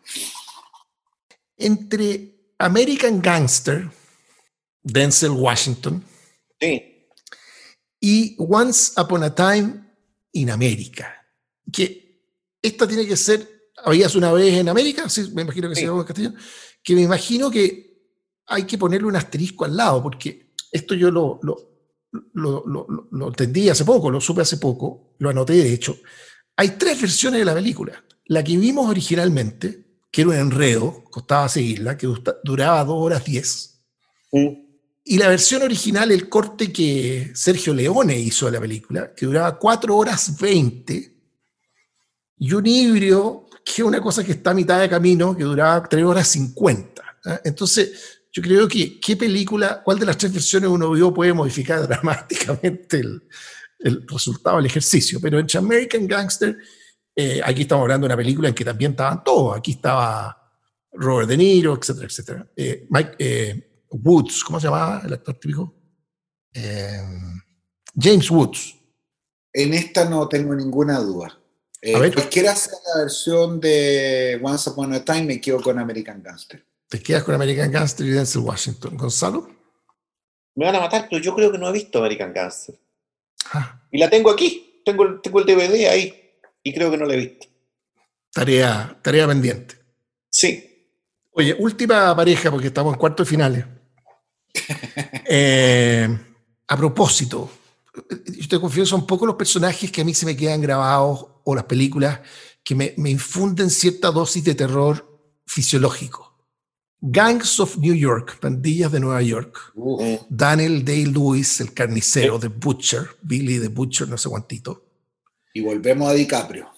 entre 1.57 2.35
American 2.59 3.21
Gangster, 3.21 3.89
Denzel 4.83 5.31
Washington, 5.31 6.03
y 7.99 8.35
Once 8.37 8.99
Upon 8.99 9.23
a 9.23 9.33
Time 9.33 9.83
in 10.33 10.49
America. 10.49 11.13
Que 11.71 12.21
esta 12.61 12.87
tiene 12.87 13.07
que 13.07 13.17
ser, 13.17 13.69
¿habías 13.83 14.15
una 14.15 14.31
vez 14.31 14.53
en 14.55 14.69
América? 14.69 15.09
Sí, 15.09 15.31
me 15.33 15.43
imagino 15.43 15.69
que 15.69 15.75
sí. 15.75 15.83
en 15.83 16.03
castellano. 16.03 16.35
Que 16.83 16.95
me 16.95 17.01
imagino 17.01 17.49
que 17.49 18.11
hay 18.47 18.63
que 18.63 18.77
ponerle 18.77 19.07
un 19.07 19.15
asterisco 19.15 19.65
al 19.65 19.75
lado, 19.75 20.03
porque 20.03 20.53
esto 20.71 20.93
yo 20.93 21.09
lo, 21.09 21.39
lo, 21.41 21.57
lo 23.11 23.27
entendí 23.27 23.69
hace 23.69 23.85
poco, 23.85 24.11
lo 24.11 24.21
supe 24.21 24.41
hace 24.41 24.57
poco, 24.57 25.15
lo 25.17 25.29
anoté 25.29 25.53
de 25.53 25.73
hecho. 25.73 25.97
Hay 26.57 26.71
tres 26.71 27.01
versiones 27.01 27.39
de 27.39 27.45
la 27.45 27.53
película. 27.53 28.03
La 28.25 28.43
que 28.43 28.57
vimos 28.57 28.89
originalmente, 28.89 29.99
que 30.11 30.21
era 30.21 30.29
un 30.31 30.35
enredo, 30.37 31.03
costaba 31.11 31.49
seguirla, 31.49 31.97
que 31.97 32.07
duraba 32.43 32.83
dos 32.83 32.97
horas 32.97 33.23
diez. 33.25 33.83
Y 35.07 35.17
la 35.17 35.29
versión 35.29 35.61
original, 35.61 36.11
el 36.11 36.27
corte 36.27 36.73
que 36.73 37.31
Sergio 37.33 37.73
Leone 37.73 38.19
hizo 38.19 38.47
de 38.47 38.53
la 38.53 38.59
película, 38.59 39.13
que 39.13 39.25
duraba 39.25 39.57
cuatro 39.57 39.95
horas 39.95 40.37
veinte, 40.39 41.15
y 42.37 42.51
un 42.51 42.65
híbrido, 42.65 43.47
que 43.63 43.81
es 43.81 43.87
una 43.87 44.01
cosa 44.01 44.23
que 44.23 44.33
está 44.33 44.51
a 44.51 44.55
mitad 44.55 44.79
de 44.79 44.89
camino, 44.89 45.37
que 45.37 45.43
duraba 45.43 45.87
tres 45.87 46.03
horas 46.03 46.27
cincuenta. 46.27 47.03
¿ah? 47.25 47.39
Entonces, 47.45 48.19
yo 48.31 48.41
creo 48.41 48.67
que 48.67 48.99
qué 48.99 49.15
película, 49.15 49.81
cuál 49.83 49.99
de 49.99 50.07
las 50.07 50.17
tres 50.17 50.33
versiones 50.33 50.69
uno 50.69 50.91
vio 50.91 51.13
puede 51.13 51.31
modificar 51.33 51.87
dramáticamente 51.87 52.99
el, 52.99 53.23
el 53.79 54.05
resultado 54.07 54.57
del 54.57 54.65
ejercicio. 54.65 55.19
Pero 55.21 55.39
entre 55.39 55.59
American 55.59 56.07
Gangster 56.07 56.57
eh, 57.15 57.39
aquí 57.43 57.61
estamos 57.61 57.83
hablando 57.83 58.05
de 58.05 58.13
una 58.13 58.17
película 58.17 58.49
en 58.49 58.55
que 58.55 58.65
también 58.65 58.91
estaban 58.91 59.23
todos. 59.23 59.57
Aquí 59.57 59.71
estaba 59.71 60.51
Robert 60.91 61.29
De 61.29 61.37
Niro, 61.37 61.77
etcétera, 61.79 62.07
etcétera. 62.07 62.47
Eh, 62.55 62.87
Mike 62.89 63.15
eh, 63.17 63.74
Woods, 64.03 64.43
¿cómo 64.43 64.59
se 64.59 64.67
llamaba 64.67 65.01
el 65.05 65.13
actor 65.13 65.35
típico? 65.39 65.73
James 67.97 68.29
Woods. 68.29 68.75
En 69.53 69.73
esta 69.73 70.05
no 70.09 70.27
tengo 70.27 70.53
ninguna 70.55 70.99
duda. 70.99 71.39
Eh, 71.81 71.95
A 71.95 71.99
ver. 71.99 72.13
cualquiera 72.13 72.55
sea 72.55 72.73
la 72.95 73.01
versión 73.01 73.59
de 73.59 74.39
Once 74.41 74.69
Upon 74.69 74.93
a 74.93 75.03
Time, 75.05 75.23
me 75.23 75.41
quedo 75.41 75.61
con 75.61 75.77
American 75.79 76.21
Gangster. 76.21 76.65
Te 76.87 77.01
quedas 77.01 77.23
con 77.23 77.35
American 77.35 77.71
Gangster 77.71 78.05
y 78.05 78.11
Denzel 78.11 78.41
Washington. 78.41 78.97
Gonzalo. 78.97 79.47
Me 80.55 80.65
van 80.65 80.75
a 80.75 80.79
matar, 80.79 81.07
pero 81.09 81.21
yo 81.21 81.35
creo 81.35 81.51
que 81.51 81.57
no 81.57 81.67
he 81.69 81.71
visto 81.73 81.99
American 81.99 82.33
Gangster. 82.33 82.75
Ah, 83.51 83.81
Y 83.91 83.97
la 83.97 84.09
tengo 84.09 84.29
aquí. 84.31 84.81
Tengo, 84.85 85.03
el- 85.03 85.21
tengo 85.21 85.39
el 85.39 85.45
DVD 85.45 85.87
ahí. 85.89 86.21
Y 86.63 86.73
creo 86.73 86.89
que 86.91 86.97
no 86.97 87.05
la 87.05 87.13
he 87.13 87.17
visto. 87.17 87.47
tarea, 88.31 88.99
tarea 89.01 89.27
pendiente. 89.27 89.75
Sí. 90.29 90.89
Oye, 91.31 91.55
última 91.57 92.13
pareja, 92.15 92.51
porque 92.51 92.67
estamos 92.67 92.93
en 92.93 92.99
cuartos 92.99 93.25
de 93.25 93.29
finales. 93.29 93.65
Eh, 95.27 96.07
a 96.67 96.77
propósito, 96.77 97.49
yo 98.37 98.47
te 98.47 98.59
confieso, 98.59 98.91
son 98.91 99.07
pocos 99.07 99.27
los 99.27 99.35
personajes 99.35 99.91
que 99.91 100.01
a 100.01 100.05
mí 100.05 100.13
se 100.13 100.25
me 100.25 100.35
quedan 100.35 100.61
grabados 100.61 101.25
o 101.43 101.55
las 101.55 101.65
películas 101.65 102.19
que 102.63 102.75
me, 102.75 102.93
me 102.97 103.09
infunden 103.09 103.69
cierta 103.69 104.11
dosis 104.11 104.43
de 104.43 104.55
terror 104.55 105.19
fisiológico. 105.45 106.35
Gangs 107.01 107.59
of 107.59 107.77
New 107.77 107.93
York, 107.93 108.39
pandillas 108.39 108.91
de 108.91 108.99
Nueva 108.99 109.21
York. 109.21 109.73
Mm. 109.75 110.15
Daniel 110.29 110.83
Day-Lewis, 110.83 111.61
el 111.61 111.73
carnicero 111.73 112.39
de 112.39 112.47
Butcher, 112.47 113.07
Billy 113.21 113.59
the 113.59 113.67
Butcher, 113.67 114.07
no 114.07 114.17
sé 114.17 114.29
cuántito. 114.29 114.85
Y 115.53 115.61
volvemos 115.61 116.09
a 116.09 116.13
DiCaprio. 116.13 116.71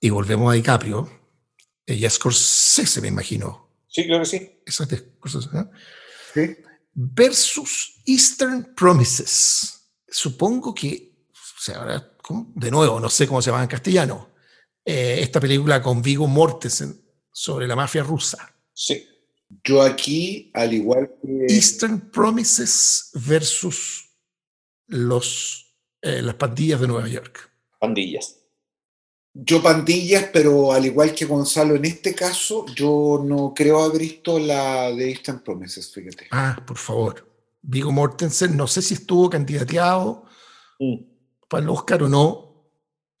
Y 0.00 0.10
volvemos 0.10 0.50
a 0.50 0.54
DiCaprio. 0.54 1.08
Ella 1.86 2.08
es 2.08 2.14
Scorsese, 2.14 3.00
me 3.00 3.08
imagino. 3.08 3.68
Sí, 3.86 4.04
creo 4.04 4.18
que 4.18 4.26
sí. 4.26 4.60
Esas 4.66 4.88
de 4.88 5.16
cosas, 5.18 5.48
¿eh? 5.54 5.64
¿Sí? 6.34 6.62
Versus 7.00 8.00
Eastern 8.04 8.74
Promises. 8.74 9.88
Supongo 10.08 10.74
que, 10.74 11.12
o 11.32 11.60
sea, 11.60 11.76
ahora, 11.76 12.16
¿cómo? 12.20 12.52
de 12.56 12.70
nuevo, 12.72 12.98
no 12.98 13.08
sé 13.08 13.28
cómo 13.28 13.40
se 13.40 13.50
llama 13.50 13.62
en 13.62 13.68
castellano, 13.68 14.30
eh, 14.84 15.18
esta 15.20 15.38
película 15.38 15.80
con 15.80 16.02
Vigo 16.02 16.26
Mortensen 16.26 17.00
sobre 17.30 17.68
la 17.68 17.76
mafia 17.76 18.02
rusa. 18.02 18.52
Sí. 18.72 19.06
Yo 19.64 19.80
aquí, 19.80 20.50
al 20.54 20.74
igual 20.74 21.10
que... 21.22 21.54
Eastern 21.54 22.10
Promises 22.10 23.10
versus 23.14 24.10
los, 24.88 25.72
eh, 26.02 26.20
las 26.20 26.34
pandillas 26.34 26.80
de 26.80 26.88
Nueva 26.88 27.08
York. 27.08 27.48
Pandillas. 27.78 28.37
Yo 29.34 29.62
pandillas, 29.62 30.26
pero 30.32 30.72
al 30.72 30.84
igual 30.86 31.14
que 31.14 31.24
Gonzalo, 31.24 31.76
en 31.76 31.84
este 31.84 32.14
caso, 32.14 32.66
yo 32.74 33.22
no 33.24 33.52
creo 33.54 33.80
haber 33.82 34.00
visto 34.00 34.38
la 34.38 34.90
de 34.90 35.10
Eastern 35.10 35.40
Promises, 35.44 35.92
fíjate. 35.92 36.26
Ah, 36.30 36.60
por 36.66 36.76
favor. 36.78 37.28
Vigo 37.62 37.92
Mortensen, 37.92 38.56
no 38.56 38.66
sé 38.66 38.82
si 38.82 38.94
estuvo 38.94 39.28
candidateado 39.30 40.24
Mm. 40.80 40.96
para 41.48 41.62
el 41.62 41.68
Oscar 41.70 42.02
o 42.04 42.08
no, 42.08 42.70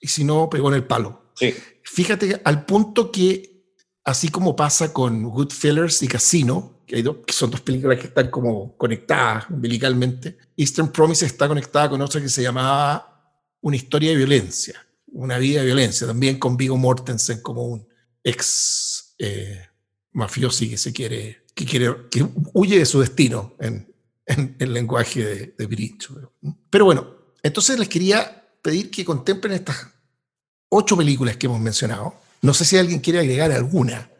y 0.00 0.08
si 0.08 0.24
no, 0.24 0.48
pegó 0.48 0.68
en 0.68 0.74
el 0.76 0.84
palo. 0.86 1.32
Sí. 1.34 1.54
Fíjate 1.84 2.40
al 2.44 2.64
punto 2.64 3.10
que, 3.12 3.64
así 4.04 4.28
como 4.28 4.54
pasa 4.56 4.92
con 4.92 5.22
Goodfellas 5.24 6.02
y 6.02 6.08
Casino, 6.08 6.82
que, 6.86 6.96
hay 6.96 7.02
dos- 7.02 7.18
que 7.26 7.32
son 7.32 7.50
dos 7.50 7.60
películas 7.60 7.98
que 8.00 8.06
están 8.08 8.30
como 8.30 8.76
conectadas 8.76 9.50
umbilicalmente, 9.50 10.38
Eastern 10.56 10.90
Promise 10.90 11.26
está 11.26 11.46
conectada 11.46 11.90
con 11.90 12.00
otra 12.00 12.20
que 12.20 12.28
se 12.28 12.42
llamaba 12.42 13.04
Una 13.60 13.76
historia 13.76 14.10
de 14.10 14.16
violencia, 14.16 14.74
una 15.12 15.38
vida 15.38 15.60
de 15.60 15.66
violencia, 15.66 16.06
también 16.06 16.38
con 16.38 16.56
Vigo 16.56 16.76
Mortensen 16.76 17.40
como 17.40 17.64
un 17.64 17.88
ex 18.22 19.14
eh, 19.18 19.66
mafiosi 20.12 20.70
que 20.70 20.78
se 20.78 20.92
quiere, 20.92 21.44
que 21.54 21.64
quiere, 21.64 22.08
que 22.10 22.26
huye 22.52 22.78
de 22.78 22.86
su 22.86 23.00
destino 23.00 23.54
en, 23.60 23.86
el 24.26 24.74
lenguaje 24.74 25.24
de, 25.24 25.66
de. 25.66 25.98
Pero 26.68 26.84
bueno, 26.84 27.16
entonces 27.42 27.78
les 27.78 27.88
quería 27.88 28.46
pedir 28.60 28.90
que 28.90 29.04
contemplen 29.04 29.54
estas 29.54 29.88
ocho 30.68 30.96
películas 30.96 31.36
que 31.38 31.46
hemos 31.46 31.60
mencionado. 31.60 32.14
No 32.42 32.52
sé 32.52 32.66
si 32.66 32.76
alguien 32.76 33.00
quiere 33.00 33.20
agregar 33.20 33.50
alguna 33.52 34.10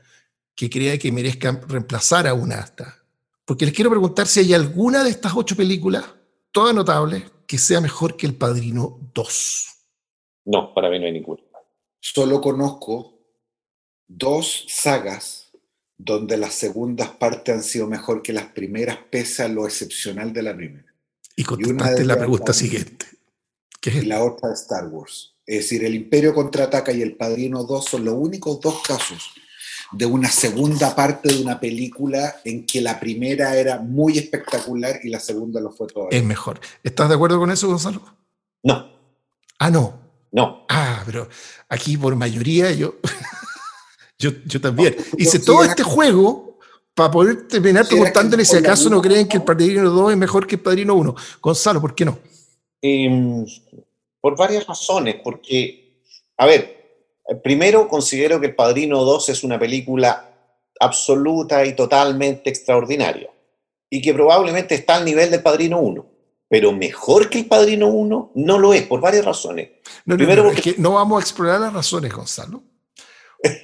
que 0.55 0.71
crea 0.71 0.99
que 0.99 1.13
merezca 1.13 1.61
reemplazar 1.69 2.27
a 2.27 2.35
una 2.35 2.57
hasta. 2.57 2.99
Porque 3.45 3.65
les 3.65 3.75
quiero 3.75 3.91
preguntar 3.91 4.27
si 4.27 4.41
hay 4.41 4.55
alguna 4.55 5.05
de 5.05 5.11
estas 5.11 5.33
ocho 5.35 5.57
películas, 5.57 6.05
todas 6.53 6.75
notables, 6.75 7.25
que 7.47 7.59
sea 7.59 7.81
mejor 7.81 8.17
que 8.17 8.27
El 8.27 8.35
Padrino 8.35 8.99
2. 9.15 9.78
No, 10.49 10.73
para 10.73 10.89
mí 10.89 10.99
no 10.99 11.05
hay 11.05 11.13
ninguna. 11.13 11.43
Solo 12.01 12.41
conozco 12.41 13.21
dos 14.07 14.65
sagas 14.69 15.53
donde 15.99 16.39
las 16.39 16.55
segundas 16.55 17.11
partes 17.11 17.55
han 17.55 17.63
sido 17.63 17.87
mejor 17.87 18.23
que 18.23 18.33
las 18.33 18.47
primeras, 18.47 18.97
pese 19.11 19.43
a 19.43 19.49
lo 19.49 19.67
excepcional 19.67 20.33
de 20.33 20.43
la 20.43 20.57
primera. 20.57 20.87
Y 21.37 21.43
una 21.43 21.55
contestaste 21.57 22.01
de 22.01 22.07
la 22.07 22.17
pregunta 22.17 22.53
también. 22.53 22.71
siguiente. 22.71 23.07
Que 23.79 23.91
es 23.91 23.97
Y 23.97 24.07
la 24.07 24.25
otra 24.25 24.53
es 24.55 24.63
Star 24.63 24.87
Wars. 24.87 25.35
Es 25.45 25.65
decir, 25.65 25.85
el 25.85 25.95
Imperio 25.95 26.35
contraataca 26.35 26.93
y 26.93 27.03
el 27.03 27.17
Padrino 27.17 27.65
2 27.65 27.85
son 27.85 28.07
los 28.07 28.15
únicos 28.15 28.59
dos 28.61 28.81
casos 28.83 29.31
de 29.93 30.07
una 30.07 30.31
segunda 30.31 30.95
parte 30.95 31.31
de 31.31 31.43
una 31.43 31.61
película 31.61 32.37
en 32.45 32.65
que 32.65 32.81
la 32.81 32.99
primera 32.99 33.55
era 33.55 33.81
muy 33.81 34.17
espectacular 34.17 35.01
y 35.03 35.11
la 35.11 35.21
segunda 35.21 35.61
lo 35.61 35.73
fue 35.73 35.89
todavía. 35.89 36.19
es 36.19 36.25
mejor. 36.25 36.59
¿Estás 36.83 37.11
de 37.11 37.17
acuerdo 37.17 37.39
con 37.39 37.51
eso, 37.51 37.69
Gonzalo? 37.69 38.03
No, 38.63 38.97
Ah, 39.59 39.71
no. 39.71 40.08
No. 40.33 40.67
Ah, 40.69 41.03
pero 41.07 41.29
aquí 41.69 41.97
por 41.97 42.15
mayoría 42.17 42.71
yo, 42.73 42.97
yo, 44.19 44.31
yo 44.45 44.61
también. 44.61 44.97
No, 44.99 45.05
Hice 45.19 45.39
si 45.39 45.45
todo 45.45 45.65
este 45.65 45.83
juego 45.83 46.59
para 46.95 47.11
poder 47.11 47.47
terminar 47.47 47.87
preguntándole 47.87 48.45
si 48.45 48.57
acaso 48.57 48.91
no 48.91 49.01
creen 49.01 49.29
que 49.29 49.37
el 49.37 49.43
¿no? 49.43 49.47
Padrino 49.47 49.89
2 49.89 50.11
es 50.11 50.19
mejor 50.19 50.47
que 50.47 50.57
el 50.57 50.61
Padrino 50.61 50.95
1. 50.95 51.15
Gonzalo, 51.41 51.81
¿por 51.81 51.95
qué 51.95 52.05
no? 52.05 52.19
Em, 52.83 53.47
por 54.21 54.37
varias 54.37 54.67
razones, 54.67 55.17
porque, 55.23 56.03
a 56.37 56.47
ver, 56.47 57.15
primero 57.43 57.89
considero 57.89 58.41
que 58.41 58.47
El 58.47 58.55
Padrino 58.57 59.05
2 59.05 59.29
es 59.29 59.45
una 59.45 59.59
película 59.59 60.29
absoluta 60.81 61.65
y 61.65 61.75
totalmente 61.75 62.51
extraordinaria, 62.51 63.31
y 63.89 64.03
que 64.03 64.13
probablemente 64.13 64.75
está 64.75 64.97
al 64.97 65.05
nivel 65.05 65.31
del 65.31 65.43
Padrino 65.43 65.81
1, 65.81 66.07
pero 66.49 66.73
mejor 66.73 67.29
que 67.29 67.41
El 67.41 67.47
Padrino 67.47 67.89
1 67.89 68.33
no 68.35 68.59
lo 68.59 68.73
es, 68.73 68.83
por 68.87 69.01
varias 69.01 69.25
razones. 69.25 69.71
No, 70.05 70.17
Primero 70.17 70.43
no, 70.43 70.49
porque- 70.51 70.71
es 70.71 70.77
que 70.77 70.81
no 70.83 70.93
vamos 70.95 71.19
a 71.19 71.23
explorar 71.23 71.61
las 71.61 71.73
razones, 71.73 72.13
Gonzalo. 72.13 72.63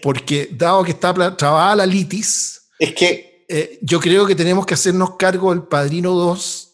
Porque 0.02 0.48
dado 0.52 0.84
que 0.84 0.92
está 0.92 1.12
trabada 1.36 1.74
la 1.76 1.86
litis, 1.86 2.68
Es 2.78 2.94
que, 2.94 3.44
eh, 3.48 3.78
yo 3.82 3.98
creo 4.00 4.26
que 4.26 4.34
tenemos 4.36 4.64
que 4.66 4.74
hacernos 4.74 5.16
cargo 5.16 5.50
del 5.50 5.64
Padrino 5.64 6.12
2 6.12 6.72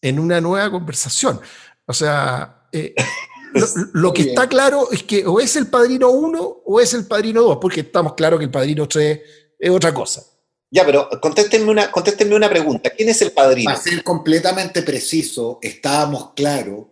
en 0.00 0.18
una 0.18 0.40
nueva 0.40 0.70
conversación. 0.70 1.40
O 1.86 1.92
sea, 1.92 2.66
eh, 2.72 2.94
lo, 3.54 3.66
lo 3.92 4.12
que 4.12 4.22
está 4.22 4.48
claro 4.48 4.88
es 4.90 5.02
que 5.04 5.24
o 5.26 5.38
es 5.38 5.54
el 5.56 5.68
Padrino 5.68 6.10
1 6.10 6.62
o 6.64 6.80
es 6.80 6.94
el 6.94 7.06
Padrino 7.06 7.42
2, 7.42 7.58
porque 7.60 7.80
estamos 7.80 8.14
claros 8.14 8.38
que 8.38 8.46
el 8.46 8.50
Padrino 8.50 8.88
3 8.88 9.20
es 9.58 9.70
otra 9.70 9.92
cosa. 9.94 10.24
Ya, 10.72 10.84
pero 10.84 11.08
contéstenme 11.20 11.70
una, 11.70 11.90
contéstenme 11.92 12.34
una 12.34 12.48
pregunta. 12.48 12.90
¿Quién 12.90 13.10
es 13.10 13.22
el 13.22 13.30
Padrino? 13.30 13.70
Para 13.70 13.80
ser 13.82 14.02
completamente 14.02 14.82
preciso, 14.82 15.58
estábamos 15.62 16.30
claros 16.34 16.86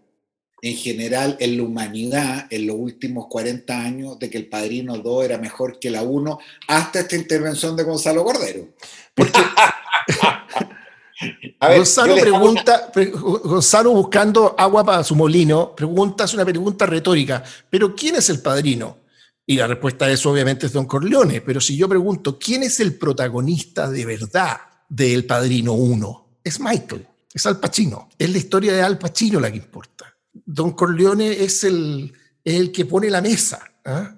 en 0.63 0.77
general 0.77 1.37
en 1.41 1.57
la 1.57 1.63
humanidad 1.63 2.47
en 2.51 2.67
los 2.67 2.77
últimos 2.77 3.27
40 3.29 3.75
años 3.83 4.19
de 4.19 4.29
que 4.29 4.37
el 4.37 4.47
Padrino 4.47 4.99
2 4.99 5.25
era 5.25 5.39
mejor 5.39 5.79
que 5.79 5.89
la 5.91 6.03
1 6.03 6.39
hasta 6.69 7.01
esta 7.01 7.17
intervención 7.17 7.75
de 7.75 7.83
Gonzalo 7.85 8.23
Cordero. 8.23 8.69
Porque 9.15 9.41
A 11.61 11.69
ver, 11.69 11.79
Gonzalo 11.79 12.13
una- 12.15 12.23
pregunta, 12.23 12.91
pre- 12.93 13.07
Gonzalo 13.11 13.91
buscando 13.93 14.55
agua 14.57 14.85
para 14.85 15.05
su 15.05 15.15
molino, 15.15 15.75
pregunta, 15.75 16.25
es 16.25 16.33
una 16.35 16.45
pregunta 16.47 16.87
retórica, 16.87 17.43
pero 17.69 17.95
¿quién 17.95 18.17
es 18.17 18.31
el 18.31 18.41
padrino? 18.41 18.97
Y 19.47 19.57
la 19.57 19.67
respuesta 19.67 20.05
a 20.05 20.11
eso 20.11 20.31
obviamente 20.31 20.67
es 20.67 20.73
Don 20.73 20.87
Corleone, 20.87 21.41
pero 21.41 21.61
si 21.61 21.77
yo 21.77 21.89
pregunto, 21.89 22.39
¿quién 22.39 22.63
es 22.63 22.79
el 22.81 22.95
protagonista 22.95 23.91
de 23.91 24.05
verdad 24.07 24.59
del 24.89 25.25
Padrino 25.27 25.73
1? 25.73 26.39
Es 26.45 26.61
Michael, 26.61 27.07
es 27.35 27.47
Al 27.47 27.59
Pacino, 27.59 28.09
es 28.19 28.31
la 28.31 28.39
historia 28.39 28.73
de 28.73 28.83
Al 28.83 28.99
Pacino 28.99 29.41
la 29.41 29.51
que 29.51 29.57
importa. 29.57 30.15
Don 30.33 30.73
Corleone 30.73 31.43
es 31.43 31.65
el, 31.65 32.13
el 32.45 32.71
que 32.71 32.85
pone 32.85 33.11
la 33.11 33.21
mesa, 33.21 33.61
¿ah? 33.85 34.15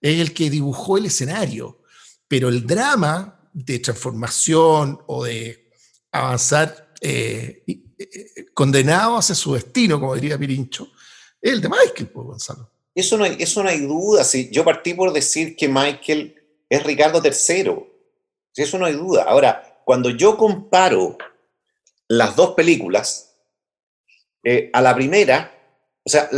es 0.00 0.20
el 0.20 0.34
que 0.34 0.50
dibujó 0.50 0.98
el 0.98 1.06
escenario, 1.06 1.80
pero 2.28 2.48
el 2.50 2.66
drama 2.66 3.48
de 3.54 3.78
transformación 3.78 4.98
o 5.06 5.24
de 5.24 5.70
avanzar 6.12 6.92
eh, 7.00 7.62
y- 7.66 7.84
eh, 7.98 8.46
condenado 8.52 9.16
hacia 9.16 9.34
su 9.34 9.54
destino, 9.54 9.98
como 9.98 10.14
diría 10.14 10.36
Pirincho, 10.38 10.88
es 11.40 11.52
el 11.52 11.60
de 11.60 11.68
Michael, 11.68 12.08
pues, 12.12 12.26
Gonzalo. 12.26 12.70
Eso 12.94 13.16
no 13.16 13.24
hay, 13.24 13.36
eso 13.40 13.62
no 13.62 13.68
hay 13.68 13.80
duda. 13.80 14.22
Si 14.24 14.50
yo 14.50 14.64
partí 14.64 14.94
por 14.94 15.12
decir 15.12 15.56
que 15.56 15.68
Michael 15.68 16.34
es 16.68 16.82
Ricardo 16.84 17.20
III. 17.22 17.74
Si 18.52 18.62
eso 18.62 18.78
no 18.78 18.86
hay 18.86 18.94
duda. 18.94 19.24
Ahora, 19.24 19.80
cuando 19.84 20.10
yo 20.10 20.36
comparo 20.36 21.18
las 22.08 22.36
dos 22.36 22.54
películas, 22.54 23.36
eh, 24.44 24.70
a 24.72 24.80
la 24.80 24.94
primera, 24.94 25.52
o 26.04 26.08
sea, 26.08 26.28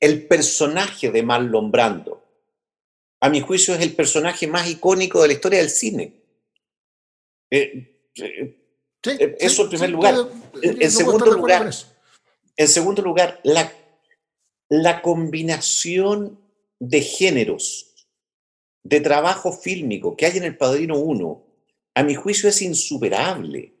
el 0.00 0.26
personaje 0.26 1.10
de 1.10 1.22
Marlon 1.22 1.70
Brando, 1.70 2.22
a 3.20 3.30
mi 3.30 3.40
juicio, 3.40 3.74
es 3.74 3.80
el 3.80 3.94
personaje 3.94 4.46
más 4.46 4.68
icónico 4.68 5.22
de 5.22 5.28
la 5.28 5.34
historia 5.34 5.60
del 5.60 5.70
cine. 5.70 6.20
Eh, 7.50 8.10
eh, 8.16 8.60
Sí, 9.04 9.18
eso 9.38 9.64
en 9.64 9.68
primer 9.68 9.88
sí, 9.88 9.92
lugar. 9.92 10.14
En- 10.14 10.22
yo 10.62 10.70
en 10.70 10.76
puedo 10.78 10.90
segundo 10.90 11.26
lugar. 11.26 11.70
En 12.56 12.68
segundo 12.68 13.02
lugar, 13.02 13.40
la, 13.44 13.70
la 14.68 15.02
combinación 15.02 16.40
de 16.78 17.00
géneros, 17.00 18.08
de 18.82 19.00
trabajo 19.00 19.52
fílmico 19.52 20.16
que 20.16 20.26
hay 20.26 20.36
en 20.36 20.44
El 20.44 20.56
Padrino 20.56 20.98
1, 20.98 21.46
a 21.94 22.02
mi 22.02 22.14
juicio 22.14 22.48
es 22.48 22.60
insuperable. 22.62 23.72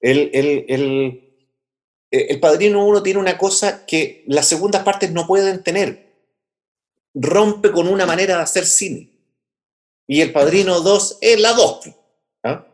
El, 0.00 0.30
el, 0.34 1.32
el 2.10 2.40
Padrino 2.40 2.84
1 2.84 3.02
tiene 3.02 3.20
una 3.20 3.38
cosa 3.38 3.86
que 3.86 4.24
las 4.26 4.46
segundas 4.46 4.82
partes 4.82 5.12
no 5.12 5.26
pueden 5.26 5.62
tener. 5.62 6.12
Rompe 7.14 7.70
con 7.72 7.88
una 7.88 8.04
manera 8.04 8.36
de 8.36 8.42
hacer 8.42 8.66
cine. 8.66 9.10
Y 10.06 10.20
El 10.20 10.32
Padrino 10.32 10.80
2 10.80 11.18
es 11.20 11.40
la 11.40 11.52
2. 11.52 11.90
¿ah? 12.42 12.66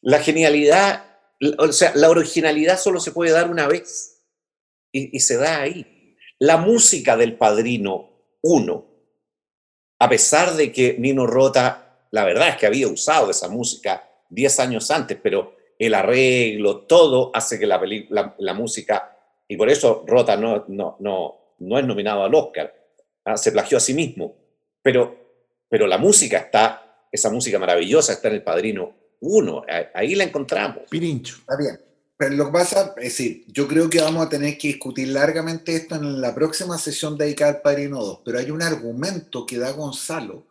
La 0.00 0.20
genialidad, 0.20 1.04
o 1.58 1.72
sea, 1.72 1.92
la 1.96 2.08
originalidad 2.08 2.78
solo 2.78 3.00
se 3.00 3.12
puede 3.12 3.32
dar 3.32 3.50
una 3.50 3.66
vez. 3.66 4.22
Y 4.90 5.20
se 5.20 5.36
da 5.36 5.60
ahí. 5.60 5.97
La 6.40 6.56
música 6.56 7.16
del 7.16 7.36
Padrino 7.36 8.10
1, 8.42 8.86
a 9.98 10.08
pesar 10.08 10.54
de 10.54 10.70
que 10.70 10.96
Nino 10.98 11.26
Rota, 11.26 12.06
la 12.12 12.24
verdad 12.24 12.50
es 12.50 12.56
que 12.56 12.66
había 12.66 12.86
usado 12.86 13.30
esa 13.30 13.48
música 13.48 14.08
10 14.30 14.60
años 14.60 14.90
antes, 14.90 15.18
pero 15.20 15.56
el 15.78 15.94
arreglo, 15.94 16.82
todo 16.82 17.32
hace 17.34 17.58
que 17.58 17.66
la, 17.66 17.80
la, 18.38 18.54
música, 18.54 19.16
y 19.48 19.56
por 19.56 19.68
eso 19.68 20.04
Rota 20.06 20.36
no, 20.36 20.64
no, 20.68 20.96
no, 21.00 21.54
no 21.58 21.78
es 21.78 21.84
nominado 21.84 22.22
al 22.22 22.34
Oscar, 22.34 22.72
¿ah? 23.24 23.36
se 23.36 23.50
plagió 23.50 23.78
a 23.78 23.80
sí 23.80 23.94
mismo, 23.94 24.36
pero, 24.80 25.16
pero 25.68 25.86
la 25.86 25.98
música 25.98 26.38
está, 26.38 27.06
esa 27.10 27.30
música 27.30 27.58
maravillosa 27.58 28.12
está 28.12 28.28
en 28.28 28.34
El 28.34 28.42
Padrino 28.42 28.94
1, 29.20 29.64
ahí 29.94 30.14
la 30.14 30.24
encontramos. 30.24 30.84
Pirincho. 30.88 31.38
Está 31.38 31.56
bien. 31.56 31.87
Pero 32.18 32.34
lo 32.34 32.46
que 32.46 32.52
pasa 32.52 32.94
decir, 32.96 33.44
yo 33.46 33.66
creo 33.66 33.88
que 33.88 34.00
vamos 34.00 34.26
a 34.26 34.28
tener 34.28 34.58
que 34.58 34.68
discutir 34.68 35.08
largamente 35.08 35.74
esto 35.74 35.94
en 35.94 36.20
la 36.20 36.34
próxima 36.34 36.76
sesión 36.76 37.16
dedicada 37.16 37.52
al 37.52 37.62
Padrino 37.62 38.04
2, 38.04 38.20
pero 38.24 38.38
hay 38.38 38.50
un 38.50 38.60
argumento 38.60 39.46
que 39.46 39.56
da 39.56 39.70
Gonzalo 39.70 40.44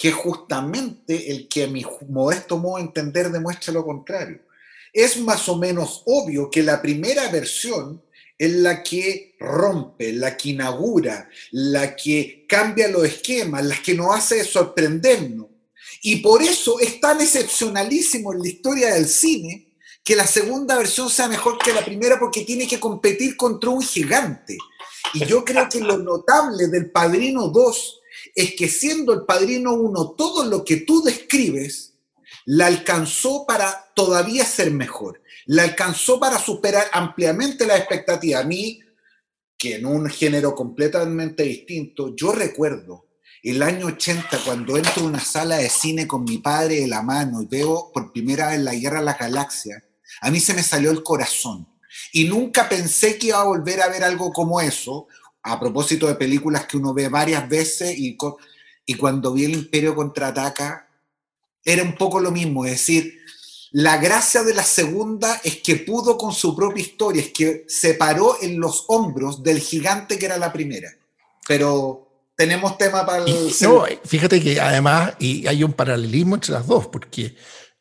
que 0.00 0.08
es 0.08 0.14
justamente 0.14 1.30
el 1.30 1.46
que 1.46 1.64
a 1.64 1.68
mi 1.68 1.84
modesto 2.08 2.56
modo 2.56 2.76
de 2.78 2.84
entender 2.84 3.30
demuestra 3.30 3.74
lo 3.74 3.84
contrario. 3.84 4.40
Es 4.94 5.20
más 5.20 5.46
o 5.50 5.58
menos 5.58 6.02
obvio 6.06 6.50
que 6.50 6.62
la 6.62 6.80
primera 6.80 7.30
versión 7.30 8.02
es 8.38 8.50
la 8.50 8.82
que 8.82 9.36
rompe, 9.38 10.14
la 10.14 10.38
que 10.38 10.50
inaugura, 10.50 11.28
la 11.50 11.94
que 11.94 12.46
cambia 12.48 12.88
los 12.88 13.04
esquemas, 13.04 13.62
la 13.62 13.76
que 13.82 13.92
nos 13.92 14.16
hace 14.16 14.42
sorprendernos. 14.42 15.48
Y 16.00 16.16
por 16.16 16.42
eso 16.42 16.80
es 16.80 16.98
tan 16.98 17.20
excepcionalísimo 17.20 18.32
en 18.32 18.40
la 18.40 18.48
historia 18.48 18.94
del 18.94 19.06
cine 19.06 19.69
que 20.10 20.16
la 20.16 20.26
segunda 20.26 20.76
versión 20.76 21.08
sea 21.08 21.28
mejor 21.28 21.56
que 21.56 21.72
la 21.72 21.84
primera 21.84 22.18
porque 22.18 22.40
tiene 22.40 22.66
que 22.66 22.80
competir 22.80 23.36
contra 23.36 23.70
un 23.70 23.80
gigante. 23.80 24.58
Y 25.14 25.24
yo 25.24 25.44
creo 25.44 25.68
que 25.68 25.78
lo 25.78 25.98
notable 25.98 26.66
del 26.66 26.90
Padrino 26.90 27.46
2 27.46 28.00
es 28.34 28.56
que 28.56 28.66
siendo 28.66 29.12
el 29.12 29.24
padrino 29.24 29.72
uno 29.72 30.10
todo 30.18 30.44
lo 30.46 30.64
que 30.64 30.78
tú 30.78 31.00
describes, 31.00 31.94
la 32.44 32.66
alcanzó 32.66 33.46
para 33.46 33.92
todavía 33.94 34.44
ser 34.44 34.72
mejor, 34.72 35.22
la 35.46 35.62
alcanzó 35.62 36.18
para 36.18 36.40
superar 36.40 36.86
ampliamente 36.92 37.64
la 37.64 37.76
expectativa. 37.76 38.40
A 38.40 38.44
mí, 38.44 38.80
que 39.56 39.76
en 39.76 39.86
un 39.86 40.10
género 40.10 40.56
completamente 40.56 41.44
distinto, 41.44 42.16
yo 42.16 42.32
recuerdo 42.32 43.06
el 43.44 43.62
año 43.62 43.86
80 43.86 44.40
cuando 44.44 44.76
entro 44.76 45.04
a 45.04 45.06
una 45.06 45.20
sala 45.20 45.58
de 45.58 45.70
cine 45.70 46.08
con 46.08 46.24
mi 46.24 46.38
padre 46.38 46.80
de 46.80 46.88
la 46.88 47.00
mano 47.00 47.40
y 47.42 47.46
veo 47.46 47.92
por 47.94 48.12
primera 48.12 48.48
vez 48.48 48.58
la 48.58 48.74
Guerra 48.74 48.98
de 48.98 49.04
las 49.04 49.18
Galaxias, 49.20 49.84
a 50.20 50.30
mí 50.30 50.40
se 50.40 50.54
me 50.54 50.62
salió 50.62 50.90
el 50.90 51.02
corazón. 51.02 51.66
Y 52.12 52.24
nunca 52.24 52.68
pensé 52.68 53.18
que 53.18 53.28
iba 53.28 53.40
a 53.40 53.44
volver 53.44 53.82
a 53.82 53.88
ver 53.88 54.04
algo 54.04 54.32
como 54.32 54.60
eso, 54.60 55.06
a 55.42 55.58
propósito 55.58 56.06
de 56.06 56.14
películas 56.14 56.66
que 56.66 56.76
uno 56.76 56.92
ve 56.92 57.08
varias 57.08 57.48
veces 57.48 57.96
y, 57.96 58.16
y 58.86 58.94
cuando 58.94 59.32
vi 59.32 59.44
el 59.44 59.52
Imperio 59.52 59.94
contraataca, 59.94 60.88
era 61.64 61.82
un 61.82 61.94
poco 61.94 62.20
lo 62.20 62.30
mismo, 62.30 62.64
es 62.64 62.72
decir, 62.72 63.20
la 63.72 63.98
gracia 63.98 64.42
de 64.42 64.54
la 64.54 64.64
segunda 64.64 65.40
es 65.44 65.58
que 65.58 65.76
pudo 65.76 66.18
con 66.18 66.32
su 66.32 66.56
propia 66.56 66.82
historia, 66.82 67.22
es 67.22 67.32
que 67.32 67.64
se 67.68 67.94
paró 67.94 68.36
en 68.42 68.58
los 68.58 68.84
hombros 68.88 69.42
del 69.42 69.60
gigante 69.60 70.18
que 70.18 70.26
era 70.26 70.38
la 70.38 70.52
primera. 70.52 70.90
Pero 71.46 72.08
tenemos 72.34 72.76
tema 72.78 73.06
para 73.06 73.24
el... 73.24 73.52
no, 73.60 73.84
fíjate 74.04 74.40
que 74.42 74.60
además 74.60 75.14
y 75.20 75.46
hay 75.46 75.62
un 75.62 75.72
paralelismo 75.72 76.34
entre 76.34 76.52
las 76.52 76.66
dos, 76.66 76.88
porque 76.88 77.36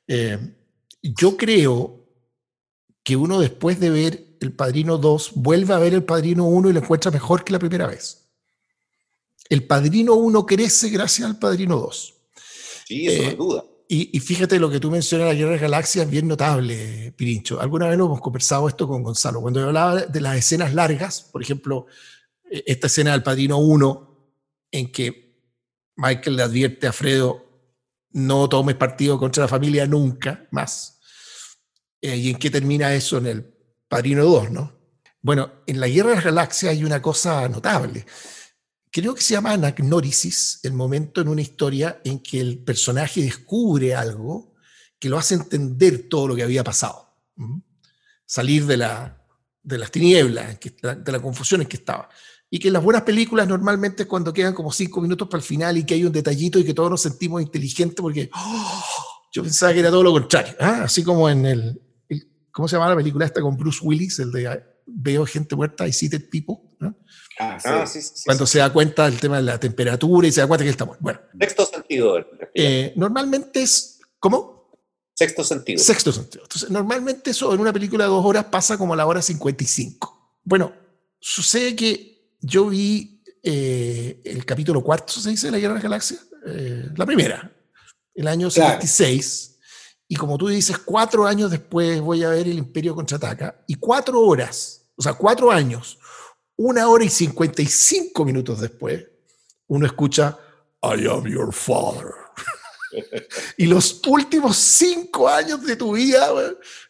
eh, 0.07 0.37
yo 1.01 1.35
creo 1.35 1.98
que 3.09 3.15
uno 3.15 3.39
después 3.39 3.79
de 3.79 3.89
ver 3.89 4.37
el 4.39 4.51
Padrino 4.51 4.99
2 4.99 5.31
vuelve 5.33 5.73
a 5.73 5.79
ver 5.79 5.95
el 5.95 6.03
Padrino 6.03 6.45
1 6.45 6.69
y 6.69 6.73
lo 6.73 6.79
encuentra 6.79 7.09
mejor 7.09 7.43
que 7.43 7.51
la 7.51 7.57
primera 7.57 7.87
vez. 7.87 8.29
El 9.49 9.65
Padrino 9.65 10.13
1 10.13 10.45
crece 10.45 10.89
gracias 10.89 11.27
al 11.27 11.39
Padrino 11.39 11.79
2. 11.79 12.13
Sí, 12.85 13.07
eso 13.07 13.23
eh, 13.23 13.35
duda. 13.35 13.63
Y, 13.87 14.19
fíjate 14.19 14.59
lo 14.59 14.69
que 14.69 14.79
tú 14.79 14.91
mencionas, 14.91 15.29
la 15.29 15.33
Guerra 15.33 15.53
de 15.53 15.57
Galaxias, 15.57 16.07
bien 16.07 16.27
notable, 16.27 17.11
Pirincho. 17.17 17.59
Alguna 17.59 17.87
vez 17.87 17.97
lo 17.97 18.05
hemos 18.05 18.21
conversado 18.21 18.67
esto 18.67 18.87
con 18.87 19.01
Gonzalo. 19.01 19.41
Cuando 19.41 19.59
yo 19.59 19.65
hablaba 19.65 20.01
de 20.03 20.21
las 20.21 20.37
escenas 20.37 20.75
largas, 20.75 21.23
por 21.23 21.41
ejemplo, 21.41 21.87
e, 22.51 22.63
esta 22.67 22.85
escena 22.85 23.13
del 23.13 23.23
Padrino 23.23 23.57
1, 23.57 24.33
en 24.69 24.91
que 24.91 25.35
Michael 25.95 26.35
le 26.35 26.43
advierte 26.43 26.85
a 26.85 26.93
Fredo, 26.93 27.43
no 28.11 28.47
tomes 28.47 28.75
partido 28.75 29.17
contra 29.17 29.45
la 29.45 29.47
familia 29.47 29.87
nunca 29.87 30.47
más. 30.51 30.98
Eh, 32.01 32.15
¿Y 32.15 32.29
en 32.29 32.37
qué 32.37 32.49
termina 32.49 32.93
eso 32.93 33.17
en 33.17 33.27
el 33.27 33.53
Padrino 33.87 34.23
2, 34.23 34.51
¿no? 34.51 34.79
Bueno, 35.21 35.51
en 35.67 35.79
la 35.79 35.87
Guerra 35.87 36.09
de 36.09 36.15
las 36.15 36.25
Galaxias 36.25 36.71
hay 36.71 36.83
una 36.83 37.01
cosa 37.01 37.47
notable. 37.49 38.05
Creo 38.91 39.13
que 39.13 39.21
se 39.21 39.33
llama 39.33 39.51
anagnórisis, 39.51 40.59
el 40.63 40.73
momento 40.73 41.21
en 41.21 41.27
una 41.27 41.41
historia 41.41 42.01
en 42.03 42.19
que 42.19 42.39
el 42.39 42.59
personaje 42.59 43.21
descubre 43.21 43.93
algo 43.93 44.55
que 44.97 45.09
lo 45.09 45.17
hace 45.17 45.35
entender 45.35 46.07
todo 46.09 46.29
lo 46.29 46.35
que 46.35 46.43
había 46.43 46.63
pasado. 46.63 47.15
Salir 48.25 48.65
de, 48.65 48.77
la, 48.77 49.21
de 49.61 49.77
las 49.77 49.91
tinieblas, 49.91 50.57
de 50.59 51.11
la 51.11 51.21
confusión 51.21 51.61
en 51.61 51.67
que 51.67 51.77
estaba. 51.77 52.09
Y 52.49 52.57
que 52.57 52.67
en 52.67 52.73
las 52.73 52.83
buenas 52.83 53.03
películas 53.03 53.47
normalmente 53.47 54.07
cuando 54.07 54.33
quedan 54.33 54.53
como 54.53 54.71
cinco 54.71 55.01
minutos 55.01 55.27
para 55.27 55.39
el 55.39 55.45
final 55.45 55.77
y 55.77 55.83
que 55.85 55.93
hay 55.93 56.05
un 56.05 56.11
detallito 56.11 56.57
y 56.57 56.63
que 56.63 56.73
todos 56.73 56.89
nos 56.89 57.01
sentimos 57.01 57.41
inteligentes 57.41 58.01
porque 58.01 58.29
¡oh! 58.33 58.83
yo 59.31 59.43
pensaba 59.43 59.73
que 59.73 59.79
era 59.79 59.91
todo 59.91 60.03
lo 60.03 60.11
contrario. 60.11 60.55
¿ah? 60.59 60.81
Así 60.85 61.03
como 61.03 61.29
en 61.29 61.45
el, 61.45 61.81
¿Cómo 62.51 62.67
se 62.67 62.75
llama 62.75 62.89
la 62.89 62.95
película 62.95 63.25
esta 63.25 63.41
con 63.41 63.57
Bruce 63.57 63.79
Willis? 63.81 64.19
El 64.19 64.31
de 64.31 64.63
Veo 64.85 65.25
gente 65.25 65.55
muerta 65.55 65.87
y 65.87 65.93
cite 65.93 66.19
tipo. 66.19 66.69
Ah, 67.39 67.57
ah, 67.63 67.85
sí. 67.85 67.99
Cuando 68.25 68.45
se 68.45 68.59
da 68.59 68.73
cuenta 68.73 69.05
del 69.05 69.19
tema 69.19 69.37
de 69.37 69.43
la 69.43 69.59
temperatura 69.59 70.27
y 70.27 70.31
se 70.31 70.41
da 70.41 70.47
cuenta 70.47 70.63
que 70.63 70.69
él 70.69 70.73
está 70.73 70.85
muerto. 70.85 71.03
Bueno. 71.03 71.19
Sexto 71.39 71.65
sentido. 71.65 72.25
Eh, 72.53 72.93
normalmente 72.95 73.61
es. 73.61 73.99
¿Cómo? 74.19 74.71
Sexto 75.13 75.43
sentido. 75.43 75.79
Sexto 75.79 76.11
sentido. 76.11 76.43
Entonces, 76.43 76.69
normalmente 76.69 77.31
eso 77.31 77.53
en 77.53 77.59
una 77.59 77.73
película 77.73 78.05
de 78.05 78.09
dos 78.09 78.25
horas 78.25 78.45
pasa 78.45 78.77
como 78.77 78.93
a 78.93 78.97
la 78.97 79.05
hora 79.05 79.21
55. 79.21 80.39
Bueno, 80.43 80.73
sucede 81.19 81.75
que 81.75 82.35
yo 82.41 82.67
vi 82.69 83.21
eh, 83.43 84.21
el 84.25 84.45
capítulo 84.45 84.83
cuarto, 84.83 85.13
se 85.13 85.29
dice, 85.29 85.47
de 85.47 85.51
la 85.51 85.59
Guerra 85.59 85.73
de 85.73 85.75
las 85.75 85.83
Galaxias, 85.83 86.27
eh, 86.47 86.89
la 86.95 87.05
primera, 87.05 87.51
el 88.15 88.27
año 88.27 88.49
76. 88.49 89.48
Y 90.11 90.15
como 90.15 90.39
tú 90.39 90.47
dices, 90.47 90.79
cuatro 90.79 91.27
años 91.27 91.51
después 91.51 92.01
voy 92.01 92.23
a 92.23 92.29
ver 92.29 92.47
el 92.47 92.57
Imperio 92.57 92.95
contraataca. 92.95 93.63
Y 93.67 93.75
cuatro 93.75 94.19
horas, 94.21 94.81
o 94.95 95.03
sea, 95.03 95.13
cuatro 95.13 95.51
años, 95.51 95.99
una 96.55 96.87
hora 96.89 97.05
y 97.05 97.09
cincuenta 97.09 97.61
y 97.61 97.67
cinco 97.67 98.25
minutos 98.25 98.59
después, 98.59 99.05
uno 99.67 99.85
escucha, 99.85 100.35
I 100.81 101.05
am 101.07 101.27
your 101.27 101.53
father. 101.53 102.11
y 103.57 103.67
los 103.67 104.01
últimos 104.07 104.57
cinco 104.57 105.29
años 105.29 105.63
de 105.63 105.75
tu 105.75 105.93
vida 105.93 106.27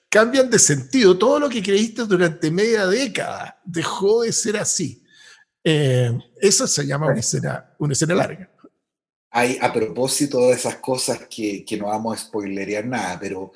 cambian 0.08 0.50
de 0.50 0.58
sentido. 0.58 1.18
Todo 1.18 1.42
lo 1.42 1.50
que 1.50 1.62
creíste 1.62 2.06
durante 2.06 2.50
media 2.50 2.88
década 2.88 3.60
dejó 3.66 4.22
de 4.22 4.32
ser 4.32 4.56
así. 4.56 5.04
Eh, 5.62 6.18
eso 6.40 6.66
se 6.66 6.88
llama 6.88 7.08
una 7.08 7.20
escena, 7.20 7.76
una 7.80 7.92
escena 7.92 8.16
larga 8.16 8.49
hay 9.32 9.58
a 9.62 9.72
propósito 9.72 10.48
de 10.48 10.54
esas 10.54 10.76
cosas 10.76 11.28
que, 11.30 11.66
no 11.80 11.88
vamos 11.88 12.18
a 12.18 12.22
spoilerear 12.22 12.86
nada, 12.86 13.18
pero 13.20 13.54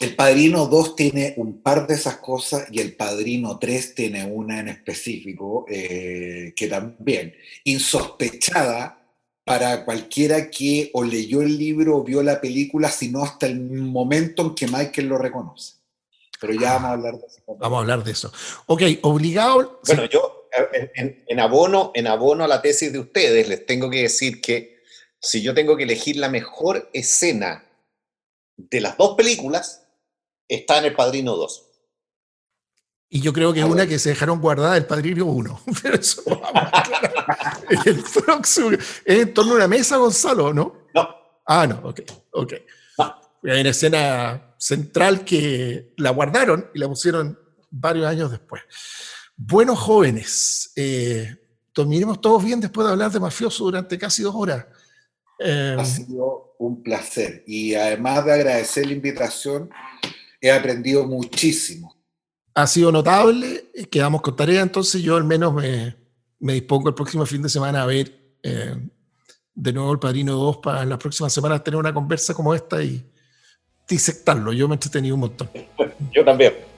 el 0.00 0.16
Padrino 0.16 0.66
2 0.66 0.96
tiene 0.96 1.34
un 1.36 1.62
par 1.62 1.86
de 1.86 1.94
esas 1.94 2.16
cosas 2.16 2.66
y 2.70 2.80
el 2.80 2.96
Padrino 2.96 3.58
3 3.58 3.94
tiene 3.94 4.24
una 4.24 4.60
en 4.60 4.68
específico 4.68 5.66
eh, 5.68 6.52
que 6.56 6.66
también, 6.66 7.34
insospechada 7.64 8.98
para 9.44 9.84
cualquiera 9.84 10.50
que 10.50 10.90
o 10.94 11.02
leyó 11.02 11.42
el 11.42 11.58
libro 11.58 11.96
o 11.96 12.04
vio 12.04 12.22
la 12.22 12.40
película, 12.40 12.90
sino 12.90 13.22
hasta 13.22 13.46
el 13.46 13.60
momento 13.60 14.42
en 14.42 14.54
que 14.54 14.66
Michael 14.66 15.08
lo 15.08 15.18
reconoce. 15.18 15.74
Pero 16.40 16.54
ya 16.54 16.74
vamos 16.74 16.88
a 16.88 16.92
hablar 16.92 17.14
de 17.14 17.26
eso. 17.26 17.42
Vamos 17.58 17.76
a 17.76 17.80
hablar 17.80 18.04
de 18.04 18.10
eso. 18.12 18.32
Ok, 18.66 18.82
obligado. 19.02 19.80
Bueno, 19.86 20.06
yo 20.06 20.48
en, 20.94 21.40
abono, 21.40 21.92
en 21.94 22.06
abono 22.06 22.44
a 22.44 22.48
la 22.48 22.60
tesis 22.60 22.92
de 22.92 22.98
ustedes 22.98 23.48
les 23.48 23.64
tengo 23.64 23.88
que 23.88 24.02
decir 24.02 24.40
que 24.40 24.71
si 25.22 25.40
yo 25.40 25.54
tengo 25.54 25.76
que 25.76 25.84
elegir 25.84 26.16
la 26.16 26.28
mejor 26.28 26.90
escena 26.92 27.64
de 28.56 28.80
las 28.80 28.96
dos 28.96 29.14
películas, 29.16 29.86
está 30.48 30.78
en 30.78 30.86
El 30.86 30.94
Padrino 30.94 31.36
2. 31.36 31.68
Y 33.10 33.20
yo 33.20 33.32
creo 33.32 33.52
que 33.52 33.60
es 33.60 33.66
una 33.66 33.86
que 33.86 33.98
se 33.98 34.10
dejaron 34.10 34.40
guardada 34.40 34.76
el 34.76 34.86
Padrino 34.86 35.26
1. 35.26 35.60
Pero 35.82 35.96
eso 35.96 36.22
vamos 36.26 36.50
a 36.54 37.58
El 37.84 38.02
próximo. 38.02 38.70
Es 38.70 38.82
en 39.04 39.34
torno 39.34 39.52
a 39.52 39.56
una 39.56 39.68
mesa, 39.68 39.96
Gonzalo, 39.96 40.52
¿no? 40.52 40.86
No. 40.94 41.08
Ah, 41.46 41.66
no, 41.66 41.88
ok. 41.88 42.00
ok. 42.32 42.52
Hay 43.44 43.60
una 43.60 43.70
escena 43.70 44.54
central 44.56 45.24
que 45.24 45.94
la 45.96 46.10
guardaron 46.10 46.70
y 46.74 46.78
la 46.78 46.88
pusieron 46.88 47.38
varios 47.70 48.06
años 48.06 48.30
después. 48.30 48.62
Buenos 49.36 49.78
jóvenes, 49.78 50.72
eh, 50.76 51.36
terminemos 51.74 52.20
todos 52.20 52.44
bien 52.44 52.60
después 52.60 52.86
de 52.86 52.92
hablar 52.92 53.10
de 53.10 53.18
mafioso 53.18 53.64
durante 53.64 53.98
casi 53.98 54.22
dos 54.22 54.34
horas. 54.36 54.66
Eh, 55.44 55.76
ha 55.78 55.84
sido 55.84 56.54
un 56.58 56.82
placer 56.82 57.42
y 57.46 57.74
además 57.74 58.24
de 58.24 58.32
agradecer 58.32 58.86
la 58.86 58.92
invitación, 58.92 59.70
he 60.40 60.50
aprendido 60.50 61.06
muchísimo. 61.06 61.96
Ha 62.54 62.66
sido 62.66 62.92
notable, 62.92 63.70
quedamos 63.90 64.20
con 64.20 64.36
tarea, 64.36 64.60
entonces 64.60 65.02
yo 65.02 65.16
al 65.16 65.24
menos 65.24 65.54
me, 65.54 65.96
me 66.38 66.54
dispongo 66.54 66.88
el 66.88 66.94
próximo 66.94 67.24
fin 67.24 67.42
de 67.42 67.48
semana 67.48 67.82
a 67.82 67.86
ver 67.86 68.36
eh, 68.42 68.76
de 69.54 69.72
nuevo 69.72 69.92
El 69.92 69.98
Padrino 69.98 70.34
2 70.34 70.58
para 70.58 70.82
en 70.82 70.88
las 70.88 70.98
próximas 70.98 71.32
semanas 71.32 71.62
tener 71.62 71.78
una 71.78 71.94
conversa 71.94 72.34
como 72.34 72.54
esta 72.54 72.82
y 72.82 73.04
disectarlo. 73.88 74.52
Yo 74.52 74.68
me 74.68 74.74
he 74.74 74.76
entretenido 74.76 75.14
un 75.14 75.20
montón. 75.22 75.50
Yo 76.12 76.24
también. 76.24 76.71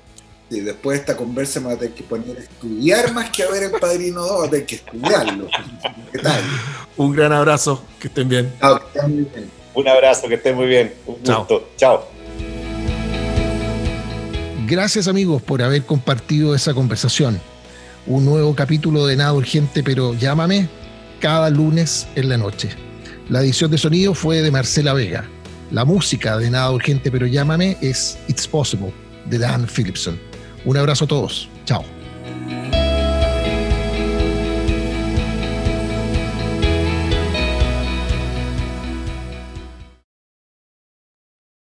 Y 0.55 0.61
después 0.61 0.99
de 0.99 1.01
esta 1.01 1.17
conversa 1.17 1.59
me 1.61 1.67
voy 1.67 1.75
a 1.75 1.79
tener 1.79 1.95
que 1.95 2.05
poner 2.05 2.37
a 2.37 2.41
estudiar 2.41 3.13
más 3.13 3.31
que 3.31 3.43
a 3.43 3.51
ver 3.51 3.65
El 3.65 3.73
Padrino 3.73 4.21
2, 4.21 4.31
voy 4.31 4.47
a 4.47 4.51
tener 4.51 4.67
que 4.67 4.75
estudiarlo. 4.77 5.49
¿Qué 6.13 6.19
tal? 6.19 6.43
Un 6.97 7.13
gran 7.13 7.33
abrazo, 7.33 7.85
que 7.99 8.07
estén 8.07 8.29
bien. 8.29 8.53
Un 9.75 9.89
abrazo, 9.89 10.29
que 10.29 10.35
estén 10.35 10.55
muy 10.55 10.67
bien. 10.67 10.95
Un 11.07 11.17
gusto. 11.17 11.71
Chao. 11.77 12.09
Gracias 14.67 15.09
amigos 15.09 15.43
por 15.43 15.61
haber 15.61 15.85
compartido 15.85 16.55
esa 16.55 16.73
conversación. 16.73 17.41
Un 18.07 18.25
nuevo 18.25 18.55
capítulo 18.55 19.07
de 19.07 19.17
Nada 19.17 19.35
Urgente, 19.35 19.83
pero 19.83 20.15
llámame 20.15 20.69
cada 21.21 21.51
lunes 21.51 22.07
en 22.15 22.29
la 22.29 22.37
noche. 22.37 22.71
La 23.29 23.41
edición 23.41 23.71
de 23.71 23.79
sonido 23.79 24.15
fue 24.15 24.41
de 24.41 24.51
Marcela 24.51 24.93
Vega. 24.93 25.29
La 25.73 25.85
música 25.85 26.39
de 26.39 26.51
Nada 26.51 26.71
Urgente, 26.71 27.11
pero 27.11 27.27
llámame 27.27 27.77
es 27.81 28.19
It's 28.29 28.47
Possible 28.47 28.93
de 29.27 29.39
Dan 29.39 29.67
Philipson. 29.67 30.34
Un 30.65 30.77
abrazo 30.77 31.05
a 31.05 31.09
todos. 31.09 31.49
Chao. 31.65 31.94